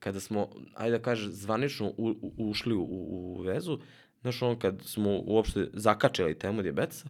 kada 0.01 0.19
smo, 0.19 0.49
ajde 0.75 0.97
da 0.97 1.03
kaže, 1.03 1.29
zvanično 1.29 1.93
u, 1.97 2.09
u, 2.21 2.49
ušli 2.49 2.73
u, 2.73 2.81
u 2.81 3.41
vezu, 3.41 3.79
znaš, 4.22 4.41
ono 4.41 4.60
kad 4.60 4.81
smo 4.85 5.19
uopšte 5.23 5.69
zakačili 5.73 6.39
temu 6.39 6.61
dijabetesa, 6.61 7.10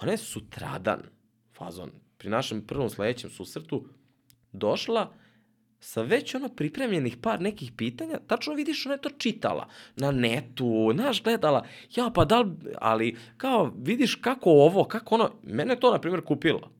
ona 0.00 0.12
je 0.12 0.18
sutradan, 0.18 1.02
fazon, 1.56 1.90
pri 2.18 2.30
našem 2.30 2.66
prvom 2.66 2.90
sledećem 2.90 3.30
susretu, 3.30 3.84
došla 4.52 5.12
sa 5.80 6.02
već 6.02 6.34
ono 6.34 6.48
pripremljenih 6.48 7.16
par 7.16 7.40
nekih 7.40 7.72
pitanja, 7.76 8.18
tačno 8.26 8.54
vidiš 8.54 8.86
ona 8.86 8.94
je 8.94 9.00
to 9.00 9.10
čitala 9.18 9.68
na 9.96 10.10
netu, 10.10 10.90
znaš, 10.94 11.22
gledala, 11.22 11.66
ja 11.96 12.10
pa 12.14 12.24
da 12.24 12.40
li, 12.40 12.50
ali 12.78 13.16
kao 13.36 13.72
vidiš 13.76 14.14
kako 14.14 14.50
ovo, 14.50 14.84
kako 14.84 15.14
ono, 15.14 15.30
mene 15.42 15.80
to 15.80 15.92
na 15.92 16.00
primjer 16.00 16.24
kupilo. 16.24 16.70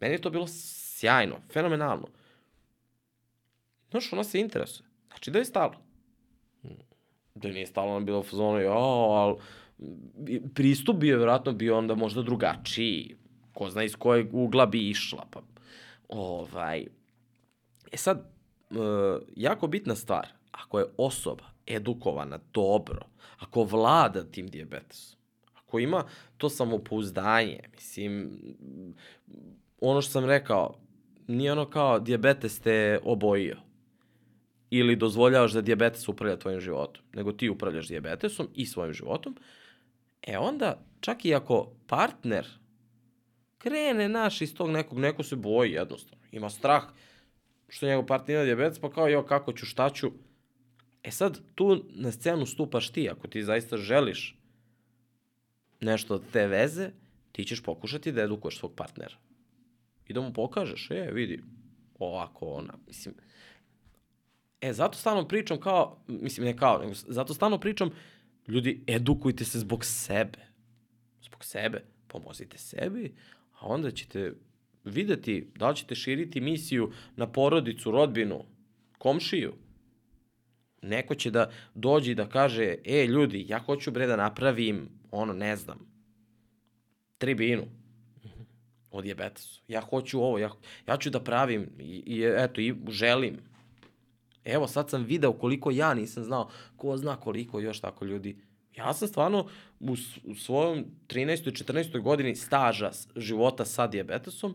Meni 0.00 0.14
je 0.14 0.20
to 0.20 0.30
bilo 0.30 0.46
sjajno, 0.48 1.36
fenomenalno. 1.52 2.08
Znaš, 3.90 4.12
ona 4.12 4.24
se 4.24 4.40
interesuje. 4.40 4.86
Znači 5.08 5.30
da 5.30 5.38
je 5.38 5.44
stalo. 5.44 5.91
Da 7.34 7.48
nije 7.48 7.60
je 7.60 8.00
bila 8.00 8.18
u 8.18 8.22
fazonu, 8.22 8.58
jo, 8.58 8.72
ali 8.72 9.36
pristup 10.54 10.96
bi 10.96 11.08
je 11.08 11.16
vjerojatno 11.16 11.52
bio 11.52 11.78
onda 11.78 11.94
možda 11.94 12.22
drugačiji. 12.22 13.16
Ko 13.54 13.70
zna 13.70 13.82
iz 13.84 13.96
kojeg 13.96 14.34
ugla 14.34 14.66
bi 14.66 14.90
išla. 14.90 15.26
Pa, 15.30 15.40
ovaj, 16.08 16.86
E 17.92 17.96
sad, 17.96 18.18
e, 18.18 18.74
jako 19.36 19.66
bitna 19.66 19.94
stvar, 19.94 20.28
ako 20.50 20.78
je 20.78 20.86
osoba 20.96 21.44
edukovana 21.66 22.38
dobro, 22.52 23.06
ako 23.38 23.64
vlada 23.64 24.24
tim 24.24 24.46
diabetesom, 24.46 25.18
ako 25.54 25.78
ima 25.78 26.04
to 26.36 26.48
samopouzdanje, 26.48 27.60
mislim, 27.74 28.38
ono 29.80 30.02
što 30.02 30.12
sam 30.12 30.24
rekao, 30.24 30.74
nije 31.26 31.52
ono 31.52 31.70
kao 31.70 31.98
diabetes 31.98 32.60
te 32.60 32.98
obojio 33.04 33.56
ili 34.74 34.96
dozvoljavaš 34.96 35.52
da 35.52 35.60
diabetes 35.60 36.08
upravlja 36.08 36.38
tvojim 36.38 36.60
životom, 36.60 37.04
nego 37.12 37.32
ti 37.32 37.48
upravljaš 37.48 37.88
diabetesom 37.88 38.48
i 38.54 38.66
svojim 38.66 38.92
životom, 38.92 39.36
e 40.22 40.38
onda, 40.38 40.84
čak 41.00 41.24
i 41.24 41.34
ako 41.34 41.72
partner 41.86 42.46
krene 43.58 44.08
naš 44.08 44.40
iz 44.40 44.54
tog 44.54 44.70
nekog, 44.70 44.98
neko 44.98 45.22
se 45.22 45.36
boji 45.36 45.72
jednostavno, 45.72 46.24
ima 46.32 46.50
strah, 46.50 46.84
što 47.68 47.86
njegov 47.86 48.06
partner 48.06 48.36
ima 48.36 48.44
diabetes, 48.44 48.78
pa 48.78 48.90
kao, 48.90 49.08
jo, 49.08 49.22
kako 49.26 49.52
ću, 49.52 49.66
šta 49.66 49.90
ću. 49.90 50.10
E 51.02 51.10
sad, 51.10 51.38
tu 51.54 51.84
na 51.90 52.12
scenu 52.12 52.46
stupaš 52.46 52.90
ti, 52.92 53.08
ako 53.10 53.28
ti 53.28 53.44
zaista 53.44 53.76
želiš 53.76 54.38
nešto 55.80 56.14
od 56.14 56.22
te 56.32 56.46
veze, 56.46 56.90
ti 57.32 57.44
ćeš 57.44 57.62
pokušati 57.62 58.12
da 58.12 58.22
edukuješ 58.22 58.58
svog 58.58 58.74
partnera. 58.76 59.16
I 60.08 60.12
da 60.12 60.20
mu 60.20 60.32
pokažeš, 60.32 60.90
e, 60.90 61.10
vidi, 61.12 61.42
ovako, 61.98 62.46
ona, 62.46 62.74
mislim, 62.86 63.14
E, 64.62 64.72
zato 64.72 64.98
stalno 64.98 65.28
pričam 65.28 65.60
kao, 65.60 66.04
mislim, 66.08 66.46
ne 66.46 66.56
kao, 66.56 66.78
nego 66.78 66.92
zato 66.94 67.34
stalno 67.34 67.58
pričam, 67.58 67.90
ljudi, 68.48 68.84
edukujte 68.86 69.44
se 69.44 69.58
zbog 69.58 69.84
sebe. 69.84 70.38
Zbog 71.22 71.44
sebe. 71.44 71.84
Pomozite 72.08 72.58
sebi, 72.58 73.14
a 73.52 73.66
onda 73.66 73.90
ćete 73.90 74.32
videti 74.84 75.50
da 75.56 75.70
li 75.70 75.76
ćete 75.76 75.94
širiti 75.94 76.40
misiju 76.40 76.92
na 77.16 77.26
porodicu, 77.26 77.90
rodbinu, 77.90 78.44
komšiju. 78.98 79.54
Neko 80.82 81.14
će 81.14 81.30
da 81.30 81.50
dođe 81.74 82.12
i 82.12 82.14
da 82.14 82.28
kaže, 82.28 82.74
e, 82.84 83.06
ljudi, 83.06 83.46
ja 83.48 83.58
hoću 83.58 83.90
bre 83.90 84.06
da 84.06 84.16
napravim, 84.16 84.88
ono, 85.10 85.32
ne 85.32 85.56
znam, 85.56 85.78
tribinu 87.18 87.64
o 88.90 89.02
diabetesu. 89.02 89.62
Ja 89.68 89.80
hoću 89.80 90.20
ovo, 90.20 90.38
ja, 90.38 90.50
ja 90.88 90.96
ću 90.96 91.10
da 91.10 91.20
pravim 91.20 91.70
i, 91.78 92.02
i 92.06 92.24
eto, 92.36 92.60
i 92.60 92.74
želim. 92.88 93.51
Evo, 94.44 94.66
sad 94.66 94.90
sam 94.90 95.04
video 95.04 95.32
koliko 95.32 95.70
ja 95.70 95.94
nisam 95.94 96.24
znao, 96.24 96.50
ko 96.76 96.96
zna 96.96 97.16
koliko 97.16 97.60
još 97.60 97.80
tako 97.80 98.04
ljudi. 98.04 98.36
Ja 98.76 98.94
sam 98.94 99.08
stvarno 99.08 99.46
u, 99.80 99.96
u 100.24 100.34
svojom 100.34 100.84
13. 101.08 101.48
i 101.48 101.64
14. 101.64 102.00
godini 102.00 102.36
staža 102.36 102.90
života 103.16 103.64
sa 103.64 103.86
diabetesom, 103.86 104.54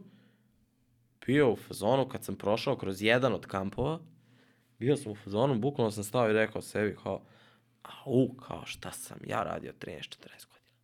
bio 1.25 1.51
u 1.51 1.55
fazonu 1.55 2.07
kad 2.09 2.23
sam 2.23 2.35
prošao 2.35 2.75
kroz 2.75 3.01
jedan 3.01 3.33
od 3.33 3.45
kampova, 3.45 3.99
bio 4.79 4.97
sam 4.97 5.11
u 5.11 5.15
fazonu, 5.15 5.59
bukvalno 5.59 5.91
sam 5.91 6.03
stao 6.03 6.29
i 6.29 6.33
rekao 6.33 6.61
sebi 6.61 6.95
kao, 7.03 7.21
au, 8.05 8.33
kao 8.33 8.65
šta 8.65 8.91
sam 8.91 9.17
ja 9.27 9.43
radio 9.43 9.73
13-14 9.79 10.19
godina. 10.25 10.77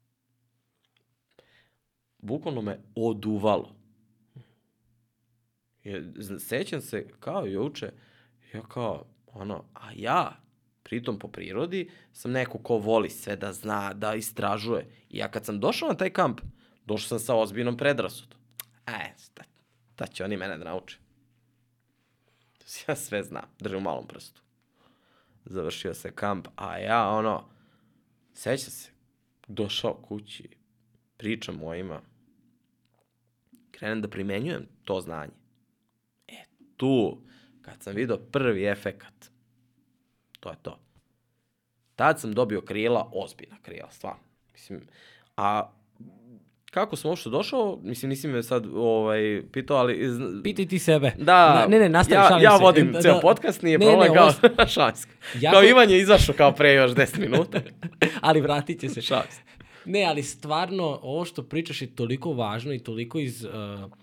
Bukvalno 2.18 2.62
me 2.62 2.80
oduvalo. 2.96 3.76
Je, 5.84 6.14
sećam 6.40 6.82
se 6.82 7.08
kao 7.20 7.46
juče, 7.46 7.92
ja 8.54 8.62
kao, 8.62 9.06
ono, 9.28 9.64
a 9.74 9.90
ja, 9.96 10.44
pritom 10.84 11.20
po 11.20 11.28
prirodi, 11.28 11.90
sam 12.14 12.32
neko 12.32 12.58
ko 12.58 12.78
voli 12.78 13.10
sve 13.10 13.36
da 13.36 13.54
zna, 13.54 13.94
da 13.94 14.16
istražuje. 14.16 14.90
I 15.10 15.18
ja 15.18 15.32
kad 15.32 15.46
sam 15.46 15.60
došao 15.60 15.90
na 15.90 15.96
taj 15.96 16.10
kamp, 16.10 16.42
došao 16.86 17.08
sam 17.08 17.20
sa 17.20 17.36
ozbiljnom 17.36 17.78
predrasudom. 17.78 18.40
E, 18.88 19.14
šta 19.26 19.44
Da 19.98 20.08
će 20.08 20.24
oni 20.24 20.38
mene 20.38 20.58
da 20.58 20.64
nauče. 20.64 20.98
Ja 22.88 22.96
sve 22.96 23.24
znam, 23.24 23.44
držim 23.60 23.78
u 23.78 23.82
malom 23.82 24.08
prstu. 24.08 24.42
Završio 25.46 25.94
se 25.94 26.12
kamp, 26.12 26.48
a 26.56 26.78
ja 26.78 27.10
ono, 27.10 27.50
seća 28.34 28.72
se, 28.72 28.92
došao 29.48 29.94
kući, 29.94 30.50
pričam 31.18 31.56
mojima, 31.56 32.02
krenem 33.72 34.02
da 34.02 34.08
primenjujem 34.08 34.68
to 34.84 35.02
znanje. 35.02 35.34
E, 36.28 36.44
tu, 36.78 37.22
kad 37.66 37.84
sam 37.84 37.96
video 37.96 38.18
prvi 38.18 38.66
efekat, 38.66 39.14
to 40.40 40.50
je 40.50 40.56
to. 40.62 40.80
Tad 41.96 42.20
sam 42.20 42.34
dobio 42.34 42.62
krila, 42.62 43.10
ozbiljna 43.14 43.56
krila, 43.62 43.92
stvarno. 43.92 44.20
Mislim, 44.54 44.82
a 45.38 45.70
kako 46.72 46.96
sam 46.96 47.10
uopšte 47.10 47.30
došao, 47.30 47.80
mislim 47.84 48.10
nisi 48.10 48.28
me 48.28 48.44
sad 48.44 48.66
ovaj, 48.76 49.44
pitao, 49.52 49.78
ali... 49.78 49.98
Iz... 49.98 50.12
Pitaj 50.44 50.66
ti 50.66 50.80
sebe. 50.80 51.12
Da, 51.18 51.54
Na, 51.56 51.66
ne, 51.68 51.80
ne, 51.80 51.90
nastavi, 51.90 52.44
ja, 52.44 52.52
ja 52.52 52.58
se. 52.58 52.64
vodim 52.64 52.92
Da, 52.92 53.02
ceo 53.02 53.14
da. 53.14 53.20
podcast, 53.20 53.62
nije 53.62 53.78
Ne, 53.78 53.86
problem 53.86 54.10
ne, 54.10 54.16
kao 54.16 54.28
ovo-. 54.28 54.66
Jako- 55.42 55.54
Kao 55.56 55.64
Ivan 55.64 55.90
je 55.90 56.00
izašao 56.00 56.36
kao 56.36 56.52
pre 56.52 56.74
još 56.74 56.92
10 56.92 57.20
minuta. 57.20 57.60
ali 58.22 58.42
vratit 58.42 58.80
će 58.82 58.90
se. 58.90 59.02
Šalim. 59.02 59.28
Ne, 59.86 60.04
ali 60.04 60.24
stvarno, 60.24 61.00
ovo 61.02 61.26
što 61.26 61.44
pričaš 61.44 61.82
je 61.82 61.96
toliko 61.96 62.34
važno 62.34 62.74
i 62.74 62.80
toliko 62.80 63.20
iz, 63.20 63.44
uh, 63.44 63.52
iz 63.52 64.03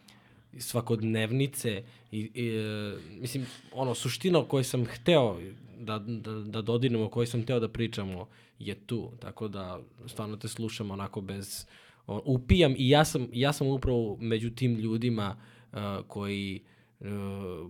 svakodnevnice 0.58 1.82
i, 2.12 2.30
i 2.34 2.58
uh, 2.58 3.00
mislim, 3.20 3.46
ono, 3.72 3.94
suština 3.94 4.38
o 4.38 4.44
kojoj 4.44 4.64
sam 4.64 4.84
hteo 4.84 5.38
da, 5.78 5.98
da, 5.98 6.32
da 6.32 6.62
dodirnemo, 6.62 7.04
o 7.04 7.08
kojoj 7.08 7.26
sam 7.26 7.42
hteo 7.42 7.60
da 7.60 7.68
pričamo 7.68 8.28
je 8.58 8.74
tu, 8.74 9.12
tako 9.20 9.48
da 9.48 9.80
stvarno 10.06 10.36
te 10.36 10.48
slušam 10.48 10.90
onako 10.90 11.20
bez, 11.20 11.66
o, 12.06 12.22
upijam 12.24 12.74
i 12.78 12.88
ja 12.88 13.04
sam, 13.04 13.28
ja 13.32 13.52
sam 13.52 13.66
upravo 13.66 14.16
među 14.20 14.50
tim 14.50 14.74
ljudima 14.74 15.36
uh, 15.72 15.78
koji 16.06 16.60
uh, 17.00 17.06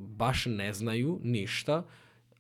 baš 0.00 0.46
ne 0.46 0.72
znaju 0.72 1.20
ništa, 1.22 1.86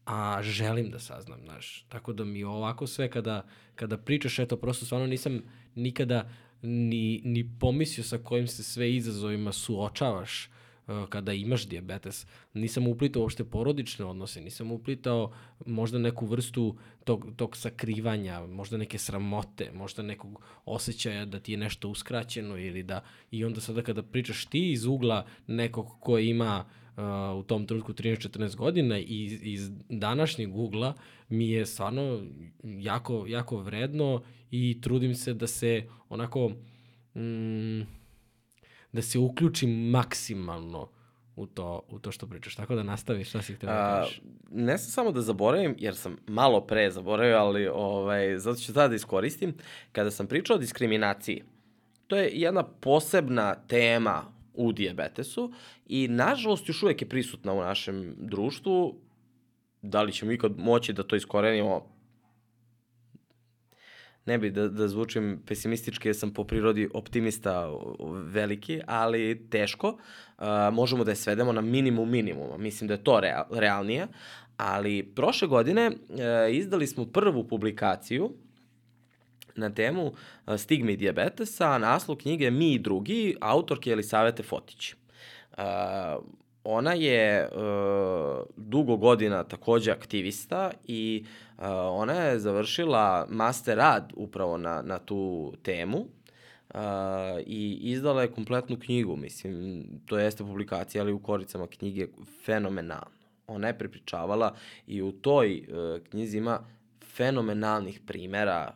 a 0.04 0.42
želim 0.42 0.90
da 0.90 0.98
saznam, 0.98 1.40
znaš. 1.44 1.84
Tako 1.88 2.12
da 2.12 2.24
mi 2.24 2.44
ovako 2.44 2.86
sve 2.86 3.10
kada, 3.10 3.46
kada 3.74 3.98
pričaš, 3.98 4.38
eto, 4.38 4.56
prosto 4.56 4.86
stvarno 4.86 5.06
nisam 5.06 5.42
nikada 5.74 6.30
ni, 6.62 7.20
ni 7.24 7.50
pomislio 7.60 8.04
sa 8.04 8.18
kojim 8.18 8.46
se 8.46 8.62
sve 8.62 8.94
izazovima 8.94 9.52
suočavaš 9.52 10.48
uh, 10.86 11.08
kada 11.08 11.32
imaš 11.32 11.66
diabetes. 11.66 12.26
Nisam 12.54 12.86
uplitao 12.86 13.22
uopšte 13.22 13.44
porodične 13.44 14.04
odnose, 14.04 14.40
nisam 14.40 14.72
uplitao 14.72 15.32
možda 15.66 15.98
neku 15.98 16.26
vrstu 16.26 16.76
tog, 17.04 17.26
tog 17.36 17.56
sakrivanja, 17.56 18.46
možda 18.46 18.76
neke 18.76 18.98
sramote, 18.98 19.70
možda 19.74 20.02
nekog 20.02 20.42
osjećaja 20.64 21.24
da 21.24 21.40
ti 21.40 21.52
je 21.52 21.58
nešto 21.58 21.88
uskraćeno 21.88 22.58
ili 22.58 22.82
da 22.82 23.04
i 23.30 23.44
onda 23.44 23.60
sada 23.60 23.82
kada 23.82 24.02
pričaš 24.02 24.46
ti 24.46 24.72
iz 24.72 24.84
ugla 24.84 25.26
nekog 25.46 26.00
ko 26.00 26.18
ima 26.18 26.64
uh, 26.96 27.40
u 27.40 27.42
tom 27.42 27.66
trenutku 27.66 27.92
13-14 27.92 28.56
godina 28.56 28.98
i 28.98 29.38
iz 29.42 29.70
današnjeg 29.88 30.56
ugla 30.56 30.94
mi 31.30 31.50
je 31.50 31.66
stvarno 31.66 32.22
jako, 32.62 33.24
jako 33.28 33.56
vredno 33.56 34.22
i 34.50 34.80
trudim 34.80 35.14
se 35.14 35.34
da 35.34 35.46
se 35.46 35.86
onako 36.08 36.48
mm, 37.14 37.80
da 38.92 39.02
se 39.02 39.18
uključim 39.18 39.70
maksimalno 39.70 40.88
u 41.36 41.46
to, 41.46 41.82
u 41.88 41.98
to 41.98 42.12
što 42.12 42.26
pričaš. 42.26 42.54
Tako 42.54 42.74
da 42.74 42.82
nastaviš 42.82 43.28
šta 43.28 43.42
si 43.42 43.54
htio 43.54 43.66
da 43.66 44.00
kažeš. 44.02 44.20
ne 44.50 44.78
sam 44.78 44.90
samo 44.90 45.12
da 45.12 45.20
zaboravim, 45.20 45.74
jer 45.78 45.96
sam 45.96 46.16
malo 46.26 46.60
pre 46.60 46.90
zaboravio, 46.90 47.36
ali 47.36 47.68
ovaj, 47.68 48.38
zato 48.38 48.60
ću 48.60 48.72
sada 48.72 48.88
da 48.88 48.94
iskoristim. 48.94 49.54
Kada 49.92 50.10
sam 50.10 50.26
pričao 50.26 50.56
o 50.56 50.58
diskriminaciji, 50.58 51.42
to 52.06 52.16
je 52.16 52.30
jedna 52.32 52.62
posebna 52.62 53.54
tema 53.54 54.24
u 54.54 54.72
diabetesu 54.72 55.52
i 55.86 56.08
nažalost 56.08 56.68
još 56.68 56.82
uvek 56.82 57.02
je 57.02 57.08
prisutna 57.08 57.52
u 57.52 57.60
našem 57.60 58.14
društvu. 58.18 59.00
Da 59.82 60.02
li 60.02 60.12
ćemo 60.12 60.32
ikad 60.32 60.58
moći 60.58 60.92
da 60.92 61.02
to 61.02 61.16
iskorenimo? 61.16 62.00
ne 64.26 64.38
bi 64.38 64.50
da, 64.50 64.68
da 64.68 64.88
zvučim 64.88 65.42
pesimistički, 65.46 66.08
jer 66.08 66.16
sam 66.16 66.32
po 66.34 66.44
prirodi 66.44 66.88
optimista 66.94 67.70
veliki, 68.24 68.80
ali 68.86 69.48
teško. 69.50 69.88
Uh, 69.88 70.44
možemo 70.72 71.04
da 71.04 71.10
je 71.10 71.16
svedemo 71.16 71.52
na 71.52 71.60
minimum 71.60 72.10
minimuma. 72.10 72.56
Mislim 72.56 72.88
da 72.88 72.94
je 72.94 73.04
to 73.04 73.20
real, 73.20 73.44
realnije. 73.50 74.06
Ali 74.56 75.02
prošle 75.14 75.48
godine 75.48 75.90
uh, 75.90 76.16
izdali 76.50 76.86
smo 76.86 77.06
prvu 77.06 77.44
publikaciju 77.48 78.30
na 79.56 79.70
temu 79.74 80.06
uh, 80.06 80.56
stigme 80.56 80.92
i 80.92 80.96
diabetesa, 80.96 81.78
naslov 81.78 82.16
knjige 82.16 82.50
Mi 82.50 82.74
i 82.74 82.78
drugi, 82.78 83.36
autorke 83.40 83.90
Elisavete 83.90 84.42
Fotić. 84.42 84.92
Uh, 84.92 85.64
ona 86.64 86.92
je 86.92 87.48
uh, 87.48 88.46
dugo 88.56 88.96
godina 88.96 89.44
takođe 89.44 89.90
aktivista 89.90 90.70
i 90.86 91.24
uh, 91.58 91.64
ona 91.90 92.12
je 92.12 92.38
završila 92.38 93.26
master 93.30 93.76
rad 93.76 94.12
upravo 94.16 94.58
na, 94.58 94.82
na 94.82 94.98
tu 94.98 95.52
temu 95.62 95.98
uh, 95.98 96.80
i 97.46 97.78
izdala 97.82 98.22
je 98.22 98.32
kompletnu 98.32 98.76
knjigu, 98.80 99.16
mislim, 99.16 99.84
to 100.06 100.18
jeste 100.18 100.44
publikacija, 100.44 101.02
ali 101.02 101.12
u 101.12 101.18
koricama 101.18 101.66
knjige 101.66 102.06
fenomenalno. 102.44 103.20
Ona 103.46 103.66
je 103.66 103.78
prepričavala 103.78 104.54
i 104.86 105.02
u 105.02 105.12
toj 105.12 105.58
uh, 105.68 106.06
knjizi 106.08 106.38
ima 106.38 106.60
fenomenalnih 107.14 108.00
primera 108.06 108.74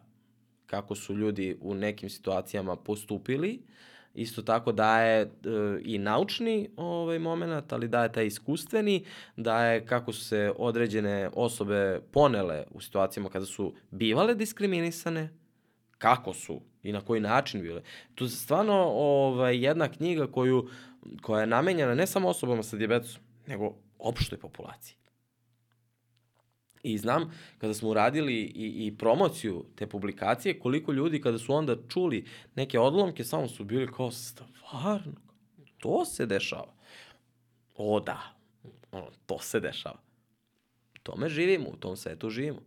kako 0.67 0.95
su 0.95 1.15
ljudi 1.15 1.57
u 1.61 1.75
nekim 1.75 2.11
situacijama 2.11 2.77
postupili 2.77 3.61
isto 4.15 4.43
tako 4.43 4.73
daje 4.73 5.23
e, 5.23 5.29
i 5.83 5.99
naučni 5.99 6.71
ovaj 6.77 7.19
moment, 7.19 7.73
ali 7.73 7.89
daje 7.89 8.13
taj 8.13 8.27
iskustveni, 8.27 9.05
daje 9.37 9.87
kako 9.87 10.13
su 10.13 10.25
se 10.25 10.53
određene 10.57 11.31
osobe 11.35 12.01
ponele 12.13 12.65
u 12.71 12.81
situacijama 12.81 13.29
kada 13.29 13.47
su 13.47 13.75
bivale 13.91 14.35
diskriminisane, 14.35 15.29
kako 15.99 16.33
su 16.35 16.61
i 16.83 16.93
na 16.93 17.01
koji 17.01 17.21
način 17.21 17.63
bile. 17.63 17.83
Tu 18.15 18.25
je 18.25 18.31
stvarno 18.31 18.75
ovaj, 18.95 19.65
jedna 19.65 19.89
knjiga 19.89 20.27
koju, 20.27 20.69
koja 21.23 21.41
je 21.41 21.47
namenjena 21.47 21.95
ne 21.95 22.07
samo 22.07 22.29
osobama 22.29 22.63
sa 22.63 22.77
diabetesom, 22.77 23.23
nego 23.47 23.75
opštoj 23.99 24.39
populaciji. 24.39 24.97
I 26.85 26.99
znam, 26.99 27.33
kada 27.59 27.75
smo 27.75 27.89
uradili 27.89 28.35
i, 28.35 28.87
i 28.87 28.97
promociju 28.99 29.65
te 29.75 29.87
publikacije, 29.87 30.59
koliko 30.59 30.93
ljudi 30.93 31.21
kada 31.21 31.39
su 31.39 31.55
onda 31.55 31.77
čuli 31.89 32.25
neke 32.55 32.79
odlomke, 32.79 33.25
samo 33.25 33.49
su 33.49 33.65
bili 33.65 33.93
kao, 33.93 34.11
stvarno, 34.11 35.13
to 35.79 36.05
se 36.05 36.27
dešava. 36.27 36.75
O 37.75 38.01
da, 38.01 38.21
ono, 38.93 39.07
to 39.27 39.39
se 39.39 39.61
dešava. 39.61 39.99
Tome 41.03 41.29
živimo, 41.29 41.69
u 41.69 41.77
tom 41.77 41.97
svetu 41.97 42.31
živimo. 42.31 42.61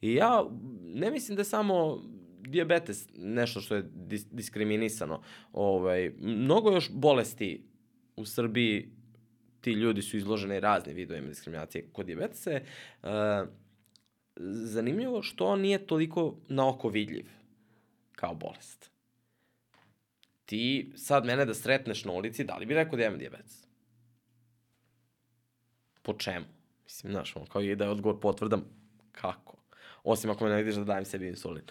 I 0.00 0.14
ja 0.14 0.44
ne 0.82 1.10
mislim 1.10 1.36
da 1.36 1.40
je 1.40 1.44
samo 1.44 2.02
diabetes 2.40 3.08
nešto 3.16 3.60
što 3.60 3.74
je 3.74 3.82
dis 3.94 4.26
diskriminisano. 4.30 5.22
Ovaj, 5.52 6.12
mnogo 6.20 6.70
još 6.70 6.90
bolesti 6.92 7.64
u 8.16 8.24
Srbiji 8.24 8.88
ti 9.60 9.72
ljudi 9.72 10.02
su 10.02 10.16
izloženi 10.16 10.60
raznim 10.60 10.96
vidovima 10.96 11.28
diskriminacije. 11.28 11.88
Kod 11.92 12.06
diabetesa 12.06 12.50
je 12.50 12.64
uh, 13.02 13.08
zanimljivo 14.36 15.22
što 15.22 15.46
on 15.46 15.60
nije 15.60 15.86
toliko 15.86 16.36
na 16.48 16.68
oko 16.68 16.88
vidljiv 16.88 17.26
kao 18.12 18.34
bolest. 18.34 18.90
Ti 20.46 20.92
sad 20.96 21.24
mene 21.24 21.44
da 21.44 21.54
sretneš 21.54 22.04
na 22.04 22.12
ulici, 22.12 22.44
da 22.44 22.56
li 22.56 22.66
bi 22.66 22.74
rekao 22.74 22.96
da 22.96 23.04
imam 23.04 23.18
diabetes? 23.18 23.66
Po 26.02 26.12
čemu? 26.12 26.46
Mislim, 26.84 27.12
znaš, 27.12 27.36
on 27.36 27.46
kao 27.46 27.62
i 27.62 27.76
da 27.76 27.84
je 27.84 27.90
odgovor 27.90 28.20
potvrdam 28.20 28.64
kako. 29.12 29.56
Osim 30.04 30.30
ako 30.30 30.44
me 30.44 30.50
ne 30.50 30.56
vidiš 30.56 30.74
da 30.74 30.84
dajem 30.84 31.04
sebi 31.04 31.28
insulin. 31.28 31.62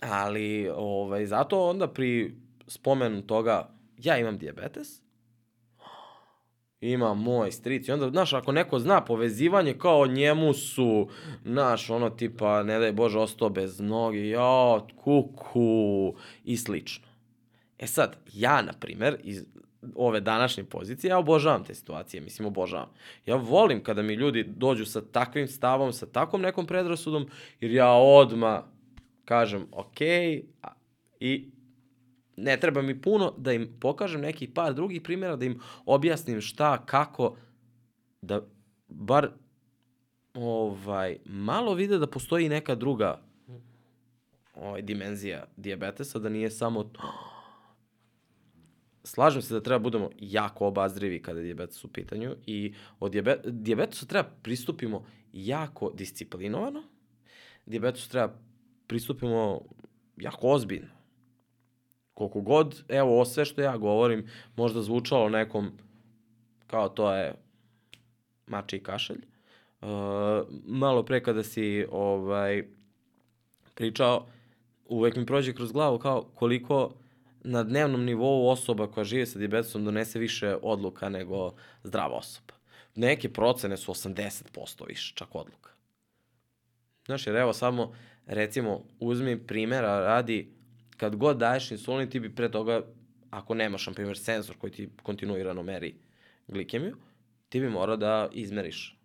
Ali, 0.00 0.68
ovaj, 0.74 1.26
zato 1.26 1.68
onda 1.68 1.92
pri 1.92 2.34
spomenu 2.66 3.26
toga, 3.26 3.70
ja 3.98 4.18
imam 4.18 4.38
diabetes, 4.38 5.02
ima 6.80 7.14
moj 7.14 7.52
stric. 7.52 7.88
I 7.88 7.92
onda, 7.92 8.10
znaš, 8.10 8.32
ako 8.32 8.52
neko 8.52 8.78
zna 8.78 9.04
povezivanje, 9.04 9.74
kao 9.78 10.06
njemu 10.06 10.52
su, 10.52 11.08
znaš, 11.44 11.90
ono 11.90 12.10
tipa, 12.10 12.62
ne 12.62 12.78
daj 12.78 12.92
Bože, 12.92 13.18
ostao 13.18 13.48
bez 13.48 13.80
noge, 13.80 14.28
ja, 14.28 14.86
kuku 14.96 16.14
i 16.44 16.56
slično. 16.56 17.06
E 17.78 17.86
sad, 17.86 18.16
ja, 18.32 18.62
na 18.62 18.72
primer, 18.72 19.16
iz 19.22 19.44
ove 19.94 20.20
današnje 20.20 20.64
pozicije, 20.64 21.08
ja 21.08 21.18
obožavam 21.18 21.64
te 21.64 21.74
situacije, 21.74 22.20
mislim, 22.20 22.46
obožavam. 22.46 22.88
Ja 23.26 23.36
volim 23.36 23.82
kada 23.82 24.02
mi 24.02 24.14
ljudi 24.14 24.44
dođu 24.48 24.84
sa 24.84 25.00
takvim 25.00 25.48
stavom, 25.48 25.92
sa 25.92 26.06
takvom 26.06 26.42
nekom 26.42 26.66
predrasudom, 26.66 27.28
jer 27.60 27.70
ja 27.70 27.92
odma 27.92 28.62
kažem, 29.24 29.66
ok, 29.72 30.00
i 31.20 31.50
ne 32.36 32.60
treba 32.60 32.82
mi 32.82 33.00
puno 33.00 33.34
da 33.38 33.52
im 33.52 33.68
pokažem 33.80 34.20
neki 34.20 34.48
par 34.48 34.74
drugih 34.74 35.02
primjera, 35.02 35.36
da 35.36 35.44
im 35.44 35.60
objasnim 35.86 36.40
šta, 36.40 36.86
kako, 36.86 37.36
da 38.22 38.46
bar 38.88 39.30
ovaj, 40.34 41.18
malo 41.24 41.74
vide 41.74 41.98
da 41.98 42.06
postoji 42.06 42.48
neka 42.48 42.74
druga 42.74 43.22
ovaj, 44.54 44.82
dimenzija 44.82 45.44
diabetesa, 45.56 46.18
da 46.18 46.28
nije 46.28 46.50
samo 46.50 46.90
slažem 49.04 49.42
se 49.42 49.54
da 49.54 49.60
treba 49.60 49.78
budemo 49.78 50.10
jako 50.18 50.66
obazrivi 50.66 51.22
kada 51.22 51.40
je 51.40 51.44
diabetes 51.44 51.84
u 51.84 51.92
pitanju 51.92 52.36
i 52.46 52.74
od 53.00 53.12
diabe 53.12 53.36
diabetesu 53.44 54.06
treba 54.06 54.28
pristupimo 54.42 55.06
jako 55.32 55.92
disciplinovano, 55.94 56.82
diabetesu 57.66 58.10
treba 58.10 58.38
pristupimo 58.86 59.60
jako 60.16 60.48
ozbiljno 60.48 60.95
koliko 62.16 62.40
god, 62.40 62.84
evo, 62.88 63.12
ovo 63.12 63.24
sve 63.24 63.44
što 63.44 63.60
ja 63.60 63.76
govorim, 63.76 64.26
možda 64.56 64.82
zvučalo 64.82 65.28
nekom 65.28 65.72
kao 66.66 66.88
to 66.88 67.12
je 67.12 67.34
mači 68.46 68.76
i 68.76 68.82
kašalj. 68.82 69.18
Uh, 69.80 69.88
malo 70.64 71.02
pre 71.02 71.22
kada 71.22 71.42
si 71.42 71.86
ovaj, 71.90 72.64
pričao, 73.74 74.26
uvek 74.86 75.16
mi 75.16 75.26
prođe 75.26 75.54
kroz 75.54 75.72
glavu 75.72 75.98
kao 75.98 76.24
koliko 76.34 76.94
na 77.44 77.62
dnevnom 77.62 78.04
nivou 78.04 78.48
osoba 78.48 78.86
koja 78.86 79.04
žive 79.04 79.26
sa 79.26 79.38
diabetesom 79.38 79.84
donese 79.84 80.18
više 80.18 80.56
odluka 80.62 81.08
nego 81.08 81.52
zdrava 81.84 82.16
osoba. 82.16 82.54
Neke 82.94 83.32
procene 83.32 83.76
su 83.76 83.92
80% 83.92 84.86
više 84.88 85.12
čak 85.14 85.34
odluka. 85.34 85.70
Znaš, 87.06 87.26
jer 87.26 87.36
evo 87.36 87.52
samo, 87.52 87.94
recimo, 88.26 88.82
uzmi 89.00 89.46
primjera 89.46 90.00
radi 90.00 90.55
kad 90.96 91.16
god 91.16 91.38
daješ 91.38 91.70
insulin, 91.70 92.10
ti 92.10 92.20
bi 92.20 92.34
pre 92.34 92.50
toga, 92.50 92.82
ako 93.30 93.54
nemaš, 93.54 93.86
na 93.86 93.92
primjer, 93.92 94.18
senzor 94.18 94.56
koji 94.56 94.72
ti 94.72 94.88
kontinuirano 95.02 95.62
meri 95.62 95.94
glikemiju, 96.48 96.96
ti 97.48 97.60
bi 97.60 97.68
morao 97.68 97.96
da 97.96 98.28
izmeriš 98.32 98.98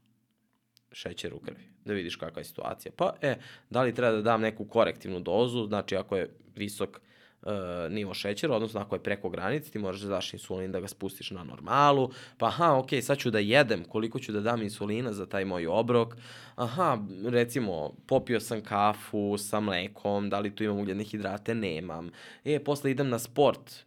šećer 0.92 1.34
u 1.34 1.40
krvi, 1.40 1.64
da 1.86 1.94
vidiš 1.94 2.16
kakva 2.16 2.40
je 2.40 2.46
situacija. 2.46 2.92
Pa, 2.98 3.14
e, 3.22 3.36
da 3.70 3.82
li 3.82 3.96
treba 3.96 4.12
da 4.12 4.22
dam 4.22 4.42
neku 4.42 4.66
korektivnu 4.66 5.20
dozu, 5.20 5.66
znači 5.66 5.96
ako 5.96 6.18
je 6.18 6.30
visok 6.56 7.02
uh, 7.42 7.52
nivo 7.90 8.14
šećera, 8.14 8.56
odnosno 8.56 8.80
ako 8.80 8.96
je 8.96 9.04
preko 9.04 9.30
granice, 9.30 9.72
ti 9.72 9.80
možeš 9.80 10.02
da 10.02 10.10
daš 10.10 10.34
insulin 10.34 10.72
da 10.72 10.80
ga 10.80 10.88
spustiš 10.88 11.32
na 11.32 11.44
normalu, 11.44 12.12
pa 12.38 12.46
aha, 12.46 12.78
ok, 12.78 12.90
sad 13.02 13.18
ću 13.18 13.32
da 13.32 13.40
jedem, 13.40 13.84
koliko 13.84 14.20
ću 14.20 14.32
da 14.32 14.42
dam 14.42 14.62
insulina 14.62 15.14
za 15.14 15.26
taj 15.26 15.46
moj 15.46 15.68
obrok, 15.68 16.16
aha, 16.56 16.98
recimo, 17.26 17.94
popio 18.08 18.40
sam 18.40 18.62
kafu 18.62 19.38
sa 19.38 19.60
mlekom, 19.60 20.30
da 20.30 20.40
li 20.40 20.56
tu 20.56 20.64
imam 20.64 20.80
ugljedne 20.80 21.04
hidrate, 21.04 21.56
nemam, 21.56 22.10
e, 22.46 22.60
posle 22.60 22.92
idem 22.92 23.10
na 23.10 23.20
sport, 23.20 23.86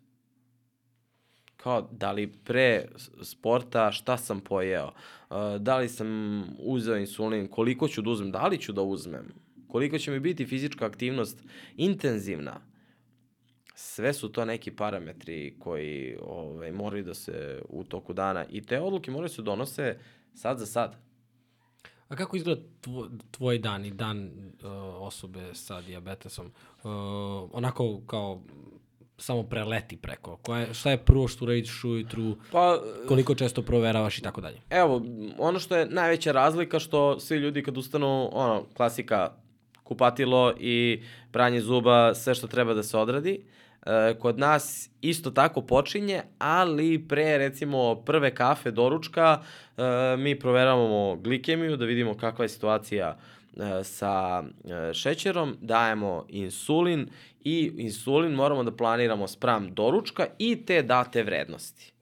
kao 1.56 1.88
da 1.92 2.12
li 2.12 2.26
pre 2.44 2.88
sporta 3.22 3.92
šta 3.92 4.16
sam 4.16 4.40
pojeo, 4.40 4.86
uh, 5.30 5.36
da 5.58 5.78
li 5.78 5.88
sam 5.88 6.08
uzeo 6.58 6.96
insulin, 6.96 7.48
koliko 7.48 7.88
ću 7.88 8.02
da 8.02 8.10
uzmem, 8.10 8.30
da 8.30 8.46
li 8.46 8.58
ću 8.58 8.72
da 8.72 8.82
uzmem, 8.82 9.32
koliko 9.68 9.98
će 9.98 10.10
mi 10.10 10.20
biti 10.20 10.46
fizička 10.46 10.86
aktivnost? 10.86 11.42
Intenzivna, 11.76 12.60
sve 13.74 14.12
su 14.12 14.28
to 14.32 14.44
neki 14.44 14.70
parametri 14.70 15.56
koji 15.58 16.16
ovaj, 16.22 16.72
moraju 16.72 17.04
da 17.04 17.14
se 17.14 17.62
u 17.68 17.84
toku 17.84 18.12
dana 18.12 18.44
i 18.50 18.62
te 18.62 18.80
odluke 18.80 19.10
moraju 19.10 19.28
da 19.28 19.34
se 19.34 19.42
donose 19.42 19.98
sad 20.34 20.58
za 20.58 20.66
sad. 20.66 20.96
A 22.08 22.16
kako 22.16 22.36
izgleda 22.36 22.60
tvoj, 22.80 23.08
tvoj 23.30 23.58
dan 23.58 23.84
i 23.84 23.90
dan 23.90 24.26
uh, 24.26 24.70
osobe 25.02 25.54
sa 25.54 25.80
diabetesom? 25.80 26.46
Uh, 26.46 26.92
onako 27.52 28.00
kao 28.06 28.42
samo 29.18 29.42
preleti 29.42 29.96
preko. 29.96 30.36
Koja, 30.36 30.74
šta 30.74 30.90
je 30.90 31.04
prvo 31.04 31.28
što 31.28 31.44
uradiš 31.44 31.84
ujutru, 31.84 32.36
pa, 32.52 32.78
koliko 33.08 33.34
često 33.34 33.62
proveravaš 33.62 34.18
i 34.18 34.22
tako 34.22 34.40
dalje? 34.40 34.60
Evo, 34.70 35.02
ono 35.38 35.58
što 35.58 35.76
je 35.76 35.86
najveća 35.86 36.32
razlika 36.32 36.78
što 36.78 37.20
svi 37.20 37.36
ljudi 37.36 37.62
kad 37.62 37.78
ustanu, 37.78 38.30
ono, 38.32 38.64
klasika, 38.76 39.32
kupatilo 39.82 40.54
i 40.58 41.02
pranje 41.32 41.60
zuba, 41.60 42.14
sve 42.14 42.34
što 42.34 42.46
treba 42.46 42.74
da 42.74 42.82
se 42.82 42.98
odradi. 42.98 43.32
E, 43.32 43.63
kod 44.18 44.38
nas 44.38 44.90
isto 45.00 45.30
tako 45.30 45.62
počinje, 45.62 46.22
ali 46.38 47.08
pre 47.08 47.38
recimo 47.38 47.94
prve 47.94 48.34
kafe 48.34 48.70
doručka 48.70 49.42
e, 49.76 50.16
mi 50.16 50.38
proveravamo 50.38 51.16
glikemiju 51.16 51.76
da 51.76 51.84
vidimo 51.84 52.16
kakva 52.16 52.44
je 52.44 52.48
situacija 52.48 53.16
e, 53.56 53.84
sa 53.84 54.42
e, 54.42 54.94
šećerom, 54.94 55.56
dajemo 55.60 56.26
insulin 56.28 57.08
i 57.40 57.72
insulin 57.76 58.32
moramo 58.32 58.64
da 58.64 58.76
planiramo 58.76 59.28
spram 59.28 59.74
doručka 59.74 60.26
i 60.38 60.66
te 60.66 60.82
date 60.82 61.22
vrednosti. 61.22 61.92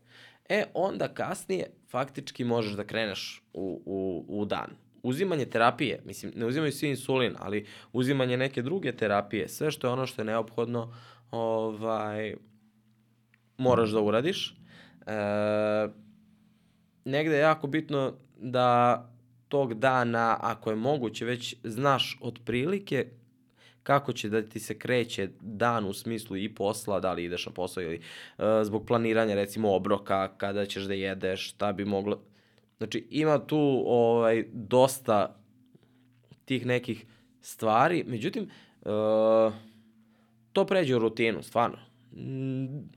E, 0.48 0.64
onda 0.74 1.08
kasnije 1.08 1.66
faktički 1.90 2.44
možeš 2.44 2.72
da 2.72 2.84
kreneš 2.84 3.42
u, 3.52 3.82
u, 3.86 4.24
u 4.28 4.44
dan. 4.44 4.70
Uzimanje 5.02 5.46
terapije, 5.46 6.02
mislim, 6.04 6.32
ne 6.36 6.46
uzimaju 6.46 6.72
svi 6.72 6.88
insulin, 6.88 7.34
ali 7.38 7.66
uzimanje 7.92 8.36
neke 8.36 8.62
druge 8.62 8.92
terapije, 8.92 9.48
sve 9.48 9.70
što 9.70 9.86
je 9.86 9.92
ono 9.92 10.06
što 10.06 10.20
je 10.20 10.26
neophodno, 10.26 10.94
ovaj, 11.32 12.34
moraš 13.58 13.90
da 13.90 14.00
uradiš. 14.00 14.56
E, 15.06 15.12
negde 17.04 17.34
je 17.34 17.40
jako 17.40 17.66
bitno 17.66 18.12
da 18.36 19.08
tog 19.48 19.74
dana, 19.74 20.36
ako 20.40 20.70
je 20.70 20.76
moguće, 20.76 21.24
već 21.24 21.56
znaš 21.64 22.18
otprilike 22.20 23.06
kako 23.82 24.12
će 24.12 24.28
da 24.28 24.42
ti 24.42 24.60
se 24.60 24.78
kreće 24.78 25.28
dan 25.40 25.84
u 25.84 25.92
smislu 25.92 26.36
i 26.36 26.54
posla, 26.54 27.00
da 27.00 27.12
li 27.12 27.24
ideš 27.24 27.46
na 27.46 27.52
posao 27.52 27.82
ili 27.82 27.96
uh, 28.38 28.44
zbog 28.62 28.86
planiranja 28.86 29.34
recimo 29.34 29.74
obroka, 29.74 30.28
kada 30.36 30.66
ćeš 30.66 30.82
da 30.82 30.94
jedeš, 30.94 31.50
šta 31.50 31.72
bi 31.72 31.84
moglo... 31.84 32.20
Znači 32.78 33.06
ima 33.10 33.46
tu 33.46 33.84
ovaj 33.86 34.44
dosta 34.52 35.36
tih 36.44 36.66
nekih 36.66 37.04
stvari, 37.40 38.04
međutim 38.06 38.50
uh, 38.80 39.52
to 40.52 40.66
pređe 40.66 40.96
u 40.96 40.98
rutinu, 40.98 41.42
stvarno. 41.42 41.78
Mm, 42.12 42.88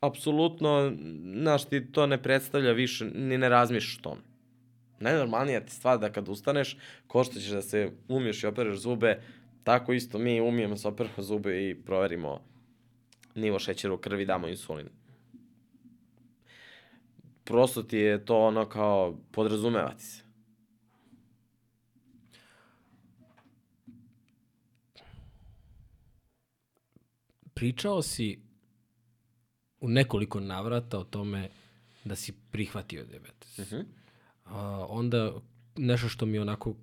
apsolutno, 0.00 0.92
znaš, 1.40 1.64
ti 1.64 1.92
to 1.92 2.06
ne 2.06 2.22
predstavlja 2.22 2.72
više, 2.72 3.04
ni 3.04 3.38
ne 3.38 3.48
razmišljaš 3.48 3.98
o 3.98 4.02
tome. 4.02 4.20
Najnormalnija 5.00 5.60
ti 5.60 5.72
stvar 5.72 5.98
da 5.98 6.12
kad 6.12 6.28
ustaneš, 6.28 6.76
ko 7.06 7.24
što 7.24 7.40
ćeš 7.40 7.50
da 7.50 7.62
se 7.62 7.90
umiješ 8.08 8.42
i 8.42 8.46
opereš 8.46 8.78
zube, 8.78 9.20
tako 9.64 9.92
isto 9.92 10.18
mi 10.18 10.40
umijemo 10.40 10.74
da 10.74 10.78
se 10.78 10.88
operamo 10.88 11.22
zube 11.22 11.68
i 11.68 11.74
proverimo 11.74 12.40
nivo 13.34 13.58
šećera 13.58 13.94
u 13.94 13.98
krvi, 13.98 14.26
damo 14.26 14.48
insulin. 14.48 14.88
Prosto 17.44 17.82
ti 17.82 17.96
je 17.96 18.24
to 18.24 18.38
ono 18.38 18.64
kao 18.64 19.18
podrazumevati 19.32 20.04
se. 20.04 20.25
Pričao 27.56 28.02
si 28.02 28.38
u 29.80 29.88
nekoliko 29.88 30.40
navrata 30.40 30.98
o 30.98 31.04
tome 31.04 31.48
da 32.04 32.16
si 32.16 32.32
prihvatio 32.50 33.04
diabetes. 33.04 33.58
Uh 33.58 33.66
-huh. 33.66 33.84
A, 34.44 34.86
onda 34.88 35.32
nešto 35.76 36.08
što 36.08 36.26
mi 36.26 36.36
je 36.36 36.40
onako 36.40 36.74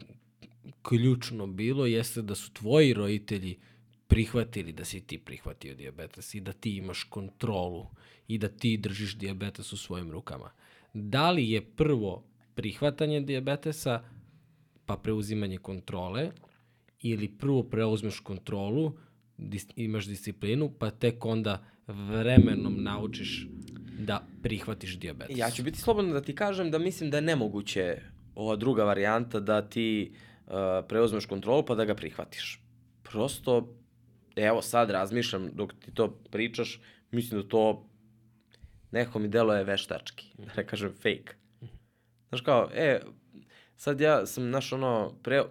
ključno 0.81 1.47
bilo 1.47 1.85
jeste 1.85 2.21
da 2.21 2.35
su 2.35 2.53
tvoji 2.53 2.93
roditelji 2.93 3.59
prihvatili 4.07 4.73
da 4.73 4.85
si 4.85 5.01
ti 5.01 5.17
prihvatio 5.17 5.75
diabetes 5.75 6.35
i 6.35 6.41
da 6.41 6.53
ti 6.53 6.75
imaš 6.77 7.03
kontrolu 7.03 7.87
i 8.27 8.37
da 8.37 8.49
ti 8.49 8.77
držiš 8.77 9.15
diabetes 9.15 9.73
u 9.73 9.77
svojim 9.77 10.11
rukama. 10.11 10.51
Da 10.93 11.31
li 11.31 11.49
je 11.49 11.65
prvo 11.65 12.23
prihvatanje 12.55 13.21
diabetesa 13.21 14.03
pa 14.85 14.97
preuzimanje 14.97 15.57
kontrole 15.57 16.31
ili 16.99 17.37
prvo 17.37 17.63
preuzmeš 17.63 18.19
kontrolu, 18.19 18.97
dis, 19.38 19.68
imaš 19.76 20.05
disciplinu, 20.05 20.72
pa 20.80 20.91
tek 20.91 21.26
onda 21.26 21.65
vremenom 21.88 22.84
naučiš 22.84 23.47
da 23.99 24.27
prihvatiš 24.43 24.99
diabetes. 24.99 25.38
Ja 25.38 25.49
ću 25.49 25.64
biti 25.64 25.80
slobodan 25.80 26.11
da 26.11 26.22
ti 26.22 26.35
kažem 26.35 26.72
da 26.72 26.80
mislim 26.80 27.10
da 27.11 27.18
je 27.18 27.22
nemoguće 27.22 28.01
ova 28.35 28.55
druga 28.55 28.84
varijanta 28.84 29.39
da 29.39 29.69
ti 29.69 30.14
uh, 30.47 30.53
preuzmeš 30.88 31.26
kontrolu 31.26 31.65
pa 31.65 31.76
da 31.76 31.85
ga 31.85 31.95
prihvatiš. 31.95 32.61
Prosto, 33.03 33.76
evo 34.35 34.61
sad 34.61 34.89
razmišljam 34.89 35.49
dok 35.53 35.73
ti 35.73 35.93
to 35.93 36.19
pričaš, 36.31 36.81
mislim 37.11 37.41
da 37.41 37.47
to 37.47 37.89
neko 38.91 39.19
mi 39.19 39.27
delo 39.27 39.55
je 39.55 39.64
veštački, 39.64 40.31
da 40.45 40.51
ne 40.57 40.68
kažem 40.68 40.93
fake. 40.93 41.35
Znaš 42.30 42.41
kao, 42.41 42.69
e, 42.73 43.01
sad 43.76 44.01
ja 44.01 44.26
sam, 44.26 44.43
znaš, 44.43 44.73
ono, 44.73 45.19
pre, 45.23 45.43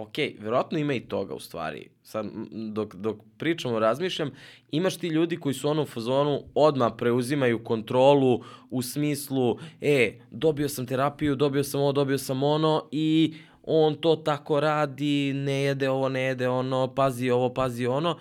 ok, 0.00 0.14
verovatno 0.38 0.78
ima 0.78 0.94
i 0.94 1.00
toga 1.00 1.34
u 1.34 1.40
stvari. 1.40 1.88
Sad, 2.02 2.26
dok, 2.50 2.94
dok 2.94 3.16
pričamo, 3.38 3.78
razmišljam, 3.78 4.30
imaš 4.70 4.96
ti 4.96 5.08
ljudi 5.08 5.36
koji 5.36 5.54
su 5.54 5.68
ono 5.68 5.82
u 5.82 5.86
fazonu 5.86 6.42
odma 6.54 6.96
preuzimaju 6.96 7.64
kontrolu 7.64 8.40
u 8.70 8.82
smislu, 8.82 9.58
e, 9.80 10.20
dobio 10.30 10.68
sam 10.68 10.86
terapiju, 10.86 11.36
dobio 11.36 11.64
sam 11.64 11.80
ovo, 11.80 11.92
dobio 11.92 12.18
sam 12.18 12.42
ono 12.42 12.88
i 12.90 13.34
on 13.62 13.94
to 13.94 14.16
tako 14.16 14.60
radi, 14.60 15.32
ne 15.32 15.62
jede 15.62 15.90
ovo, 15.90 16.08
ne 16.08 16.20
jede 16.20 16.48
ono, 16.48 16.94
pazi 16.94 17.30
ovo, 17.30 17.54
pazi 17.54 17.86
ono. 17.86 18.18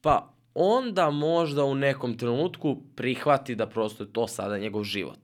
Pa 0.00 0.34
onda 0.54 1.10
možda 1.10 1.64
u 1.64 1.74
nekom 1.74 2.18
trenutku 2.18 2.82
prihvati 2.94 3.54
da 3.54 3.66
prosto 3.66 4.04
je 4.04 4.12
to 4.12 4.26
sada 4.26 4.58
njegov 4.58 4.84
život. 4.84 5.18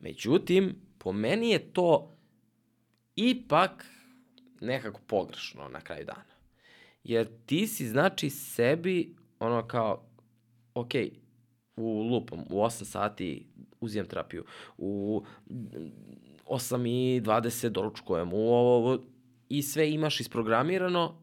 Međutim, 0.00 0.76
po 0.98 1.12
meni 1.12 1.50
je 1.50 1.58
to 1.58 2.16
ipak 3.16 3.86
nekako 4.62 5.00
pogrešno 5.06 5.68
na 5.68 5.80
kraju 5.80 6.04
dana. 6.04 6.32
Jer 7.04 7.28
ti 7.46 7.66
si 7.66 7.88
znači 7.88 8.30
sebi 8.30 9.14
ono 9.38 9.66
kao, 9.66 10.02
ok, 10.74 10.90
u 11.76 12.02
lupom, 12.02 12.40
u 12.50 12.60
8 12.60 12.84
sati 12.84 13.46
uzimam 13.80 14.08
terapiju, 14.08 14.44
u 14.78 15.22
8 16.46 16.88
i 16.88 17.20
20 17.20 17.68
doručkujem, 17.68 18.32
u 18.32 18.36
ovo, 18.36 18.76
ovo, 18.76 18.98
i 19.48 19.62
sve 19.62 19.90
imaš 19.90 20.20
isprogramirano, 20.20 21.22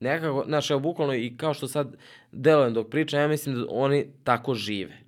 nekako, 0.00 0.44
znaš, 0.46 0.70
evo, 0.70 0.80
bukvalno 0.80 1.14
i 1.14 1.36
kao 1.36 1.54
što 1.54 1.68
sad 1.68 1.96
delujem 2.32 2.74
dok 2.74 2.90
pričam, 2.90 3.20
ja 3.20 3.28
mislim 3.28 3.54
da 3.54 3.66
oni 3.70 4.06
tako 4.24 4.54
žive. 4.54 4.98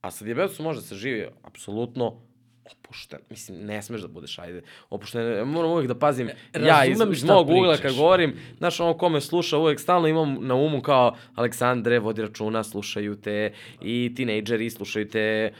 A 0.00 0.10
sa 0.10 0.24
diabetesom 0.24 0.64
može 0.64 0.80
da 0.80 0.86
se 0.86 0.94
živi 0.94 1.26
apsolutno 1.42 2.31
opušten. 2.64 3.18
Mislim, 3.30 3.66
ne 3.66 3.82
smeš 3.82 4.00
da 4.00 4.08
budeš, 4.08 4.38
ajde, 4.38 4.62
opušten. 4.90 5.48
Moram 5.48 5.70
uvijek 5.70 5.88
da 5.88 5.98
pazim, 5.98 6.30
Razumem 6.52 6.68
ja 6.68 6.84
iz, 6.84 6.98
iz 7.12 7.24
mog 7.24 7.48
ugla 7.48 7.76
kad 7.76 7.96
govorim, 7.96 8.36
znaš, 8.58 8.80
ono 8.80 8.98
ko 8.98 9.08
me 9.08 9.20
sluša, 9.20 9.58
uvijek 9.58 9.80
stalno 9.80 10.08
imam 10.08 10.38
na 10.40 10.54
umu 10.54 10.82
kao 10.82 11.16
Aleksandre, 11.34 11.98
vodi 11.98 12.22
računa, 12.22 12.64
slušaju 12.64 13.20
te 13.20 13.52
i 13.80 14.12
tinejdžeri, 14.16 14.70
slušaju 14.70 15.08
te 15.08 15.52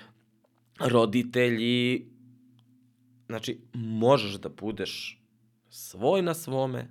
roditelji. 0.81 2.07
Znači, 3.27 3.61
možeš 3.74 4.33
da 4.33 4.49
budeš 4.49 5.23
svoj 5.69 6.23
na 6.23 6.35
svome, 6.35 6.89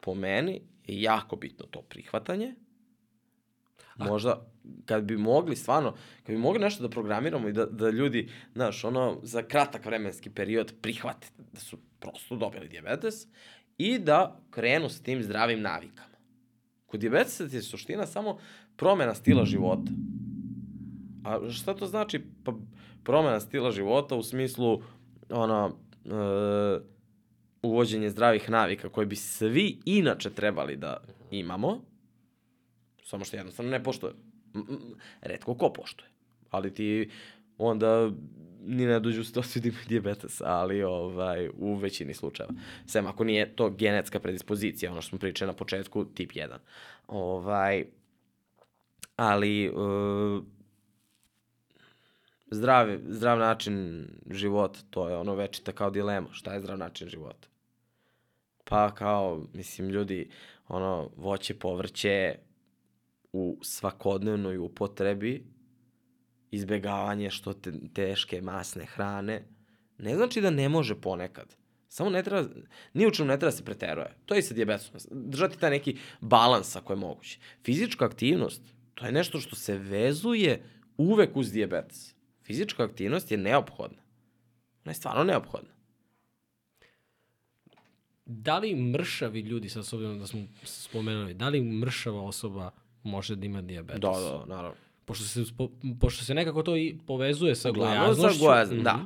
po 0.00 0.14
meni 0.14 0.60
je 0.84 1.02
jako 1.02 1.36
bitno 1.36 1.66
to 1.66 1.82
prihvatanje, 1.82 2.54
Možda, 3.96 4.46
kad 4.84 5.04
bi 5.04 5.16
mogli, 5.16 5.56
stvarno, 5.56 5.94
kad 6.22 6.34
bi 6.34 6.40
mogli 6.40 6.60
nešto 6.60 6.82
da 6.82 6.88
programiramo 6.88 7.48
i 7.48 7.52
da, 7.52 7.66
da 7.66 7.90
ljudi, 7.90 8.28
znaš, 8.52 8.84
ono, 8.84 9.18
za 9.22 9.42
kratak 9.42 9.84
vremenski 9.84 10.30
period 10.30 10.74
prihvate 10.80 11.26
da 11.52 11.60
su 11.60 11.78
prosto 11.98 12.36
dobili 12.36 12.68
diabetes 12.68 13.26
i 13.78 13.98
da 13.98 14.40
krenu 14.50 14.88
sa 14.88 15.02
tim 15.02 15.22
zdravim 15.22 15.60
navikama. 15.60 16.16
Kod 16.86 17.00
diabetesa 17.00 17.44
je 17.44 17.62
suština 17.62 18.06
samo 18.06 18.38
promena 18.76 19.14
stila 19.14 19.44
života. 19.44 19.92
A 21.24 21.50
šta 21.50 21.74
to 21.74 21.86
znači? 21.86 22.20
Pa 22.44 22.52
promena 23.04 23.40
stila 23.40 23.70
života 23.70 24.14
u 24.16 24.22
smislu 24.22 24.82
ono, 25.30 25.76
e, 26.04 26.10
uvođenje 27.62 28.10
zdravih 28.10 28.50
navika 28.50 28.88
koje 28.88 29.06
bi 29.06 29.16
svi 29.16 29.78
inače 29.84 30.30
trebali 30.30 30.76
da 30.76 30.96
imamo, 31.30 31.80
Samo 33.04 33.24
što 33.24 33.36
jednostavno 33.36 33.70
ne 33.70 33.82
poštuje. 33.84 34.12
Redko 35.20 35.54
ko 35.54 35.72
poštuje. 35.72 36.08
Ali 36.50 36.74
ti 36.74 37.10
onda 37.58 38.10
ni 38.64 38.86
ne 38.86 39.00
dođu 39.00 39.24
se 39.24 39.28
situaciju 39.28 39.72
diabetes, 39.88 40.40
ali 40.44 40.82
ovaj, 40.82 41.48
u 41.48 41.74
većini 41.74 42.14
slučajeva. 42.14 42.54
Sem 42.86 43.06
ako 43.06 43.24
nije 43.24 43.56
to 43.56 43.70
genetska 43.70 44.20
predispozicija, 44.20 44.92
ono 44.92 45.02
što 45.02 45.08
smo 45.08 45.18
pričali 45.18 45.46
na 45.46 45.56
početku, 45.56 46.04
tip 46.04 46.32
1. 46.32 46.48
Ovaj, 47.06 47.84
ali 49.16 49.70
uh, 49.70 50.42
zdrav, 52.50 52.98
zdrav 53.08 53.38
način 53.38 54.06
života, 54.30 54.78
to 54.90 55.08
je 55.08 55.16
ono 55.16 55.34
večita 55.34 55.72
kao 55.72 55.90
dilema. 55.90 56.28
Šta 56.32 56.54
je 56.54 56.60
zdrav 56.60 56.78
način 56.78 57.08
života? 57.08 57.48
Pa 58.64 58.94
kao, 58.94 59.46
mislim, 59.54 59.88
ljudi, 59.88 60.30
ono, 60.68 61.10
voće, 61.16 61.54
povrće, 61.54 62.34
u 63.32 63.58
svakodnevnoj 63.62 64.58
upotrebi, 64.58 65.44
izbegavanje 66.50 67.30
što 67.30 67.52
te, 67.52 67.72
teške 67.94 68.42
masne 68.42 68.84
hrane, 68.84 69.44
ne 69.98 70.16
znači 70.16 70.40
da 70.40 70.50
ne 70.50 70.68
može 70.68 71.00
ponekad. 71.00 71.56
Samo 71.88 72.10
ne 72.10 72.22
treba, 72.22 72.48
ni 72.94 73.06
u 73.06 73.10
čemu 73.10 73.28
ne 73.28 73.38
treba 73.38 73.50
da 73.50 73.56
se 73.56 73.64
preteruje. 73.64 74.16
To 74.24 74.34
je 74.34 74.38
i 74.38 74.42
sa 74.42 74.54
diabetesom. 74.54 75.00
Držati 75.10 75.58
taj 75.58 75.70
neki 75.70 75.96
balans 76.20 76.76
ako 76.76 76.92
je 76.92 76.96
moguće. 76.96 77.38
Fizička 77.64 78.04
aktivnost, 78.04 78.62
to 78.94 79.06
je 79.06 79.12
nešto 79.12 79.40
što 79.40 79.56
se 79.56 79.78
vezuje 79.78 80.62
uvek 80.96 81.36
uz 81.36 81.52
diabetes. 81.52 82.14
Fizička 82.44 82.84
aktivnost 82.84 83.30
je 83.30 83.38
neophodna. 83.38 84.02
Ona 84.84 84.90
je 84.90 84.94
stvarno 84.94 85.24
neophodna. 85.24 85.70
Da 88.26 88.58
li 88.58 88.74
mršavi 88.74 89.40
ljudi, 89.40 89.68
sad 89.68 89.86
s 89.86 89.92
obzirom 89.92 90.18
da 90.18 90.26
smo 90.26 90.40
spomenuli, 90.64 91.34
da 91.34 91.48
li 91.48 91.60
mršava 91.60 92.22
osoba 92.22 92.70
može 93.02 93.36
da 93.36 93.46
ima 93.46 93.62
diabetes? 93.62 94.00
Da, 94.00 94.08
da, 94.10 94.44
naravno. 94.46 94.76
Pošto 95.04 95.24
se, 95.24 95.44
spo, 95.44 95.68
pošto 96.00 96.24
se 96.24 96.34
nekako 96.34 96.62
to 96.62 96.76
i 96.76 96.98
povezuje 97.06 97.54
sa 97.54 97.70
gojaznošću. 97.70 98.38
sa 98.38 98.44
gojazn, 98.44 98.74
Mhm. 98.74 98.82
da. 98.82 98.98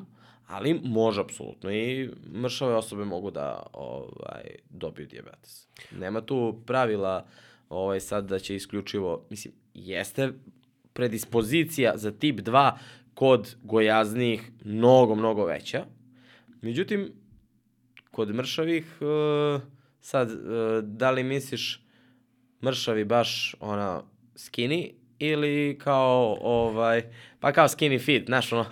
Ali 0.47 0.75
može 0.75 1.21
apsolutno 1.21 1.73
i 1.73 2.11
mršave 2.33 2.75
osobe 2.75 3.05
mogu 3.05 3.31
da 3.31 3.67
ovaj, 3.73 4.43
dobiju 4.71 5.07
dijabetes. 5.07 5.69
Nema 5.93 6.21
tu 6.21 6.63
pravila 6.67 7.27
ovaj, 7.69 8.01
sad 8.01 8.27
da 8.27 8.39
će 8.39 8.57
isključivo, 8.57 9.27
mislim, 9.31 9.55
jeste 9.75 10.33
predispozicija 10.93 11.93
za 11.97 12.11
tip 12.13 12.41
2 12.41 12.73
kod 13.15 13.57
gojaznih 13.63 14.51
mnogo, 14.65 15.15
mnogo 15.15 15.45
veća. 15.45 15.85
Međutim, 16.61 17.13
kod 18.11 18.35
mršavih, 18.35 18.99
e, 19.01 19.61
sad, 20.01 20.31
e, 20.31 20.35
da 20.83 21.11
li 21.11 21.23
misliš 21.23 21.86
mršavi 22.63 23.05
baš 23.05 23.55
ona 23.61 24.03
skinny 24.35 24.91
ili 25.19 25.79
kao 25.79 26.39
ovaj 26.41 27.03
pa 27.41 27.53
kao 27.53 27.69
skinny 27.69 27.99
fit, 28.01 28.27
znaš 28.27 28.53
ono 28.53 28.67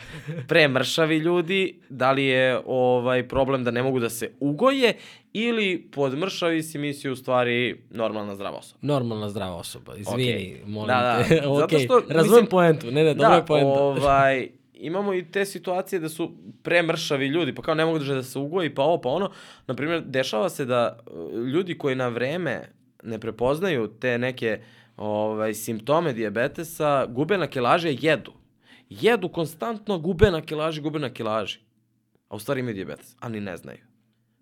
pre 0.49 0.69
mršavi 0.69 1.17
ljudi, 1.17 1.81
da 1.89 2.13
li 2.13 2.25
je 2.25 2.61
ovaj 2.67 3.29
problem 3.29 3.65
da 3.65 3.71
ne 3.71 3.83
mogu 3.83 4.01
da 4.01 4.11
se 4.11 4.33
ugoje 4.41 4.95
ili 5.33 5.89
pod 5.93 6.19
mršavi 6.19 6.63
si 6.63 6.79
misli 6.79 7.11
u 7.11 7.17
stvari 7.17 7.83
normalna 7.91 8.35
zdrava 8.35 8.57
osoba. 8.59 8.79
Normalna 8.83 9.29
zdrava 9.29 9.57
osoba, 9.57 9.97
izvini, 9.97 10.23
Okej. 10.25 10.61
molim 10.67 10.89
Da, 10.89 11.01
da. 11.19 11.25
te. 11.25 11.35
Zato 11.37 11.55
Okej, 11.65 11.79
što, 11.81 11.95
razumem 11.95 12.21
mislim- 12.23 12.47
poentu, 12.47 12.87
ne, 12.87 13.05
ne, 13.05 13.15
dobro 13.15 13.29
da, 13.29 13.35
je 13.35 13.47
poenta. 13.47 13.69
ovaj, 13.81 14.49
imamo 14.75 15.15
i 15.15 15.25
te 15.25 15.45
situacije 15.45 15.99
da 16.01 16.09
su 16.09 16.33
premršavi 16.63 17.27
ljudi, 17.27 17.55
pa 17.55 17.63
kao 17.63 17.75
ne 17.75 17.85
mogu 17.85 17.99
da 17.99 18.23
se 18.23 18.39
ugoji, 18.39 18.75
pa 18.75 18.83
ovo, 18.83 19.01
pa 19.01 19.09
ono. 19.09 19.31
Naprimjer, 19.67 20.03
dešava 20.03 20.49
se 20.49 20.65
da 20.65 20.99
uh, 21.07 21.35
ljudi 21.39 21.79
koji 21.79 21.97
na 21.97 22.09
vreme 22.09 22.69
ne 23.05 23.19
prepoznaju 23.19 23.89
te 23.89 24.19
neke 24.19 24.61
ovaj, 24.97 25.55
simptome 25.55 26.13
dijabetesa, 26.13 27.07
gube 27.07 27.39
na 27.39 27.47
kilaži, 27.47 27.99
jedu. 28.01 28.33
Jedu 28.91 29.29
konstantno, 29.29 29.99
gube 29.99 30.31
na 30.31 30.43
kilaži, 30.43 30.81
gube 30.81 30.99
na 30.99 31.11
kilaži. 31.11 31.59
A 32.29 32.37
u 32.37 32.39
stvari 32.39 32.61
imaju 32.61 32.75
dijabetes, 32.75 33.17
a 33.21 33.29
ni 33.29 33.41
ne 33.41 33.57
znaju. 33.57 33.79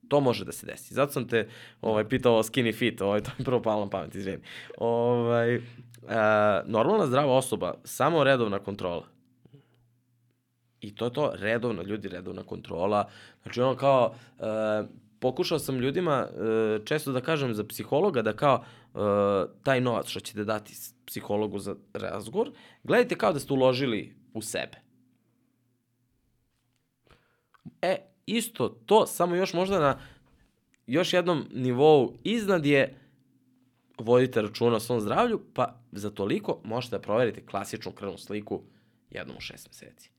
To 0.09 0.21
može 0.21 0.45
da 0.45 0.53
se 0.53 0.67
desi. 0.67 0.95
Zato 0.95 1.13
sam 1.13 1.29
te 1.29 1.49
ovaj, 1.81 2.09
pitao 2.09 2.37
o 2.37 2.43
skinny 2.43 2.79
fit, 2.79 3.01
ovaj, 3.01 3.21
to 3.21 3.31
mi 3.39 3.45
prvo 3.45 3.63
palo 3.63 3.85
na 3.85 3.91
pamet, 3.91 4.15
izvini. 4.15 4.43
Ovaj, 4.79 5.55
e, 5.55 5.61
normalna 6.67 7.07
zdrava 7.07 7.33
osoba, 7.33 7.75
samo 7.85 8.25
redovna 8.25 8.59
kontrola. 8.59 9.07
I 10.81 10.95
to 10.95 11.05
je 11.05 11.13
to, 11.13 11.33
redovno, 11.35 11.83
ljudi, 11.83 12.09
redovna 12.09 12.43
kontrola. 12.43 13.09
Znači 13.43 13.61
ono 13.61 13.77
kao, 13.77 14.15
e, 14.39 14.43
pokušao 15.23 15.59
sam 15.59 15.79
ljudima 15.79 16.27
e, 16.29 16.79
često 16.85 17.13
da 17.13 17.21
kažem 17.21 17.55
za 17.55 17.65
psihologa 17.65 18.23
da 18.23 18.33
kao 18.33 18.65
e, 18.65 18.99
taj 19.63 19.81
novac 19.81 20.09
što 20.09 20.21
ćete 20.21 20.45
dati 20.45 20.75
psihologu 21.07 21.59
za 21.59 21.77
razgovor, 21.95 22.51
gledajte 22.83 23.15
kao 23.15 23.33
da 23.33 23.41
ste 23.41 23.53
uložili 23.53 24.17
u 24.35 24.43
sebe. 24.43 24.83
E, 27.83 27.97
isto 28.27 28.69
to, 28.69 29.07
samo 29.07 29.35
još 29.35 29.55
možda 29.55 29.81
na 29.81 29.99
još 30.87 31.13
jednom 31.13 31.45
nivou 31.55 32.19
iznad 32.25 32.67
je 32.67 32.99
vodite 33.99 34.43
računa 34.43 34.77
o 34.77 34.81
svom 34.81 35.01
zdravlju, 35.01 35.41
pa 35.55 35.81
za 35.93 36.11
toliko 36.11 36.61
možete 36.65 36.97
da 36.97 37.03
proverite 37.03 37.47
klasičnu 37.47 37.93
krvnu 37.93 38.19
sliku 38.19 38.63
jednom 39.11 39.37
u 39.37 39.41
šest 39.41 39.69
meseci. 39.69 40.11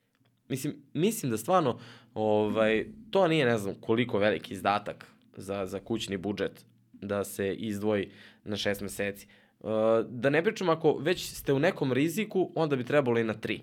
Mislim, 0.50 0.76
mislim 0.94 1.32
da 1.32 1.38
stvarno 1.38 1.80
ovaj, 2.14 2.86
to 3.12 3.28
nije 3.28 3.46
ne 3.46 3.58
znam 3.58 3.76
koliko 3.82 4.18
veliki 4.18 4.54
izdatak 4.54 5.06
za, 5.38 5.66
za 5.66 5.80
kućni 5.80 6.18
budžet 6.18 6.66
da 6.94 7.24
se 7.24 7.54
izdvoji 7.54 8.10
na 8.44 8.58
šest 8.58 8.82
meseci. 8.82 9.28
Uh, 9.60 9.70
da 10.10 10.30
ne 10.30 10.44
pričam 10.44 10.70
ako 10.70 10.94
već 10.94 11.30
ste 11.30 11.54
u 11.54 11.60
nekom 11.60 11.94
riziku, 11.94 12.52
onda 12.56 12.76
bi 12.76 12.84
trebalo 12.84 13.20
i 13.20 13.24
na 13.24 13.34
tri. 13.34 13.62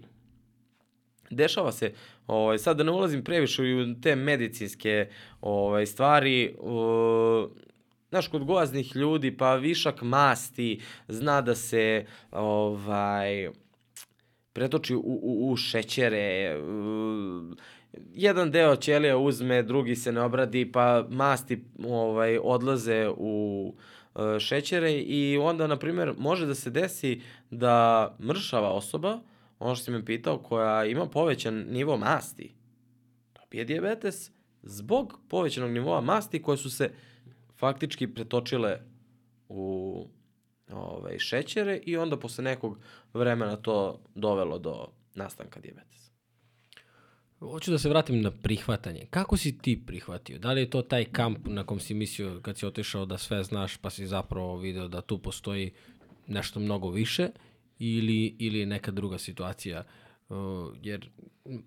Dešava 1.30 1.72
se, 1.72 1.92
ovaj, 2.26 2.58
sad 2.58 2.76
da 2.76 2.84
ne 2.84 2.90
ulazim 2.90 3.24
previše 3.24 3.62
u 3.62 4.00
te 4.02 4.16
medicinske 4.16 5.08
ovaj, 5.40 5.86
stvari, 5.86 6.54
uh, 6.58 7.50
znaš, 8.08 8.28
kod 8.28 8.44
gojaznih 8.44 8.96
ljudi, 8.96 9.36
pa 9.36 9.54
višak 9.54 10.02
masti, 10.02 10.80
zna 11.08 11.40
da 11.40 11.54
se, 11.54 12.06
ovaj, 12.30 13.50
pretoči 14.52 14.94
u, 14.94 15.00
u, 15.00 15.50
u 15.52 15.56
šećere, 15.56 16.56
jedan 18.14 18.50
deo 18.50 18.76
ćelija 18.76 19.18
uzme, 19.18 19.62
drugi 19.62 19.96
se 19.96 20.12
ne 20.12 20.20
obradi, 20.20 20.72
pa 20.72 21.06
masti 21.08 21.64
ovaj, 21.88 22.38
odlaze 22.42 23.08
u 23.16 23.74
uh, 24.14 24.38
šećere 24.38 24.92
i 24.92 25.38
onda, 25.38 25.66
na 25.66 25.76
primjer, 25.76 26.14
može 26.18 26.46
da 26.46 26.54
se 26.54 26.70
desi 26.70 27.20
da 27.50 28.16
mršava 28.20 28.70
osoba, 28.70 29.18
ono 29.58 29.74
što 29.74 29.84
si 29.84 29.90
me 29.90 30.04
pitao, 30.04 30.38
koja 30.38 30.84
ima 30.84 31.06
povećan 31.06 31.54
nivo 31.54 31.96
masti, 31.96 32.54
dobije 33.34 33.64
diabetes 33.64 34.30
zbog 34.62 35.20
povećanog 35.28 35.70
nivoa 35.70 36.00
masti 36.00 36.42
koje 36.42 36.56
su 36.56 36.70
se 36.70 36.90
faktički 37.58 38.14
pretočile 38.14 38.80
u 39.48 40.06
ovaj, 40.72 41.18
šećere 41.18 41.76
i 41.76 41.96
onda 41.96 42.18
posle 42.18 42.44
nekog 42.44 42.78
vremena 43.14 43.56
to 43.56 44.00
dovelo 44.14 44.58
do 44.58 44.88
nastanka 45.14 45.60
dijabetesa. 45.60 45.99
Hoću 47.40 47.70
da 47.70 47.78
se 47.78 47.88
vratim 47.88 48.20
na 48.20 48.30
prihvatanje. 48.30 49.06
Kako 49.10 49.36
si 49.36 49.58
ti 49.58 49.82
prihvatio? 49.86 50.38
Da 50.38 50.52
li 50.52 50.60
je 50.60 50.70
to 50.70 50.82
taj 50.82 51.04
kamp 51.04 51.38
na 51.44 51.64
kom 51.64 51.80
si 51.80 51.94
mislio 51.94 52.40
kad 52.42 52.58
si 52.58 52.66
otišao 52.66 53.06
da 53.06 53.18
sve 53.18 53.44
znaš 53.44 53.76
pa 53.76 53.90
si 53.90 54.06
zapravo 54.06 54.56
video 54.56 54.88
da 54.88 55.00
tu 55.00 55.18
postoji 55.18 55.70
nešto 56.26 56.60
mnogo 56.60 56.90
više 56.90 57.28
ili, 57.78 58.36
ili 58.38 58.58
je 58.58 58.66
neka 58.66 58.90
druga 58.90 59.18
situacija? 59.18 59.84
Uh, 60.28 60.36
jer 60.82 61.10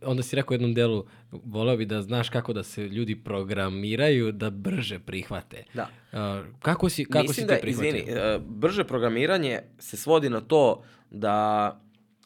onda 0.06 0.24
si 0.24 0.36
rekao 0.36 0.54
u 0.54 0.56
jednom 0.56 0.74
delu, 0.74 1.06
voleo 1.32 1.78
bi 1.78 1.86
da 1.86 2.02
znaš 2.02 2.30
kako 2.30 2.54
da 2.54 2.64
se 2.64 2.88
ljudi 2.88 3.16
programiraju 3.16 4.32
da 4.32 4.50
brže 4.50 5.00
prihvate. 5.00 5.64
Da. 5.74 5.90
Uh, 6.12 6.20
kako 6.60 6.90
si, 6.90 7.06
kako 7.06 7.24
Mislim 7.24 7.34
si 7.34 7.48
da, 7.48 7.56
ti 7.56 7.62
prihvatio? 7.62 7.90
izvini, 7.90 8.20
e, 8.20 8.40
brže 8.48 8.84
programiranje 8.84 9.60
se 9.80 9.98
svodi 9.98 10.30
na 10.30 10.42
to 10.42 10.84
da 11.12 11.80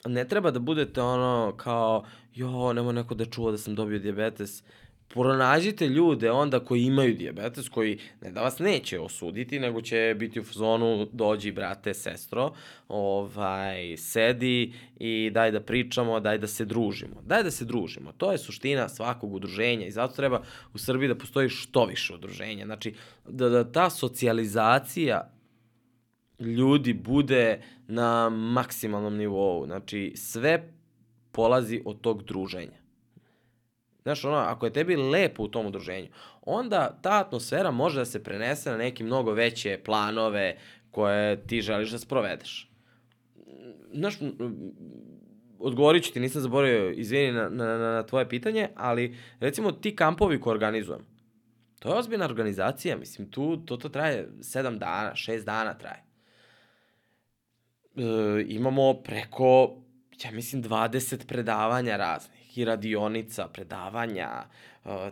ne 0.08 0.28
treba 0.28 0.52
da 0.52 0.60
budete 0.60 1.02
ono 1.02 1.54
kao, 1.58 2.06
jo, 2.36 2.74
nema 2.74 2.92
neko 2.92 3.16
da 3.16 3.26
čuva 3.26 3.52
da 3.52 3.58
sam 3.58 3.76
dobio 3.76 4.00
dijabetes. 4.00 4.64
Pronađite 5.10 5.88
ljude 5.88 6.32
onda 6.32 6.60
koji 6.60 6.84
imaju 6.84 7.16
dijabetes, 7.16 7.70
koji 7.70 8.00
ne 8.22 8.32
da 8.32 8.42
vas 8.42 8.60
neće 8.60 9.00
osuditi, 9.00 9.60
nego 9.60 9.82
će 9.82 10.16
biti 10.20 10.40
u 10.40 10.44
zonu 10.44 11.08
dođi 11.12 11.52
brate, 11.52 11.94
sestro, 11.94 12.54
ovaj, 12.88 13.98
sedi 13.98 14.74
i 15.00 15.30
daj 15.34 15.52
da 15.52 15.60
pričamo, 15.60 16.20
daj 16.20 16.38
da 16.38 16.48
se 16.48 16.66
družimo. 16.66 17.22
Daj 17.26 17.44
da 17.44 17.52
se 17.52 17.66
družimo. 17.66 18.12
To 18.18 18.32
je 18.32 18.38
suština 18.38 18.90
svakog 18.90 19.34
udruženja 19.34 19.86
i 19.86 19.92
zato 19.92 20.16
treba 20.16 20.42
u 20.74 20.78
Srbiji 20.78 21.08
da 21.08 21.16
postoji 21.16 21.50
što 21.50 21.86
više 21.86 22.14
udruženja. 22.14 22.66
Znači, 22.66 22.94
da, 23.28 23.50
da 23.50 23.72
ta 23.72 23.90
socijalizacija 23.90 25.37
ljudi 26.40 26.94
bude 26.94 27.62
na 27.88 28.30
maksimalnom 28.30 29.18
nivou. 29.18 29.66
Znači, 29.66 30.14
sve 30.16 30.74
polazi 31.32 31.82
od 31.86 32.02
tog 32.02 32.24
druženja. 32.24 32.88
Znaš, 34.04 34.26
ono, 34.26 34.38
ako 34.38 34.66
je 34.66 34.74
tebi 34.74 34.96
lepo 34.96 35.44
u 35.44 35.48
tom 35.48 35.66
udruženju, 35.66 36.08
onda 36.42 37.00
ta 37.02 37.20
atmosfera 37.20 37.72
može 37.72 38.00
da 38.00 38.06
se 38.06 38.24
prenese 38.24 38.72
na 38.72 38.78
neke 38.78 39.04
mnogo 39.04 39.32
veće 39.32 39.80
planove 39.86 40.58
koje 40.92 41.48
ti 41.48 41.62
želiš 41.62 41.92
da 41.92 42.00
sprovedeš. 42.00 42.72
Znaš, 43.94 44.16
odgovorit 45.60 46.04
ću 46.04 46.14
ti, 46.14 46.20
nisam 46.20 46.42
zaboravio, 46.42 46.92
izvini 46.92 47.32
na, 47.32 47.50
na, 47.50 47.78
na, 47.78 48.04
tvoje 48.04 48.30
pitanje, 48.30 48.70
ali 48.76 49.16
recimo 49.40 49.72
ti 49.72 49.96
kampovi 49.96 50.42
koje 50.42 50.52
organizujem, 50.52 51.06
to 51.80 51.90
je 51.90 52.00
ozbiljna 52.00 52.26
organizacija, 52.26 52.98
mislim, 52.98 53.32
tu 53.32 53.58
to, 53.66 53.78
to 53.78 53.90
traje 53.90 54.30
sedam 54.42 54.80
dana, 54.80 55.16
šest 55.16 55.46
dana 55.46 55.74
traje. 55.74 56.07
E, 57.98 58.46
imamo 58.48 58.94
preko, 58.94 59.76
ja 60.24 60.32
mislim, 60.32 60.64
20 60.64 61.26
predavanja 61.28 61.98
raznih 61.98 62.58
i 62.58 62.66
radionica, 62.66 63.48
predavanja. 63.48 64.30
E, 64.86 65.10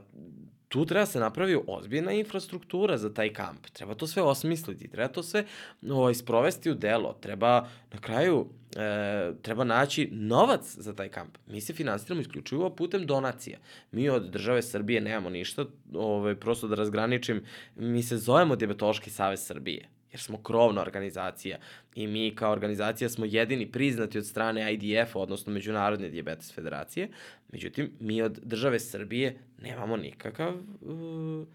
tu 0.67 0.85
treba 0.85 1.05
se 1.05 1.19
napravi 1.19 1.57
ozbiljna 1.67 2.11
infrastruktura 2.11 2.97
za 2.97 3.13
taj 3.13 3.33
kamp. 3.33 3.67
Treba 3.73 3.95
to 3.95 4.07
sve 4.07 4.23
osmisliti, 4.23 4.87
treba 4.87 5.07
to 5.07 5.23
sve 5.23 5.45
ovaj, 5.89 6.13
sprovesti 6.13 6.71
u 6.71 6.75
delo. 6.75 7.13
Treba 7.21 7.67
na 7.93 7.99
kraju 8.01 8.45
e, 8.75 9.31
treba 9.41 9.63
naći 9.63 10.09
novac 10.11 10.75
za 10.77 10.95
taj 10.95 11.09
kamp. 11.09 11.37
Mi 11.47 11.61
se 11.61 11.73
finansiramo 11.73 12.21
isključivo 12.21 12.69
putem 12.69 13.05
donacija. 13.05 13.59
Mi 13.91 14.09
od 14.09 14.31
države 14.31 14.61
Srbije 14.61 15.01
nemamo 15.01 15.29
ništa, 15.29 15.65
ovaj, 15.93 16.35
prosto 16.35 16.67
da 16.67 16.75
razgraničim, 16.75 17.43
mi 17.75 18.03
se 18.03 18.17
zovemo 18.17 18.55
Diabetološki 18.55 19.09
savez 19.09 19.45
Srbije 19.45 19.94
jer 20.15 20.21
smo 20.21 20.43
krovna 20.43 20.81
organizacija 20.81 21.57
i 21.95 22.07
mi 22.07 22.35
kao 22.35 22.51
organizacija 22.51 23.09
smo 23.09 23.25
jedini 23.25 23.71
priznati 23.71 24.17
od 24.17 24.27
strane 24.27 24.73
IDF, 24.73 25.15
odnosno 25.15 25.53
Međunarodne 25.53 26.09
diabetes 26.09 26.53
federacije. 26.53 27.09
Međutim, 27.51 27.91
mi 27.99 28.21
od 28.21 28.39
države 28.43 28.79
Srbije 28.79 29.37
nemamo 29.61 29.97
nikakav 29.97 30.53
uh, 30.55 31.47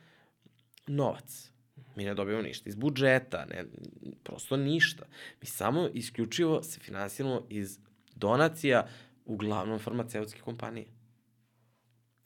novac. 0.86 1.50
Mi 1.96 2.04
ne 2.04 2.14
dobijamo 2.14 2.42
ništa 2.42 2.68
iz 2.68 2.76
budžeta, 2.76 3.44
ne, 3.44 3.64
prosto 4.22 4.56
ništa. 4.56 5.04
Mi 5.40 5.46
samo 5.46 5.88
isključivo 5.94 6.62
se 6.62 6.80
finansiramo 6.80 7.46
iz 7.48 7.78
donacija 8.14 8.86
uglavnom 9.24 9.78
farmaceutske 9.78 10.40
kompanije. 10.40 10.86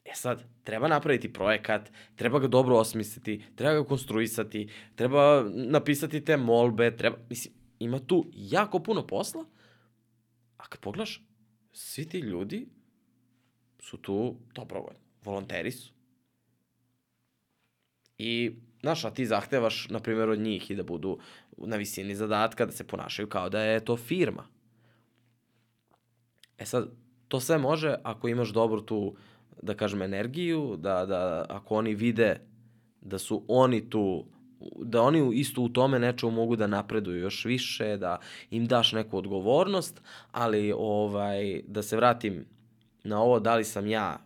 E 0.05 0.13
sad, 0.13 0.43
treba 0.63 0.87
napraviti 0.87 1.33
projekat, 1.33 1.91
treba 2.15 2.39
ga 2.39 2.47
dobro 2.47 2.77
osmisliti, 2.77 3.43
treba 3.55 3.73
ga 3.73 3.83
konstruisati, 3.83 4.69
treba 4.95 5.43
napisati 5.53 6.25
te 6.25 6.37
molbe, 6.37 6.97
treba, 6.97 7.17
mislim, 7.29 7.53
ima 7.79 7.99
tu 7.99 8.25
jako 8.33 8.79
puno 8.79 9.07
posla, 9.07 9.45
a 10.57 10.67
kad 10.67 10.79
pogledaš, 10.79 11.21
svi 11.71 12.09
ti 12.09 12.19
ljudi 12.19 12.67
su 13.79 13.97
tu 13.97 14.35
dobrovoljno, 14.55 14.99
volonteri 15.23 15.71
su. 15.71 15.93
I, 18.17 18.55
znaš, 18.81 19.05
a 19.05 19.11
ti 19.11 19.25
zahtevaš, 19.25 19.89
na 19.89 19.99
primjer, 19.99 20.29
od 20.29 20.39
njih 20.39 20.71
i 20.71 20.75
da 20.75 20.83
budu 20.83 21.19
na 21.57 21.75
visini 21.75 22.15
zadatka, 22.15 22.65
da 22.65 22.71
se 22.71 22.87
ponašaju 22.87 23.29
kao 23.29 23.49
da 23.49 23.61
je 23.61 23.85
to 23.85 23.97
firma. 23.97 24.47
E 26.57 26.65
sad, 26.65 26.91
to 27.27 27.39
sve 27.39 27.57
može 27.57 27.95
ako 28.03 28.27
imaš 28.27 28.49
dobru 28.49 28.81
tu, 28.81 29.15
da 29.61 29.73
kažem, 29.73 30.01
energiju, 30.01 30.75
da, 30.77 31.05
da 31.05 31.45
ako 31.49 31.75
oni 31.75 31.95
vide 31.95 32.39
da 33.01 33.17
su 33.19 33.45
oni 33.47 33.89
tu, 33.89 34.25
da 34.81 35.01
oni 35.01 35.39
isto 35.39 35.61
u 35.61 35.69
tome 35.69 35.99
nečemu 35.99 36.31
mogu 36.31 36.55
da 36.55 36.67
napreduju 36.67 37.19
još 37.19 37.45
više, 37.45 37.97
da 37.97 38.19
im 38.49 38.65
daš 38.65 38.91
neku 38.91 39.17
odgovornost, 39.17 40.01
ali 40.31 40.73
ovaj, 40.77 41.61
da 41.67 41.81
se 41.81 41.95
vratim 41.95 42.45
na 43.03 43.21
ovo 43.21 43.39
da 43.39 43.55
li 43.55 43.63
sam 43.63 43.87
ja 43.87 44.17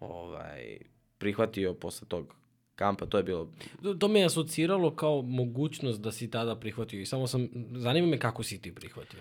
ovaj, 0.00 0.78
prihvatio 1.18 1.74
posle 1.74 2.08
tog 2.08 2.34
kampa, 2.74 3.06
to 3.06 3.16
je 3.16 3.22
bilo... 3.22 3.50
To, 3.82 3.94
to 3.94 4.08
me 4.08 4.20
je 4.20 4.26
asociralo 4.26 4.96
kao 4.96 5.22
mogućnost 5.22 6.00
da 6.00 6.12
si 6.12 6.30
tada 6.30 6.56
prihvatio 6.56 7.00
i 7.00 7.06
samo 7.06 7.26
sam, 7.26 7.48
zanima 7.72 8.06
me 8.06 8.18
kako 8.18 8.42
si 8.42 8.60
ti 8.62 8.74
prihvatio. 8.74 9.20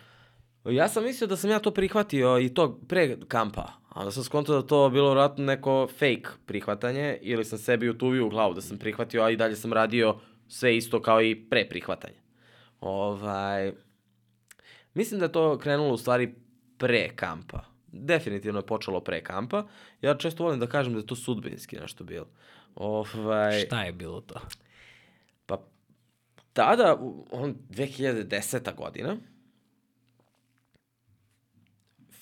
Ja 0.65 0.87
sam 0.87 1.03
mislio 1.03 1.27
da 1.27 1.37
sam 1.37 1.49
ja 1.49 1.59
to 1.59 1.71
prihvatio 1.71 2.39
i 2.39 2.53
to 2.53 2.79
pre 2.87 3.17
kampa, 3.27 3.71
onda 3.95 4.11
sam 4.11 4.23
skontao 4.23 4.61
da 4.61 4.67
to 4.67 4.89
bilo 4.89 5.11
vratno 5.11 5.45
neko 5.45 5.87
fake 5.87 6.27
prihvatanje 6.45 7.17
ili 7.21 7.45
sam 7.45 7.59
sebi 7.59 7.89
utuvio 7.89 8.25
u 8.25 8.29
glavu 8.29 8.53
da 8.53 8.61
sam 8.61 8.77
prihvatio, 8.77 9.23
a 9.23 9.29
i 9.29 9.35
dalje 9.35 9.55
sam 9.55 9.73
radio 9.73 10.15
sve 10.47 10.77
isto 10.77 11.01
kao 11.01 11.21
i 11.21 11.35
pre 11.49 11.69
prihvatanja. 11.69 12.19
Ovaj, 12.79 13.73
mislim 14.93 15.19
da 15.19 15.25
je 15.25 15.31
to 15.31 15.57
krenulo 15.57 15.93
u 15.93 15.97
stvari 15.97 16.35
pre 16.77 17.09
kampa. 17.15 17.63
Definitivno 17.87 18.59
je 18.59 18.65
počelo 18.65 18.99
pre 18.99 19.23
kampa. 19.23 19.67
Ja 20.01 20.17
često 20.17 20.43
volim 20.43 20.59
da 20.59 20.67
kažem 20.67 20.93
da 20.93 20.99
je 20.99 21.05
to 21.05 21.15
sudbinski 21.15 21.75
nešto 21.75 22.03
bilo. 22.03 22.27
Ovaj, 22.75 23.59
Šta 23.59 23.83
je 23.83 23.91
bilo 23.91 24.21
to? 24.21 24.41
Pa 25.45 25.61
tada, 26.53 26.97
on 27.31 27.55
2010. 27.69 28.75
godina, 28.75 29.17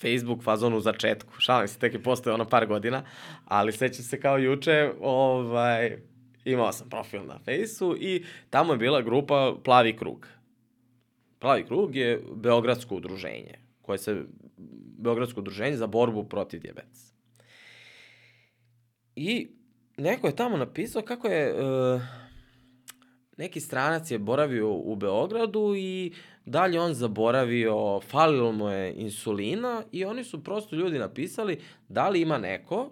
Facebook 0.00 0.42
fazon 0.42 0.74
u 0.74 0.80
začetku. 0.80 1.32
Šalim 1.38 1.68
se, 1.68 1.78
tek 1.78 1.94
je 1.94 2.02
postoje 2.02 2.34
ono 2.34 2.44
par 2.44 2.66
godina, 2.66 3.02
ali 3.44 3.72
sećam 3.72 4.04
se 4.04 4.20
kao 4.20 4.38
juče, 4.38 4.90
ovaj, 5.00 5.98
imao 6.44 6.72
sam 6.72 6.88
profil 6.88 7.26
na 7.26 7.38
Fejsu 7.44 7.96
i 8.00 8.24
tamo 8.50 8.72
je 8.72 8.78
bila 8.78 9.02
grupa 9.02 9.54
Plavi 9.64 9.96
krug. 9.96 10.28
Plavi 11.38 11.64
krug 11.66 11.96
je 11.96 12.22
Beogradsko 12.34 12.96
udruženje, 12.96 13.58
koje 13.82 13.98
se, 13.98 14.22
Beogradsko 14.98 15.40
udruženje 15.40 15.76
za 15.76 15.86
borbu 15.86 16.24
protiv 16.24 16.60
diabetes. 16.60 17.14
I 19.16 19.48
neko 19.96 20.26
je 20.26 20.36
tamo 20.36 20.56
napisao 20.56 21.02
kako 21.02 21.28
je, 21.28 21.54
uh, 21.54 22.02
neki 23.36 23.60
stranac 23.60 24.10
je 24.10 24.18
boravio 24.18 24.72
u 24.72 24.96
Beogradu 24.96 25.74
i 25.76 26.12
dalje 26.46 26.80
on 26.80 26.94
zaboravio, 26.94 28.00
falilo 28.00 28.52
mu 28.52 28.68
je 28.68 28.94
insulina 28.94 29.82
i 29.92 30.04
oni 30.04 30.24
su 30.24 30.44
prosto 30.44 30.76
ljudi 30.76 30.98
napisali 30.98 31.60
da 31.88 32.08
li 32.08 32.20
ima 32.20 32.38
neko 32.38 32.90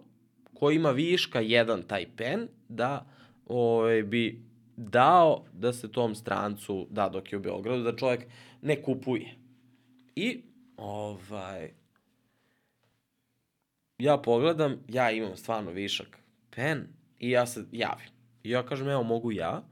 ko 0.63 0.71
ima 0.71 0.91
viška 0.91 1.41
jedan 1.41 1.83
taj 1.83 2.07
pen 2.17 2.49
da 2.69 3.07
ovaj, 3.47 4.03
bi 4.03 4.43
dao 4.77 5.45
da 5.53 5.73
se 5.73 5.93
tom 5.93 6.15
strancu 6.15 6.87
da 6.91 7.09
dok 7.09 7.33
je 7.33 7.39
u 7.39 7.41
Beogradu, 7.41 7.83
da 7.83 7.97
čovjek 7.97 8.27
ne 8.61 8.83
kupuje. 8.83 9.35
I 10.17 10.43
ovaj, 10.77 11.71
ja 13.99 14.19
pogledam, 14.19 14.77
ja 14.89 15.11
imam 15.11 15.37
stvarno 15.37 15.71
višak 15.71 16.19
pen 16.51 16.87
i 17.19 17.31
ja 17.31 17.47
se 17.47 17.65
javim. 17.73 18.09
I 18.43 18.51
ja 18.51 18.67
kažem, 18.67 18.89
evo 18.89 19.03
mogu 19.03 19.33
ja. 19.33 19.63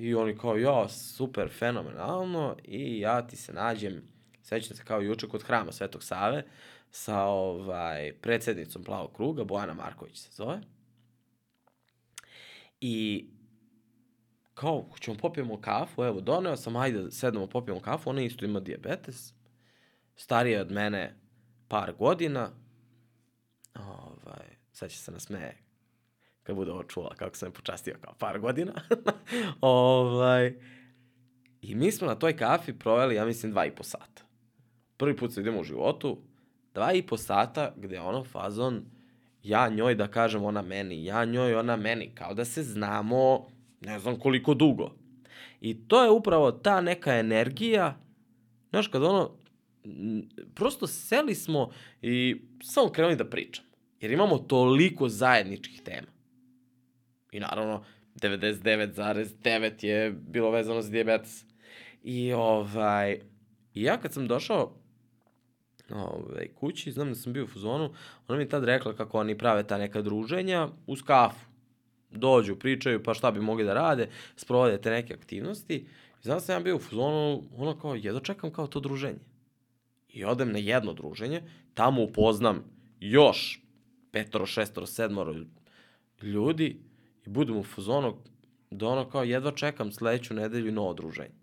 I 0.00 0.14
oni 0.14 0.38
kao, 0.38 0.56
ja, 0.56 0.88
super, 0.88 1.48
fenomenalno. 1.58 2.56
I 2.64 3.00
ja 3.00 3.26
ti 3.26 3.36
se 3.36 3.52
nađem, 3.52 4.02
sećam 4.42 4.76
se 4.76 4.84
kao 4.84 5.00
juče 5.00 5.28
kod 5.28 5.42
hrama 5.42 5.72
Svetog 5.72 6.02
Save, 6.02 6.44
sa 6.90 7.22
ovaj, 7.22 8.12
predsednicom 8.20 8.84
Plavog 8.84 9.12
kruga, 9.16 9.44
Bojana 9.44 9.74
Marković 9.74 10.18
se 10.18 10.30
zove. 10.32 10.60
I 12.80 13.26
kao, 14.54 14.88
ćemo 15.00 15.16
popijemo 15.16 15.60
kafu, 15.60 16.04
evo, 16.04 16.20
doneo 16.20 16.56
sam, 16.56 16.76
ajde, 16.76 17.10
sednemo, 17.10 17.46
popijemo 17.46 17.80
kafu, 17.80 18.10
ona 18.10 18.22
isto 18.22 18.44
ima 18.44 18.60
diabetes, 18.60 19.34
starija 20.16 20.60
od 20.60 20.70
mene 20.70 21.16
par 21.68 21.92
godina, 21.92 22.50
ovaj, 23.74 24.46
sad 24.72 24.90
će 24.90 24.98
se 24.98 25.12
nasmeje 25.12 25.69
kad 26.50 26.56
bude 26.56 26.72
ovo 26.72 26.82
čula 26.82 27.14
kako 27.14 27.36
sam 27.36 27.48
je 27.48 27.52
počastio 27.52 27.96
kao 28.00 28.14
par 28.18 28.40
godina. 28.40 28.72
ovaj, 29.60 30.54
I 31.62 31.74
mi 31.74 31.92
smo 31.92 32.06
na 32.06 32.14
toj 32.14 32.36
kafi 32.36 32.72
proveli, 32.72 33.14
ja 33.14 33.24
mislim, 33.24 33.52
dva 33.52 33.66
i 33.66 33.70
po 33.70 33.82
sata. 33.82 34.22
Prvi 34.96 35.16
put 35.16 35.32
se 35.32 35.40
idemo 35.40 35.60
u 35.60 35.64
životu, 35.64 36.18
dva 36.74 36.92
i 36.92 37.02
po 37.02 37.16
sata 37.16 37.74
gde 37.76 38.00
ono 38.00 38.24
fazon, 38.24 38.84
ja 39.42 39.68
njoj 39.68 39.94
da 39.94 40.08
kažem 40.08 40.44
ona 40.44 40.62
meni, 40.62 41.04
ja 41.04 41.24
njoj 41.24 41.54
ona 41.54 41.76
meni, 41.76 42.10
kao 42.14 42.34
da 42.34 42.44
se 42.44 42.62
znamo 42.62 43.46
ne 43.80 43.98
znam 43.98 44.18
koliko 44.18 44.54
dugo. 44.54 44.90
I 45.60 45.88
to 45.88 46.04
je 46.04 46.10
upravo 46.10 46.52
ta 46.52 46.80
neka 46.80 47.14
energija, 47.14 47.96
znaš, 48.70 48.88
kad 48.88 49.02
ono, 49.02 49.30
prosto 50.54 50.86
seli 50.86 51.34
smo 51.34 51.70
i 52.02 52.42
samo 52.62 52.88
krenuli 52.88 53.16
da 53.16 53.30
pričam. 53.30 53.64
Jer 54.00 54.12
imamo 54.12 54.38
toliko 54.38 55.08
zajedničkih 55.08 55.82
tema. 55.82 56.19
I 57.32 57.40
naravno, 57.40 57.84
99,9 58.14 59.84
je 59.84 60.10
bilo 60.10 60.50
vezano 60.50 60.82
za 60.82 60.90
diabetes. 60.90 61.44
I 62.02 62.32
ovaj, 62.32 63.20
ja 63.74 64.00
kad 64.00 64.12
sam 64.12 64.28
došao 64.28 64.80
ovaj, 65.94 66.48
kući, 66.54 66.92
znam 66.92 67.08
da 67.08 67.14
sam 67.14 67.32
bio 67.32 67.44
u 67.44 67.46
fuzonu, 67.46 67.94
ona 68.28 68.38
mi 68.38 68.44
je 68.44 68.48
tad 68.48 68.64
rekla 68.64 68.96
kako 68.96 69.18
oni 69.18 69.38
prave 69.38 69.62
ta 69.62 69.78
neka 69.78 70.02
druženja 70.02 70.68
uz 70.86 71.02
kafu. 71.02 71.46
Dođu, 72.10 72.56
pričaju, 72.56 73.02
pa 73.02 73.14
šta 73.14 73.30
bi 73.30 73.40
mogli 73.40 73.64
da 73.64 73.74
rade, 73.74 74.08
sprovode 74.36 74.80
te 74.80 74.90
neke 74.90 75.14
aktivnosti. 75.14 75.74
I 75.74 75.86
znam 76.22 76.40
sam 76.40 76.54
ja 76.54 76.60
bio 76.60 76.76
u 76.76 76.78
fuzonu, 76.78 77.42
ono 77.56 77.78
kao, 77.78 77.94
jedno 77.94 78.20
čekam 78.20 78.52
kao 78.52 78.66
to 78.66 78.80
druženje. 78.80 79.18
I 80.08 80.24
odem 80.24 80.52
na 80.52 80.58
jedno 80.58 80.92
druženje, 80.92 81.42
tamo 81.74 82.02
upoznam 82.02 82.64
još 83.00 83.62
petoro, 84.10 84.46
šestoro, 84.46 84.86
sedmoro 84.86 85.34
ljudi 86.22 86.80
budem 87.30 87.56
u 87.56 87.64
fuzonu 87.64 88.16
da 88.70 88.86
ono 88.86 89.10
kao 89.10 89.22
jedva 89.22 89.52
čekam 89.52 89.92
sledeću 89.92 90.34
nedelju 90.34 90.68
i 90.68 90.72
novo 90.72 90.94
druženje. 90.94 91.34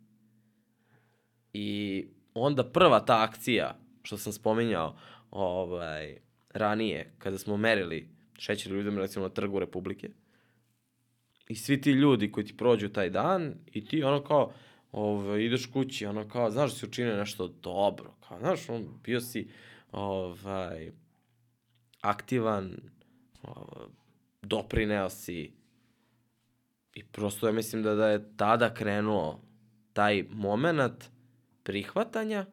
I 1.53 2.05
onda 2.33 2.63
prva 2.63 2.99
ta 2.99 3.23
akcija, 3.23 3.77
što 4.03 4.17
sam 4.17 4.33
spominjao 4.33 4.97
ovaj, 5.31 6.17
ranije, 6.49 7.13
kada 7.17 7.37
smo 7.37 7.57
merili 7.57 8.09
šećer 8.37 8.71
ljudima 8.71 8.99
recimo 8.99 9.25
na 9.25 9.33
trgu 9.33 9.59
Republike, 9.59 10.09
i 11.47 11.55
svi 11.55 11.81
ti 11.81 11.91
ljudi 11.91 12.31
koji 12.31 12.45
ti 12.45 12.57
prođu 12.57 12.89
taj 12.89 13.09
dan 13.09 13.53
i 13.65 13.85
ti 13.85 14.03
ono 14.03 14.23
kao 14.23 14.53
ovaj, 14.91 15.43
ideš 15.43 15.65
kući, 15.65 16.05
ono 16.05 16.29
kao, 16.29 16.51
znaš 16.51 16.71
da 16.71 16.77
si 16.77 16.85
učinio 16.85 17.17
nešto 17.17 17.47
dobro, 17.47 18.13
kao, 18.27 18.39
znaš, 18.39 18.69
on, 18.69 18.87
bio 19.03 19.21
si 19.21 19.49
ovaj, 19.91 20.91
aktivan, 22.01 22.77
ovaj, 23.43 23.87
doprineo 24.41 25.09
si 25.09 25.56
i 26.97 27.03
prosto 27.03 27.47
ja 27.47 27.53
mislim 27.53 27.83
da, 27.83 27.95
da 27.95 28.07
je 28.07 28.37
tada 28.37 28.73
krenuo 28.73 29.39
taj 29.93 30.23
moment 30.31 31.09
prihvatanja 31.63 32.45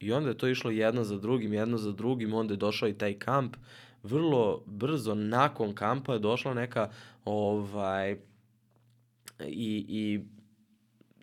i 0.00 0.12
onda 0.12 0.28
je 0.28 0.38
to 0.38 0.48
išlo 0.48 0.70
jedno 0.70 1.04
za 1.04 1.18
drugim, 1.18 1.52
jedno 1.52 1.78
za 1.78 1.92
drugim, 1.92 2.34
onda 2.34 2.54
je 2.54 2.56
došao 2.56 2.88
i 2.88 2.98
taj 2.98 3.18
kamp. 3.18 3.56
Vrlo 4.02 4.62
brzo 4.66 5.14
nakon 5.14 5.74
kampa 5.74 6.12
je 6.12 6.18
došla 6.18 6.54
neka 6.54 6.90
ovaj, 7.24 8.12
i, 9.46 9.86
i 9.88 10.20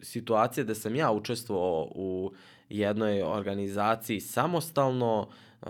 situacija 0.02 0.64
da 0.64 0.76
sam 0.76 0.95
ja 0.95 1.11
učestvovao 1.11 1.91
u 1.95 2.32
jednoj 2.69 3.22
organizaciji 3.22 4.19
samostalno, 4.19 5.28
uh, 5.61 5.69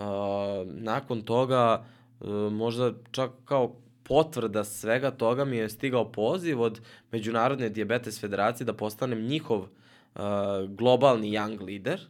nakon 0.64 1.22
toga 1.22 1.84
uh, 2.20 2.52
možda 2.52 2.92
čak 3.10 3.30
kao 3.44 3.81
potvrda 4.04 4.64
svega 4.64 5.10
toga 5.10 5.44
mi 5.44 5.56
je 5.56 5.68
stigao 5.68 6.12
poziv 6.12 6.60
od 6.60 6.80
Međunarodne 7.12 7.68
diabetes 7.68 8.20
federacije 8.20 8.64
da 8.64 8.72
postanem 8.72 9.26
njihov 9.26 9.60
uh, 9.60 10.20
globalni 10.68 11.30
young 11.30 11.66
leader 11.66 12.00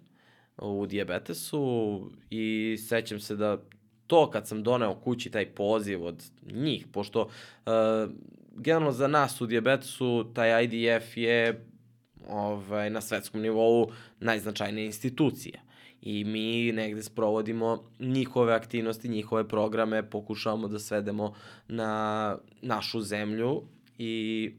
u 0.59 0.87
diabetesu 0.87 2.01
i 2.31 2.77
sećam 2.89 3.21
se 3.21 3.37
da 3.37 3.59
to 4.07 4.31
kad 4.31 4.49
sam 4.49 4.63
doneo 4.63 4.95
kući 4.95 5.31
taj 5.31 5.47
poziv 5.47 6.05
od 6.05 6.25
njih, 6.53 6.87
pošto 6.93 7.23
uh, 7.23 7.73
generalno 8.57 8.93
za 8.93 9.09
nas 9.09 9.41
u 9.41 9.47
diabetesu 9.47 10.33
taj 10.35 10.65
IDF 10.65 11.17
je 11.17 11.65
ovaj, 12.29 12.91
na 12.91 13.01
svetskom 13.01 13.41
nivou 13.41 13.91
najznačajnija 14.21 14.87
institucija. 14.87 15.62
I 16.03 16.25
mi 16.25 16.73
negde 16.73 17.03
sprovodimo 17.03 17.91
njihove 18.01 18.55
aktivnosti, 18.55 19.09
njihove 19.09 19.49
programe, 19.49 20.11
pokušavamo 20.11 20.69
da 20.69 20.79
svedemo 20.79 21.35
na 21.69 22.39
našu 22.63 23.01
zemlju 23.01 23.63
i 23.99 24.53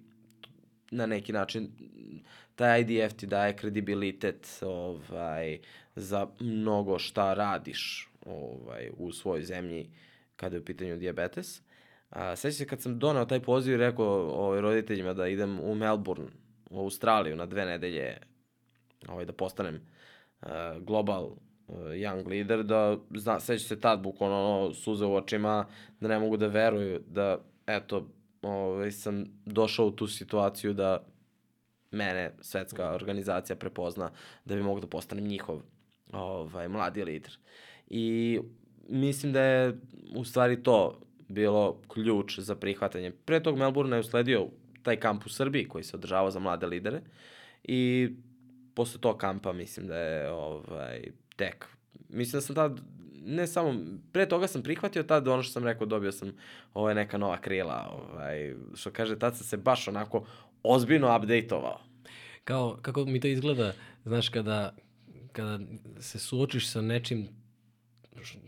na 0.91 1.05
neki 1.05 1.33
način 1.33 1.71
taj 2.55 2.81
IDF 2.81 3.13
ti 3.13 3.27
daje 3.27 3.55
kredibilitet 3.55 4.59
ovaj, 4.61 5.59
za 5.95 6.27
mnogo 6.39 6.99
šta 6.99 7.33
radiš 7.33 8.09
ovaj, 8.25 8.89
u 8.97 9.11
svojoj 9.11 9.43
zemlji 9.43 9.89
kada 10.35 10.55
je 10.55 10.61
u 10.61 10.65
pitanju 10.65 10.97
diabetes. 10.97 11.61
A, 12.09 12.35
sveća 12.35 12.57
se 12.57 12.67
kad 12.67 12.81
sam 12.81 12.99
donao 12.99 13.25
taj 13.25 13.39
poziv 13.39 13.73
i 13.73 13.77
rekao 13.77 14.29
ovaj, 14.29 14.61
roditeljima 14.61 15.13
da 15.13 15.27
idem 15.27 15.59
u 15.59 15.75
Melbourne, 15.75 16.27
u 16.69 16.79
Australiju 16.79 17.35
na 17.35 17.45
dve 17.45 17.65
nedelje 17.65 18.17
ovaj, 19.07 19.25
da 19.25 19.33
postanem 19.33 19.92
global 20.79 21.23
uh, 21.23 21.75
young 21.77 22.27
leader, 22.27 22.63
da 22.63 22.97
zna, 23.15 23.39
sveća 23.39 23.67
se 23.67 23.79
tad 23.79 24.01
bukvalno 24.01 24.35
ono, 24.35 24.73
suze 24.73 25.05
u 25.05 25.15
očima, 25.15 25.65
da 25.99 26.07
ne 26.07 26.19
mogu 26.19 26.37
da 26.37 26.47
veruju 26.47 27.01
da 27.07 27.37
eto, 27.67 28.07
ovaj, 28.41 28.91
sam 28.91 29.25
došao 29.45 29.87
u 29.87 29.91
tu 29.91 30.07
situaciju 30.07 30.73
da 30.73 31.05
mene 31.91 32.31
svetska 32.41 32.93
organizacija 32.93 33.55
prepozna 33.55 34.11
da 34.45 34.55
bi 34.55 34.63
mogu 34.63 34.79
da 34.79 34.87
postanem 34.87 35.27
njihov 35.27 35.61
ovaj, 36.11 36.67
mladi 36.67 37.03
lider. 37.03 37.37
I 37.87 38.39
mislim 38.89 39.33
da 39.33 39.41
je 39.41 39.79
u 40.15 40.23
stvari 40.23 40.63
to 40.63 40.99
bilo 41.27 41.81
ključ 41.87 42.39
za 42.39 42.55
prihvatanje. 42.55 43.11
Pre 43.25 43.43
tog 43.43 43.57
Melbourne 43.57 43.95
je 43.95 43.99
usledio 43.99 44.47
taj 44.83 44.95
kamp 44.95 45.25
u 45.25 45.29
Srbiji 45.29 45.67
koji 45.67 45.83
se 45.83 45.97
održavao 45.97 46.31
za 46.31 46.39
mlade 46.39 46.67
lidere 46.67 47.01
i 47.63 48.09
posle 48.73 49.01
tog 49.01 49.17
kampa 49.17 49.53
mislim 49.53 49.87
da 49.87 49.97
je 49.97 50.31
ovaj, 50.31 51.03
tek. 51.35 51.67
Mislim 52.09 52.37
da 52.37 52.41
sam 52.41 52.55
tad, 52.55 52.79
ne 53.25 53.47
samo, 53.47 53.75
pre 54.11 54.29
toga 54.29 54.47
sam 54.47 54.63
prihvatio 54.63 55.03
tad 55.03 55.27
ono 55.27 55.43
što 55.43 55.53
sam 55.53 55.63
rekao, 55.63 55.87
dobio 55.87 56.11
sam 56.11 56.31
ovaj, 56.73 56.95
neka 56.95 57.17
nova 57.17 57.37
krila, 57.37 57.89
ovaj, 57.91 58.55
što 58.75 58.91
kaže, 58.91 59.19
tad 59.19 59.37
sam 59.37 59.45
se 59.45 59.57
baš 59.57 59.87
onako 59.87 60.25
ozbiljno 60.63 61.07
update-ovao. 61.07 61.77
Kao, 62.43 62.77
kako 62.81 63.05
mi 63.05 63.19
to 63.19 63.27
izgleda, 63.27 63.73
znaš, 64.05 64.29
kada, 64.29 64.75
kada 65.31 65.59
se 65.99 66.19
suočiš 66.19 66.69
sa 66.69 66.81
nečim 66.81 67.27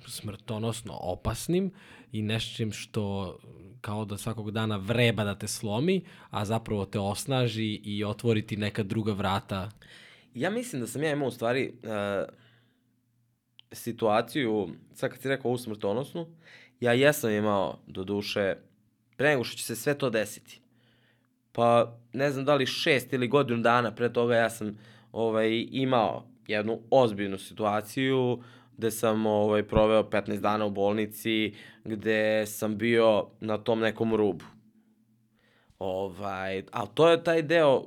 smrtonosno 0.07 0.93
opasnim 1.01 1.71
i 2.11 2.21
nečim 2.21 2.71
što 2.71 3.37
kao 3.81 4.05
da 4.05 4.17
svakog 4.17 4.51
dana 4.51 4.77
vreba 4.77 5.23
da 5.23 5.35
te 5.35 5.47
slomi, 5.47 6.01
a 6.29 6.45
zapravo 6.45 6.85
te 6.85 6.99
osnaži 6.99 7.81
i 7.83 8.03
otvori 8.03 8.47
ti 8.47 8.57
neka 8.57 8.83
druga 8.83 9.13
vrata. 9.13 9.71
Ja 10.35 10.49
mislim 10.49 10.81
da 10.81 10.87
sam 10.87 11.03
ja 11.03 11.11
imao 11.11 11.27
u 11.27 11.31
stvari 11.31 11.73
uh, 11.83 11.89
situaciju, 13.71 14.69
sad 14.93 15.09
kad 15.11 15.19
si 15.21 15.29
rekao 15.29 15.49
ovu 15.49 15.57
smrtonosnu, 15.57 16.27
ja 16.79 16.93
jesam 16.93 17.31
imao 17.31 17.79
do 17.87 18.03
duše, 18.03 18.55
pre 19.17 19.29
nego 19.29 19.43
što 19.43 19.57
će 19.57 19.63
se 19.63 19.75
sve 19.75 19.97
to 19.97 20.09
desiti. 20.09 20.61
Pa 21.51 21.97
ne 22.13 22.31
znam 22.31 22.45
da 22.45 22.55
li 22.55 22.65
šest 22.65 23.13
ili 23.13 23.27
godinu 23.27 23.61
dana 23.61 23.95
pre 23.95 24.13
toga 24.13 24.35
ja 24.35 24.49
sam 24.49 24.77
ovaj, 25.11 25.65
imao 25.71 26.23
jednu 26.47 26.79
ozbiljnu 26.89 27.37
situaciju 27.37 28.43
gde 28.77 28.91
sam 28.91 29.25
ovaj, 29.25 29.63
proveo 29.63 30.03
15 30.03 30.39
dana 30.39 30.65
u 30.65 30.69
bolnici, 30.69 31.53
gde 31.83 32.45
sam 32.45 32.77
bio 32.77 33.27
na 33.39 33.57
tom 33.57 33.79
nekom 33.79 34.15
rubu. 34.15 34.45
Ovaj, 35.79 36.63
ali 36.71 36.87
to 36.93 37.09
je 37.09 37.23
taj 37.23 37.41
deo 37.41 37.83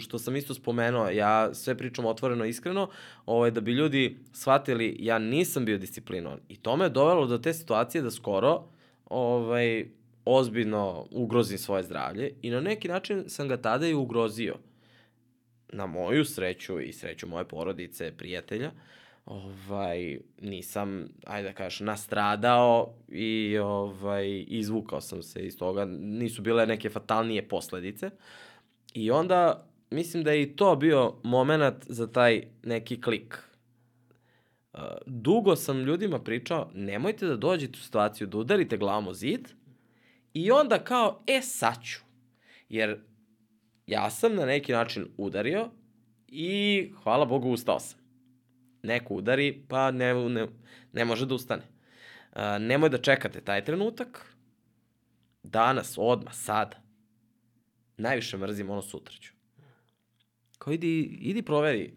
što 0.00 0.18
sam 0.18 0.36
isto 0.36 0.54
spomenuo, 0.54 1.08
ja 1.08 1.54
sve 1.54 1.76
pričam 1.76 2.06
otvoreno 2.06 2.44
iskreno, 2.44 2.88
ovaj, 3.26 3.50
da 3.50 3.60
bi 3.60 3.72
ljudi 3.72 4.16
shvatili, 4.32 4.96
ja 4.98 5.18
nisam 5.18 5.64
bio 5.64 5.78
disciplinovan. 5.78 6.40
I 6.48 6.56
to 6.56 6.76
me 6.76 6.84
je 6.84 6.88
dovelo 6.88 7.26
do 7.26 7.38
te 7.38 7.52
situacije 7.52 8.02
da 8.02 8.10
skoro 8.10 8.64
ovaj, 9.06 9.86
ozbiljno 10.24 11.06
ugrozim 11.10 11.58
svoje 11.58 11.82
zdravlje 11.82 12.32
i 12.42 12.50
na 12.50 12.60
neki 12.60 12.88
način 12.88 13.24
sam 13.26 13.48
ga 13.48 13.56
tada 13.56 13.86
i 13.86 13.94
ugrozio. 13.94 14.54
Na 15.72 15.86
moju 15.86 16.24
sreću 16.24 16.80
i 16.80 16.92
sreću 16.92 17.28
moje 17.28 17.48
porodice, 17.48 18.12
prijatelja, 18.16 18.70
ovaj, 19.30 20.18
nisam, 20.40 21.08
ajde 21.26 21.48
da 21.48 21.54
kažeš, 21.54 21.80
nastradao 21.80 22.94
i 23.08 23.58
ovaj, 23.58 24.44
izvukao 24.48 25.00
sam 25.00 25.22
se 25.22 25.46
iz 25.46 25.58
toga. 25.58 25.84
Nisu 26.00 26.42
bile 26.42 26.66
neke 26.66 26.90
fatalnije 26.90 27.48
posledice. 27.48 28.10
I 28.94 29.10
onda 29.10 29.66
mislim 29.90 30.24
da 30.24 30.32
je 30.32 30.42
i 30.42 30.56
to 30.56 30.76
bio 30.76 31.14
moment 31.22 31.84
za 31.88 32.12
taj 32.12 32.42
neki 32.62 33.00
klik. 33.00 33.38
Uh, 34.72 34.80
dugo 35.06 35.56
sam 35.56 35.82
ljudima 35.82 36.18
pričao, 36.18 36.70
nemojte 36.74 37.26
da 37.26 37.36
dođete 37.36 37.78
u 37.78 37.82
situaciju 37.82 38.26
da 38.26 38.38
udarite 38.38 38.76
glavom 38.76 39.08
o 39.08 39.14
zid 39.14 39.48
i 40.34 40.50
onda 40.50 40.78
kao, 40.78 41.22
e, 41.26 41.40
sad 41.42 41.84
ću. 41.84 42.00
Jer 42.68 43.00
ja 43.86 44.10
sam 44.10 44.34
na 44.34 44.46
neki 44.46 44.72
način 44.72 45.06
udario 45.16 45.70
i 46.28 46.90
hvala 47.02 47.24
Bogu 47.24 47.50
ustao 47.50 47.80
sam 47.80 47.99
neko 48.82 49.14
udari, 49.14 49.64
pa 49.68 49.90
ne, 49.90 50.14
ne, 50.14 50.46
ne 50.92 51.04
može 51.04 51.26
da 51.26 51.34
ustane. 51.34 51.62
Uh, 52.32 52.42
nemoj 52.60 52.88
da 52.88 52.98
čekate 52.98 53.40
taj 53.40 53.64
trenutak, 53.64 54.36
danas, 55.42 55.94
odmah, 55.98 56.34
sada. 56.34 56.82
Najviše 57.96 58.36
mrzim 58.36 58.70
ono 58.70 58.82
sutra 58.82 59.14
ću. 59.20 59.32
Kao 60.58 60.72
idi, 60.72 61.00
idi 61.20 61.42
proveri 61.42 61.92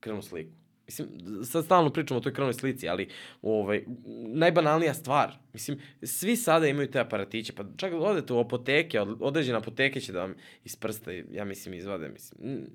krvnu 0.00 0.22
sliku. 0.22 0.50
Mislim, 0.86 1.08
sad 1.44 1.64
stalno 1.64 1.90
pričamo 1.90 2.18
o 2.18 2.20
toj 2.20 2.34
krvnoj 2.34 2.52
slici, 2.52 2.88
ali 2.88 3.08
ovaj, 3.42 3.84
najbanalnija 4.28 4.94
stvar. 4.94 5.32
Mislim, 5.52 5.80
svi 6.02 6.36
sada 6.36 6.66
imaju 6.66 6.90
te 6.90 7.00
aparatiće, 7.00 7.52
pa 7.52 7.64
čak 7.76 7.92
odete 7.92 8.32
u 8.32 8.38
apoteke, 8.38 9.00
određene 9.00 9.58
apoteke 9.58 10.00
će 10.00 10.12
da 10.12 10.20
vam 10.20 10.34
iz 10.64 10.76
prsta, 10.76 11.12
ja 11.12 11.44
mislim, 11.44 11.74
izvade. 11.74 12.08
Mislim, 12.08 12.66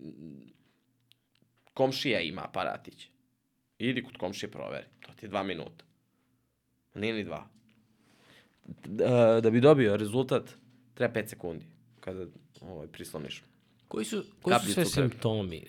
komšija 1.79 2.19
ima 2.21 2.41
aparatić. 2.43 3.07
Idi 3.77 4.03
kod 4.03 4.17
komšije 4.17 4.51
proveri. 4.51 4.85
To 4.99 5.11
ti 5.15 5.25
je 5.25 5.29
dva 5.29 5.43
minuta. 5.43 5.85
Nije 6.95 7.13
ni 7.13 7.23
dva. 7.23 7.47
Da, 8.85 9.39
da 9.43 9.49
bi 9.49 9.61
dobio 9.61 9.97
rezultat, 9.97 10.49
treba 10.93 11.13
5 11.13 11.27
sekundi 11.27 11.65
kada 11.99 12.25
ovaj, 12.61 12.87
prisloniš. 12.87 13.43
Koji 13.87 14.05
su, 14.05 14.23
koji 14.41 14.59
su 14.59 14.73
sve 14.73 14.85
simptomi? 14.85 15.63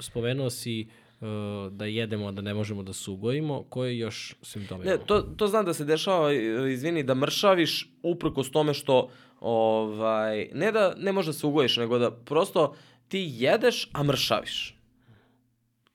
Spomenuo 0.00 0.50
si 0.50 0.86
uh, 1.20 1.72
da 1.72 1.84
jedemo, 1.84 2.32
da 2.32 2.42
ne 2.42 2.54
možemo 2.54 2.82
da 2.82 2.92
se 2.92 3.10
ugojimo. 3.10 3.62
Koji 3.68 3.98
još 3.98 4.34
simptomi? 4.42 4.84
Ne, 4.84 4.98
to, 5.06 5.20
to 5.20 5.48
znam 5.48 5.64
da 5.64 5.74
se 5.74 5.84
dešava, 5.84 6.32
izvini, 6.72 7.02
da 7.02 7.14
mršaviš 7.14 7.90
uprkos 8.02 8.50
tome 8.50 8.74
što 8.74 9.08
ovaj, 9.40 10.48
ne 10.52 10.72
da 10.72 10.94
ne 10.98 11.12
možeš 11.12 11.34
da 11.34 11.38
se 11.40 11.46
ugojiš, 11.46 11.76
nego 11.76 11.98
da 11.98 12.10
prosto 12.10 12.74
ti 13.08 13.26
jedeš, 13.32 13.88
a 13.92 14.02
mršaviš. 14.02 14.73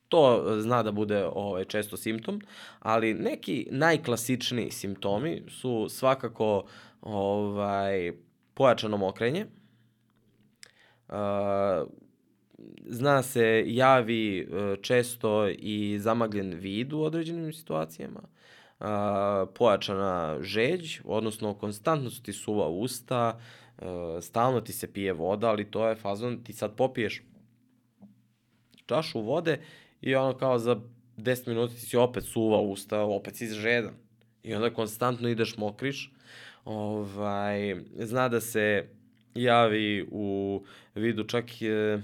To 0.10 0.56
zna 0.60 0.84
da 0.84 0.92
bude 0.92 1.26
ovaj, 1.26 1.66
često 1.66 1.98
simptom, 1.98 2.42
ali 2.80 3.14
neki 3.14 3.68
najklasičniji 3.72 4.72
simptomi 4.72 5.44
su 5.48 5.88
svakako 5.90 6.64
ovaj, 7.02 8.14
pojačano 8.54 8.98
mokrenje, 8.98 9.46
uh, 11.08 11.16
zna 12.86 13.24
se 13.24 13.64
javi 13.68 14.48
uh, 14.48 14.82
često 14.82 15.48
i 15.48 16.00
zamagljen 16.00 16.54
vid 16.54 16.94
u 16.94 17.02
određenim 17.02 17.54
situacijama, 17.54 18.22
uh, 18.22 18.88
pojačana 19.56 20.38
žeđ, 20.42 21.00
odnosno 21.04 21.54
konstantno 21.54 22.10
su 22.10 22.24
ti 22.24 22.34
suva 22.34 22.68
usta, 22.68 23.40
uh, 23.78 23.88
stalno 24.22 24.62
ti 24.62 24.74
se 24.74 24.94
pije 24.94 25.14
voda, 25.14 25.50
ali 25.50 25.72
to 25.72 25.88
je 25.88 25.96
fazon, 25.96 26.44
ti 26.44 26.54
sad 26.54 26.76
popiješ 26.76 27.24
čašu 28.86 29.22
vode 29.22 29.60
i 30.02 30.16
ono 30.16 30.38
kao 30.38 30.60
za 30.60 30.76
10 31.18 31.48
minuta 31.48 31.74
ti 31.74 31.80
si 31.80 31.98
opet 31.98 32.24
suva 32.24 32.60
usta, 32.60 33.02
opet 33.02 33.36
si 33.36 33.48
žedan. 33.48 33.94
I 34.44 34.56
onda 34.56 34.74
konstantno 34.74 35.30
ideš 35.30 35.58
mokriš. 35.58 36.12
Ovaj, 36.66 37.76
zna 38.00 38.30
da 38.30 38.42
se 38.42 38.90
javi 39.36 40.08
u 40.12 40.62
vidu 40.96 41.24
čak 41.24 41.62
je, 41.62 42.02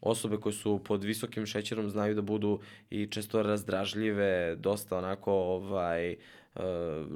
osobe 0.00 0.36
koje 0.36 0.52
su 0.52 0.80
pod 0.84 1.04
visokim 1.04 1.46
šećerom 1.46 1.90
znaju 1.90 2.14
da 2.14 2.22
budu 2.22 2.60
i 2.90 3.06
često 3.06 3.42
razdražljive, 3.42 4.56
dosta 4.56 4.98
onako, 4.98 5.32
ovaj, 5.32 6.10
eh, 6.10 6.16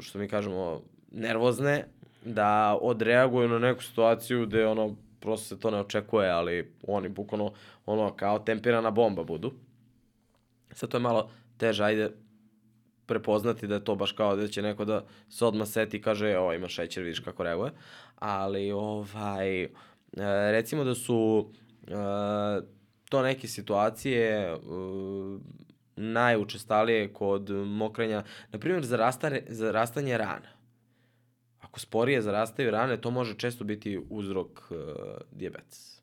što 0.01 0.19
mi 0.19 0.29
kažemo, 0.29 0.83
nervozne, 1.13 1.85
da 2.25 2.79
odreaguju 2.83 3.49
na 3.49 3.59
neku 3.59 3.83
situaciju 3.83 4.47
gde 4.47 4.67
ono, 4.67 4.97
prosto 5.21 5.55
se 5.55 5.61
to 5.61 5.71
ne 5.71 5.81
očekuje, 5.81 6.31
ali 6.31 6.73
oni 6.87 7.09
bukvalno 7.09 7.53
ono 7.87 8.17
kao 8.17 8.39
tempirana 8.39 8.91
bomba 8.91 9.25
budu. 9.25 9.53
Sad 10.73 10.89
to 10.89 10.97
je 10.97 11.01
malo 11.01 11.31
teže, 11.57 11.85
ajde 11.85 12.11
prepoznati 13.07 13.67
da 13.67 13.75
je 13.75 13.85
to 13.85 13.95
baš 13.95 14.13
kao 14.13 14.37
da 14.37 14.49
će 14.49 14.63
neko 14.63 14.85
da 14.85 15.05
se 15.29 15.45
odmah 15.45 15.69
seti 15.69 15.97
i 15.97 16.03
kaže, 16.03 16.39
ovo 16.39 16.53
ima 16.53 16.69
šećer, 16.69 17.03
vidiš 17.03 17.21
kako 17.21 17.43
reaguje. 17.43 17.73
Ali, 18.17 18.73
ovaj, 18.73 19.63
e, 19.63 19.71
recimo 20.53 20.85
da 20.85 20.95
su 20.95 21.51
e, 21.87 21.93
to 23.09 23.23
neke 23.23 23.49
situacije 23.49 24.53
e, 24.53 24.57
najučestalije 25.97 27.13
kod 27.13 27.51
mokrenja, 27.51 28.25
na 28.53 28.59
primjer 28.59 28.85
zarastanje, 28.85 29.43
zarastanje 29.49 30.19
rana. 30.19 30.49
Ako 31.61 31.81
sporije 31.81 32.23
zarastaju 32.23 32.71
rane, 32.71 33.01
to 33.01 33.11
može 33.11 33.35
često 33.35 33.65
biti 33.65 34.01
uzrok 34.11 34.71
uh, 34.71 34.77
diabetes. 35.33 35.98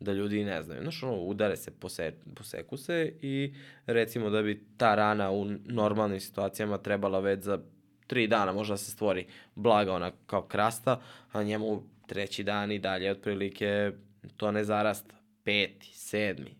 Da 0.00 0.12
ljudi 0.12 0.44
ne 0.44 0.62
znaju. 0.62 0.82
Znaš, 0.82 1.02
ono, 1.02 1.16
udare 1.16 1.56
se, 1.56 1.70
pose, 1.70 2.12
poseku 2.34 2.76
se 2.76 3.12
i 3.22 3.54
recimo 3.86 4.30
da 4.30 4.42
bi 4.42 4.66
ta 4.76 4.94
rana 4.94 5.30
u 5.30 5.44
normalnim 5.64 6.20
situacijama 6.20 6.78
trebala 6.78 7.20
već 7.20 7.42
za 7.42 7.58
tri 8.06 8.26
dana 8.26 8.52
možda 8.52 8.72
da 8.72 8.76
se 8.78 8.90
stvori 8.90 9.26
blaga 9.54 9.92
ona 9.92 10.12
kao 10.26 10.42
krasta, 10.42 11.00
a 11.32 11.42
njemu 11.42 11.82
treći 12.06 12.44
dan 12.44 12.72
i 12.72 12.78
dalje 12.78 13.10
otprilike 13.10 13.92
to 14.36 14.52
ne 14.52 14.64
zarasta. 14.64 15.14
Peti, 15.44 15.90
sedmi. 15.94 16.54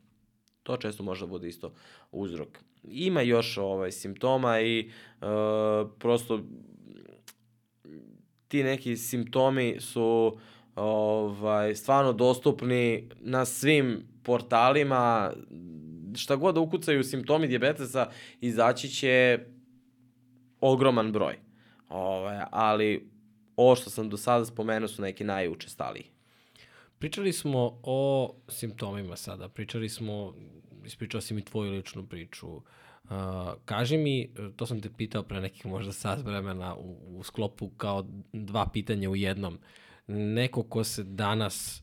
To 0.62 0.76
često 0.76 1.02
može 1.02 1.20
da 1.20 1.30
bude 1.30 1.48
isto 1.48 1.72
uzrok. 2.12 2.58
Ima 2.84 3.20
još 3.20 3.58
ovaj 3.58 3.92
simptoma 3.92 4.60
i 4.60 4.90
uh, 5.20 5.26
prosto 5.98 6.40
ti 8.48 8.62
neki 8.62 8.96
simptomi 8.96 9.76
su 9.80 10.38
ovaj, 10.76 11.74
stvarno 11.74 12.12
dostupni 12.12 13.08
na 13.20 13.44
svim 13.44 14.02
portalima, 14.22 15.32
šta 16.16 16.36
god 16.36 16.54
da 16.54 16.60
ukucaju 16.60 17.04
simptomi 17.04 17.48
diabetesa, 17.48 18.10
izaći 18.40 18.88
će 18.88 19.38
ogroman 20.60 21.12
broj. 21.12 21.38
Ovaj, 21.88 22.40
ali 22.50 23.10
ovo 23.56 23.76
što 23.76 23.90
sam 23.90 24.08
do 24.08 24.16
sada 24.16 24.44
spomenuo 24.44 24.88
su 24.88 25.02
neki 25.02 25.24
najučestaliji. 25.24 26.04
Pričali 26.98 27.32
smo 27.32 27.80
o 27.82 28.34
simptomima 28.48 29.16
sada, 29.16 29.48
pričali 29.48 29.88
smo, 29.88 30.34
ispričao 30.84 31.20
si 31.20 31.34
mi 31.34 31.44
tvoju 31.44 31.72
ličnu 31.72 32.06
priču, 32.06 32.48
uh, 32.48 32.62
Uh, 33.10 33.12
kaži 33.64 33.98
mi, 33.98 34.30
to 34.56 34.66
sam 34.66 34.80
te 34.80 34.90
pitao 34.96 35.22
pre 35.22 35.40
nekih 35.40 35.66
možda 35.66 35.92
sat 35.92 36.24
vremena 36.24 36.76
u, 36.76 37.18
u 37.18 37.22
sklopu 37.22 37.68
kao 37.68 38.06
dva 38.32 38.66
pitanja 38.72 39.10
u 39.10 39.16
jednom. 39.16 39.58
Neko 40.06 40.62
ko 40.62 40.84
se 40.84 41.02
danas 41.02 41.82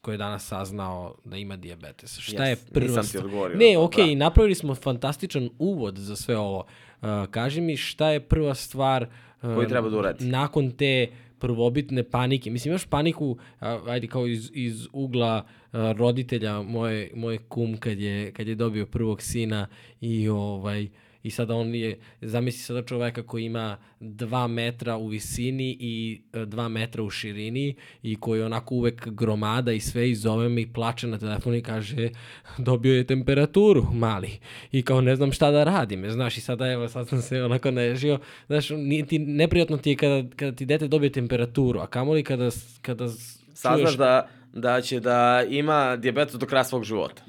ko 0.00 0.12
je 0.12 0.18
danas 0.18 0.46
saznao 0.46 1.14
da 1.24 1.36
ima 1.36 1.56
diabetes. 1.56 2.18
Šta 2.18 2.42
yes, 2.42 2.48
je 2.48 2.56
prva 2.72 2.86
nisam 2.86 3.06
ti 3.06 3.18
odgovorio. 3.18 3.56
Ne, 3.56 3.64
okay, 3.64 4.14
da. 4.14 4.24
napravili 4.24 4.54
smo 4.54 4.74
fantastičan 4.74 5.50
uvod 5.58 5.98
za 5.98 6.16
sve 6.16 6.38
ovo. 6.38 6.58
Uh, 7.02 7.08
kaži 7.30 7.60
mi 7.60 7.76
šta 7.76 8.10
je 8.10 8.20
prva 8.20 8.54
stvar 8.54 9.02
uh, 9.42 9.54
koji 9.54 9.68
treba 9.68 9.88
da 9.88 9.98
uradi 9.98 10.24
nakon 10.24 10.70
te 10.70 11.08
prvobitne 11.38 12.02
panike. 12.02 12.50
Mislim, 12.50 12.72
imaš 12.72 12.86
paniku, 12.86 13.38
ajde 13.86 14.06
kao 14.06 14.26
iz, 14.26 14.50
iz 14.54 14.86
ugla 14.92 15.46
roditelja 15.72 16.62
moje, 16.62 17.10
moje 17.14 17.38
kum 17.38 17.76
kad 17.76 18.00
je, 18.00 18.32
kad 18.32 18.48
je 18.48 18.54
dobio 18.54 18.86
prvog 18.86 19.22
sina 19.22 19.66
i 20.00 20.28
ovaj, 20.28 20.88
i 21.26 21.30
sada 21.30 21.54
on 21.54 21.74
je, 21.74 21.98
zamisli 22.20 22.62
sada 22.62 22.82
čoveka 22.82 23.22
koji 23.22 23.44
ima 23.44 23.76
2 24.00 24.46
metra 24.46 24.96
u 24.96 25.06
visini 25.06 25.76
i 25.80 26.22
2 26.32 26.68
metra 26.68 27.02
u 27.02 27.10
širini 27.10 27.74
i 28.02 28.16
koji 28.16 28.42
onako 28.42 28.74
uvek 28.74 29.08
gromada 29.08 29.72
i 29.72 29.80
sve 29.80 30.10
i 30.10 30.14
zove 30.14 30.48
me 30.48 30.60
i 30.60 30.72
plače 30.72 31.06
na 31.06 31.18
telefon 31.18 31.54
i 31.54 31.62
kaže 31.62 32.10
dobio 32.58 32.96
je 32.96 33.06
temperaturu 33.06 33.86
mali. 33.92 34.38
I 34.72 34.82
kao 34.82 35.00
ne 35.00 35.16
znam 35.16 35.32
šta 35.32 35.50
da 35.50 35.64
radim, 35.64 36.10
znaš 36.10 36.36
i 36.36 36.40
sada 36.40 36.72
evo 36.72 36.88
sad 36.88 37.08
sam 37.08 37.22
se 37.22 37.42
onako 37.42 37.70
nežio, 37.70 38.18
znaš 38.46 38.70
nije 38.70 39.06
ti, 39.06 39.18
neprijatno 39.18 39.76
ti 39.76 39.90
je 39.90 39.96
kada, 39.96 40.28
kada 40.36 40.52
ti 40.52 40.66
dete 40.66 40.88
dobije 40.88 41.12
temperaturu, 41.12 41.80
a 41.80 41.86
kamoli 41.86 42.22
kada, 42.22 42.50
kada 42.82 43.08
Saznaš 43.54 43.80
čuješ... 43.80 43.96
da, 43.96 44.28
da 44.52 44.80
će 44.80 45.00
da 45.00 45.44
ima 45.48 45.96
diabetes 45.96 46.34
do 46.34 46.46
kraja 46.46 46.64
svog 46.64 46.84
života. 46.84 47.22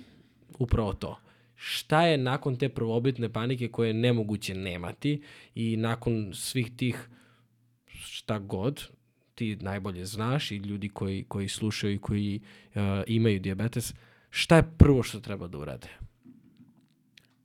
Upravo 0.60 0.94
to 0.94 1.27
šta 1.58 2.02
je 2.08 2.18
nakon 2.18 2.56
te 2.56 2.70
prvobitne 2.70 3.34
panike 3.34 3.68
koje 3.68 3.90
je 3.90 3.94
nemoguće 3.94 4.56
nemati 4.56 5.22
i 5.56 5.78
nakon 5.78 6.32
svih 6.34 6.72
tih 6.78 7.10
šta 7.88 8.40
god, 8.40 8.84
ti 9.36 9.56
najbolje 9.56 10.06
znaš 10.06 10.52
i 10.52 10.56
ljudi 10.56 10.90
koji, 10.90 11.24
koji 11.24 11.48
slušaju 11.48 11.94
i 11.94 12.00
koji 12.00 12.42
uh, 12.66 12.82
imaju 13.08 13.40
diabetes, 13.40 13.94
šta 14.30 14.56
je 14.56 14.72
prvo 14.78 15.04
što 15.04 15.20
treba 15.20 15.48
da 15.48 15.58
urade? 15.58 15.88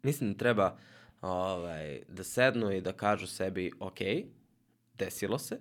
Mislim 0.02 0.32
da 0.32 0.38
treba 0.38 0.78
ovaj, 1.20 2.00
da 2.08 2.24
sednu 2.24 2.72
i 2.72 2.80
da 2.80 2.92
kažu 2.92 3.26
sebi, 3.26 3.72
ok, 3.80 3.98
desilo 4.98 5.38
se, 5.38 5.60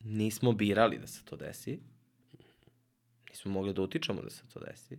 nismo 0.00 0.52
birali 0.52 0.98
da 0.98 1.06
se 1.06 1.24
to 1.24 1.36
desi, 1.36 1.80
nismo 3.30 3.50
mogli 3.50 3.72
da 3.72 3.82
utičemo 3.82 4.22
da 4.22 4.30
se 4.30 4.42
to 4.54 4.60
desi, 4.60 4.98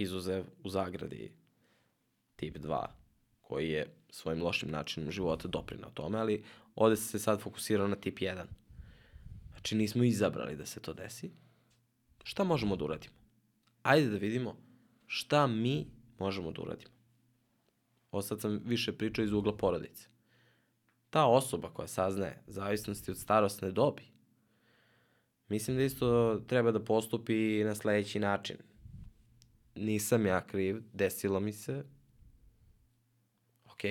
izuzev 0.00 0.44
u 0.64 0.68
zagradi 0.68 1.32
tip 2.36 2.56
2, 2.56 2.86
koji 3.40 3.70
je 3.70 3.94
svojim 4.10 4.42
lošim 4.42 4.70
načinom 4.70 5.10
života 5.10 5.48
doprinao 5.48 5.90
tome, 5.90 6.18
ali 6.18 6.44
ovde 6.74 6.96
se 6.96 7.18
sad 7.18 7.40
fokusirao 7.40 7.88
na 7.88 7.96
tip 7.96 8.18
1. 8.18 8.44
Znači 9.50 9.76
nismo 9.76 10.04
izabrali 10.04 10.56
da 10.56 10.66
se 10.66 10.80
to 10.80 10.92
desi. 10.92 11.30
Šta 12.22 12.44
možemo 12.44 12.76
da 12.76 12.84
uradimo? 12.84 13.14
Ajde 13.82 14.08
da 14.08 14.16
vidimo 14.16 14.56
šta 15.06 15.46
mi 15.46 15.86
možemo 16.18 16.52
da 16.52 16.62
uradimo. 16.62 16.94
Ovo 18.10 18.22
sad 18.22 18.40
sam 18.40 18.60
više 18.64 18.92
pričao 18.92 19.24
iz 19.24 19.32
ugla 19.32 19.56
porodice. 19.56 20.08
Ta 21.10 21.26
osoba 21.26 21.70
koja 21.70 21.88
saznaje 21.88 22.42
zavisnosti 22.46 23.10
od 23.10 23.18
starostne 23.18 23.70
dobi, 23.70 24.02
mislim 25.48 25.76
da 25.76 25.82
isto 25.82 26.40
treba 26.46 26.72
da 26.72 26.84
postupi 26.84 27.64
na 27.64 27.74
sledeći 27.74 28.18
način 28.18 28.56
nisam 29.74 30.26
ja 30.26 30.46
kriv, 30.46 30.82
desilo 30.92 31.40
mi 31.40 31.52
se, 31.52 31.84
ok, 33.64 33.82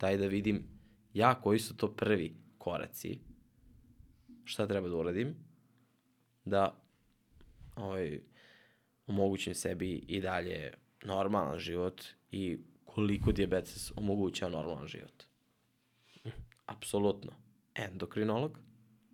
daj 0.00 0.16
da 0.16 0.26
vidim 0.26 0.68
ja 1.12 1.40
koji 1.40 1.58
su 1.58 1.76
to 1.76 1.96
prvi 1.96 2.36
koraci, 2.58 3.18
šta 4.44 4.66
treba 4.66 4.88
da 4.88 4.96
uradim, 4.96 5.34
da 6.44 6.82
ovaj, 7.76 8.20
omogućim 9.06 9.54
sebi 9.54 9.92
i 9.92 10.20
dalje 10.20 10.72
normalan 11.04 11.58
život 11.58 12.04
i 12.30 12.58
koliko 12.84 13.32
diabetes 13.32 13.92
omogućava 13.96 14.52
normalan 14.52 14.86
život. 14.86 15.24
Apsolutno. 16.66 17.32
Endokrinolog, 17.74 18.58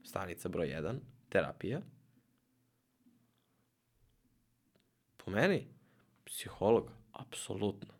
stanica 0.04 0.48
broj 0.48 0.66
1, 0.66 0.98
terapija. 1.28 1.80
Po 5.16 5.30
meni, 5.30 5.66
Psiholog? 6.32 6.90
Apsolutno. 7.12 7.94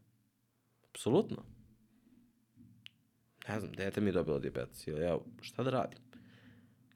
Apsolutno. 0.91 1.43
Ne 3.49 3.61
znam, 3.61 3.73
dete 3.73 4.01
mi 4.01 4.09
je 4.09 4.13
dobilo 4.13 4.39
diabetes. 4.39 4.87
Ili 4.87 5.03
ja, 5.03 5.19
šta 5.41 5.63
da 5.63 5.71
radim? 5.71 5.99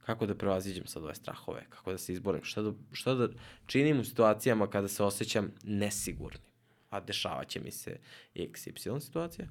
Kako 0.06 0.26
da 0.26 0.34
prevaziđem 0.34 0.86
sad 0.86 1.04
ove 1.04 1.14
strahove? 1.14 1.66
Kako 1.68 1.92
da 1.92 1.98
se 1.98 2.12
izborim? 2.12 2.44
Šta 2.44 2.62
da, 2.62 2.72
šta 2.92 3.14
da 3.14 3.28
činim 3.66 4.00
u 4.00 4.04
situacijama 4.04 4.70
kada 4.70 4.88
se 4.88 5.04
osjećam 5.04 5.52
nesigurnim? 5.64 6.52
A 6.90 7.00
dešavaće 7.00 7.60
mi 7.60 7.70
se 7.70 7.98
x, 8.34 8.66
y 8.66 8.72
situacija? 9.00 9.48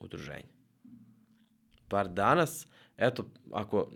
Udruženje. 0.00 0.54
Bar 1.90 2.08
danas, 2.08 2.66
eto, 2.96 3.30
ako 3.52 3.90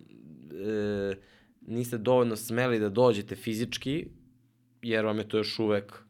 e, 0.52 1.14
niste 1.60 1.98
dovoljno 1.98 2.36
smeli 2.36 2.78
da 2.78 2.88
dođete 2.88 3.36
fizički, 3.36 4.08
jer 4.82 5.04
vam 5.04 5.18
je 5.18 5.28
to 5.28 5.36
još 5.36 5.58
uvek 5.58 6.07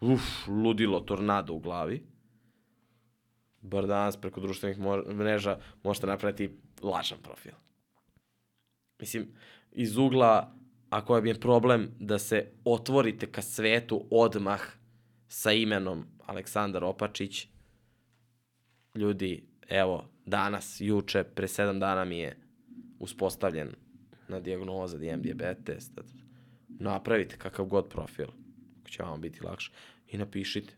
uf, 0.00 0.48
ludilo, 0.48 1.00
tornado 1.00 1.54
u 1.54 1.58
glavi, 1.58 2.02
bar 3.60 3.86
danas 3.86 4.16
preko 4.16 4.40
društvenih 4.40 4.78
mreža 5.14 5.58
možete 5.82 6.06
napraviti 6.06 6.58
lažan 6.82 7.18
profil. 7.22 7.52
Mislim, 9.00 9.28
iz 9.72 9.96
ugla, 9.96 10.54
ako 10.90 11.12
vam 11.12 11.26
je 11.26 11.40
problem 11.40 11.90
da 11.98 12.18
se 12.18 12.52
otvorite 12.64 13.32
ka 13.32 13.42
svetu 13.42 14.04
odmah 14.10 14.60
sa 15.28 15.52
imenom 15.52 16.04
Aleksandar 16.26 16.84
Opačić, 16.84 17.46
ljudi, 18.94 19.46
evo, 19.68 20.04
danas, 20.26 20.76
juče, 20.80 21.24
pre 21.24 21.48
sedam 21.48 21.80
dana 21.80 22.04
mi 22.04 22.18
je 22.18 22.36
uspostavljen 22.98 23.68
na 24.28 24.40
diagnoza 24.40 24.98
da 24.98 25.04
imam 25.04 25.22
diabetes, 25.22 25.90
da 25.90 26.02
napravite 26.68 27.36
kakav 27.36 27.66
god 27.66 27.88
profil, 27.88 28.26
će 28.90 29.02
vam 29.02 29.20
biti 29.20 29.44
lakše, 29.44 29.70
i 30.08 30.18
napišite. 30.18 30.74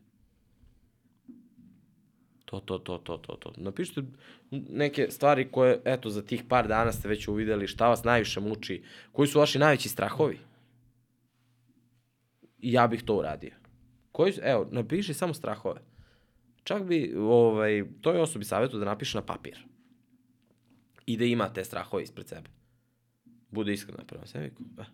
To, 2.45 2.61
to, 2.61 2.79
to, 2.79 2.99
to, 2.99 3.17
to, 3.17 3.37
to. 3.37 3.53
Napišite 3.57 4.03
neke 4.51 5.07
stvari 5.11 5.49
koje, 5.51 5.81
eto, 5.85 6.11
za 6.11 6.23
tih 6.23 6.45
par 6.49 6.69
dana 6.69 6.93
ste 6.93 7.09
već 7.09 7.29
uvideli, 7.29 7.67
šta 7.67 7.89
vas 7.89 8.05
najviše 8.05 8.41
muči, 8.41 8.83
koji 9.13 9.29
su 9.29 9.39
vaši 9.39 9.59
najveći 9.59 9.89
strahovi. 9.89 10.39
I 12.59 12.73
ja 12.73 12.87
bih 12.87 13.03
to 13.03 13.17
uradio. 13.17 13.55
Koji 14.13 14.33
evo, 14.43 14.69
napiši 14.71 15.15
samo 15.15 15.35
strahove. 15.35 15.81
Čak 16.65 16.83
bi, 16.83 17.15
ovaj, 17.19 17.85
toj 18.01 18.21
osobi 18.21 18.45
savjetu 18.45 18.79
da 18.79 18.85
napiše 18.85 19.19
na 19.19 19.27
papir. 19.27 19.59
I 21.07 21.17
da 21.17 21.25
ima 21.25 21.53
te 21.53 21.65
strahove 21.65 22.03
ispred 22.03 22.29
sebe. 22.29 22.51
Bude 23.51 23.73
iskrena 23.73 24.05
prema 24.05 24.27
sebi. 24.27 24.55
Eh, 24.79 24.85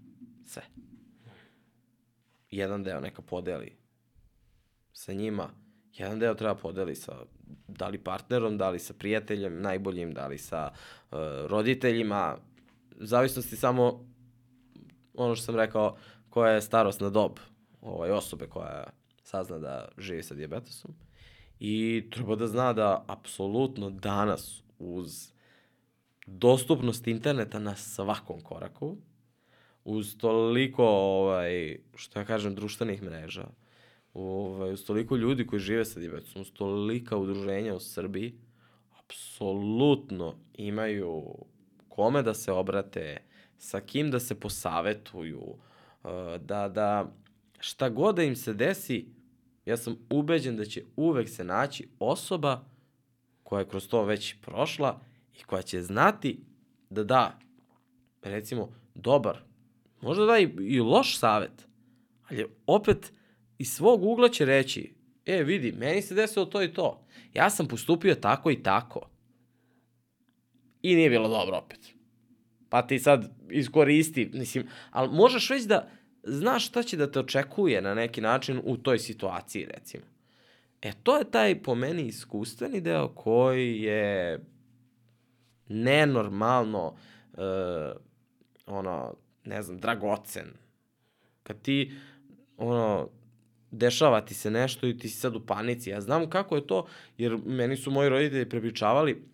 sve. 0.44 0.62
Jedan 2.50 2.84
deo 2.84 3.00
neka 3.00 3.22
podeli 3.22 3.76
sa 4.92 5.12
njima, 5.12 5.50
jedan 5.94 6.18
deo 6.18 6.34
treba 6.34 6.54
podeli 6.54 6.94
sa 6.94 7.16
da 7.68 7.88
li 7.88 7.98
partnerom, 7.98 8.58
da 8.58 8.70
li 8.70 8.78
sa 8.78 8.94
prijateljem 8.94 9.60
najboljim, 9.60 10.14
da 10.14 10.26
li 10.26 10.38
sa 10.38 10.70
uh, 10.70 11.18
roditeljima, 11.46 12.36
zavisnosti 12.96 13.56
samo 13.56 14.04
ono 15.14 15.34
što 15.34 15.44
sam 15.44 15.56
rekao, 15.56 15.96
koja 16.30 16.52
je 16.52 16.62
starostna 16.62 17.10
dob 17.10 17.38
ovaj, 17.80 18.10
osobe 18.10 18.46
koja 18.46 18.84
sazna 19.22 19.58
da 19.58 19.88
živi 19.98 20.22
sa 20.22 20.34
diabetesom. 20.34 20.94
I 21.60 22.04
treba 22.10 22.36
da 22.36 22.46
zna 22.46 22.72
da 22.72 23.04
apsolutno 23.08 23.90
danas 23.90 24.62
uz 24.78 25.32
dostupnost 26.26 27.06
interneta 27.06 27.58
na 27.58 27.76
svakom 27.76 28.40
koraku, 28.40 28.96
uz 29.84 30.16
toliko, 30.18 30.84
ovaj, 30.84 31.78
što 31.94 32.18
ja 32.20 32.24
kažem, 32.24 32.54
društvenih 32.54 33.02
mreža, 33.02 33.48
ovaj, 34.14 34.72
uz 34.72 34.84
toliko 34.84 35.16
ljudi 35.16 35.46
koji 35.46 35.60
žive 35.60 35.84
sa 35.84 36.00
diabetesom, 36.00 36.42
uz 36.42 36.52
tolika 36.52 37.16
udruženja 37.16 37.74
u 37.74 37.80
Srbiji, 37.80 38.34
apsolutno 38.98 40.34
imaju 40.54 41.22
kome 41.88 42.22
da 42.22 42.34
se 42.34 42.52
obrate, 42.52 43.22
sa 43.58 43.80
kim 43.80 44.10
da 44.10 44.20
se 44.20 44.40
posavetuju, 44.40 45.56
eh, 46.04 46.38
da, 46.38 46.68
da 46.68 47.12
šta 47.58 47.88
god 47.88 48.16
da 48.16 48.22
im 48.22 48.36
se 48.36 48.54
desi, 48.54 49.06
ja 49.66 49.76
sam 49.76 49.96
ubeđen 50.10 50.56
da 50.56 50.64
će 50.64 50.84
uvek 50.96 51.28
se 51.28 51.44
naći 51.44 51.88
osoba 51.98 52.64
koja 53.42 53.60
je 53.60 53.68
kroz 53.68 53.88
to 53.88 54.04
već 54.04 54.34
prošla 54.40 55.00
i 55.40 55.42
koja 55.42 55.62
će 55.62 55.82
znati 55.82 56.40
da 56.90 57.04
da, 57.04 57.38
recimo, 58.22 58.72
dobar, 58.94 59.47
možda 60.00 60.24
da 60.24 60.38
i, 60.38 60.48
i 60.60 60.80
loš 60.80 61.18
savet, 61.18 61.68
ali 62.30 62.46
opet 62.66 63.12
iz 63.58 63.72
svog 63.72 64.02
ugla 64.02 64.28
će 64.28 64.44
reći, 64.44 64.94
e, 65.26 65.42
vidi, 65.42 65.72
meni 65.72 66.02
se 66.02 66.14
desilo 66.14 66.44
to 66.44 66.62
i 66.62 66.72
to. 66.72 67.04
Ja 67.34 67.50
sam 67.50 67.68
postupio 67.68 68.14
tako 68.14 68.50
i 68.50 68.62
tako. 68.62 69.08
I 70.82 70.94
nije 70.94 71.10
bilo 71.10 71.28
dobro 71.28 71.56
opet. 71.56 71.94
Pa 72.68 72.86
ti 72.86 72.98
sad 72.98 73.30
iskoristi, 73.50 74.30
mislim, 74.34 74.66
ali 74.90 75.08
možeš 75.12 75.50
već 75.50 75.64
da 75.64 75.88
znaš 76.22 76.66
šta 76.66 76.82
će 76.82 76.96
da 76.96 77.10
te 77.10 77.20
očekuje 77.20 77.82
na 77.82 77.94
neki 77.94 78.20
način 78.20 78.60
u 78.64 78.76
toj 78.76 78.98
situaciji, 78.98 79.66
recimo. 79.66 80.04
E, 80.82 80.92
to 81.02 81.16
je 81.16 81.30
taj, 81.30 81.62
po 81.62 81.74
meni, 81.74 82.06
iskustveni 82.06 82.80
deo 82.80 83.08
koji 83.08 83.82
je 83.82 84.40
nenormalno, 85.68 86.96
uh, 87.32 87.42
ono, 88.66 89.14
ne 89.48 89.62
znam, 89.62 89.78
dragocen. 89.78 90.52
Kad 91.42 91.62
ti, 91.62 91.92
ono, 92.56 93.08
dešava 93.70 94.20
ti 94.20 94.34
se 94.34 94.50
nešto 94.50 94.86
i 94.86 94.98
ti 94.98 95.08
si 95.08 95.16
sad 95.16 95.36
u 95.36 95.46
panici. 95.46 95.90
Ja 95.90 96.00
znam 96.00 96.30
kako 96.30 96.56
je 96.56 96.66
to, 96.66 96.86
jer 97.18 97.38
meni 97.46 97.76
su 97.76 97.90
moji 97.90 98.08
roditelji 98.08 98.48
prepričavali 98.48 99.24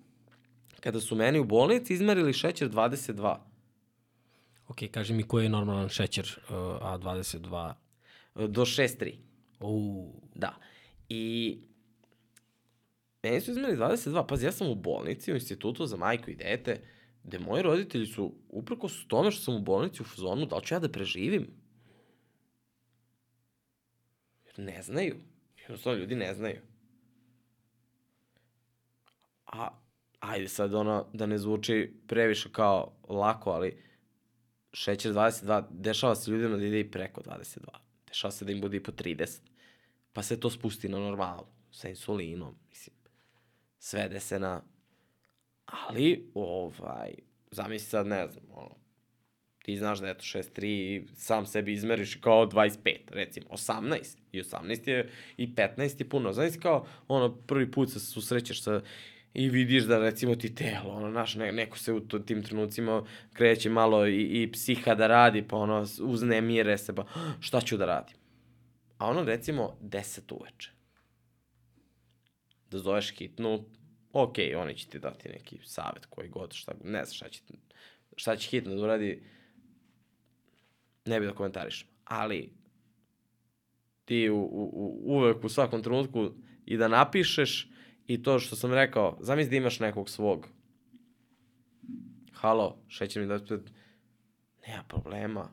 kada 0.81 1.01
su 1.01 1.17
meni 1.17 1.39
u 1.39 1.45
bolnici 1.45 1.95
izmerili 1.95 2.33
šećer 2.33 2.71
22. 2.71 3.37
Ok, 4.69 4.79
kaži 4.91 5.15
mi 5.15 5.23
koji 5.23 5.45
je 5.45 5.49
normalan 5.49 5.89
šećer 5.89 6.39
uh, 6.49 6.55
A22? 6.57 7.73
Do 8.35 8.65
6,3. 8.65 9.15
Uh, 9.61 10.15
Da. 10.35 10.55
I 11.09 11.59
meni 13.23 13.41
su 13.41 13.51
izmerili 13.51 13.79
22. 13.79 14.27
Pazi, 14.27 14.47
ja 14.47 14.53
sam 14.53 14.71
u 14.71 14.75
bolnici, 14.75 15.33
u 15.33 15.35
institutu 15.35 15.87
za 15.87 15.97
majku 15.97 16.31
i 16.31 16.35
dete, 16.35 16.81
gde 17.25 17.39
moji 17.39 17.63
roditelji 17.63 18.07
su, 18.07 18.35
uprko 18.49 18.89
s 18.89 19.07
tome 19.09 19.31
što 19.31 19.43
sam 19.43 19.55
u 19.55 19.61
bolnici 19.61 20.03
u 20.03 20.05
fazonu, 20.05 20.47
da 20.47 20.57
li 20.57 20.63
ću 20.67 20.75
ja 20.75 20.79
da 20.79 20.89
preživim? 20.89 21.51
Jer 24.47 24.59
ne 24.59 24.83
znaju. 24.83 25.17
Jednostavno, 25.57 25.99
ljudi 25.99 26.15
ne 26.15 26.35
znaju. 26.35 26.61
A, 29.47 29.69
ajde 30.21 30.49
sad 30.49 30.75
ono, 30.75 31.07
da 31.13 31.27
ne 31.27 31.39
zvuči 31.39 31.95
previše 32.07 32.49
kao 32.53 32.97
lako, 33.09 33.51
ali 33.51 33.83
šećer 34.73 35.13
22, 35.13 35.65
dešava 35.71 36.15
se 36.15 36.31
ljudima 36.31 36.57
da 36.57 36.65
ide 36.65 36.81
i 36.81 36.91
preko 36.91 37.21
22. 37.21 37.59
Dešava 38.07 38.33
se 38.33 38.45
da 38.45 38.53
im 38.53 38.61
bude 38.61 38.77
i 38.77 38.83
po 38.83 38.93
30. 38.93 39.41
Pa 40.13 40.23
se 40.23 40.41
to 40.41 40.51
spusti 40.51 40.89
na 40.89 40.99
normalu, 40.99 41.47
sa 41.71 41.89
insulinom, 41.89 42.55
mislim. 42.69 42.97
Svede 43.79 44.21
se 44.21 44.39
na... 44.39 44.63
Ali, 45.65 46.31
ovaj, 46.35 47.15
zamisli 47.51 47.89
sad, 47.89 48.07
ne 48.07 48.29
znam, 48.29 48.45
ono, 48.51 48.77
ti 49.65 49.77
znaš 49.77 49.99
da 49.99 50.09
je 50.09 50.15
to 50.15 50.23
6.3 50.23 50.65
i 50.65 51.07
sam 51.15 51.47
sebi 51.47 51.73
izmeriš 51.73 52.15
kao 52.15 52.47
25, 52.47 52.97
recimo, 53.11 53.47
18. 53.51 54.17
I 54.33 54.43
18 54.43 54.89
je, 54.89 55.11
i 55.37 55.55
15 55.55 56.01
je 56.01 56.09
puno. 56.09 56.33
Znaš 56.33 56.53
kao, 56.63 56.87
ono, 57.09 57.37
prvi 57.37 57.71
put 57.71 57.91
se 57.91 58.01
susrećeš 58.01 58.63
sa 58.63 58.81
i 59.35 59.49
vidiš 59.49 59.85
da 59.85 59.99
recimo 59.99 60.35
ti 60.35 60.55
telo, 60.55 60.91
ono, 60.91 61.11
znaš, 61.11 61.35
ne, 61.35 61.53
neko 61.53 61.79
se 61.79 61.93
u 61.93 62.01
to, 62.01 62.19
tim 62.19 62.43
trenucima 62.43 63.05
kreće 63.33 63.71
malo 63.71 64.07
i, 64.07 64.43
i 64.43 64.53
psiha 64.53 64.95
da 64.95 65.07
radi, 65.07 65.49
pa 65.49 65.57
ono, 65.57 65.87
uznemire 66.01 66.79
se, 66.79 66.95
pa 66.95 67.07
šta 67.41 67.61
ću 67.61 67.77
da 67.77 67.87
radim? 67.87 68.17
A 68.99 69.09
ono, 69.11 69.25
recimo, 69.25 69.77
10 69.83 70.35
uveče. 70.35 70.71
Da 72.71 72.79
zoveš 72.79 73.17
hitnu, 73.17 73.65
ok, 74.15 74.35
oni 74.57 74.75
će 74.75 74.87
ti 74.87 74.99
dati 74.99 75.29
neki 75.29 75.59
savet 75.65 76.07
koji 76.07 76.29
god, 76.29 76.53
šta, 76.53 76.73
ne 76.85 77.05
znam 77.05 77.15
šta 77.15 77.29
će, 77.29 77.43
šta 78.17 78.37
će 78.37 78.49
hitno 78.49 78.75
da 78.75 78.83
uradi, 78.83 79.23
ne 81.05 81.21
bi 81.21 81.27
da 81.27 81.35
komentarišem. 81.35 81.89
Ali, 82.05 82.53
ti 84.05 84.31
u, 84.31 84.37
u, 84.37 84.71
u, 84.73 85.03
uvek 85.17 85.45
u 85.45 85.49
svakom 85.49 85.83
trenutku 85.83 86.31
i 86.67 86.77
da 86.77 86.89
napišeš 86.89 87.71
i 88.07 88.23
to 88.23 88.39
što 88.39 88.57
sam 88.57 88.73
rekao, 88.73 89.19
zamisli 89.21 89.51
da 89.51 89.57
imaš 89.57 89.81
nekog 89.81 90.11
svog. 90.11 90.49
Halo, 92.33 92.83
šećer 92.89 93.23
mi 93.23 93.29
da 93.29 93.39
nema 94.67 94.83
problema. 94.89 95.51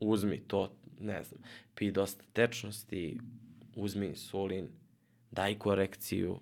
Uzmi 0.00 0.44
to, 0.48 0.76
ne 1.00 1.22
znam, 1.22 1.42
pi 1.74 1.90
dosta 1.90 2.24
tečnosti, 2.32 3.20
uzmi 3.76 4.06
insulin, 4.06 4.68
daj 5.30 5.58
korekciju. 5.58 6.40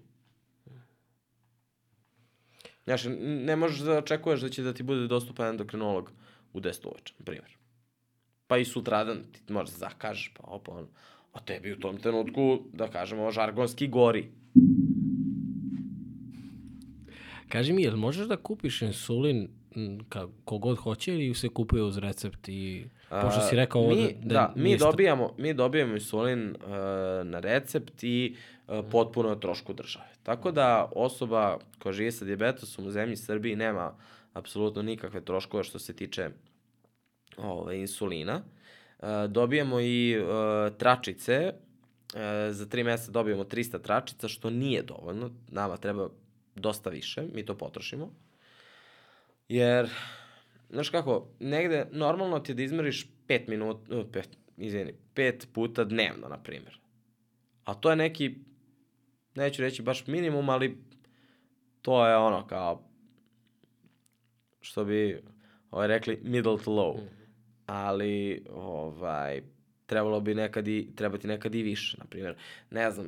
Znaš, 2.85 3.05
ne 3.21 3.57
možeš 3.57 3.79
da 3.79 3.99
očekuješ 3.99 4.41
da 4.41 4.49
će 4.49 4.63
da 4.63 4.73
ti 4.73 4.83
bude 4.83 5.07
dostupan 5.07 5.49
endokrinolog 5.49 6.11
u 6.53 6.61
10 6.61 6.87
uveče, 6.87 7.15
na 7.19 7.25
primjer. 7.25 7.57
Pa 8.47 8.59
i 8.59 8.65
sutradan 8.65 9.23
ti 9.33 9.53
možeš 9.53 9.75
da 9.75 9.79
zakažeš, 9.79 10.33
pa 10.35 10.45
opa, 10.47 10.73
ono. 10.73 10.89
A 11.33 11.41
tebi 11.41 11.73
u 11.73 11.81
tom 11.81 11.97
trenutku, 11.97 12.63
da 12.73 12.89
kažemo, 12.89 13.31
žargonski 13.31 13.89
gori. 13.89 14.29
kaži 17.53 17.73
mi, 17.73 17.83
jel 17.83 17.97
možeš 17.97 18.27
da 18.27 18.37
kupiš 18.37 18.83
insulin 18.83 19.49
ka, 20.09 20.27
kogod 20.45 20.79
hoće 20.79 21.15
ili 21.15 21.35
se 21.35 21.49
kupuje 21.49 21.83
uz 21.83 21.99
recept 21.99 22.49
i... 22.49 22.85
Pošto 23.09 23.41
si 23.41 23.57
rekao 23.57 23.83
ovo 23.83 23.95
mi, 23.95 24.15
da, 24.23 24.35
da, 24.35 24.53
da 24.57 24.63
mi 24.63 24.77
dobijamo, 24.77 25.35
mi 25.39 25.55
dobijamo 25.55 25.95
insulin 25.95 26.49
uh, 26.51 26.57
na 27.25 27.41
recept 27.41 28.05
i 28.05 28.37
uh, 28.69 28.85
potpuno 28.91 29.35
trošku 29.35 29.73
države. 29.73 30.12
Tako 30.23 30.51
da 30.51 30.91
osoba 30.95 31.59
koja 31.79 31.93
živi 31.93 32.13
sa 32.13 32.25
diabetesom 32.25 32.87
u 32.87 32.91
zemlji 32.91 33.17
Srbiji 33.17 33.57
nema 33.57 33.95
apsolutno 34.33 34.83
nikakve 34.83 35.21
troškove 35.21 35.65
što 35.65 35.79
se 35.79 35.97
tiče 35.97 36.31
ove, 37.37 37.81
insulina. 37.81 38.43
Uh, 38.99 39.09
dobijamo 39.29 39.81
i 39.81 40.19
uh, 40.19 40.77
tračice, 40.77 41.53
uh, 41.53 42.21
za 42.51 42.67
tri 42.67 42.85
meseca 42.85 43.13
dobijamo 43.13 43.45
300 43.45 43.83
tračica, 43.83 44.29
što 44.29 44.51
nije 44.51 44.83
dovoljno, 44.83 45.31
nama 45.49 45.77
treba 45.77 46.09
dosta 46.55 46.91
više, 46.91 47.23
mi 47.35 47.47
to 47.47 47.59
potrošimo. 47.59 48.13
Jer, 49.49 49.91
znaš 50.71 50.91
kako, 50.91 51.29
negde 51.41 51.87
normalno 51.93 52.39
ti 52.39 52.53
je 52.53 52.57
da 52.57 52.63
izmeriš 52.63 53.09
5 53.29 53.49
minuta, 53.49 53.97
uh, 53.97 54.07
pet, 54.13 54.29
izvini, 54.57 54.95
5 55.15 55.47
puta 55.53 55.85
dnevno, 55.85 56.29
na 56.29 56.39
primjer. 56.39 56.79
A 57.65 57.75
to 57.75 57.91
je 57.91 57.97
neki, 57.97 58.35
neću 59.35 59.63
reći 59.63 59.83
baš 59.83 60.07
minimum, 60.07 60.49
ali 60.49 60.79
to 61.83 62.07
je 62.07 62.17
ono 62.17 62.47
kao, 62.47 62.83
što 64.61 64.85
bi 64.85 65.23
ovaj, 65.71 65.89
rekli 65.89 66.21
middle 66.23 66.59
to 66.65 66.71
low. 66.71 67.01
Ali, 67.67 68.45
ovaj, 68.55 69.43
trebalo 69.87 70.21
bi 70.21 70.35
nekad 70.35 70.69
i, 70.69 70.89
trebati 70.97 71.27
nekad 71.27 71.55
i 71.55 71.63
više, 71.63 71.97
na 71.99 72.05
primjer. 72.05 72.35
Ne 72.71 72.91
znam, 72.91 73.07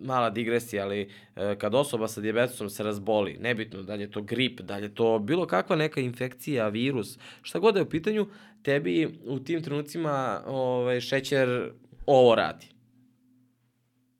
mala 0.00 0.30
digresija, 0.30 0.84
ali 0.84 1.00
e, 1.36 1.56
kad 1.58 1.74
osoba 1.74 2.08
sa 2.08 2.20
dijabetesom 2.20 2.70
se 2.70 2.82
razboli, 2.82 3.36
nebitno 3.40 3.82
da 3.82 3.94
li 3.94 4.02
je 4.02 4.10
to 4.10 4.22
grip, 4.22 4.60
da 4.60 4.76
li 4.76 4.82
je 4.82 4.94
to 4.94 5.18
bilo 5.18 5.46
kakva 5.46 5.76
neka 5.76 6.00
infekcija, 6.00 6.68
virus, 6.68 7.18
šta 7.42 7.58
god 7.58 7.74
da 7.74 7.80
je 7.80 7.84
u 7.84 7.90
pitanju, 7.90 8.26
tebi 8.62 9.18
u 9.24 9.38
tim 9.38 9.62
trenucima 9.62 10.42
ovaj, 10.46 11.00
šećer 11.00 11.72
ovo 12.06 12.34
radi. 12.34 12.75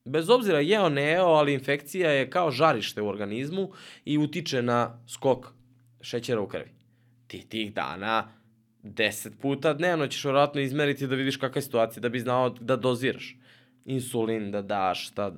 Bez 0.07 0.31
obzira 0.31 0.61
jeo 0.61 0.89
neo, 0.89 1.27
ali 1.27 1.55
infekcija 1.55 2.11
je 2.11 2.31
kao 2.31 2.51
žarište 2.51 3.03
u 3.03 3.09
organizmu 3.09 3.70
i 4.05 4.19
utiče 4.19 4.62
na 4.62 5.03
skok 5.09 5.47
šećera 6.01 6.41
u 6.41 6.49
krvi. 6.49 6.70
Ti 7.27 7.49
tih 7.49 7.74
dana 7.74 8.28
10 8.83 9.31
puta 9.41 9.74
dnevno 9.74 10.07
ćeš 10.07 10.24
vjerojatno 10.24 10.61
izmeriti 10.61 11.07
da 11.07 11.15
vidiš 11.15 11.37
kakva 11.37 11.59
je 11.59 11.62
situacija, 11.62 12.01
da 12.01 12.09
bi 12.09 12.20
znao 12.20 12.51
da 12.51 12.77
doziraš. 12.77 13.37
Insulin 13.85 14.51
da 14.51 14.62
daš, 14.62 15.09
šta... 15.09 15.33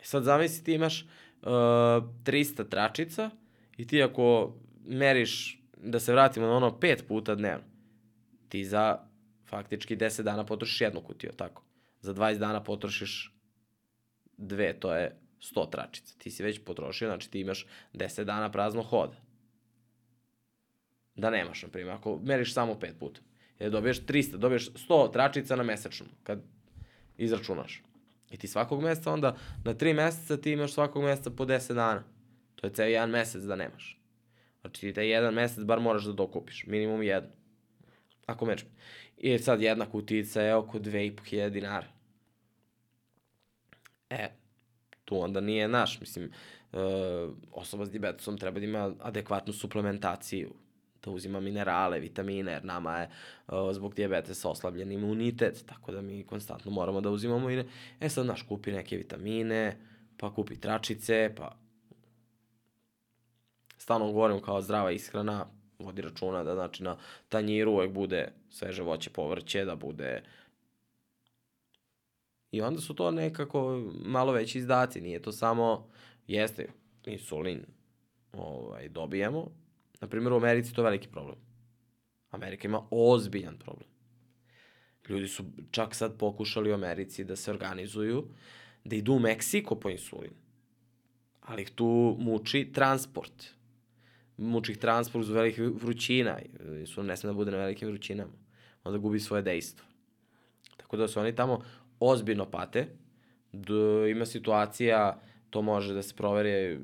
E 0.00 0.04
sad 0.04 0.24
zamisli 0.24 0.64
ti 0.64 0.72
imaš 0.72 1.02
uh, 1.02 1.48
300 1.48 2.68
tračica 2.68 3.30
i 3.76 3.86
ti 3.86 4.02
ako 4.02 4.54
meriš, 4.86 5.62
da 5.76 6.00
se 6.00 6.12
vratimo 6.12 6.46
na 6.46 6.56
ono 6.56 6.70
5 6.70 7.02
puta 7.08 7.34
dnevno, 7.34 7.64
ti 8.48 8.64
za 8.64 8.98
faktički 9.48 9.96
10 9.96 10.22
dana 10.22 10.46
potrošiš 10.46 10.80
jednu 10.80 11.00
kutiju, 11.00 11.32
tako. 11.36 11.62
Za 12.00 12.14
20 12.14 12.38
dana 12.38 12.62
potrošiš 12.62 13.39
dve, 14.40 14.72
to 14.80 14.94
je 14.94 15.16
100 15.40 15.70
tračica. 15.70 16.14
Ti 16.18 16.30
si 16.30 16.42
već 16.42 16.60
potrošio, 16.64 17.08
znači 17.08 17.30
ti 17.30 17.40
imaš 17.40 17.66
10 17.94 18.24
dana 18.24 18.50
prazno 18.50 18.82
hoda 18.82 19.30
da 21.20 21.30
nemaš, 21.30 21.62
na 21.62 21.68
primjer, 21.68 21.94
ako 21.94 22.20
meriš 22.24 22.54
samo 22.54 22.74
5 22.74 22.92
puta. 22.98 23.20
Jer 23.58 23.70
dobiješ 23.70 24.00
300, 24.06 24.36
dobiješ 24.36 24.72
100 24.72 25.12
tračica 25.12 25.56
na 25.56 25.62
mesečnom, 25.62 26.08
kad 26.22 26.42
izračunaš. 27.18 27.82
I 28.30 28.36
ti 28.36 28.48
svakog 28.48 28.82
meseca 28.82 29.12
onda, 29.12 29.36
na 29.64 29.74
3 29.74 29.94
meseca 29.94 30.36
ti 30.36 30.52
imaš 30.52 30.72
svakog 30.72 31.04
meseca 31.04 31.30
po 31.30 31.44
10 31.44 31.74
dana. 31.74 32.04
To 32.54 32.66
je 32.66 32.72
ceo 32.72 32.86
jedan 32.86 33.10
mesec 33.10 33.42
da 33.42 33.56
nemaš. 33.56 34.00
Znači 34.60 34.80
ti 34.80 34.92
taj 34.92 35.08
jedan 35.08 35.34
mesec 35.34 35.64
bar 35.64 35.80
moraš 35.80 36.04
da 36.04 36.12
dokupiš, 36.12 36.66
minimum 36.66 37.02
jednu. 37.02 37.30
Ako 38.26 38.46
meriš. 38.46 38.64
I 39.16 39.38
sad 39.38 39.62
jedna 39.62 39.90
kutica 39.90 40.42
je 40.42 40.54
oko 40.54 40.78
2500 40.78 41.50
dinara. 41.50 41.86
E, 44.10 44.28
tu 45.04 45.20
onda 45.20 45.40
nije 45.40 45.68
naš, 45.68 46.00
mislim, 46.00 46.32
e, 46.72 46.76
osoba 47.52 47.86
s 47.86 47.90
diabetesom 47.90 48.38
treba 48.38 48.60
da 48.60 48.64
ima 48.64 48.94
adekvatnu 49.00 49.52
suplementaciju, 49.52 50.54
da 51.04 51.10
uzima 51.10 51.40
minerale, 51.40 52.00
vitamine, 52.00 52.52
jer 52.52 52.64
nama 52.64 52.98
je 52.98 53.10
uh, 53.48 53.72
zbog 53.72 53.94
diabetesa 53.94 54.50
oslabljen 54.50 54.92
imunitet, 54.92 55.64
tako 55.66 55.92
da 55.92 56.02
mi 56.02 56.26
konstantno 56.26 56.70
moramo 56.70 57.00
da 57.00 57.10
uzimamo 57.10 57.50
i. 57.50 57.64
E 58.00 58.08
sad, 58.08 58.26
naš, 58.26 58.42
kupi 58.42 58.72
neke 58.72 58.96
vitamine, 58.96 59.76
pa 60.16 60.34
kupi 60.34 60.60
tračice, 60.60 61.32
pa... 61.36 61.56
Stalno 63.76 64.12
govorimo 64.12 64.40
kao 64.40 64.62
zdrava 64.62 64.90
ishrana, 64.90 65.46
vodi 65.78 66.02
računa 66.02 66.44
da 66.44 66.54
znači 66.54 66.82
na 66.82 66.96
tanjiru 67.28 67.72
uvek 67.72 67.90
bude 67.90 68.32
sveže 68.50 68.82
voće, 68.82 69.10
povrće, 69.10 69.64
da 69.64 69.76
bude 69.76 70.22
I 72.52 72.62
onda 72.62 72.80
su 72.80 72.94
to 72.94 73.10
nekako 73.10 73.90
malo 74.04 74.32
veći 74.32 74.58
izdaci, 74.58 75.00
nije 75.00 75.22
to 75.22 75.32
samo, 75.32 75.88
jeste, 76.26 76.66
insulin 77.06 77.64
ovaj, 78.32 78.88
dobijemo, 78.88 79.50
Na 80.00 80.08
primjer, 80.08 80.32
u 80.32 80.36
Americi 80.36 80.74
to 80.74 80.80
je 80.80 80.84
veliki 80.84 81.08
problem. 81.08 81.36
Amerika 82.30 82.68
ima 82.68 82.82
ozbiljan 82.90 83.58
problem. 83.58 83.88
Ljudi 85.08 85.28
su 85.28 85.44
čak 85.70 85.94
sad 85.94 86.18
pokušali 86.18 86.70
u 86.70 86.74
Americi 86.74 87.24
da 87.24 87.36
se 87.36 87.50
organizuju, 87.50 88.24
da 88.84 88.96
idu 88.96 89.12
u 89.12 89.18
Meksiko 89.18 89.74
po 89.74 89.90
insulin. 89.90 90.32
Ali 91.40 91.62
ih 91.62 91.70
tu 91.70 92.16
muči 92.18 92.72
transport. 92.72 93.44
Muči 94.36 94.72
ih 94.72 94.78
transport 94.78 95.22
uz 95.22 95.30
velikih 95.30 95.60
vrućina. 95.60 96.38
Insulin 96.78 97.08
ne 97.08 97.16
sme 97.16 97.28
da 97.28 97.34
bude 97.34 97.50
na 97.50 97.56
velikim 97.56 97.88
vrućinama. 97.88 98.32
Onda 98.84 98.98
gubi 98.98 99.20
svoje 99.20 99.42
dejstvo. 99.42 99.86
Tako 100.76 100.96
da 100.96 101.08
su 101.08 101.20
oni 101.20 101.34
tamo 101.34 101.60
ozbiljno 102.00 102.50
pate. 102.50 102.86
Da 103.52 104.08
ima 104.10 104.26
situacija, 104.26 105.20
to 105.50 105.62
može 105.62 105.94
da 105.94 106.02
se 106.02 106.14
proveri, 106.16 106.78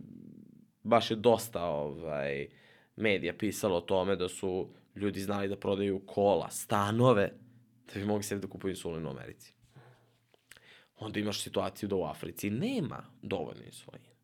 baš 0.82 1.10
je 1.10 1.16
dosta 1.16 1.64
ovaj, 1.64 2.48
medija 2.96 3.34
pisalo 3.38 3.76
o 3.76 3.80
tome 3.80 4.16
da 4.16 4.28
su 4.28 4.68
ljudi 4.94 5.20
znali 5.20 5.48
da 5.48 5.56
prodaju 5.56 6.02
kola, 6.06 6.50
stanove, 6.50 7.32
da 7.94 8.00
bi 8.00 8.06
mogli 8.06 8.22
sebi 8.22 8.40
da 8.40 8.48
kupuju 8.48 8.70
insulin 8.70 9.06
u 9.06 9.10
Americi. 9.10 9.52
Onda 10.96 11.20
imaš 11.20 11.42
situaciju 11.42 11.88
da 11.88 11.96
u 11.96 12.04
Africi 12.04 12.50
nema 12.50 13.04
dovoljno 13.22 13.64
insulina. 13.64 14.16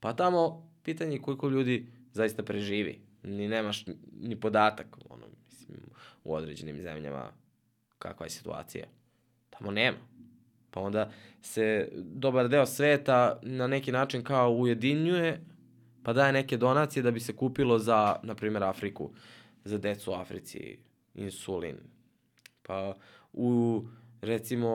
Pa 0.00 0.12
tamo 0.12 0.70
pitanje 0.82 1.18
koliko 1.18 1.48
ljudi 1.48 1.92
zaista 2.12 2.42
preživi. 2.42 3.00
Ni 3.22 3.48
nemaš 3.48 3.84
ni 4.12 4.40
podatak, 4.40 4.96
ono, 5.08 5.26
mislim, 5.50 5.78
u 6.24 6.34
određenim 6.34 6.82
zemljama 6.82 7.32
kakva 7.98 8.26
je 8.26 8.30
situacija. 8.30 8.86
Tamo 9.58 9.70
nema. 9.70 9.98
Pa 10.70 10.80
onda 10.80 11.10
se 11.42 11.88
dobar 11.94 12.48
deo 12.48 12.66
sveta 12.66 13.38
na 13.42 13.66
neki 13.66 13.92
način 13.92 14.24
kao 14.24 14.50
ujedinjuje 14.50 15.40
pa 16.06 16.12
daje 16.12 16.32
neke 16.32 16.56
donacije 16.56 17.02
da 17.02 17.10
bi 17.10 17.20
se 17.20 17.36
kupilo 17.36 17.78
za, 17.78 18.16
na 18.22 18.34
primjer, 18.34 18.64
Afriku, 18.64 19.10
za 19.64 19.78
decu 19.78 20.10
u 20.10 20.14
Africi, 20.14 20.78
insulin. 21.14 21.76
Pa 22.62 22.94
u, 23.32 23.82
recimo, 24.20 24.68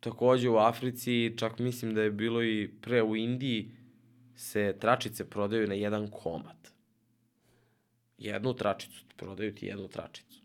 takođe 0.00 0.48
u 0.48 0.56
Africi, 0.56 1.34
čak 1.36 1.58
mislim 1.58 1.94
da 1.94 2.02
je 2.02 2.10
bilo 2.10 2.42
i 2.42 2.70
pre 2.80 3.02
u 3.02 3.16
Indiji, 3.16 3.70
se 4.36 4.76
tračice 4.80 5.30
prodaju 5.30 5.68
na 5.68 5.74
jedan 5.74 6.10
komad. 6.10 6.72
Jednu 8.18 8.54
tračicu, 8.54 9.04
prodaju 9.16 9.54
ti 9.54 9.66
jednu 9.66 9.88
tračicu. 9.88 10.42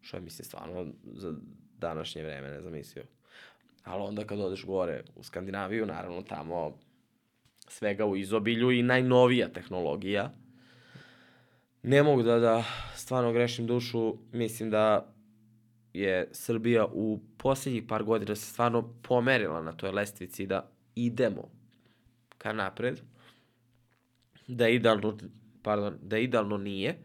Što 0.00 0.16
je, 0.16 0.20
mislim, 0.20 0.44
stvarno 0.44 0.86
za 1.12 1.34
današnje 1.80 2.22
vreme 2.22 2.50
nezamislio. 2.50 3.04
Ali 3.84 4.02
onda 4.02 4.24
kad 4.24 4.40
odeš 4.40 4.64
gore 4.64 5.02
u 5.16 5.22
Skandinaviju, 5.22 5.86
naravno 5.86 6.22
tamo 6.22 6.78
svega 7.68 8.06
u 8.06 8.16
izobilju 8.16 8.70
i 8.70 8.82
najnovija 8.82 9.48
tehnologija. 9.48 10.32
Ne 11.82 12.02
mogu 12.02 12.22
da, 12.22 12.38
da 12.38 12.64
stvarno 12.94 13.32
grešim 13.32 13.66
dušu, 13.66 14.16
mislim 14.32 14.70
da 14.70 15.12
je 15.92 16.28
Srbija 16.32 16.86
u 16.92 17.20
poslednjih 17.36 17.82
par 17.88 18.04
godina 18.04 18.36
se 18.36 18.46
stvarno 18.46 18.94
pomerila 19.02 19.62
na 19.62 19.72
toj 19.72 19.90
lestvici 19.90 20.46
da 20.46 20.70
idemo 20.94 21.48
ka 22.38 22.52
napred, 22.52 23.00
da 24.46 24.68
idealno, 24.68 25.18
pardon, 25.62 25.98
da 26.02 26.18
idealno 26.18 26.56
nije, 26.56 26.98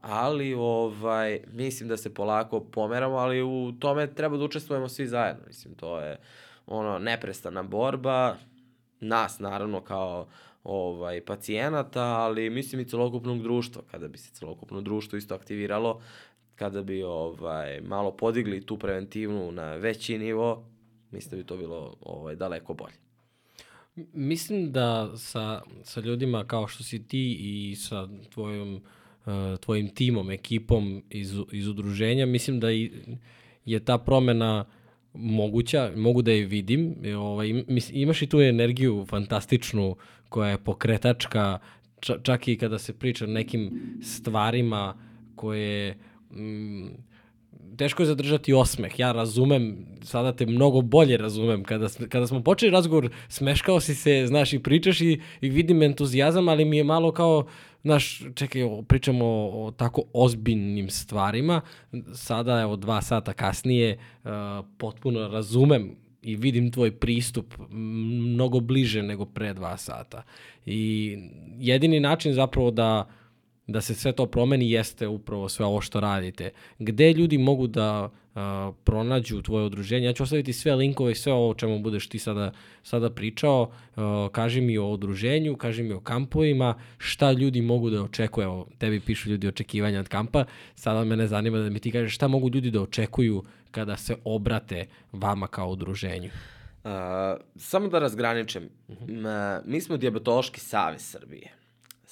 ali 0.00 0.54
ovaj, 0.54 1.40
mislim 1.52 1.88
da 1.88 1.96
se 1.96 2.14
polako 2.14 2.60
pomeramo, 2.60 3.16
ali 3.16 3.42
u 3.42 3.72
tome 3.78 4.14
treba 4.14 4.36
da 4.36 4.44
učestvujemo 4.44 4.88
svi 4.88 5.06
zajedno. 5.06 5.42
Mislim, 5.46 5.74
to 5.74 6.00
je 6.00 6.18
ono 6.66 6.98
neprestana 6.98 7.62
borba, 7.62 8.36
nas 9.00 9.38
naravno 9.38 9.80
kao 9.80 10.26
ovaj 10.64 11.24
pacijenata, 11.24 12.02
ali 12.02 12.50
mislim 12.50 12.80
i 12.80 12.88
celokupnog 12.88 13.42
društva, 13.42 13.82
kada 13.90 14.08
bi 14.08 14.18
se 14.18 14.34
celokupno 14.34 14.80
društvo 14.80 15.18
isto 15.18 15.34
aktiviralo, 15.34 16.02
kada 16.54 16.82
bi 16.82 17.02
ovaj 17.02 17.80
malo 17.80 18.10
podigli 18.16 18.66
tu 18.66 18.78
preventivnu 18.78 19.52
na 19.52 19.74
veći 19.74 20.18
nivo, 20.18 20.64
mislim 21.10 21.30
da 21.30 21.36
bi 21.36 21.46
to 21.46 21.56
bilo 21.56 21.96
ovaj 22.00 22.36
daleko 22.36 22.74
bolje. 22.74 22.94
Mislim 24.12 24.72
da 24.72 25.16
sa, 25.16 25.62
sa 25.82 26.00
ljudima 26.00 26.44
kao 26.44 26.68
što 26.68 26.84
si 26.84 27.06
ti 27.06 27.36
i 27.40 27.76
sa 27.76 28.08
tvojom, 28.30 28.74
uh, 28.74 28.82
tvojim 29.60 29.88
timom, 29.88 30.30
ekipom 30.30 31.02
iz, 31.10 31.34
iz 31.52 31.66
udruženja, 31.66 32.26
mislim 32.26 32.60
da 32.60 32.68
je 33.64 33.80
ta 33.84 33.98
promena 33.98 34.64
moguća, 35.14 35.92
mogu 35.96 36.22
da 36.22 36.32
je 36.32 36.46
vidim. 36.46 36.94
Ovaj, 37.18 37.64
imaš 37.92 38.22
i 38.22 38.26
tu 38.26 38.40
energiju 38.40 39.06
fantastičnu 39.08 39.96
koja 40.28 40.50
je 40.50 40.58
pokretačka, 40.58 41.58
čak 42.22 42.48
i 42.48 42.56
kada 42.56 42.78
se 42.78 42.98
priča 42.98 43.24
o 43.24 43.28
nekim 43.28 43.80
stvarima 44.02 44.94
koje... 45.36 45.98
Mm, 46.30 47.09
teško 47.76 48.02
je 48.02 48.06
zadržati 48.06 48.52
osmeh. 48.52 48.98
Ja 48.98 49.12
razumem, 49.12 49.86
sada 50.02 50.32
te 50.32 50.46
mnogo 50.46 50.80
bolje 50.80 51.16
razumem. 51.16 51.64
Kada, 51.64 51.88
kada 52.08 52.26
smo 52.26 52.42
počeli 52.42 52.72
razgovor, 52.72 53.10
smeškao 53.28 53.80
si 53.80 53.94
se, 53.94 54.24
znaš, 54.26 54.52
i 54.52 54.58
pričaš 54.58 55.00
i, 55.00 55.20
i 55.40 55.50
vidim 55.50 55.82
entuzijazam, 55.82 56.48
ali 56.48 56.64
mi 56.64 56.76
je 56.76 56.84
malo 56.84 57.12
kao, 57.12 57.46
znaš, 57.82 58.22
čekaj, 58.34 58.62
pričamo 58.88 59.24
o, 59.24 59.66
o 59.66 59.70
tako 59.70 60.02
ozbiljnim 60.12 60.90
stvarima. 60.90 61.60
Sada, 62.14 62.60
evo, 62.60 62.76
dva 62.76 63.02
sata 63.02 63.32
kasnije, 63.32 63.98
uh, 64.24 64.30
potpuno 64.78 65.28
razumem 65.28 65.96
i 66.22 66.36
vidim 66.36 66.72
tvoj 66.72 66.90
pristup 66.90 67.54
mnogo 67.70 68.60
bliže 68.60 69.02
nego 69.02 69.24
pre 69.24 69.54
dva 69.54 69.76
sata. 69.76 70.22
I 70.66 71.16
jedini 71.58 72.00
način 72.00 72.32
zapravo 72.32 72.70
da 72.70 73.08
da 73.70 73.80
se 73.80 73.94
sve 73.94 74.12
to 74.12 74.26
promeni 74.26 74.70
jeste 74.70 75.08
upravo 75.08 75.48
sve 75.48 75.66
ovo 75.66 75.80
što 75.80 76.00
radite. 76.00 76.50
Gde 76.78 77.12
ljudi 77.12 77.38
mogu 77.38 77.66
da 77.66 78.04
uh, 78.04 78.40
pronađu 78.84 79.42
tvoje 79.42 79.64
udruženje. 79.64 80.06
Ja 80.06 80.12
ću 80.12 80.22
ostaviti 80.22 80.52
sve 80.52 80.74
linkove 80.74 81.12
i 81.12 81.14
sve 81.14 81.32
ovo 81.32 81.50
o 81.50 81.54
čemu 81.54 81.78
budeš 81.78 82.08
ti 82.08 82.18
sada, 82.18 82.52
sada 82.82 83.10
pričao. 83.10 83.62
Uh, 83.96 84.02
kaži 84.32 84.60
mi 84.60 84.78
o 84.78 84.86
udruženju, 84.86 85.56
kaži 85.56 85.82
mi 85.82 85.92
o 85.92 86.00
kampovima, 86.00 86.74
šta 86.98 87.32
ljudi 87.32 87.62
mogu 87.62 87.90
da 87.90 88.02
očekuju. 88.02 88.44
Evo, 88.44 88.66
tebi 88.78 89.00
pišu 89.00 89.30
ljudi 89.30 89.48
očekivanja 89.48 90.00
od 90.00 90.08
kampa. 90.08 90.44
Sada 90.74 91.04
mene 91.04 91.26
zanima 91.26 91.58
da 91.58 91.70
mi 91.70 91.78
ti 91.80 91.90
kažeš 91.90 92.14
šta 92.14 92.28
mogu 92.28 92.50
ljudi 92.54 92.70
da 92.70 92.82
očekuju 92.82 93.44
kada 93.70 93.96
se 93.96 94.16
obrate 94.24 94.86
vama 95.12 95.46
kao 95.46 95.70
udruženju. 95.70 96.30
Uh, 96.84 96.90
samo 97.56 97.88
da 97.88 97.98
razgraničem, 97.98 98.68
uh 98.88 98.96
-huh. 98.98 99.60
mi 99.64 99.80
smo 99.80 99.96
Diabetološki 99.96 100.60
savez 100.60 101.02
Srbije. 101.02 101.59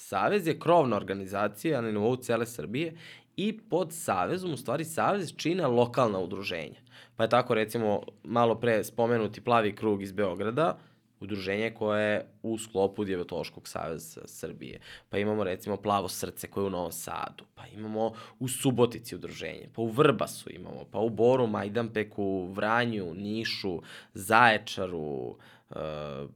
Savez 0.09 0.47
je 0.47 0.59
krovna 0.59 0.95
organizacija 0.95 1.81
na 1.81 1.91
nivou 1.91 2.15
cele 2.15 2.45
Srbije 2.45 2.93
i 3.37 3.59
pod 3.69 3.93
Savezom, 3.93 4.53
u 4.53 4.57
stvari 4.57 4.85
Savez 4.85 5.33
čine 5.37 5.67
lokalna 5.67 6.19
udruženja. 6.19 6.81
Pa 7.15 7.23
je 7.23 7.29
tako 7.29 7.53
recimo 7.53 8.01
malo 8.23 8.55
pre 8.55 8.83
spomenuti 8.83 9.41
Plavi 9.41 9.75
krug 9.75 10.01
iz 10.01 10.11
Beograda, 10.11 10.77
udruženje 11.19 11.71
koje 11.71 12.13
je 12.13 12.25
u 12.43 12.57
sklopu 12.57 13.05
Diabetološkog 13.05 13.67
saveza 13.67 14.21
Srbije. 14.25 14.79
Pa 15.09 15.17
imamo 15.17 15.43
recimo 15.43 15.77
Plavo 15.77 16.07
srce 16.07 16.47
koje 16.47 16.63
je 16.63 16.67
u 16.67 16.69
Novom 16.69 16.91
Sadu, 16.91 17.45
pa 17.55 17.67
imamo 17.67 18.13
u 18.39 18.47
Subotici 18.47 19.15
udruženje, 19.15 19.69
pa 19.75 19.81
u 19.81 19.87
Vrbasu 19.87 20.49
imamo, 20.53 20.85
pa 20.91 20.99
u 20.99 21.09
Boru, 21.09 21.47
Majdanpeku, 21.47 22.47
Vranju, 22.53 23.13
Nišu, 23.13 23.81
Zaječaru, 24.13 25.35
uh, 25.69 25.77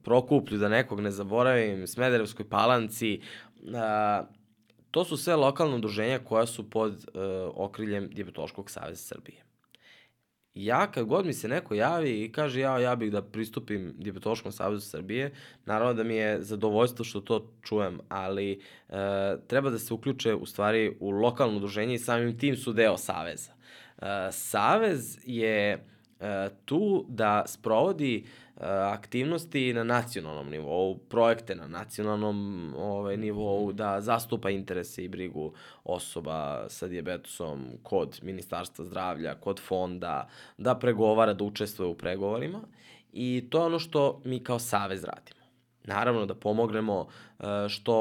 Prokuplju, 0.04 0.58
da 0.58 0.70
nekog 0.70 1.00
ne 1.00 1.12
zaboravim, 1.12 1.88
Smederevskoj 1.88 2.50
palanci, 2.50 3.22
uh, 3.66 4.28
to 4.92 5.06
su 5.06 5.18
sve 5.18 5.36
lokalne 5.36 5.76
udruženja 5.76 6.20
koja 6.20 6.46
su 6.46 6.70
pod 6.70 6.94
uh, 6.94 7.22
okriljem 7.56 8.10
Diabetološkog 8.10 8.70
saveza 8.70 9.02
Srbije 9.02 9.44
ja 10.54 10.92
kad 10.92 11.06
god 11.06 11.26
mi 11.26 11.34
se 11.34 11.48
neko 11.48 11.74
javi 11.74 12.24
i 12.24 12.32
kaže 12.32 12.60
ja, 12.60 12.80
ja 12.80 12.96
bih 12.96 13.12
da 13.12 13.22
pristupim 13.22 13.94
Diabetološkom 13.98 14.52
savezu 14.52 14.90
Srbije, 14.90 15.32
naravno 15.66 15.94
da 15.94 16.04
mi 16.04 16.16
je 16.16 16.42
zadovoljstvo 16.42 17.06
što 17.06 17.22
to 17.22 17.54
čujem, 17.62 18.00
ali 18.10 18.52
e, 18.90 18.96
treba 19.48 19.70
da 19.70 19.80
se 19.80 19.94
uključe 19.94 20.34
u 20.34 20.46
stvari 20.46 20.98
u 21.00 21.10
lokalno 21.10 21.58
udruženje 21.58 21.94
i 21.94 22.00
samim 22.00 22.38
tim 22.38 22.56
su 22.56 22.74
deo 22.74 22.98
saveza. 22.98 23.52
E, 23.52 24.06
savez 24.32 25.18
je 25.24 25.72
e, 25.72 26.50
tu 26.66 27.06
da 27.10 27.44
sprovodi 27.48 28.24
Eh, 28.24 28.43
aktivnosti 28.62 29.74
na 29.74 29.84
nacionalnom 29.84 30.50
nivou, 30.50 30.98
projekte 31.10 31.56
na 31.56 31.68
nacionalnom 31.68 32.74
ovaj, 32.78 33.18
nivou, 33.18 33.72
da 33.72 34.02
zastupa 34.02 34.50
interese 34.50 35.04
i 35.04 35.08
brigu 35.08 35.54
osoba 35.84 36.66
sa 36.70 36.88
diabetesom 36.88 37.66
kod 37.84 38.20
Ministarstva 38.22 38.86
zdravlja, 38.86 39.36
kod 39.36 39.60
fonda, 39.60 40.30
da 40.58 40.76
pregovara, 40.76 41.34
da 41.34 41.44
učestvuje 41.44 41.90
u 41.90 41.98
pregovorima 41.98 42.62
i 43.14 43.48
to 43.50 43.58
je 43.58 43.66
ono 43.66 43.80
što 43.80 44.22
mi 44.26 44.44
kao 44.44 44.60
savez 44.60 45.04
radimo. 45.04 45.44
Naravno 45.84 46.26
da 46.26 46.36
pomognemo 46.36 47.08
eh, 47.40 47.44
što 47.70 47.96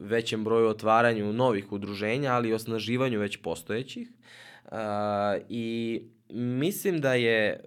većem 0.00 0.44
broju 0.44 0.68
otvaranju 0.68 1.32
novih 1.32 1.72
udruženja, 1.72 2.32
ali 2.32 2.48
i 2.48 2.54
osnaživanju 2.54 3.20
već 3.20 3.36
postojećih. 3.36 4.08
Eh, 4.72 4.76
I 5.48 6.02
mislim 6.30 7.00
da 7.00 7.14
je 7.14 7.46
e, 7.48 7.60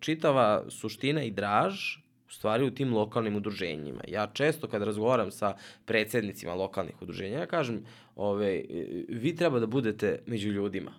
čitava 0.00 0.64
suština 0.68 1.22
i 1.22 1.30
draž 1.30 1.96
u 2.28 2.32
stvari 2.32 2.64
u 2.64 2.74
tim 2.74 2.94
lokalnim 2.94 3.36
udruženjima. 3.36 4.00
Ja 4.08 4.26
često 4.32 4.68
kad 4.68 4.82
razgovaram 4.82 5.30
sa 5.30 5.56
predsednicima 5.84 6.54
lokalnih 6.54 7.02
udruženja, 7.02 7.38
ja 7.38 7.46
kažem, 7.46 7.84
ove, 8.16 8.64
vi 9.08 9.36
treba 9.36 9.60
da 9.60 9.66
budete 9.66 10.22
među 10.26 10.48
ljudima. 10.48 10.92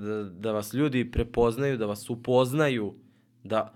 Da, 0.00 0.24
da 0.24 0.52
vas 0.52 0.74
ljudi 0.74 1.10
prepoznaju, 1.10 1.76
da 1.76 1.86
vas 1.86 2.10
upoznaju, 2.10 2.94
da 3.44 3.74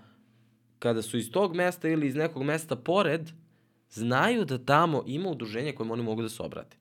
kada 0.79 1.01
su 1.01 1.17
iz 1.17 1.31
tog 1.31 1.55
mesta 1.55 1.89
ili 1.89 2.07
iz 2.07 2.15
nekog 2.15 2.43
mesta 2.43 2.75
pored, 2.75 3.31
znaju 3.89 4.45
da 4.45 4.57
tamo 4.57 5.03
ima 5.07 5.29
udruženja 5.29 5.75
kojima 5.75 5.93
oni 5.93 6.03
mogu 6.03 6.21
da 6.21 6.29
se 6.29 6.43
obrate. 6.43 6.77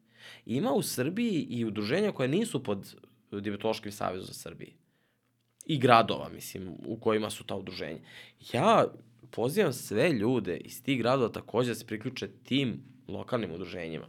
Ima 0.47 0.73
u 0.73 0.83
Srbiji 0.83 1.47
i 1.51 1.65
udruženja 1.65 2.13
koja 2.13 2.29
nisu 2.29 2.63
pod 2.63 2.97
Diabetološkim 3.41 3.93
savezu 3.93 4.25
za 4.25 4.33
Srbije. 4.33 4.73
I 5.67 5.79
gradova, 5.79 6.29
mislim, 6.29 6.69
u 6.87 6.97
kojima 6.97 7.31
su 7.31 7.45
ta 7.45 7.57
udruženja. 7.57 7.99
Ja 8.53 8.87
pozivam 9.31 9.73
sve 9.73 10.13
ljude 10.13 10.57
iz 10.57 10.83
tih 10.83 10.99
gradova 10.99 11.29
takođe 11.29 11.71
da 11.71 11.75
se 11.75 11.87
priključe 11.87 12.29
tim 12.43 12.83
lokalnim 13.09 13.53
udruženjima. 13.53 14.07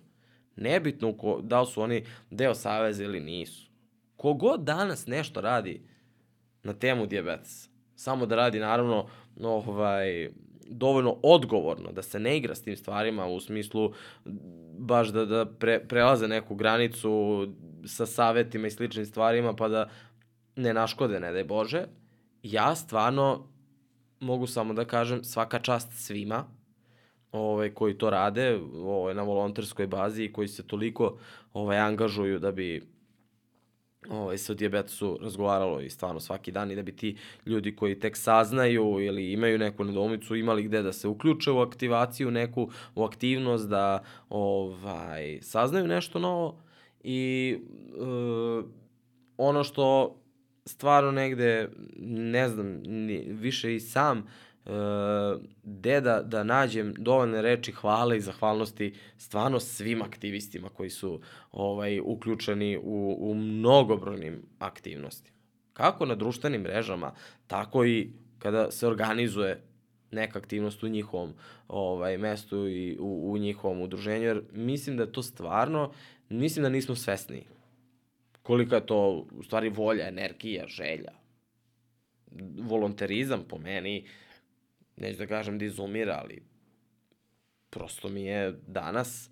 Nebitno 0.56 1.18
ko, 1.18 1.42
da 1.42 1.62
li 1.62 1.68
su 1.68 1.82
oni 1.82 2.06
deo 2.30 2.56
saveza 2.56 3.04
ili 3.04 3.20
nisu. 3.20 3.70
Kogod 4.16 4.64
danas 4.64 5.08
nešto 5.08 5.42
radi 5.42 5.82
na 6.64 6.74
temu 6.74 7.06
diabetesa, 7.06 7.70
samo 7.96 8.26
da 8.26 8.36
radi 8.36 8.60
naravno 8.60 9.08
ovaj, 9.42 10.30
dovoljno 10.66 11.18
odgovorno, 11.24 11.92
da 11.92 12.02
se 12.02 12.20
ne 12.20 12.38
igra 12.38 12.56
s 12.56 12.62
tim 12.62 12.78
stvarima 12.78 13.26
u 13.26 13.40
smislu 13.40 13.94
baš 14.78 15.08
da, 15.08 15.26
da 15.26 15.46
pre, 15.46 15.80
prelaze 15.88 16.28
neku 16.28 16.56
granicu 16.56 17.48
sa 17.86 18.06
savetima 18.06 18.68
i 18.68 18.72
sličnim 18.72 19.06
stvarima 19.06 19.54
pa 19.54 19.68
da 19.68 19.90
ne 20.56 20.74
naškode, 20.74 21.20
ne 21.20 21.32
daj 21.32 21.44
Bože. 21.44 21.86
Ja 22.44 22.76
stvarno 22.76 23.48
mogu 24.20 24.48
samo 24.48 24.74
da 24.74 24.86
kažem 24.86 25.24
svaka 25.24 25.60
čast 25.60 25.92
svima 25.94 26.46
ovaj, 27.32 27.70
koji 27.70 27.98
to 27.98 28.10
rade 28.10 28.60
ovaj, 28.76 29.14
na 29.14 29.24
volonterskoj 29.24 29.88
bazi 29.88 30.24
i 30.24 30.34
koji 30.34 30.48
se 30.48 30.68
toliko 30.68 31.18
ovaj, 31.54 31.78
angažuju 31.78 32.40
da 32.40 32.52
bi 32.52 32.95
ovaj, 34.10 34.38
se 34.38 34.52
o 34.52 34.56
diabetesu 34.56 35.18
razgovaralo 35.22 35.82
i 35.82 35.90
stvarno 35.90 36.20
svaki 36.20 36.52
dan 36.52 36.72
i 36.72 36.76
da 36.76 36.84
bi 36.84 36.92
ti 36.92 37.18
ljudi 37.46 37.76
koji 37.76 38.00
tek 38.00 38.18
saznaju 38.18 39.00
ili 39.00 39.32
imaju 39.32 39.58
neku 39.58 39.84
nedomicu 39.84 40.36
imali 40.36 40.64
gde 40.64 40.82
da 40.82 40.94
se 40.94 41.08
uključe 41.08 41.52
u 41.52 41.60
aktivaciju, 41.60 42.32
neku 42.32 42.70
u 42.96 43.04
aktivnost, 43.04 43.70
da 43.70 44.04
ovaj, 44.30 45.40
saznaju 45.42 45.88
nešto 45.88 46.20
novo 46.20 46.62
i 47.04 47.58
uh, 47.98 48.66
ono 49.38 49.64
što 49.64 50.16
stvarno 50.66 51.12
negde, 51.12 51.70
ne 52.08 52.50
znam, 52.50 52.68
ni, 52.84 53.26
više 53.30 53.76
i 53.76 53.80
sam 53.80 54.28
gde 55.64 56.02
da, 56.02 56.22
da 56.22 56.44
nađem 56.44 56.94
dovoljne 56.98 57.42
reči 57.42 57.72
hvale 57.72 58.18
i 58.18 58.22
zahvalnosti 58.22 58.94
stvarno 59.18 59.60
svim 59.60 60.02
aktivistima 60.02 60.70
koji 60.70 60.90
su 60.90 61.22
ovaj 61.52 62.00
uključeni 62.00 62.78
u, 62.78 63.18
u 63.20 63.34
mnogobrojnim 63.34 64.42
aktivnostima. 64.60 65.38
Kako 65.74 66.06
na 66.06 66.16
društvenim 66.16 66.62
mrežama, 66.62 67.14
tako 67.48 67.86
i 67.86 68.10
kada 68.40 68.72
se 68.72 68.88
organizuje 68.88 69.62
neka 70.12 70.40
aktivnost 70.40 70.84
u 70.84 70.88
njihovom 70.88 71.34
ovaj, 71.68 72.18
mestu 72.18 72.68
i 72.68 72.98
u, 73.00 73.32
u 73.32 73.38
njihovom 73.38 73.82
udruženju, 73.82 74.26
jer 74.26 74.42
mislim 74.52 74.98
da 74.98 75.12
to 75.12 75.24
stvarno, 75.24 75.92
mislim 76.30 76.64
da 76.64 76.70
nismo 76.70 76.96
svesni 76.96 77.46
kolika 78.42 78.76
je 78.76 78.86
to 78.86 79.28
u 79.32 79.44
stvari 79.44 79.70
volja, 79.70 80.08
energija, 80.08 80.68
želja. 80.68 81.12
Volonterizam 82.62 83.44
po 83.50 83.58
meni 83.58 84.04
uh, 84.06 84.25
neću 84.98 85.18
da 85.18 85.28
kažem 85.28 85.60
da 85.60 85.66
izumira, 85.66 86.20
ali 86.24 86.44
prosto 87.70 88.10
mi 88.10 88.24
je 88.24 88.54
danas, 88.68 89.30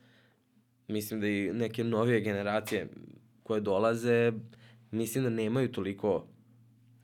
mislim 0.87 1.19
da 1.19 1.27
i 1.27 1.53
neke 1.53 1.83
novije 1.83 2.21
generacije 2.21 2.87
koje 3.43 3.61
dolaze, 3.61 4.31
mislim 4.91 5.23
da 5.23 5.29
nemaju 5.29 5.71
toliko 5.71 6.27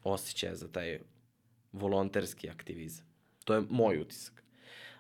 osjećaja 0.04 0.56
za 0.56 0.68
taj 0.68 1.00
volonterski 1.72 2.50
aktivizam. 2.50 3.06
To 3.44 3.54
je 3.54 3.64
moj 3.70 4.02
utisak. 4.02 4.44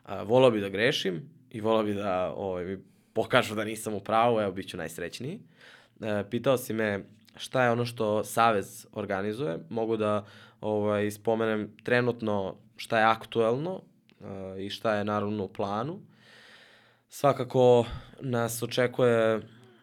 A, 0.04 0.24
volao 0.24 0.52
bi 0.52 0.62
da 0.62 0.70
grešim 0.70 1.30
i 1.52 1.62
volao 1.62 1.84
bi 1.84 1.94
da 1.94 2.34
ovaj, 2.36 2.66
mi 2.66 2.78
pokažu 3.14 3.56
da 3.56 3.64
nisam 3.64 3.94
u 3.94 4.00
pravu, 4.00 4.40
evo, 4.40 4.52
bit 4.52 4.70
ću 4.70 4.78
najsrećniji. 4.78 5.40
E, 6.02 6.24
pitao 6.30 6.58
si 6.58 6.74
me 6.74 7.06
šta 7.36 7.64
je 7.64 7.72
ono 7.72 7.86
što 7.86 8.24
Savez 8.24 8.88
organizuje. 8.92 9.60
Mogu 9.70 9.98
da 9.98 10.26
ovaj, 10.62 11.12
spomenem 11.12 11.76
trenutno 11.84 12.58
šta 12.80 12.98
je 13.00 13.06
aktuelno 13.06 13.74
uh, 13.74 14.28
i 14.58 14.70
šta 14.70 14.96
je 14.96 15.06
naravno 15.06 15.44
u 15.44 15.48
planu. 15.48 16.00
Svakako 17.10 17.86
nas 18.22 18.64
očekuje 18.64 19.42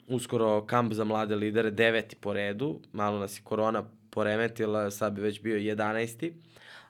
uskoro 0.08 0.66
kamp 0.66 0.92
za 0.92 1.04
mlade 1.04 1.36
lidere, 1.36 1.70
deveti 1.70 2.16
po 2.16 2.32
redu, 2.32 2.80
malo 2.92 3.18
nas 3.18 3.38
je 3.38 3.42
korona 3.44 3.84
poremetila, 4.10 4.90
sad 4.90 5.12
bi 5.12 5.20
već 5.20 5.42
bio 5.42 5.56
11. 5.56 6.32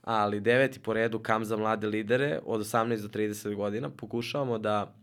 Ali 0.03 0.41
deveti 0.41 0.81
po 0.81 0.93
redu 0.93 1.19
kamp 1.19 1.45
za 1.45 1.57
mlade 1.57 1.87
lidere 1.87 2.41
od 2.45 2.61
18 2.61 3.03
do 3.03 3.09
30 3.09 3.55
godina. 3.55 3.91
Pokušavamo 3.91 4.59
da 4.59 4.95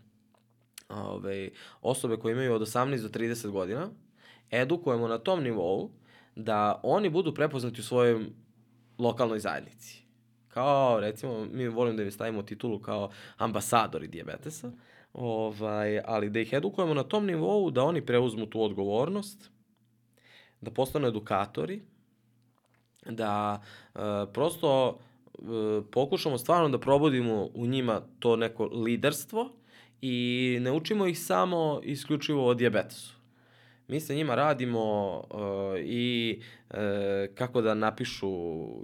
ove, 0.89 1.01
ovaj, 1.01 1.49
osobe 1.81 2.17
koje 2.17 2.31
imaju 2.31 2.53
od 2.53 2.61
18 2.61 3.01
do 3.01 3.19
30 3.19 3.49
godina 3.49 3.89
edukujemo 4.51 5.07
na 5.07 5.17
tom 5.17 5.43
nivou 5.43 5.91
da 6.35 6.79
oni 6.83 7.09
budu 7.09 7.33
prepoznati 7.33 7.81
u 7.81 7.83
svojoj 7.83 8.25
lokalnoj 8.97 9.39
zajednici 9.39 10.02
kao 10.53 10.99
recimo 10.99 11.45
mi 11.51 11.67
volimo 11.67 11.97
da 11.97 12.03
im 12.03 12.11
stavimo 12.11 12.43
titulu 12.43 12.79
kao 12.79 13.09
ambasadori 13.37 14.07
diabetesa, 14.07 14.71
ovaj, 15.13 15.99
ali 16.05 16.29
da 16.29 16.39
ih 16.39 16.53
edukujemo 16.53 16.93
na 16.93 17.03
tom 17.03 17.25
nivou 17.25 17.71
da 17.71 17.83
oni 17.83 18.05
preuzmu 18.05 18.45
tu 18.45 18.61
odgovornost, 18.63 19.49
da 20.61 20.71
postanu 20.71 21.07
edukatori, 21.07 21.81
da 23.05 23.61
uh, 23.95 24.01
prosto 24.33 24.89
uh, 24.89 25.85
pokušamo 25.91 26.37
stvarno 26.37 26.69
da 26.69 26.79
probudimo 26.79 27.49
u 27.53 27.65
njima 27.65 28.01
to 28.19 28.35
neko 28.35 28.65
liderstvo 28.65 29.49
i 30.01 30.57
ne 30.61 30.71
učimo 30.71 31.07
ih 31.07 31.19
samo 31.19 31.79
isključivo 31.83 32.47
o 32.47 32.53
diabetesu. 32.53 33.22
Mi 33.93 33.99
sa 33.99 34.13
njima 34.13 34.35
radimo 34.35 35.17
uh, 35.17 35.79
i 35.79 36.39
uh, 36.69 36.77
kako 37.35 37.61
da 37.61 37.73
napišu 37.73 38.31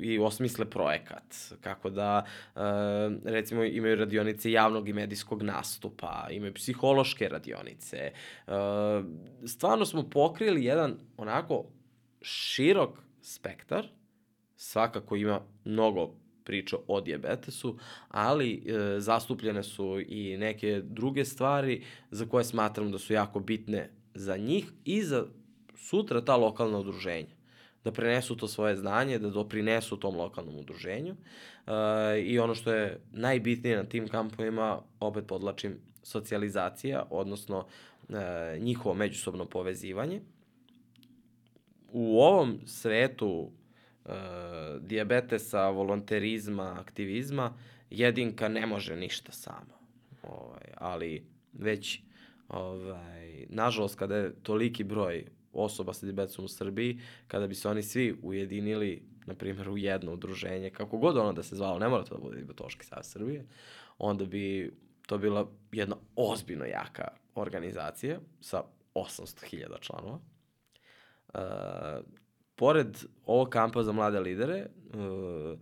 i 0.02 0.20
osmisle 0.20 0.70
projekat, 0.70 1.36
kako 1.62 1.90
da 1.90 2.26
uh, 2.56 2.62
recimo 3.26 3.64
imaju 3.64 3.96
radionice 3.96 4.52
javnog 4.52 4.90
i 4.90 4.94
medijskog 4.94 5.44
nastupa, 5.44 6.28
imaju 6.32 6.54
psihološke 6.54 7.30
radionice. 7.30 8.12
Uh, 8.48 8.54
stvarno 9.46 9.86
smo 9.86 10.10
pokrili 10.10 10.66
jedan 10.66 10.98
onako 11.18 11.66
širok 12.22 12.90
spektar, 13.22 13.88
svakako 14.56 15.16
ima 15.16 15.42
mnogo 15.66 16.14
priča 16.44 16.78
o 16.88 17.02
diabetesu, 17.02 17.78
ali 18.08 18.54
e, 18.54 19.00
zastupljene 19.00 19.64
su 19.64 20.00
i 20.08 20.38
neke 20.38 20.82
druge 20.84 21.26
stvari 21.26 21.84
za 22.12 22.26
koje 22.26 22.44
smatram 22.44 22.92
da 22.92 22.98
su 22.98 23.14
jako 23.14 23.40
bitne 23.40 23.90
za 24.14 24.38
njih 24.38 24.72
i 24.86 25.02
za 25.04 25.26
sutra 25.76 26.22
ta 26.22 26.36
lokalna 26.36 26.80
udruženja 26.80 27.40
da 27.84 27.92
prenesu 27.92 28.38
to 28.38 28.48
svoje 28.48 28.76
znanje, 28.76 29.20
da 29.20 29.30
doprinesu 29.30 29.98
tom 29.98 30.16
lokalnom 30.16 30.56
udruženju. 30.56 31.16
E, 31.16 32.22
I 32.22 32.40
ono 32.40 32.56
što 32.56 32.74
je 32.74 33.00
najbitnije 33.12 33.78
na 33.78 33.84
tim 33.84 34.08
kampovima, 34.08 34.82
opet 35.00 35.28
podlačim, 35.28 35.80
socijalizacija, 36.04 37.08
odnosno 37.10 37.66
e, 38.10 38.58
njihovo 38.60 38.96
međusobno 38.96 39.46
povezivanje. 39.46 40.22
U 41.92 42.20
ovom 42.22 42.60
svetu 42.66 43.52
e, 44.06 44.10
diabetesa, 44.80 45.70
volonterizma, 45.70 46.76
aktivizma, 46.80 47.54
jedinka 47.90 48.48
ne 48.48 48.66
može 48.66 48.96
ništa 48.96 49.32
sama. 49.32 49.80
Ovaj, 50.24 50.68
ali 50.78 51.26
već 51.54 52.02
ovaj, 52.50 53.46
nažalost 53.50 53.96
kada 53.96 54.16
je 54.16 54.36
toliki 54.44 54.84
broj 54.84 55.26
osoba 55.54 55.94
sa 55.94 56.06
diabetesom 56.06 56.46
u 56.46 56.48
Srbiji, 56.48 57.00
kada 57.28 57.48
bi 57.48 57.56
se 57.56 57.70
oni 57.70 57.84
svi 57.84 58.20
ujedinili, 58.24 59.04
na 59.26 59.34
primjer, 59.34 59.70
u 59.70 59.78
jedno 59.78 60.14
udruženje, 60.14 60.70
kako 60.70 60.98
god 60.98 61.18
ono 61.18 61.34
da 61.34 61.44
se 61.44 61.56
zvalo, 61.56 61.80
ne 61.80 61.90
mora 61.90 62.04
to 62.04 62.16
da 62.16 62.22
bude 62.22 62.36
Diabetološki 62.36 62.86
savez 62.86 63.06
Srbije, 63.06 63.46
onda 63.98 64.26
bi 64.26 64.74
to 65.08 65.18
bila 65.18 65.50
jedna 65.72 65.96
ozbiljno 66.16 66.66
jaka 66.66 67.08
organizacija 67.36 68.20
sa 68.42 68.64
800.000 68.96 69.80
članova. 69.82 70.20
Uh, 71.34 71.40
pored 72.56 72.98
ovog 73.26 73.50
kampa 73.50 73.84
za 73.84 73.92
mlade 73.92 74.20
lidere, 74.20 74.68
uh, 74.94 75.60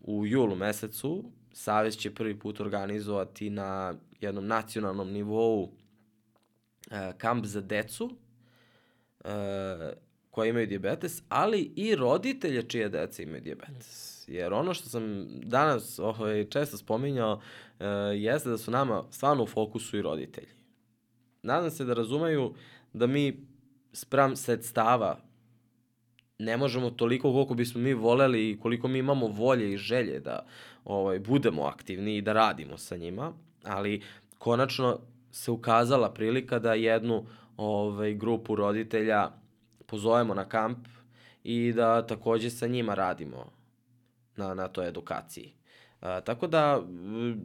u 0.00 0.26
julu 0.26 0.56
mesecu 0.56 1.24
Savez 1.52 1.96
će 1.96 2.14
prvi 2.14 2.38
put 2.38 2.60
organizovati 2.60 3.50
na 3.50 3.94
jednom 4.20 4.46
nacionalnom 4.46 5.10
nivou 5.10 5.72
kamp 7.18 7.46
za 7.46 7.60
decu 7.60 8.04
uh, 8.04 9.30
koja 10.30 10.48
imaju 10.48 10.66
diabetes, 10.66 11.22
ali 11.28 11.72
i 11.76 11.96
roditelje 11.96 12.62
čije 12.62 12.88
deca 12.88 13.22
imaju 13.22 13.40
diabetes. 13.40 14.24
Jer 14.28 14.52
ono 14.52 14.74
što 14.74 14.88
sam 14.88 15.26
danas 15.40 15.98
ovaj, 15.98 16.44
često 16.44 16.76
spominjao 16.76 17.32
uh, 17.32 17.86
jeste 18.14 18.48
da 18.48 18.58
su 18.58 18.70
nama 18.70 19.04
stvarno 19.10 19.42
u 19.42 19.46
fokusu 19.46 19.98
i 19.98 20.02
roditelji. 20.02 20.48
Nadam 21.42 21.70
se 21.70 21.84
da 21.84 21.94
razumeju 21.94 22.54
da 22.92 23.06
mi 23.06 23.46
spram 23.92 24.36
sredstava 24.36 25.18
ne 26.38 26.56
možemo 26.56 26.90
toliko 26.90 27.32
koliko 27.32 27.54
bismo 27.54 27.80
mi 27.80 27.94
voleli 27.94 28.50
i 28.50 28.58
koliko 28.60 28.88
mi 28.88 28.98
imamo 28.98 29.26
volje 29.26 29.72
i 29.72 29.76
želje 29.76 30.20
da 30.20 30.46
ovaj, 30.84 31.18
budemo 31.18 31.62
aktivni 31.62 32.16
i 32.16 32.22
da 32.22 32.32
radimo 32.32 32.78
sa 32.78 32.96
njima, 32.96 33.32
ali 33.64 34.02
konačno 34.38 35.00
se 35.32 35.50
ukazala 35.50 36.12
prilika 36.12 36.58
da 36.58 36.74
jednu 36.74 37.26
ovaj, 37.56 38.14
grupu 38.14 38.54
roditelja 38.54 39.30
pozovemo 39.86 40.34
na 40.34 40.44
kamp 40.44 40.88
i 41.44 41.72
da 41.72 42.06
takođe 42.06 42.50
sa 42.50 42.66
njima 42.66 42.94
radimo 42.94 43.52
na, 44.36 44.54
na 44.54 44.68
toj 44.68 44.88
edukaciji. 44.88 45.52
A, 46.00 46.20
tako 46.20 46.46
da 46.46 46.82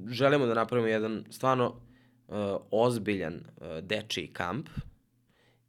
želimo 0.07 0.45
da 0.45 0.53
napravimo 0.53 0.87
jedan 0.87 1.25
stvarno 1.29 1.75
a, 2.29 2.57
ozbiljan 2.71 3.33
a, 3.61 3.81
dečiji 3.81 4.27
kamp 4.27 4.69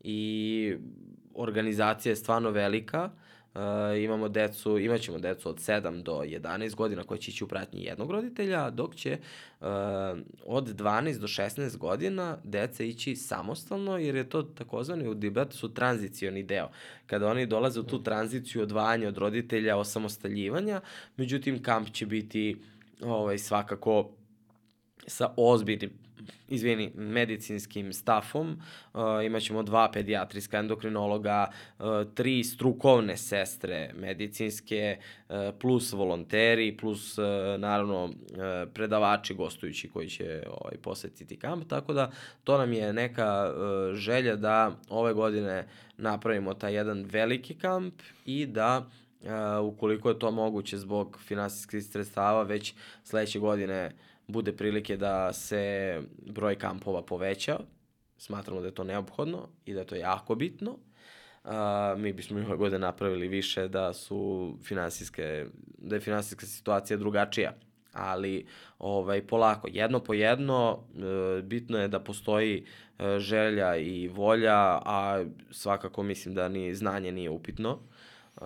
i 0.01 0.77
organizacija 1.35 2.13
je 2.13 2.17
stvarno 2.17 2.51
velika. 2.51 3.11
Uh, 3.59 4.03
imamo 4.03 4.29
decu, 4.29 4.79
imaćemo 4.79 5.19
decu 5.19 5.49
od 5.49 5.57
7 5.57 6.03
do 6.03 6.13
11 6.13 6.75
godina 6.75 7.05
koja 7.05 7.19
će 7.19 7.31
ići 7.31 7.45
u 7.45 7.49
pratnji 7.49 7.85
jednog 7.85 8.11
roditelja, 8.11 8.71
dok 8.71 8.95
će 8.95 9.19
uh, 9.61 9.67
od 10.47 10.75
12 10.75 11.19
do 11.19 11.27
16 11.27 11.77
godina 11.77 12.39
deca 12.45 12.85
ići 12.85 13.17
samostalno, 13.17 13.99
jer 13.99 14.15
je 14.15 14.29
to 14.29 14.43
takozvani 14.43 15.09
u 15.09 15.15
diabetesu 15.15 15.75
tranzicioni 15.75 16.43
deo. 16.43 16.69
Kada 17.07 17.29
oni 17.29 17.47
dolaze 17.47 17.81
u 17.81 17.83
tu 17.83 18.03
tranziciju 18.03 18.63
odvajanja 18.63 19.09
od 19.09 19.19
roditelja, 19.19 19.77
osamostaljivanja, 19.77 20.81
međutim 21.17 21.63
kamp 21.63 21.91
će 21.91 22.07
biti 22.07 22.57
ovaj, 23.01 23.39
svakako 23.39 24.11
sa 25.07 25.35
ozbiljnim 25.37 26.08
izvini, 26.49 26.91
medicinskim 26.95 27.93
stafom, 27.93 28.51
uh, 28.95 29.01
imaćemo 29.25 29.63
dva 29.63 29.91
pedijatrijska 29.91 30.59
endokrinologa, 30.59 31.51
uh, 31.79 31.85
tri 32.15 32.45
strukovne 32.45 33.17
sestre 33.17 33.91
medicinske, 33.95 34.99
uh, 35.29 35.37
plus 35.61 35.93
volonteri, 35.93 36.77
plus 36.77 37.19
uh, 37.19 37.25
naravno 37.59 38.05
uh, 38.05 38.13
predavači 38.75 39.35
gostujući 39.35 39.89
koji 39.89 40.09
će 40.09 40.43
ovaj, 40.47 40.77
posetiti 40.83 41.37
kamp, 41.37 41.69
tako 41.69 41.93
da 41.93 42.11
to 42.45 42.59
nam 42.59 42.73
je 42.73 42.93
neka 42.93 43.51
uh, 43.51 43.95
želja 43.95 44.37
da 44.37 44.73
ove 44.89 45.13
godine 45.13 45.67
napravimo 45.97 46.55
taj 46.55 46.75
jedan 46.75 47.05
veliki 47.05 47.55
kamp 47.55 47.95
i 48.27 48.47
da 48.47 48.79
uh, 48.79 49.29
ukoliko 49.75 50.09
je 50.09 50.19
to 50.19 50.31
moguće 50.31 50.79
zbog 50.79 51.19
finansijskih 51.27 51.85
sredstava 51.85 52.43
već 52.43 52.75
sledeće 53.05 53.39
godine 53.39 53.87
uh, 53.87 54.08
bude 54.29 54.53
prilike 54.57 54.97
da 54.97 55.33
se 55.33 56.03
broj 56.27 56.55
kampova 56.55 57.03
poveća, 57.03 57.59
smatramo 58.19 58.61
da 58.61 58.67
je 58.67 58.75
to 58.75 58.85
neophodno 58.85 59.49
i 59.67 59.75
da 59.75 59.81
je 59.81 59.87
to 59.87 59.95
jako 59.95 60.35
bitno. 60.35 60.77
Uh, 61.45 61.51
mi 61.97 62.13
bismo 62.13 62.39
i 62.39 62.43
ove 62.43 62.57
godine 62.57 62.79
napravili 62.79 63.29
više 63.29 63.69
da 63.69 63.93
su 63.93 64.55
finansijske, 64.63 65.47
da 65.79 65.97
je 65.97 66.01
finansijska 66.01 66.47
situacija 66.47 66.97
drugačija. 66.97 67.53
Ali 67.93 68.47
ovaj, 68.79 69.27
polako, 69.27 69.69
jedno 69.73 70.01
po 70.01 70.15
jedno, 70.15 70.85
e, 71.39 71.43
bitno 71.43 71.79
je 71.79 71.89
da 71.89 72.01
postoji 72.01 72.65
e, 72.99 73.19
želja 73.19 73.77
i 73.77 74.09
volja, 74.09 74.81
a 74.85 75.25
svakako 75.51 76.03
mislim 76.03 76.35
da 76.35 76.49
ni 76.49 76.75
znanje 76.75 77.13
nije 77.13 77.31
upitno. 77.31 77.79
Uh, 78.37 78.45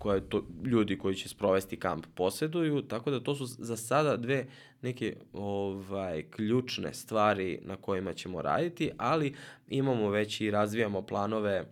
koje 0.00 0.28
to, 0.28 0.44
ljudi 0.64 0.98
koji 0.98 1.14
će 1.14 1.28
sprovesti 1.28 1.76
kamp 1.76 2.06
poseduju, 2.14 2.82
tako 2.82 3.10
da 3.10 3.20
to 3.20 3.34
su 3.34 3.46
za 3.46 3.76
sada 3.76 4.16
dve 4.16 4.46
neke 4.82 5.16
ovaj, 5.32 6.22
ključne 6.30 6.94
stvari 6.94 7.58
na 7.62 7.76
kojima 7.76 8.12
ćemo 8.14 8.42
raditi, 8.42 8.90
ali 8.98 9.34
imamo 9.68 10.10
već 10.10 10.40
i 10.40 10.50
razvijamo 10.50 11.02
planove 11.02 11.64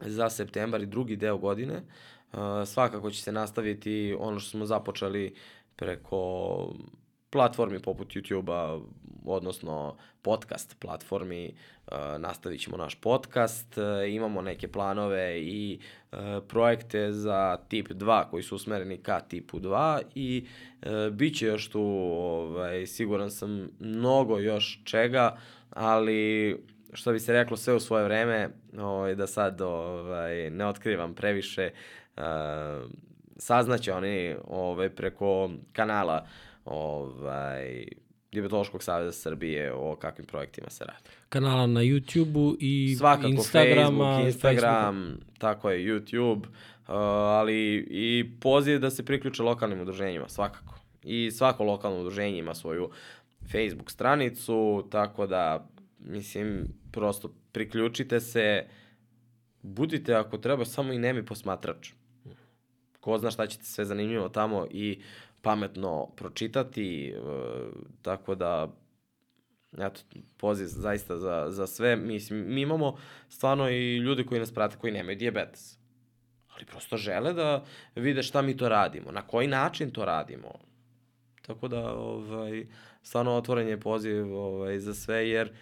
za 0.00 0.30
septembar 0.30 0.82
i 0.82 0.86
drugi 0.86 1.16
deo 1.16 1.38
godine. 1.38 1.82
Uh, 2.32 2.38
svakako 2.66 3.10
će 3.10 3.22
se 3.22 3.32
nastaviti 3.32 4.16
ono 4.18 4.40
što 4.40 4.50
smo 4.50 4.66
započeli 4.66 5.34
preko 5.76 6.74
platformi 7.30 7.82
poput 7.82 8.08
YouTube-a, 8.08 8.80
odnosno 9.32 9.96
podcast 10.22 10.76
platformi, 10.80 11.54
uh, 11.86 11.92
nastavit 12.18 12.60
ćemo 12.60 12.76
naš 12.76 12.94
podcast, 12.94 13.78
uh, 13.78 13.84
imamo 14.12 14.42
neke 14.42 14.68
planove 14.68 15.40
i 15.40 15.78
uh, 16.12 16.18
projekte 16.48 17.12
za 17.12 17.56
tip 17.68 17.88
2 17.88 18.30
koji 18.30 18.42
su 18.42 18.56
usmereni 18.56 18.96
ka 18.96 19.20
tipu 19.20 19.60
2 19.60 20.02
i 20.14 20.46
bit 21.12 21.38
će 21.38 21.46
još 21.46 21.68
tu, 21.68 21.82
ovaj, 22.16 22.86
siguran 22.86 23.30
sam, 23.30 23.68
mnogo 23.80 24.38
još 24.38 24.80
čega, 24.84 25.36
ali 25.70 26.56
što 26.92 27.12
bi 27.12 27.20
se 27.20 27.32
reklo 27.32 27.56
sve 27.56 27.74
u 27.74 27.80
svoje 27.80 28.04
vreme, 28.04 28.48
ovaj, 28.78 29.14
da 29.14 29.26
sad 29.26 29.60
ovaj, 29.60 30.50
ne 30.50 30.66
otkrivam 30.66 31.14
previše, 31.14 31.70
saznaće 33.36 33.92
oni 33.92 34.34
ovaj, 34.44 34.90
preko 34.90 35.50
kanala 35.72 36.26
ovaj, 36.64 37.84
Diabetološkog 38.32 38.82
saveza 38.82 39.12
Srbije 39.12 39.72
o 39.72 39.96
kakvim 39.96 40.26
projektima 40.26 40.70
se 40.70 40.84
radi. 40.84 41.08
Kanala 41.28 41.66
na 41.66 41.80
YouTube-u 41.80 42.56
i 42.60 42.96
Svakako 42.98 43.28
Instagrama. 43.28 44.04
Facebook, 44.04 44.26
Instagram, 44.26 45.10
Facebook. 45.10 45.38
tako 45.38 45.70
je, 45.70 45.78
YouTube, 45.78 46.46
uh, 46.46 46.94
ali 47.38 47.86
i 47.90 48.30
poziv 48.40 48.78
da 48.78 48.90
se 48.90 49.04
priključe 49.04 49.42
lokalnim 49.42 49.80
udruženjima, 49.80 50.28
svakako. 50.28 50.74
I 51.02 51.30
svako 51.30 51.64
lokalno 51.64 52.00
udruženje 52.00 52.38
ima 52.38 52.54
svoju 52.54 52.90
Facebook 53.52 53.90
stranicu, 53.90 54.88
tako 54.90 55.26
da, 55.26 55.68
mislim, 55.98 56.64
prosto 56.92 57.34
priključite 57.52 58.20
se, 58.20 58.66
budite 59.62 60.14
ako 60.14 60.38
treba 60.38 60.64
samo 60.64 60.92
i 60.92 60.98
nemi 60.98 61.24
posmatrač. 61.24 61.90
ko 63.00 63.18
zna 63.18 63.30
šta 63.30 63.46
ćete 63.46 63.64
sve 63.64 63.84
zanimljivo 63.84 64.28
tamo 64.28 64.66
i 64.70 65.00
pametno 65.48 66.06
pročitati, 66.16 67.08
e, 67.08 67.12
tako 68.02 68.34
da 68.34 68.68
eto, 69.78 70.00
poziv 70.36 70.66
zaista 70.66 71.16
za, 71.16 71.46
za 71.48 71.66
sve. 71.66 71.96
Mislim, 71.96 72.44
mi 72.54 72.60
imamo 72.60 72.96
stvarno 73.28 73.70
i 73.70 73.96
ljude 73.96 74.24
koji 74.24 74.40
nas 74.40 74.52
prate 74.52 74.76
koji 74.76 74.92
nemaju 74.92 75.16
diabetes. 75.16 75.78
Ali 76.48 76.64
prosto 76.64 76.96
žele 76.96 77.32
da 77.32 77.64
vide 77.94 78.22
šta 78.22 78.42
mi 78.42 78.56
to 78.56 78.68
radimo, 78.68 79.12
na 79.12 79.22
koji 79.22 79.48
način 79.48 79.90
to 79.90 80.04
radimo. 80.04 80.48
Tako 81.46 81.68
da, 81.68 81.94
ovaj, 81.94 82.66
stvarno 83.02 83.32
otvoren 83.32 83.68
je 83.68 83.80
poziv 83.80 84.34
ovaj, 84.34 84.78
za 84.78 84.94
sve, 84.94 85.28
jer 85.28 85.52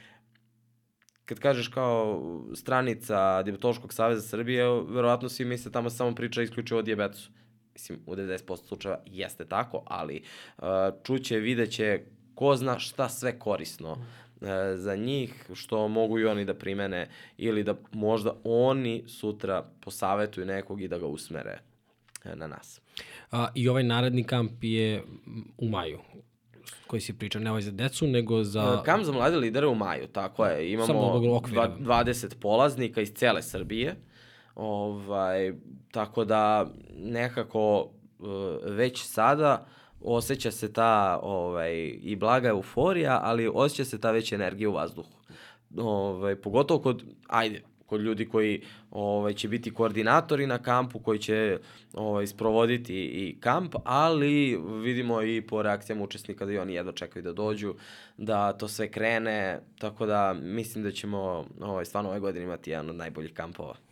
kad 1.25 1.39
kažeš 1.39 1.69
kao 1.69 2.23
stranica 2.55 3.43
Diabetološkog 3.43 3.93
saveza 3.93 4.29
Srbije, 4.29 4.65
verovatno 4.89 5.29
svi 5.29 5.45
misle 5.45 5.73
tamo 5.73 5.91
samo 5.91 6.15
priča 6.15 6.43
isključivo 6.43 6.81
o 6.81 6.83
diabetesu. 6.83 7.31
Mislim, 7.77 7.99
u 8.07 8.15
90% 8.15 8.67
slučajeva 8.67 9.01
jeste 9.07 9.45
tako, 9.45 9.83
ali 9.87 10.23
uh, 10.59 10.65
čuće, 11.05 11.37
videće 11.37 12.01
ko 12.35 12.57
zna 12.57 12.79
šta 12.79 13.09
sve 13.09 13.39
korisno 13.39 13.93
uh, 13.93 14.49
za 14.75 14.97
njih, 14.97 15.51
što 15.55 15.89
mogu 15.89 16.19
i 16.19 16.25
oni 16.25 16.45
da 16.45 16.55
primene 16.55 17.09
ili 17.39 17.65
da 17.65 17.75
možda 17.93 18.35
oni 18.45 19.05
sutra 19.07 19.65
posavetuju 19.81 20.47
nekog 20.47 20.83
i 20.83 20.89
da 20.89 20.99
ga 20.99 21.07
usmere 21.07 21.59
uh, 22.25 22.35
na 22.35 22.47
nas. 22.47 22.81
A, 23.31 23.49
I 23.55 23.69
ovaj 23.69 23.83
naredni 23.83 24.25
kamp 24.25 24.53
je 24.65 25.03
u 25.59 25.69
maju 25.69 25.99
koji 26.87 27.01
si 27.01 27.19
pričao, 27.19 27.43
ne 27.43 27.51
ovaj 27.51 27.63
za 27.63 27.71
decu, 27.71 28.07
nego 28.07 28.45
za... 28.45 28.83
Kamp 28.85 29.05
za 29.05 29.13
mlade 29.13 29.37
lidere 29.37 29.67
u 29.67 29.75
maju, 29.75 30.07
tako 30.07 30.47
je. 30.47 30.73
Imamo 30.73 31.21
dva, 31.41 31.77
20 31.81 32.35
polaznika 32.41 33.01
iz 33.01 33.13
cele 33.13 33.43
Srbije. 33.43 33.97
Ovaj, 34.57 35.53
tako 35.91 36.25
da 36.25 36.67
nekako 36.95 37.91
već 38.65 39.03
sada 39.03 39.67
osjeća 40.01 40.51
se 40.51 40.73
ta 40.73 41.21
ovaj, 41.23 41.99
i 42.03 42.17
blaga 42.17 42.49
euforija, 42.49 43.21
ali 43.23 43.51
osjeća 43.55 43.85
se 43.85 44.01
ta 44.01 44.11
već 44.11 44.33
energija 44.33 44.69
u 44.69 44.73
vazduhu. 44.73 45.17
Ovaj, 45.79 46.37
pogotovo 46.37 46.81
kod, 46.81 47.03
ajde, 47.27 47.63
kod 47.87 48.01
ljudi 48.01 48.29
koji 48.29 48.63
ovaj, 48.91 49.35
će 49.35 49.49
biti 49.49 49.75
koordinatori 49.75 50.47
na 50.47 50.59
kampu, 50.59 50.99
koji 50.99 51.19
će 51.19 51.59
ovaj, 51.95 52.27
sprovoditi 52.27 52.95
i 52.95 53.37
kamp, 53.41 53.75
ali 53.85 54.61
vidimo 54.83 55.23
i 55.23 55.41
po 55.41 55.63
reakcijama 55.63 56.05
učesnika 56.05 56.47
da 56.47 56.53
i 56.53 56.59
oni 56.59 56.75
jedno 56.75 56.93
čekaju 56.93 57.23
da 57.23 57.33
dođu, 57.33 57.75
da 58.17 58.53
to 58.53 58.69
sve 58.69 58.91
krene, 58.91 59.61
tako 59.79 60.07
da 60.07 60.35
mislim 60.35 60.85
da 60.85 60.91
ćemo 60.91 61.45
ovaj, 61.61 61.85
stvarno 61.85 62.11
ove 62.11 62.21
godine 62.21 62.45
imati 62.45 62.71
jedan 62.71 62.91
od 62.91 62.97
najboljih 62.97 63.33
kampova. 63.35 63.86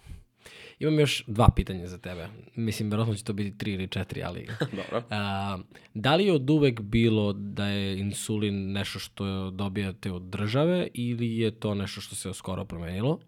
Imam 0.84 1.00
još 1.00 1.24
dva 1.26 1.48
pitanja 1.56 1.86
za 1.86 1.98
tebe. 1.98 2.28
Mislim, 2.54 2.90
verovatno 2.90 3.14
će 3.14 3.24
to 3.24 3.32
biti 3.32 3.58
tri 3.58 3.72
ili 3.72 3.88
četiri, 3.88 4.22
ali... 4.22 4.48
Dobro. 4.78 5.02
A, 5.10 5.58
da 5.94 6.14
li 6.14 6.24
je 6.24 6.32
od 6.32 6.50
uvek 6.50 6.80
bilo 6.80 7.32
da 7.32 7.66
je 7.66 7.98
insulin 7.98 8.72
nešto 8.72 8.98
što 8.98 9.50
dobijate 9.50 10.12
od 10.12 10.22
države 10.22 10.88
ili 10.94 11.38
je 11.38 11.50
to 11.50 11.74
nešto 11.74 12.00
što 12.00 12.14
se 12.14 12.34
skoro 12.34 12.64
promenilo? 12.64 13.18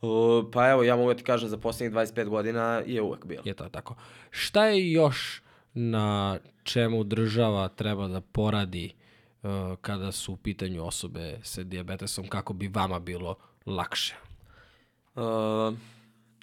Uh, 0.00 0.44
pa 0.52 0.70
evo, 0.70 0.82
ja 0.82 0.96
mogu 0.96 1.08
da 1.08 1.16
ti 1.16 1.22
kažem, 1.22 1.48
za 1.48 1.58
poslednjih 1.58 1.96
25 1.96 2.28
godina 2.28 2.82
je 2.86 3.02
uvek 3.02 3.26
bilo. 3.26 3.42
Je 3.44 3.54
to 3.54 3.68
tako. 3.68 3.94
Šta 4.30 4.64
je 4.64 4.92
još 4.92 5.42
na 5.74 6.38
čemu 6.62 7.04
država 7.04 7.68
treba 7.68 8.08
da 8.08 8.20
poradi 8.20 8.94
uh, 9.42 9.50
kada 9.80 10.12
su 10.12 10.32
u 10.32 10.36
pitanju 10.36 10.84
osobe 10.84 11.38
sa 11.42 11.62
diabetesom, 11.62 12.28
kako 12.28 12.52
bi 12.52 12.68
vama 12.68 13.00
bilo 13.00 13.36
lakše? 13.66 14.14
Uh, 15.14 15.22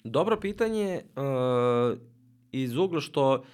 dobro 0.04 0.40
pitanje 0.40 1.02
uh, 1.16 1.98
iz 2.52 2.76
ugla 2.76 3.00
što 3.00 3.44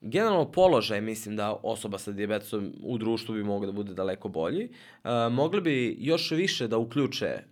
generalno 0.00 0.52
položaj 0.52 1.00
mislim 1.00 1.36
da 1.36 1.60
osoba 1.62 1.98
sa 1.98 2.12
diabetesom 2.12 2.72
u 2.82 2.98
društvu 2.98 3.34
bi 3.34 3.44
mogao 3.44 3.66
da 3.66 3.72
bude 3.72 3.94
daleko 3.94 4.28
bolji. 4.28 4.64
Uh, 4.64 5.10
mogli 5.32 5.60
bi 5.60 5.96
još 6.00 6.30
više 6.30 6.68
da 6.68 6.78
uključe 6.78 7.51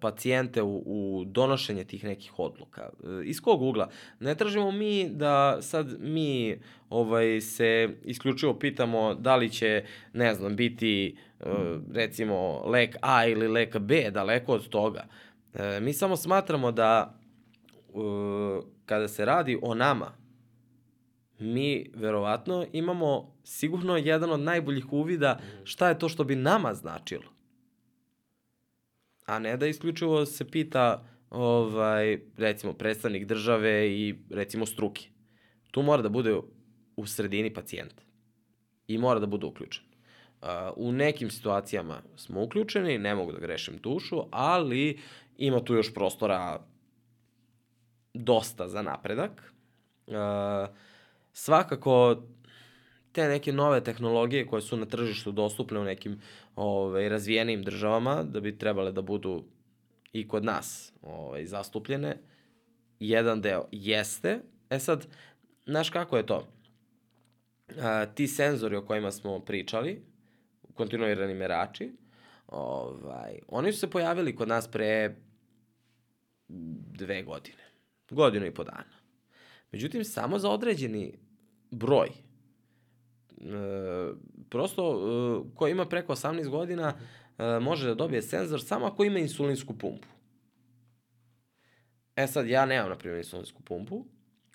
pacijente 0.00 0.62
u, 0.62 0.82
u 0.86 1.24
donošenje 1.24 1.84
tih 1.84 2.04
nekih 2.04 2.38
odluka. 2.38 2.88
Uh, 3.02 3.26
iz 3.26 3.40
kog 3.40 3.62
ugla? 3.62 3.88
Ne 4.20 4.34
tražimo 4.34 4.70
mi 4.70 5.08
da 5.10 5.62
sad 5.62 5.96
mi 6.00 6.60
ovaj 6.90 7.40
se 7.40 7.88
isključivo 8.04 8.58
pitamo 8.58 9.14
da 9.14 9.36
li 9.36 9.50
će, 9.50 9.84
ne 10.12 10.34
znam, 10.34 10.56
biti 10.56 11.16
uh, 11.40 11.46
recimo 11.92 12.62
lek 12.66 12.96
A 13.00 13.26
ili 13.26 13.48
lek 13.48 13.78
B, 13.78 14.10
daleko 14.10 14.52
od 14.52 14.68
toga. 14.68 15.06
Mi 15.80 15.92
samo 15.92 16.16
smatramo 16.16 16.72
da 16.72 17.18
kada 18.86 19.08
se 19.08 19.24
radi 19.24 19.58
o 19.62 19.74
nama, 19.74 20.12
mi 21.38 21.90
verovatno 21.94 22.66
imamo 22.72 23.34
sigurno 23.44 23.96
jedan 23.96 24.30
od 24.30 24.40
najboljih 24.40 24.92
uvida 24.92 25.38
šta 25.64 25.88
je 25.88 25.98
to 25.98 26.08
što 26.08 26.24
bi 26.24 26.36
nama 26.36 26.74
značilo. 26.74 27.35
A 29.26 29.38
ne 29.38 29.56
da 29.56 29.66
isključivo 29.66 30.26
se 30.26 30.50
pita 30.50 31.04
ovaj, 31.30 32.20
recimo 32.36 32.72
predstavnik 32.72 33.26
države 33.26 33.90
i 33.90 34.14
recimo 34.30 34.66
struke. 34.66 35.08
Tu 35.70 35.82
mora 35.82 36.02
da 36.02 36.08
bude 36.08 36.36
u 36.96 37.06
sredini 37.06 37.54
pacijent. 37.54 37.94
I 38.88 38.98
mora 38.98 39.20
da 39.20 39.26
bude 39.26 39.46
uključen. 39.46 39.84
U 40.76 40.92
nekim 40.92 41.30
situacijama 41.30 42.02
smo 42.16 42.42
uključeni, 42.42 42.98
ne 42.98 43.14
mogu 43.14 43.32
da 43.32 43.38
grešim 43.38 43.78
dušu, 43.82 44.22
ali 44.30 44.98
ima 45.36 45.64
tu 45.64 45.74
još 45.74 45.94
prostora 45.94 46.66
dosta 48.14 48.68
za 48.68 48.82
napredak. 48.82 49.52
Svakako 51.32 52.22
te 53.16 53.28
neke 53.28 53.52
nove 53.52 53.80
tehnologije 53.84 54.46
koje 54.46 54.62
su 54.62 54.76
na 54.76 54.86
tržištu 54.86 55.32
dostupne 55.32 55.78
u 55.80 55.84
nekim 55.84 56.20
ovaj, 56.56 57.08
razvijenim 57.08 57.62
državama, 57.62 58.22
da 58.22 58.40
bi 58.40 58.58
trebale 58.58 58.92
da 58.92 59.02
budu 59.02 59.44
i 60.12 60.28
kod 60.28 60.44
nas 60.44 60.92
ovaj, 61.02 61.46
zastupljene, 61.46 62.18
jedan 63.00 63.40
deo 63.40 63.64
jeste. 63.72 64.40
E 64.70 64.78
sad, 64.78 65.06
znaš 65.66 65.90
kako 65.90 66.16
je 66.16 66.26
to? 66.26 66.46
A, 67.80 68.06
ti 68.06 68.26
senzori 68.26 68.76
o 68.76 68.84
kojima 68.84 69.12
smo 69.12 69.40
pričali, 69.40 70.02
kontinuirani 70.74 71.34
merači, 71.34 71.92
ovaj, 72.46 73.38
oni 73.48 73.72
su 73.72 73.78
se 73.78 73.90
pojavili 73.90 74.36
kod 74.36 74.48
nas 74.48 74.68
pre 74.68 75.16
dve 76.98 77.22
godine. 77.22 77.64
Godinu 78.10 78.46
i 78.46 78.54
po 78.54 78.64
dana. 78.64 78.96
Međutim, 79.72 80.04
samo 80.04 80.38
za 80.38 80.50
određeni 80.50 81.18
broj. 81.70 82.25
E, 83.40 84.12
prosto, 84.48 84.82
e, 84.82 85.56
ko 85.56 85.68
ima 85.68 85.86
preko 85.86 86.12
18 86.12 86.48
godina, 86.48 86.94
e, 87.38 87.60
može 87.60 87.88
da 87.88 87.94
dobije 87.94 88.22
senzor 88.22 88.62
samo 88.62 88.86
ako 88.86 89.04
ima 89.04 89.18
insulinsku 89.18 89.78
pumpu. 89.78 90.08
E 92.16 92.26
sad, 92.26 92.48
ja 92.48 92.66
nemam, 92.66 92.88
na 92.88 92.96
primjer, 92.96 93.18
insulinsku 93.18 93.62
pumpu, 93.62 94.04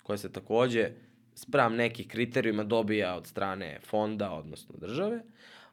koja 0.02 0.16
se 0.16 0.32
takođe 0.32 0.90
spram 1.34 1.74
nekih 1.74 2.08
kriterijuma 2.08 2.64
dobija 2.64 3.16
od 3.16 3.26
strane 3.26 3.80
fonda, 3.86 4.32
odnosno 4.32 4.74
države, 4.78 5.22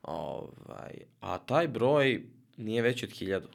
ovaj, 0.04 0.94
a 1.20 1.38
taj 1.38 1.68
broj 1.68 2.24
nije 2.58 2.82
veći 2.82 3.06
od 3.06 3.12
hiljadu. 3.12 3.48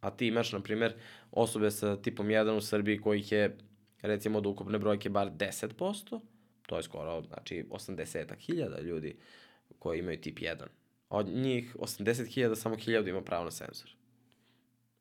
A 0.00 0.10
ti 0.10 0.26
imaš, 0.26 0.52
na 0.52 0.60
primjer, 0.60 0.94
osobe 1.30 1.70
sa 1.70 1.96
tipom 1.96 2.26
1 2.26 2.50
u 2.50 2.60
Srbiji 2.60 2.98
kojih 2.98 3.32
je, 3.32 3.56
recimo, 4.02 4.38
od 4.38 4.46
ukupne 4.46 4.78
brojke 4.78 5.08
bar 5.08 5.30
10%, 5.30 6.20
to 6.66 6.76
je 6.76 6.82
skoro, 6.82 7.22
znači, 7.22 7.64
80.000 7.70 8.82
ljudi 8.82 9.16
koji 9.78 9.98
imaju 9.98 10.20
tip 10.20 10.38
1. 10.38 10.66
Od 11.08 11.26
njih 11.26 11.76
80.000, 11.76 12.54
samo 12.54 12.76
1000 12.76 13.08
ima 13.08 13.22
pravo 13.22 13.44
na 13.44 13.50
senzor. 13.50 13.90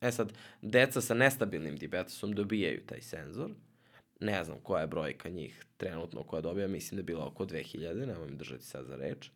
E 0.02 0.12
sad, 0.12 0.34
deca 0.62 1.02
sa 1.02 1.14
nestabilnim 1.14 1.76
diabetesom 1.76 2.34
dobijaju 2.34 2.86
taj 2.86 3.02
senzor. 3.02 3.52
Ne 4.20 4.44
znam 4.44 4.58
koja 4.64 4.82
je 4.82 4.88
brojka 4.88 5.30
njih 5.30 5.66
trenutno 5.78 6.24
koja 6.24 6.42
dobija, 6.42 6.68
mislim 6.68 6.96
da 6.96 7.00
je 7.00 7.04
bila 7.04 7.28
oko 7.28 7.46
2000, 7.46 8.06
nemoj 8.06 8.28
mi 8.28 8.36
držati 8.36 8.64
sad 8.64 8.86
za 8.86 8.96
reč. 8.96 9.30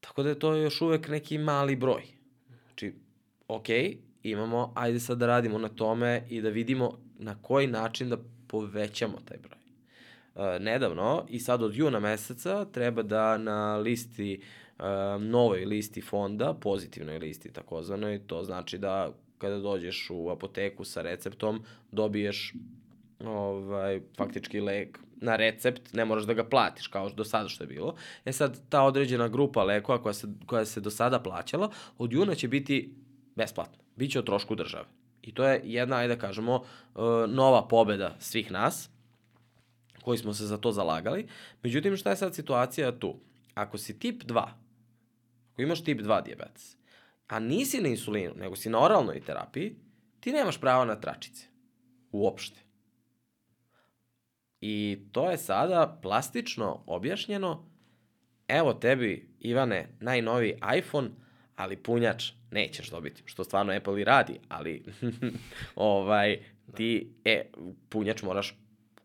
Tako 0.00 0.22
da 0.22 0.28
je 0.28 0.38
to 0.38 0.54
još 0.54 0.80
uvek 0.80 1.08
neki 1.08 1.38
mali 1.38 1.76
broj. 1.76 2.02
Znači, 2.66 2.94
ok, 3.48 3.66
imamo, 4.22 4.72
ajde 4.76 5.00
sad 5.00 5.18
da 5.18 5.26
radimo 5.26 5.58
na 5.58 5.68
tome 5.68 6.26
i 6.28 6.40
da 6.40 6.48
vidimo 6.48 6.98
na 7.18 7.42
koji 7.42 7.66
način 7.66 8.08
da 8.08 8.16
povećamo 8.48 9.18
taj 9.24 9.38
broj. 9.38 9.65
Uh, 10.36 10.42
nedavno 10.60 11.24
i 11.28 11.38
sad 11.38 11.62
od 11.62 11.74
juna 11.74 12.00
meseca 12.00 12.64
treba 12.64 13.02
da 13.02 13.38
na 13.38 13.76
listi, 13.76 14.40
uh, 14.78 14.84
novoj 15.22 15.64
listi 15.64 16.00
fonda, 16.00 16.54
pozitivnoj 16.54 17.18
listi 17.18 17.52
takozvanoj, 17.52 18.18
to 18.26 18.42
znači 18.42 18.78
da 18.78 19.12
kada 19.38 19.58
dođeš 19.58 20.08
u 20.10 20.30
apoteku 20.30 20.84
sa 20.84 21.02
receptom, 21.02 21.62
dobiješ 21.92 22.54
ovaj, 23.24 24.00
faktički 24.16 24.60
lek 24.60 24.98
na 25.16 25.36
recept, 25.36 25.92
ne 25.92 26.04
moraš 26.04 26.24
da 26.24 26.34
ga 26.34 26.44
platiš 26.44 26.86
kao 26.86 27.10
do 27.10 27.24
sada 27.24 27.48
što 27.48 27.64
je 27.64 27.68
bilo. 27.68 27.94
E 28.24 28.32
sad, 28.32 28.60
ta 28.68 28.82
određena 28.82 29.28
grupa 29.28 29.64
lekova 29.64 30.02
koja 30.02 30.12
se, 30.12 30.28
koja 30.46 30.64
se 30.64 30.80
do 30.80 30.90
sada 30.90 31.20
plaćala, 31.20 31.70
od 31.98 32.12
juna 32.12 32.34
će 32.34 32.48
biti 32.48 32.94
besplatna. 33.34 33.78
Biće 33.96 34.18
o 34.18 34.22
trošku 34.22 34.54
države. 34.54 34.84
I 35.22 35.34
to 35.34 35.44
je 35.44 35.60
jedna, 35.64 35.96
ajde 35.96 36.14
da 36.14 36.20
kažemo, 36.20 36.54
uh, 36.54 37.02
nova 37.28 37.68
pobeda 37.68 38.16
svih 38.18 38.52
nas, 38.52 38.90
koji 40.06 40.18
smo 40.18 40.34
se 40.34 40.46
za 40.46 40.56
to 40.56 40.72
zalagali. 40.72 41.26
Međutim, 41.62 41.96
šta 41.96 42.10
je 42.10 42.16
sad 42.16 42.34
situacija 42.34 42.98
tu? 42.98 43.16
Ako 43.54 43.78
si 43.78 43.98
tip 43.98 44.22
2, 44.22 44.48
ako 45.52 45.62
imaš 45.62 45.84
tip 45.84 46.00
2 46.00 46.24
diabetes, 46.24 46.76
a 47.28 47.38
nisi 47.38 47.80
na 47.80 47.88
insulinu, 47.88 48.34
nego 48.36 48.56
si 48.56 48.70
na 48.70 48.84
oralnoj 48.84 49.20
terapiji, 49.20 49.74
ti 50.20 50.32
nemaš 50.32 50.60
prava 50.60 50.84
na 50.84 51.00
tračice. 51.00 51.46
Uopšte. 52.12 52.60
I 54.60 54.98
to 55.12 55.30
je 55.30 55.38
sada 55.38 55.98
plastično 56.02 56.84
objašnjeno. 56.86 57.66
Evo 58.48 58.74
tebi, 58.74 59.28
Ivane, 59.40 59.88
najnoviji 60.00 60.58
iPhone, 60.78 61.10
ali 61.56 61.76
punjač 61.76 62.30
nećeš 62.50 62.90
dobiti, 62.90 63.22
što 63.24 63.44
stvarno 63.44 63.72
Apple 63.72 64.00
i 64.00 64.04
radi, 64.04 64.38
ali 64.48 64.84
ovaj, 65.76 66.38
ti 66.74 67.14
e, 67.24 67.44
punjač 67.88 68.22
moraš 68.22 68.54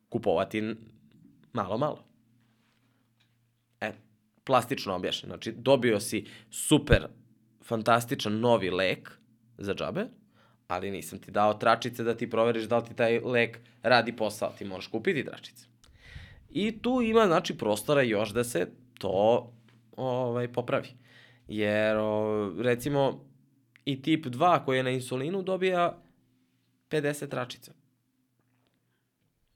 kupovati 0.10 0.76
malo, 1.54 1.78
malo. 1.78 2.04
E, 3.82 3.94
plastično 4.44 4.96
objašnjeno. 4.96 5.36
Znači, 5.36 5.52
dobio 5.52 6.00
si 6.00 6.26
super, 6.50 7.08
fantastičan 7.64 8.40
novi 8.40 8.70
lek 8.70 9.12
za 9.58 9.74
džabe, 9.74 10.06
ali 10.68 10.92
nisam 10.92 11.20
ti 11.20 11.32
dao 11.32 11.54
tračice 11.54 12.04
da 12.04 12.18
ti 12.18 12.30
proveriš 12.30 12.64
da 12.64 12.78
li 12.78 12.86
ti 12.86 12.96
taj 12.96 13.20
lek 13.20 13.60
radi 13.84 14.16
posao. 14.16 14.54
Ti 14.58 14.66
moraš 14.66 14.88
kupiti 14.88 15.26
tračice. 15.26 15.66
I 16.50 16.82
tu 16.82 17.02
ima, 17.02 17.26
znači, 17.26 17.58
prostora 17.58 18.02
još 18.02 18.30
da 18.30 18.44
se 18.44 18.68
to 19.00 19.52
ovaj, 19.98 20.48
popravi. 20.54 20.88
Jer, 21.48 21.98
o, 21.98 22.54
recimo, 22.60 23.26
i 23.86 24.02
tip 24.02 24.26
2 24.26 24.66
koji 24.66 24.78
je 24.78 24.84
na 24.84 24.90
insulinu 24.90 25.42
dobija 25.42 25.98
50 26.90 27.30
tračica. 27.30 27.74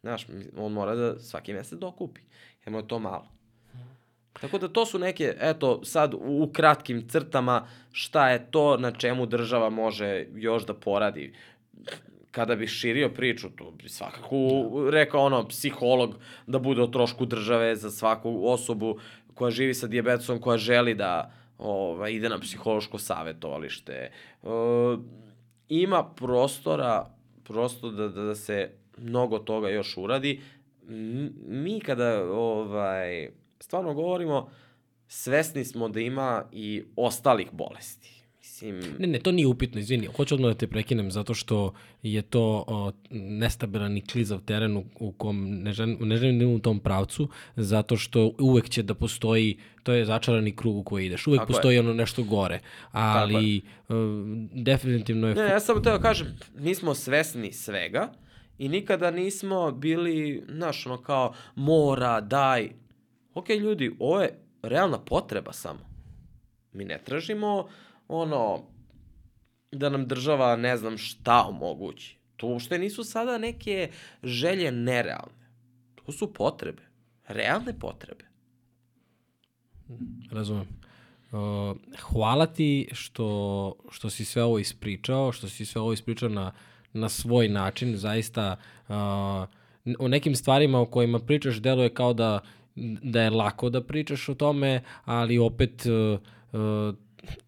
Znaš, 0.05 0.27
on 0.57 0.71
mora 0.71 0.95
da 0.95 1.19
svaki 1.19 1.53
mesec 1.53 1.79
dokupi. 1.79 2.21
Jer 2.65 2.71
mu 2.71 2.79
je 2.79 2.87
to 2.87 2.99
malo. 2.99 3.27
Tako 4.41 4.57
da 4.57 4.67
to 4.67 4.85
su 4.85 4.99
neke, 4.99 5.33
eto, 5.39 5.83
sad 5.83 6.13
u 6.13 6.49
kratkim 6.53 7.07
crtama 7.09 7.67
šta 7.91 8.29
je 8.29 8.51
to 8.51 8.77
na 8.77 8.91
čemu 8.91 9.25
država 9.25 9.69
može 9.69 10.27
još 10.35 10.65
da 10.65 10.73
poradi. 10.73 11.33
Kada 12.31 12.55
bih 12.55 12.69
širio 12.69 13.09
priču, 13.09 13.49
to 13.49 13.71
bi 13.71 13.89
svakako 13.89 14.37
rekao 14.91 15.25
ono, 15.25 15.47
psiholog 15.47 16.15
da 16.47 16.59
bude 16.59 16.81
o 16.81 16.87
trošku 16.87 17.25
države 17.25 17.75
za 17.75 17.91
svaku 17.91 18.41
osobu 18.47 18.99
koja 19.33 19.51
živi 19.51 19.73
sa 19.73 19.87
diabetesom, 19.87 20.41
koja 20.41 20.57
želi 20.57 20.93
da 20.93 21.31
ovaj, 21.57 22.11
ide 22.11 22.29
na 22.29 22.39
psihološko 22.39 22.97
savetovalište. 22.97 23.93
E, 23.93 24.11
ima 25.69 26.03
prostora 26.03 27.09
prosto 27.43 27.91
da, 27.91 28.07
da, 28.07 28.21
da 28.21 28.35
se 28.35 28.84
mnogo 28.97 29.39
toga 29.39 29.69
još 29.69 29.97
uradi. 29.97 30.41
Mi 31.47 31.79
kada 31.79 32.31
ovaj, 32.31 33.29
stvarno 33.59 33.93
govorimo, 33.93 34.49
svesni 35.07 35.65
smo 35.65 35.89
da 35.89 35.99
ima 35.99 36.43
i 36.51 36.83
ostalih 36.95 37.47
bolesti. 37.51 38.15
Mislim... 38.61 38.95
Ne, 38.99 39.07
ne, 39.07 39.19
to 39.19 39.31
nije 39.31 39.47
upitno, 39.47 39.79
izvini. 39.79 40.07
Hoću 40.15 40.35
odmah 40.35 40.51
da 40.51 40.57
te 40.57 40.67
prekinem 40.67 41.11
zato 41.11 41.33
što 41.33 41.73
je 42.03 42.21
to 42.21 42.63
o, 42.67 42.91
nestabilan 43.11 43.97
i 43.97 44.01
klizav 44.01 44.41
teren 44.41 44.77
u, 44.77 44.83
u 44.99 45.11
kom 45.11 45.49
ne 45.49 45.73
želim, 45.73 45.97
ne 46.01 46.17
želim 46.17 46.39
da 46.39 46.47
u 46.47 46.59
tom 46.59 46.79
pravcu, 46.79 47.29
zato 47.55 47.97
što 47.97 48.31
uvek 48.39 48.69
će 48.69 48.83
da 48.83 48.93
postoji, 48.93 49.57
to 49.83 49.93
je 49.93 50.05
začarani 50.05 50.55
krug 50.55 50.77
u 50.77 50.83
koji 50.83 51.05
ideš, 51.05 51.27
uvek 51.27 51.39
Tako 51.39 51.53
postoji 51.53 51.75
je. 51.75 51.79
ono 51.79 51.93
nešto 51.93 52.23
gore, 52.23 52.59
ali 52.91 53.61
uh, 53.89 53.95
definitivno 54.53 55.27
je... 55.27 55.35
Ne, 55.35 55.41
ja 55.41 55.59
samo 55.59 55.79
teo 55.79 55.99
kažem, 55.99 56.27
nismo 56.57 56.95
svesni 56.95 57.51
svega 57.51 58.11
i 58.57 58.69
nikada 58.69 59.11
nismo 59.11 59.71
bili, 59.71 60.43
znaš, 60.49 60.85
ono 60.85 61.01
kao, 61.01 61.33
mora, 61.55 62.21
daj, 62.21 62.69
ok, 63.33 63.49
ljudi, 63.49 63.95
ovo 63.99 64.21
je 64.21 64.39
realna 64.61 64.99
potreba 64.99 65.53
samo. 65.53 65.79
Mi 66.73 66.85
ne 66.85 67.01
tražimo 67.05 67.67
ono, 68.07 68.63
da 69.71 69.89
nam 69.89 70.07
država 70.07 70.55
ne 70.55 70.77
znam 70.77 70.97
šta 70.97 71.45
omogući. 71.49 72.17
To 72.35 72.47
uopšte 72.47 72.77
nisu 72.77 73.03
sada 73.03 73.37
neke 73.37 73.89
želje 74.23 74.71
nerealne. 74.71 75.45
To 75.95 76.11
su 76.11 76.33
potrebe. 76.33 76.81
Realne 77.27 77.79
potrebe. 77.79 78.25
Razumem. 80.31 80.67
Uh, 81.31 81.77
hvala 81.99 82.45
ti 82.45 82.89
što, 82.91 83.75
što 83.89 84.09
si 84.09 84.25
sve 84.25 84.43
ovo 84.43 84.59
ispričao, 84.59 85.31
što 85.31 85.47
si 85.47 85.65
sve 85.65 85.81
ovo 85.81 85.93
ispričao 85.93 86.29
na, 86.29 86.51
na 86.95 87.09
svoj 87.09 87.49
način. 87.49 87.97
Zaista 87.97 88.55
uh, 88.87 88.95
o 89.99 90.07
nekim 90.07 90.35
stvarima 90.35 90.79
o 90.79 90.85
kojima 90.85 91.19
pričaš 91.19 91.55
deluje 91.55 91.89
kao 91.89 92.13
da 92.13 92.39
da 93.01 93.21
je 93.21 93.29
lako 93.29 93.69
da 93.69 93.81
pričaš 93.83 94.29
o 94.29 94.33
tome, 94.35 94.81
ali 95.05 95.37
opet 95.37 95.85
uh, 95.85 96.19
uh, 96.59 96.95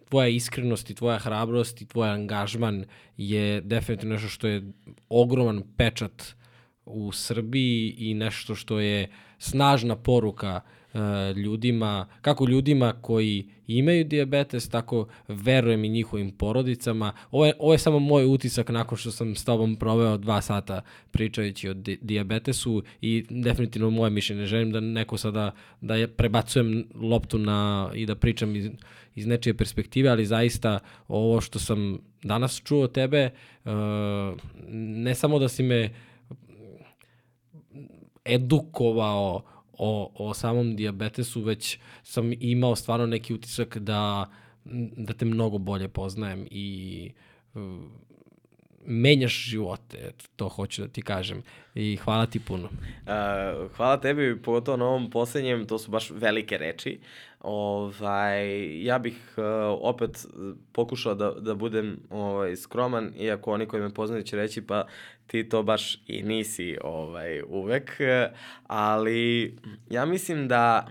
tvoja 0.10 0.28
iskrenost 0.28 0.90
i 0.90 0.96
tvoja 0.96 1.18
hrabrost 1.20 1.82
i 1.82 1.86
tvoj 1.86 2.10
angažman 2.10 2.86
je 3.18 3.62
definitivno 3.62 4.14
nešto 4.14 4.30
što 4.30 4.48
je 4.48 4.72
ogroman 5.10 5.64
pečat 5.78 6.36
u 6.86 7.12
Srbiji 7.12 7.96
i 7.98 8.14
nešto 8.14 8.56
što 8.56 8.80
je 8.80 9.10
snažna 9.40 9.96
poruka 9.96 10.62
uh, 10.64 10.77
ljudima, 11.36 12.08
kako 12.22 12.46
ljudima 12.46 12.94
koji 13.02 13.50
imaju 13.68 14.04
diabetes, 14.04 14.70
tako 14.70 15.08
verujem 15.28 15.86
i 15.86 15.90
njihovim 15.90 16.32
porodicama. 16.32 17.14
Ovo 17.32 17.46
je, 17.46 17.54
ovo 17.60 17.74
je 17.74 17.80
samo 17.80 18.00
moj 18.00 18.26
utisak 18.26 18.70
nakon 18.70 18.98
što 18.98 19.12
sam 19.12 19.36
s 19.36 19.46
tobom 19.46 19.76
proveo 19.76 20.18
dva 20.18 20.42
sata 20.42 20.82
pričajući 21.12 21.70
o 21.70 21.74
di 21.74 21.98
diabetesu 22.02 22.84
i 23.02 23.26
definitivno 23.30 23.90
moje 23.90 24.10
mišljenje. 24.10 24.46
Želim 24.46 24.72
da 24.72 24.80
neko 24.80 25.18
sada, 25.18 25.52
da 25.82 25.96
je 25.96 26.08
prebacujem 26.08 26.88
loptu 26.96 27.38
na, 27.38 27.92
i 27.94 28.06
da 28.06 28.16
pričam 28.16 28.56
iz, 28.56 28.70
iz 29.16 29.26
nečije 29.28 29.58
perspektive, 29.58 30.10
ali 30.10 30.26
zaista 30.26 30.80
ovo 31.08 31.42
što 31.42 31.60
sam 31.60 32.00
danas 32.24 32.62
čuo 32.64 32.88
tebe, 32.88 33.30
uh, 33.66 33.72
ne 34.74 35.16
samo 35.16 35.40
da 35.40 35.48
si 35.48 35.64
me 35.64 35.90
edukovao 38.26 39.57
o, 39.78 40.12
o 40.16 40.34
samom 40.34 40.76
diabetesu, 40.76 41.42
već 41.42 41.80
sam 42.04 42.34
imao 42.40 42.76
stvarno 42.76 43.06
neki 43.06 43.34
utisak 43.34 43.78
da, 43.78 44.30
da 44.98 45.14
te 45.14 45.26
mnogo 45.26 45.58
bolje 45.58 45.88
poznajem 45.88 46.48
i 46.52 47.12
menjaš 48.88 49.46
živote, 49.50 50.12
to 50.36 50.50
hoću 50.50 50.82
da 50.82 50.88
ti 50.88 51.02
kažem. 51.02 51.44
I 51.76 51.96
hvala 51.96 52.26
ti 52.26 52.40
puno. 52.40 52.64
Uh, 52.64 53.72
hvala 53.76 53.98
tebi, 54.02 54.42
pogotovo 54.42 54.78
na 54.78 54.86
ovom 54.86 55.10
poslednjem, 55.10 55.66
to 55.66 55.78
su 55.78 55.92
baš 55.92 56.12
velike 56.12 56.58
reči. 56.58 57.00
Ovaj, 57.40 58.84
ja 58.84 59.00
bih 59.00 59.34
uh, 59.38 59.44
opet 59.82 60.26
pokušao 60.72 61.16
da, 61.16 61.32
da 61.32 61.56
budem 61.56 62.00
ovaj, 62.10 62.56
skroman, 62.56 63.14
iako 63.20 63.52
oni 63.52 63.66
koji 63.66 63.84
me 63.84 63.94
poznaju 63.94 64.24
će 64.24 64.36
reći 64.36 64.62
pa 64.62 64.86
ti 65.28 65.50
to 65.50 65.64
baš 65.64 65.96
i 66.08 66.24
nisi 66.24 66.78
ovaj, 66.84 67.42
uvek, 67.48 67.98
ali 68.68 69.56
ja 69.90 70.06
mislim 70.06 70.48
da 70.48 70.88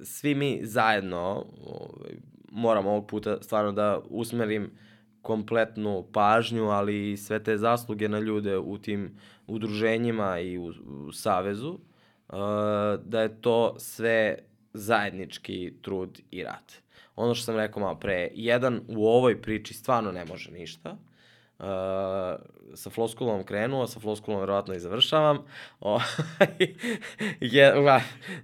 svi 0.00 0.34
mi 0.34 0.60
zajedno 0.62 1.46
ovaj, 1.66 2.12
moramo 2.50 2.90
ovog 2.90 3.06
puta 3.06 3.42
stvarno 3.42 3.72
da 3.72 4.00
usmerim 4.08 4.70
kompletnu 5.22 6.06
pažnju, 6.12 6.64
ali 6.64 7.12
i 7.12 7.16
sve 7.16 7.42
te 7.42 7.58
zasluge 7.58 8.08
na 8.08 8.18
ljude 8.18 8.58
u 8.58 8.78
tim 8.78 9.18
udruženjima 9.46 10.38
i 10.38 10.58
u, 10.58 10.72
u 10.88 11.12
Savezu, 11.12 11.70
uh, 11.70 11.78
da 13.04 13.20
je 13.20 13.40
to 13.40 13.74
sve 13.78 14.38
zajednički 14.72 15.72
trud 15.82 16.20
i 16.30 16.42
rad. 16.42 16.72
Ono 17.16 17.34
što 17.34 17.44
sam 17.44 17.56
rekao 17.56 17.82
malo 17.82 17.98
pre, 17.98 18.28
jedan 18.34 18.80
u 18.88 19.06
ovoj 19.06 19.42
priči 19.42 19.74
stvarno 19.74 20.12
ne 20.12 20.24
može 20.24 20.50
ništa, 20.50 20.96
Uh, 21.62 21.68
sa 22.74 22.90
floskulom 22.90 23.44
krenuo, 23.44 23.86
sa 23.86 24.00
floskulom 24.00 24.40
verovatno 24.40 24.74
i 24.74 24.80
završavam. 24.80 25.38
O, 25.80 26.00
je, 27.40 27.74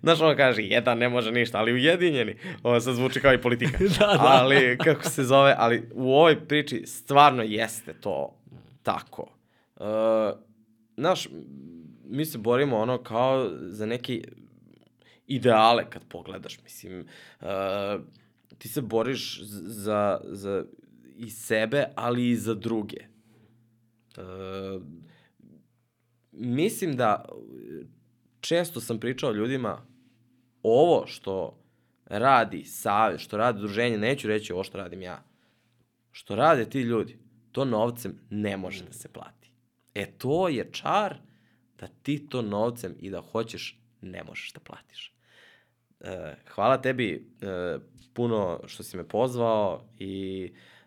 znaš 0.03 0.21
ono 0.21 0.37
kaže, 0.37 0.63
jedan 0.63 0.99
ne 0.99 1.09
može 1.09 1.33
ništa, 1.33 1.59
ali 1.59 1.73
ujedinjeni. 1.73 2.37
Ovo 2.63 2.81
sad 2.81 2.95
zvuči 2.95 3.21
kao 3.21 3.35
i 3.35 3.43
politika. 3.43 3.79
da, 3.99 4.07
da. 4.07 4.19
Ali, 4.21 4.79
kako 4.85 5.05
se 5.05 5.25
zove, 5.25 5.55
ali 5.59 5.89
u 5.95 6.15
ovoj 6.15 6.47
priči 6.49 6.87
stvarno 6.87 7.43
jeste 7.43 7.93
to 7.93 8.35
tako. 8.83 9.29
Uh, 9.77 9.87
znaš, 10.97 11.29
mi 12.05 12.25
se 12.25 12.39
borimo 12.39 12.77
ono 12.77 12.99
kao 12.99 13.51
za 13.61 13.87
neki 13.87 14.25
ideale 15.27 15.85
kad 15.91 16.03
pogledaš, 16.09 16.63
mislim, 16.63 17.07
uh, 17.41 17.47
ti 18.59 18.69
se 18.69 18.81
boriš 18.81 19.41
za, 19.43 20.21
za 20.25 20.65
i 21.19 21.31
sebe, 21.31 21.85
ali 21.95 22.31
i 22.31 22.37
za 22.37 22.55
druge. 22.55 22.97
Uh, 24.17 24.83
mislim 26.33 26.97
da 26.97 27.25
često 28.41 28.81
sam 28.81 29.01
pričao 29.01 29.33
ljudima 29.33 29.87
ovo 30.63 31.07
što 31.07 31.59
radi 32.07 32.65
savjet, 32.65 33.21
što 33.21 33.37
radi 33.37 33.59
druženje, 33.59 33.99
neću 33.99 34.29
reći 34.29 34.53
ovo 34.53 34.65
što 34.65 34.79
radim 34.79 35.03
ja, 35.03 35.25
što 36.11 36.35
rade 36.35 36.71
ti 36.71 36.81
ljudi, 36.81 37.19
to 37.53 37.65
novcem 37.65 38.19
ne 38.31 38.57
može 38.57 38.85
da 38.85 38.93
se 38.93 39.09
plati. 39.09 39.51
E 39.95 40.07
to 40.19 40.49
je 40.49 40.69
čar 40.73 41.17
da 41.79 41.87
ti 42.03 42.29
to 42.29 42.43
novcem 42.43 42.95
i 42.99 43.11
da 43.11 43.21
hoćeš 43.21 43.81
ne 44.01 44.25
možeš 44.25 44.53
da 44.53 44.61
platiš. 44.61 45.15
E, 46.01 46.35
hvala 46.49 46.83
tebi 46.83 47.29
e, 47.41 47.79
puno 48.15 48.61
što 48.67 48.83
si 48.83 48.97
me 48.97 49.09
pozvao 49.09 49.85
i 49.99 50.45
e, 50.55 50.78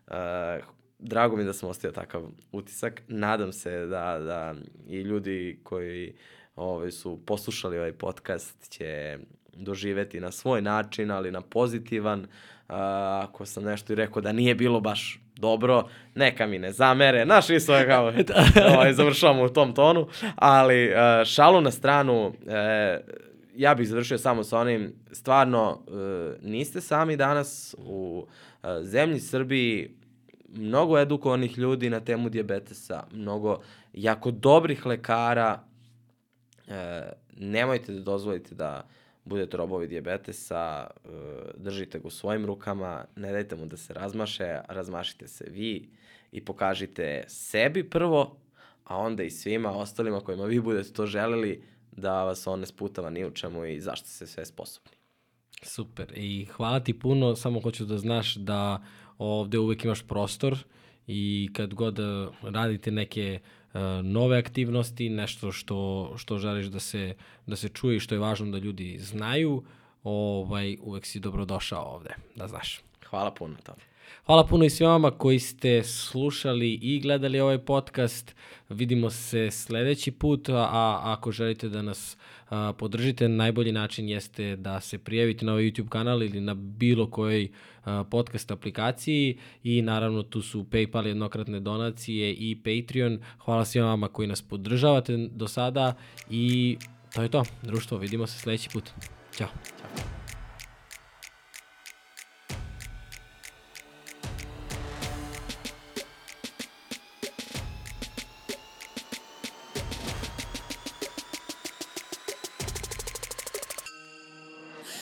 drago 0.99 1.35
mi 1.35 1.43
da 1.43 1.53
sam 1.53 1.69
ostavio 1.69 1.93
takav 1.93 2.23
utisak. 2.51 3.01
Nadam 3.07 3.53
se 3.53 3.85
da, 3.85 4.19
da 4.19 4.55
i 4.87 5.01
ljudi 5.01 5.59
koji 5.63 6.13
ovaj, 6.55 6.91
su 6.91 7.19
poslušali 7.25 7.77
ovaj 7.77 7.93
podcast 7.93 8.69
će 8.69 9.17
doživeti 9.53 10.19
na 10.19 10.31
svoj 10.31 10.61
način, 10.61 11.11
ali 11.11 11.31
na 11.31 11.41
pozitivan. 11.41 12.27
A, 12.67 13.21
ako 13.29 13.45
sam 13.45 13.63
nešto 13.63 13.93
i 13.93 13.95
rekao 13.95 14.21
da 14.21 14.31
nije 14.31 14.55
bilo 14.55 14.79
baš 14.79 15.19
dobro, 15.35 15.87
neka 16.15 16.47
mi 16.47 16.59
ne 16.59 16.71
zamere. 16.71 17.25
Naš 17.25 17.49
isto 17.49 17.75
je 17.75 17.87
kao, 17.87 18.13
ovaj, 18.75 18.93
završavamo 18.93 19.43
u 19.43 19.49
tom 19.49 19.73
tonu, 19.73 20.07
ali 20.35 20.93
a, 20.95 21.25
šalu 21.25 21.61
na 21.61 21.71
stranu, 21.71 22.33
e, 22.47 23.01
ja 23.55 23.75
bih 23.75 23.87
završio 23.87 24.17
samo 24.17 24.43
sa 24.43 24.59
onim, 24.59 24.93
stvarno, 25.11 25.81
e, 25.87 26.47
niste 26.47 26.81
sami 26.81 27.17
danas 27.17 27.75
u 27.77 28.27
e, 28.63 28.67
zemlji 28.83 29.19
Srbiji, 29.19 30.00
mnogo 30.53 30.99
edukovanih 30.99 31.57
ljudi 31.57 31.89
na 31.89 31.99
temu 31.99 32.29
dijabetesa, 32.29 33.03
mnogo 33.11 33.61
jako 33.93 34.31
dobrih 34.31 34.85
lekara, 34.85 35.63
e, 36.67 37.11
nemojte 37.37 37.93
da 37.93 37.99
dozvolite 37.99 38.55
da 38.55 38.87
budete 39.25 39.57
robovi 39.57 39.87
dijabetesa, 39.87 40.87
e, 40.87 41.09
držite 41.55 41.99
ga 41.99 42.07
u 42.07 42.11
svojim 42.11 42.45
rukama, 42.45 43.05
ne 43.15 43.31
dajte 43.31 43.55
mu 43.55 43.65
da 43.65 43.77
se 43.77 43.93
razmaše, 43.93 44.59
razmašite 44.67 45.27
se 45.27 45.45
vi 45.49 45.89
i 46.31 46.45
pokažite 46.45 47.23
sebi 47.27 47.89
prvo, 47.89 48.37
a 48.83 48.97
onda 48.97 49.23
i 49.23 49.29
svima 49.29 49.71
ostalima 49.71 50.19
kojima 50.19 50.45
vi 50.45 50.59
budete 50.59 50.93
to 50.93 51.05
želeli, 51.05 51.63
da 51.91 52.23
vas 52.23 52.47
on 52.47 52.59
ne 52.59 52.65
sputava 52.65 53.09
ni 53.09 53.25
u 53.25 53.31
čemu 53.31 53.65
i 53.65 53.79
zašto 53.79 54.07
ste 54.07 54.27
sve 54.27 54.45
sposobni. 54.45 54.91
Super. 55.63 56.13
I 56.15 56.45
hvala 56.45 56.79
ti 56.79 56.99
puno, 56.99 57.35
samo 57.35 57.59
hoću 57.59 57.85
da 57.85 57.97
znaš 57.97 58.35
da 58.35 58.83
ovde 59.21 59.59
uvek 59.59 59.85
imaš 59.85 60.01
prostor 60.01 60.57
i 61.07 61.49
kad 61.53 61.73
god 61.73 61.99
eh, 61.99 62.27
radite 62.41 62.91
neke 62.91 63.39
uh, 63.73 63.81
nove 64.03 64.37
aktivnosti, 64.37 65.09
nešto 65.09 65.51
što, 65.51 66.13
što 66.17 66.37
želiš 66.37 66.65
da 66.65 66.79
se, 66.79 67.15
da 67.47 67.55
se 67.55 67.69
čuje 67.69 67.97
i 67.97 67.99
što 67.99 68.15
je 68.15 68.19
važno 68.19 68.51
da 68.51 68.57
ljudi 68.57 68.97
znaju, 68.99 69.63
ovaj, 70.03 70.77
uvek 70.81 71.05
si 71.05 71.19
dobrodošao 71.19 71.83
ovde, 71.83 72.15
da 72.35 72.47
znaš. 72.47 72.81
Hvala 73.09 73.31
puno 73.31 73.55
tome. 73.63 73.90
Hvala 74.25 74.45
puno 74.45 74.65
i 74.65 74.69
svima 74.69 75.11
koji 75.11 75.39
ste 75.39 75.83
slušali 75.83 76.73
i 76.73 76.99
gledali 76.99 77.39
ovaj 77.39 77.57
podcast. 77.57 78.35
Vidimo 78.69 79.09
se 79.09 79.51
sledeći 79.51 80.11
put, 80.11 80.49
a 80.49 80.99
ako 81.03 81.31
želite 81.31 81.69
da 81.69 81.81
nas 81.81 82.17
podržite, 82.77 83.29
najbolji 83.29 83.71
način 83.71 84.09
jeste 84.09 84.55
da 84.55 84.81
se 84.81 84.97
prijavite 84.97 85.45
na 85.45 85.51
ovaj 85.51 85.63
YouTube 85.63 85.89
kanal 85.89 86.23
ili 86.23 86.41
na 86.41 86.53
bilo 86.53 87.09
kojoj 87.11 87.49
podcast 88.09 88.51
aplikaciji 88.51 89.37
i 89.63 89.81
naravno 89.81 90.23
tu 90.23 90.41
su 90.41 90.63
PayPal 90.63 91.07
jednokratne 91.07 91.59
donacije 91.59 92.33
i 92.33 92.57
Patreon. 92.63 93.19
Hvala 93.37 93.65
svima 93.65 93.87
vama 93.87 94.07
koji 94.07 94.27
nas 94.27 94.41
podržavate 94.41 95.17
do 95.17 95.47
sada 95.47 95.93
i 96.29 96.77
to 97.15 97.21
je 97.21 97.29
to, 97.29 97.43
društvo. 97.61 97.97
Vidimo 97.97 98.27
se 98.27 98.39
sledeći 98.39 98.69
put. 98.73 98.89
Ćao. 99.37 99.47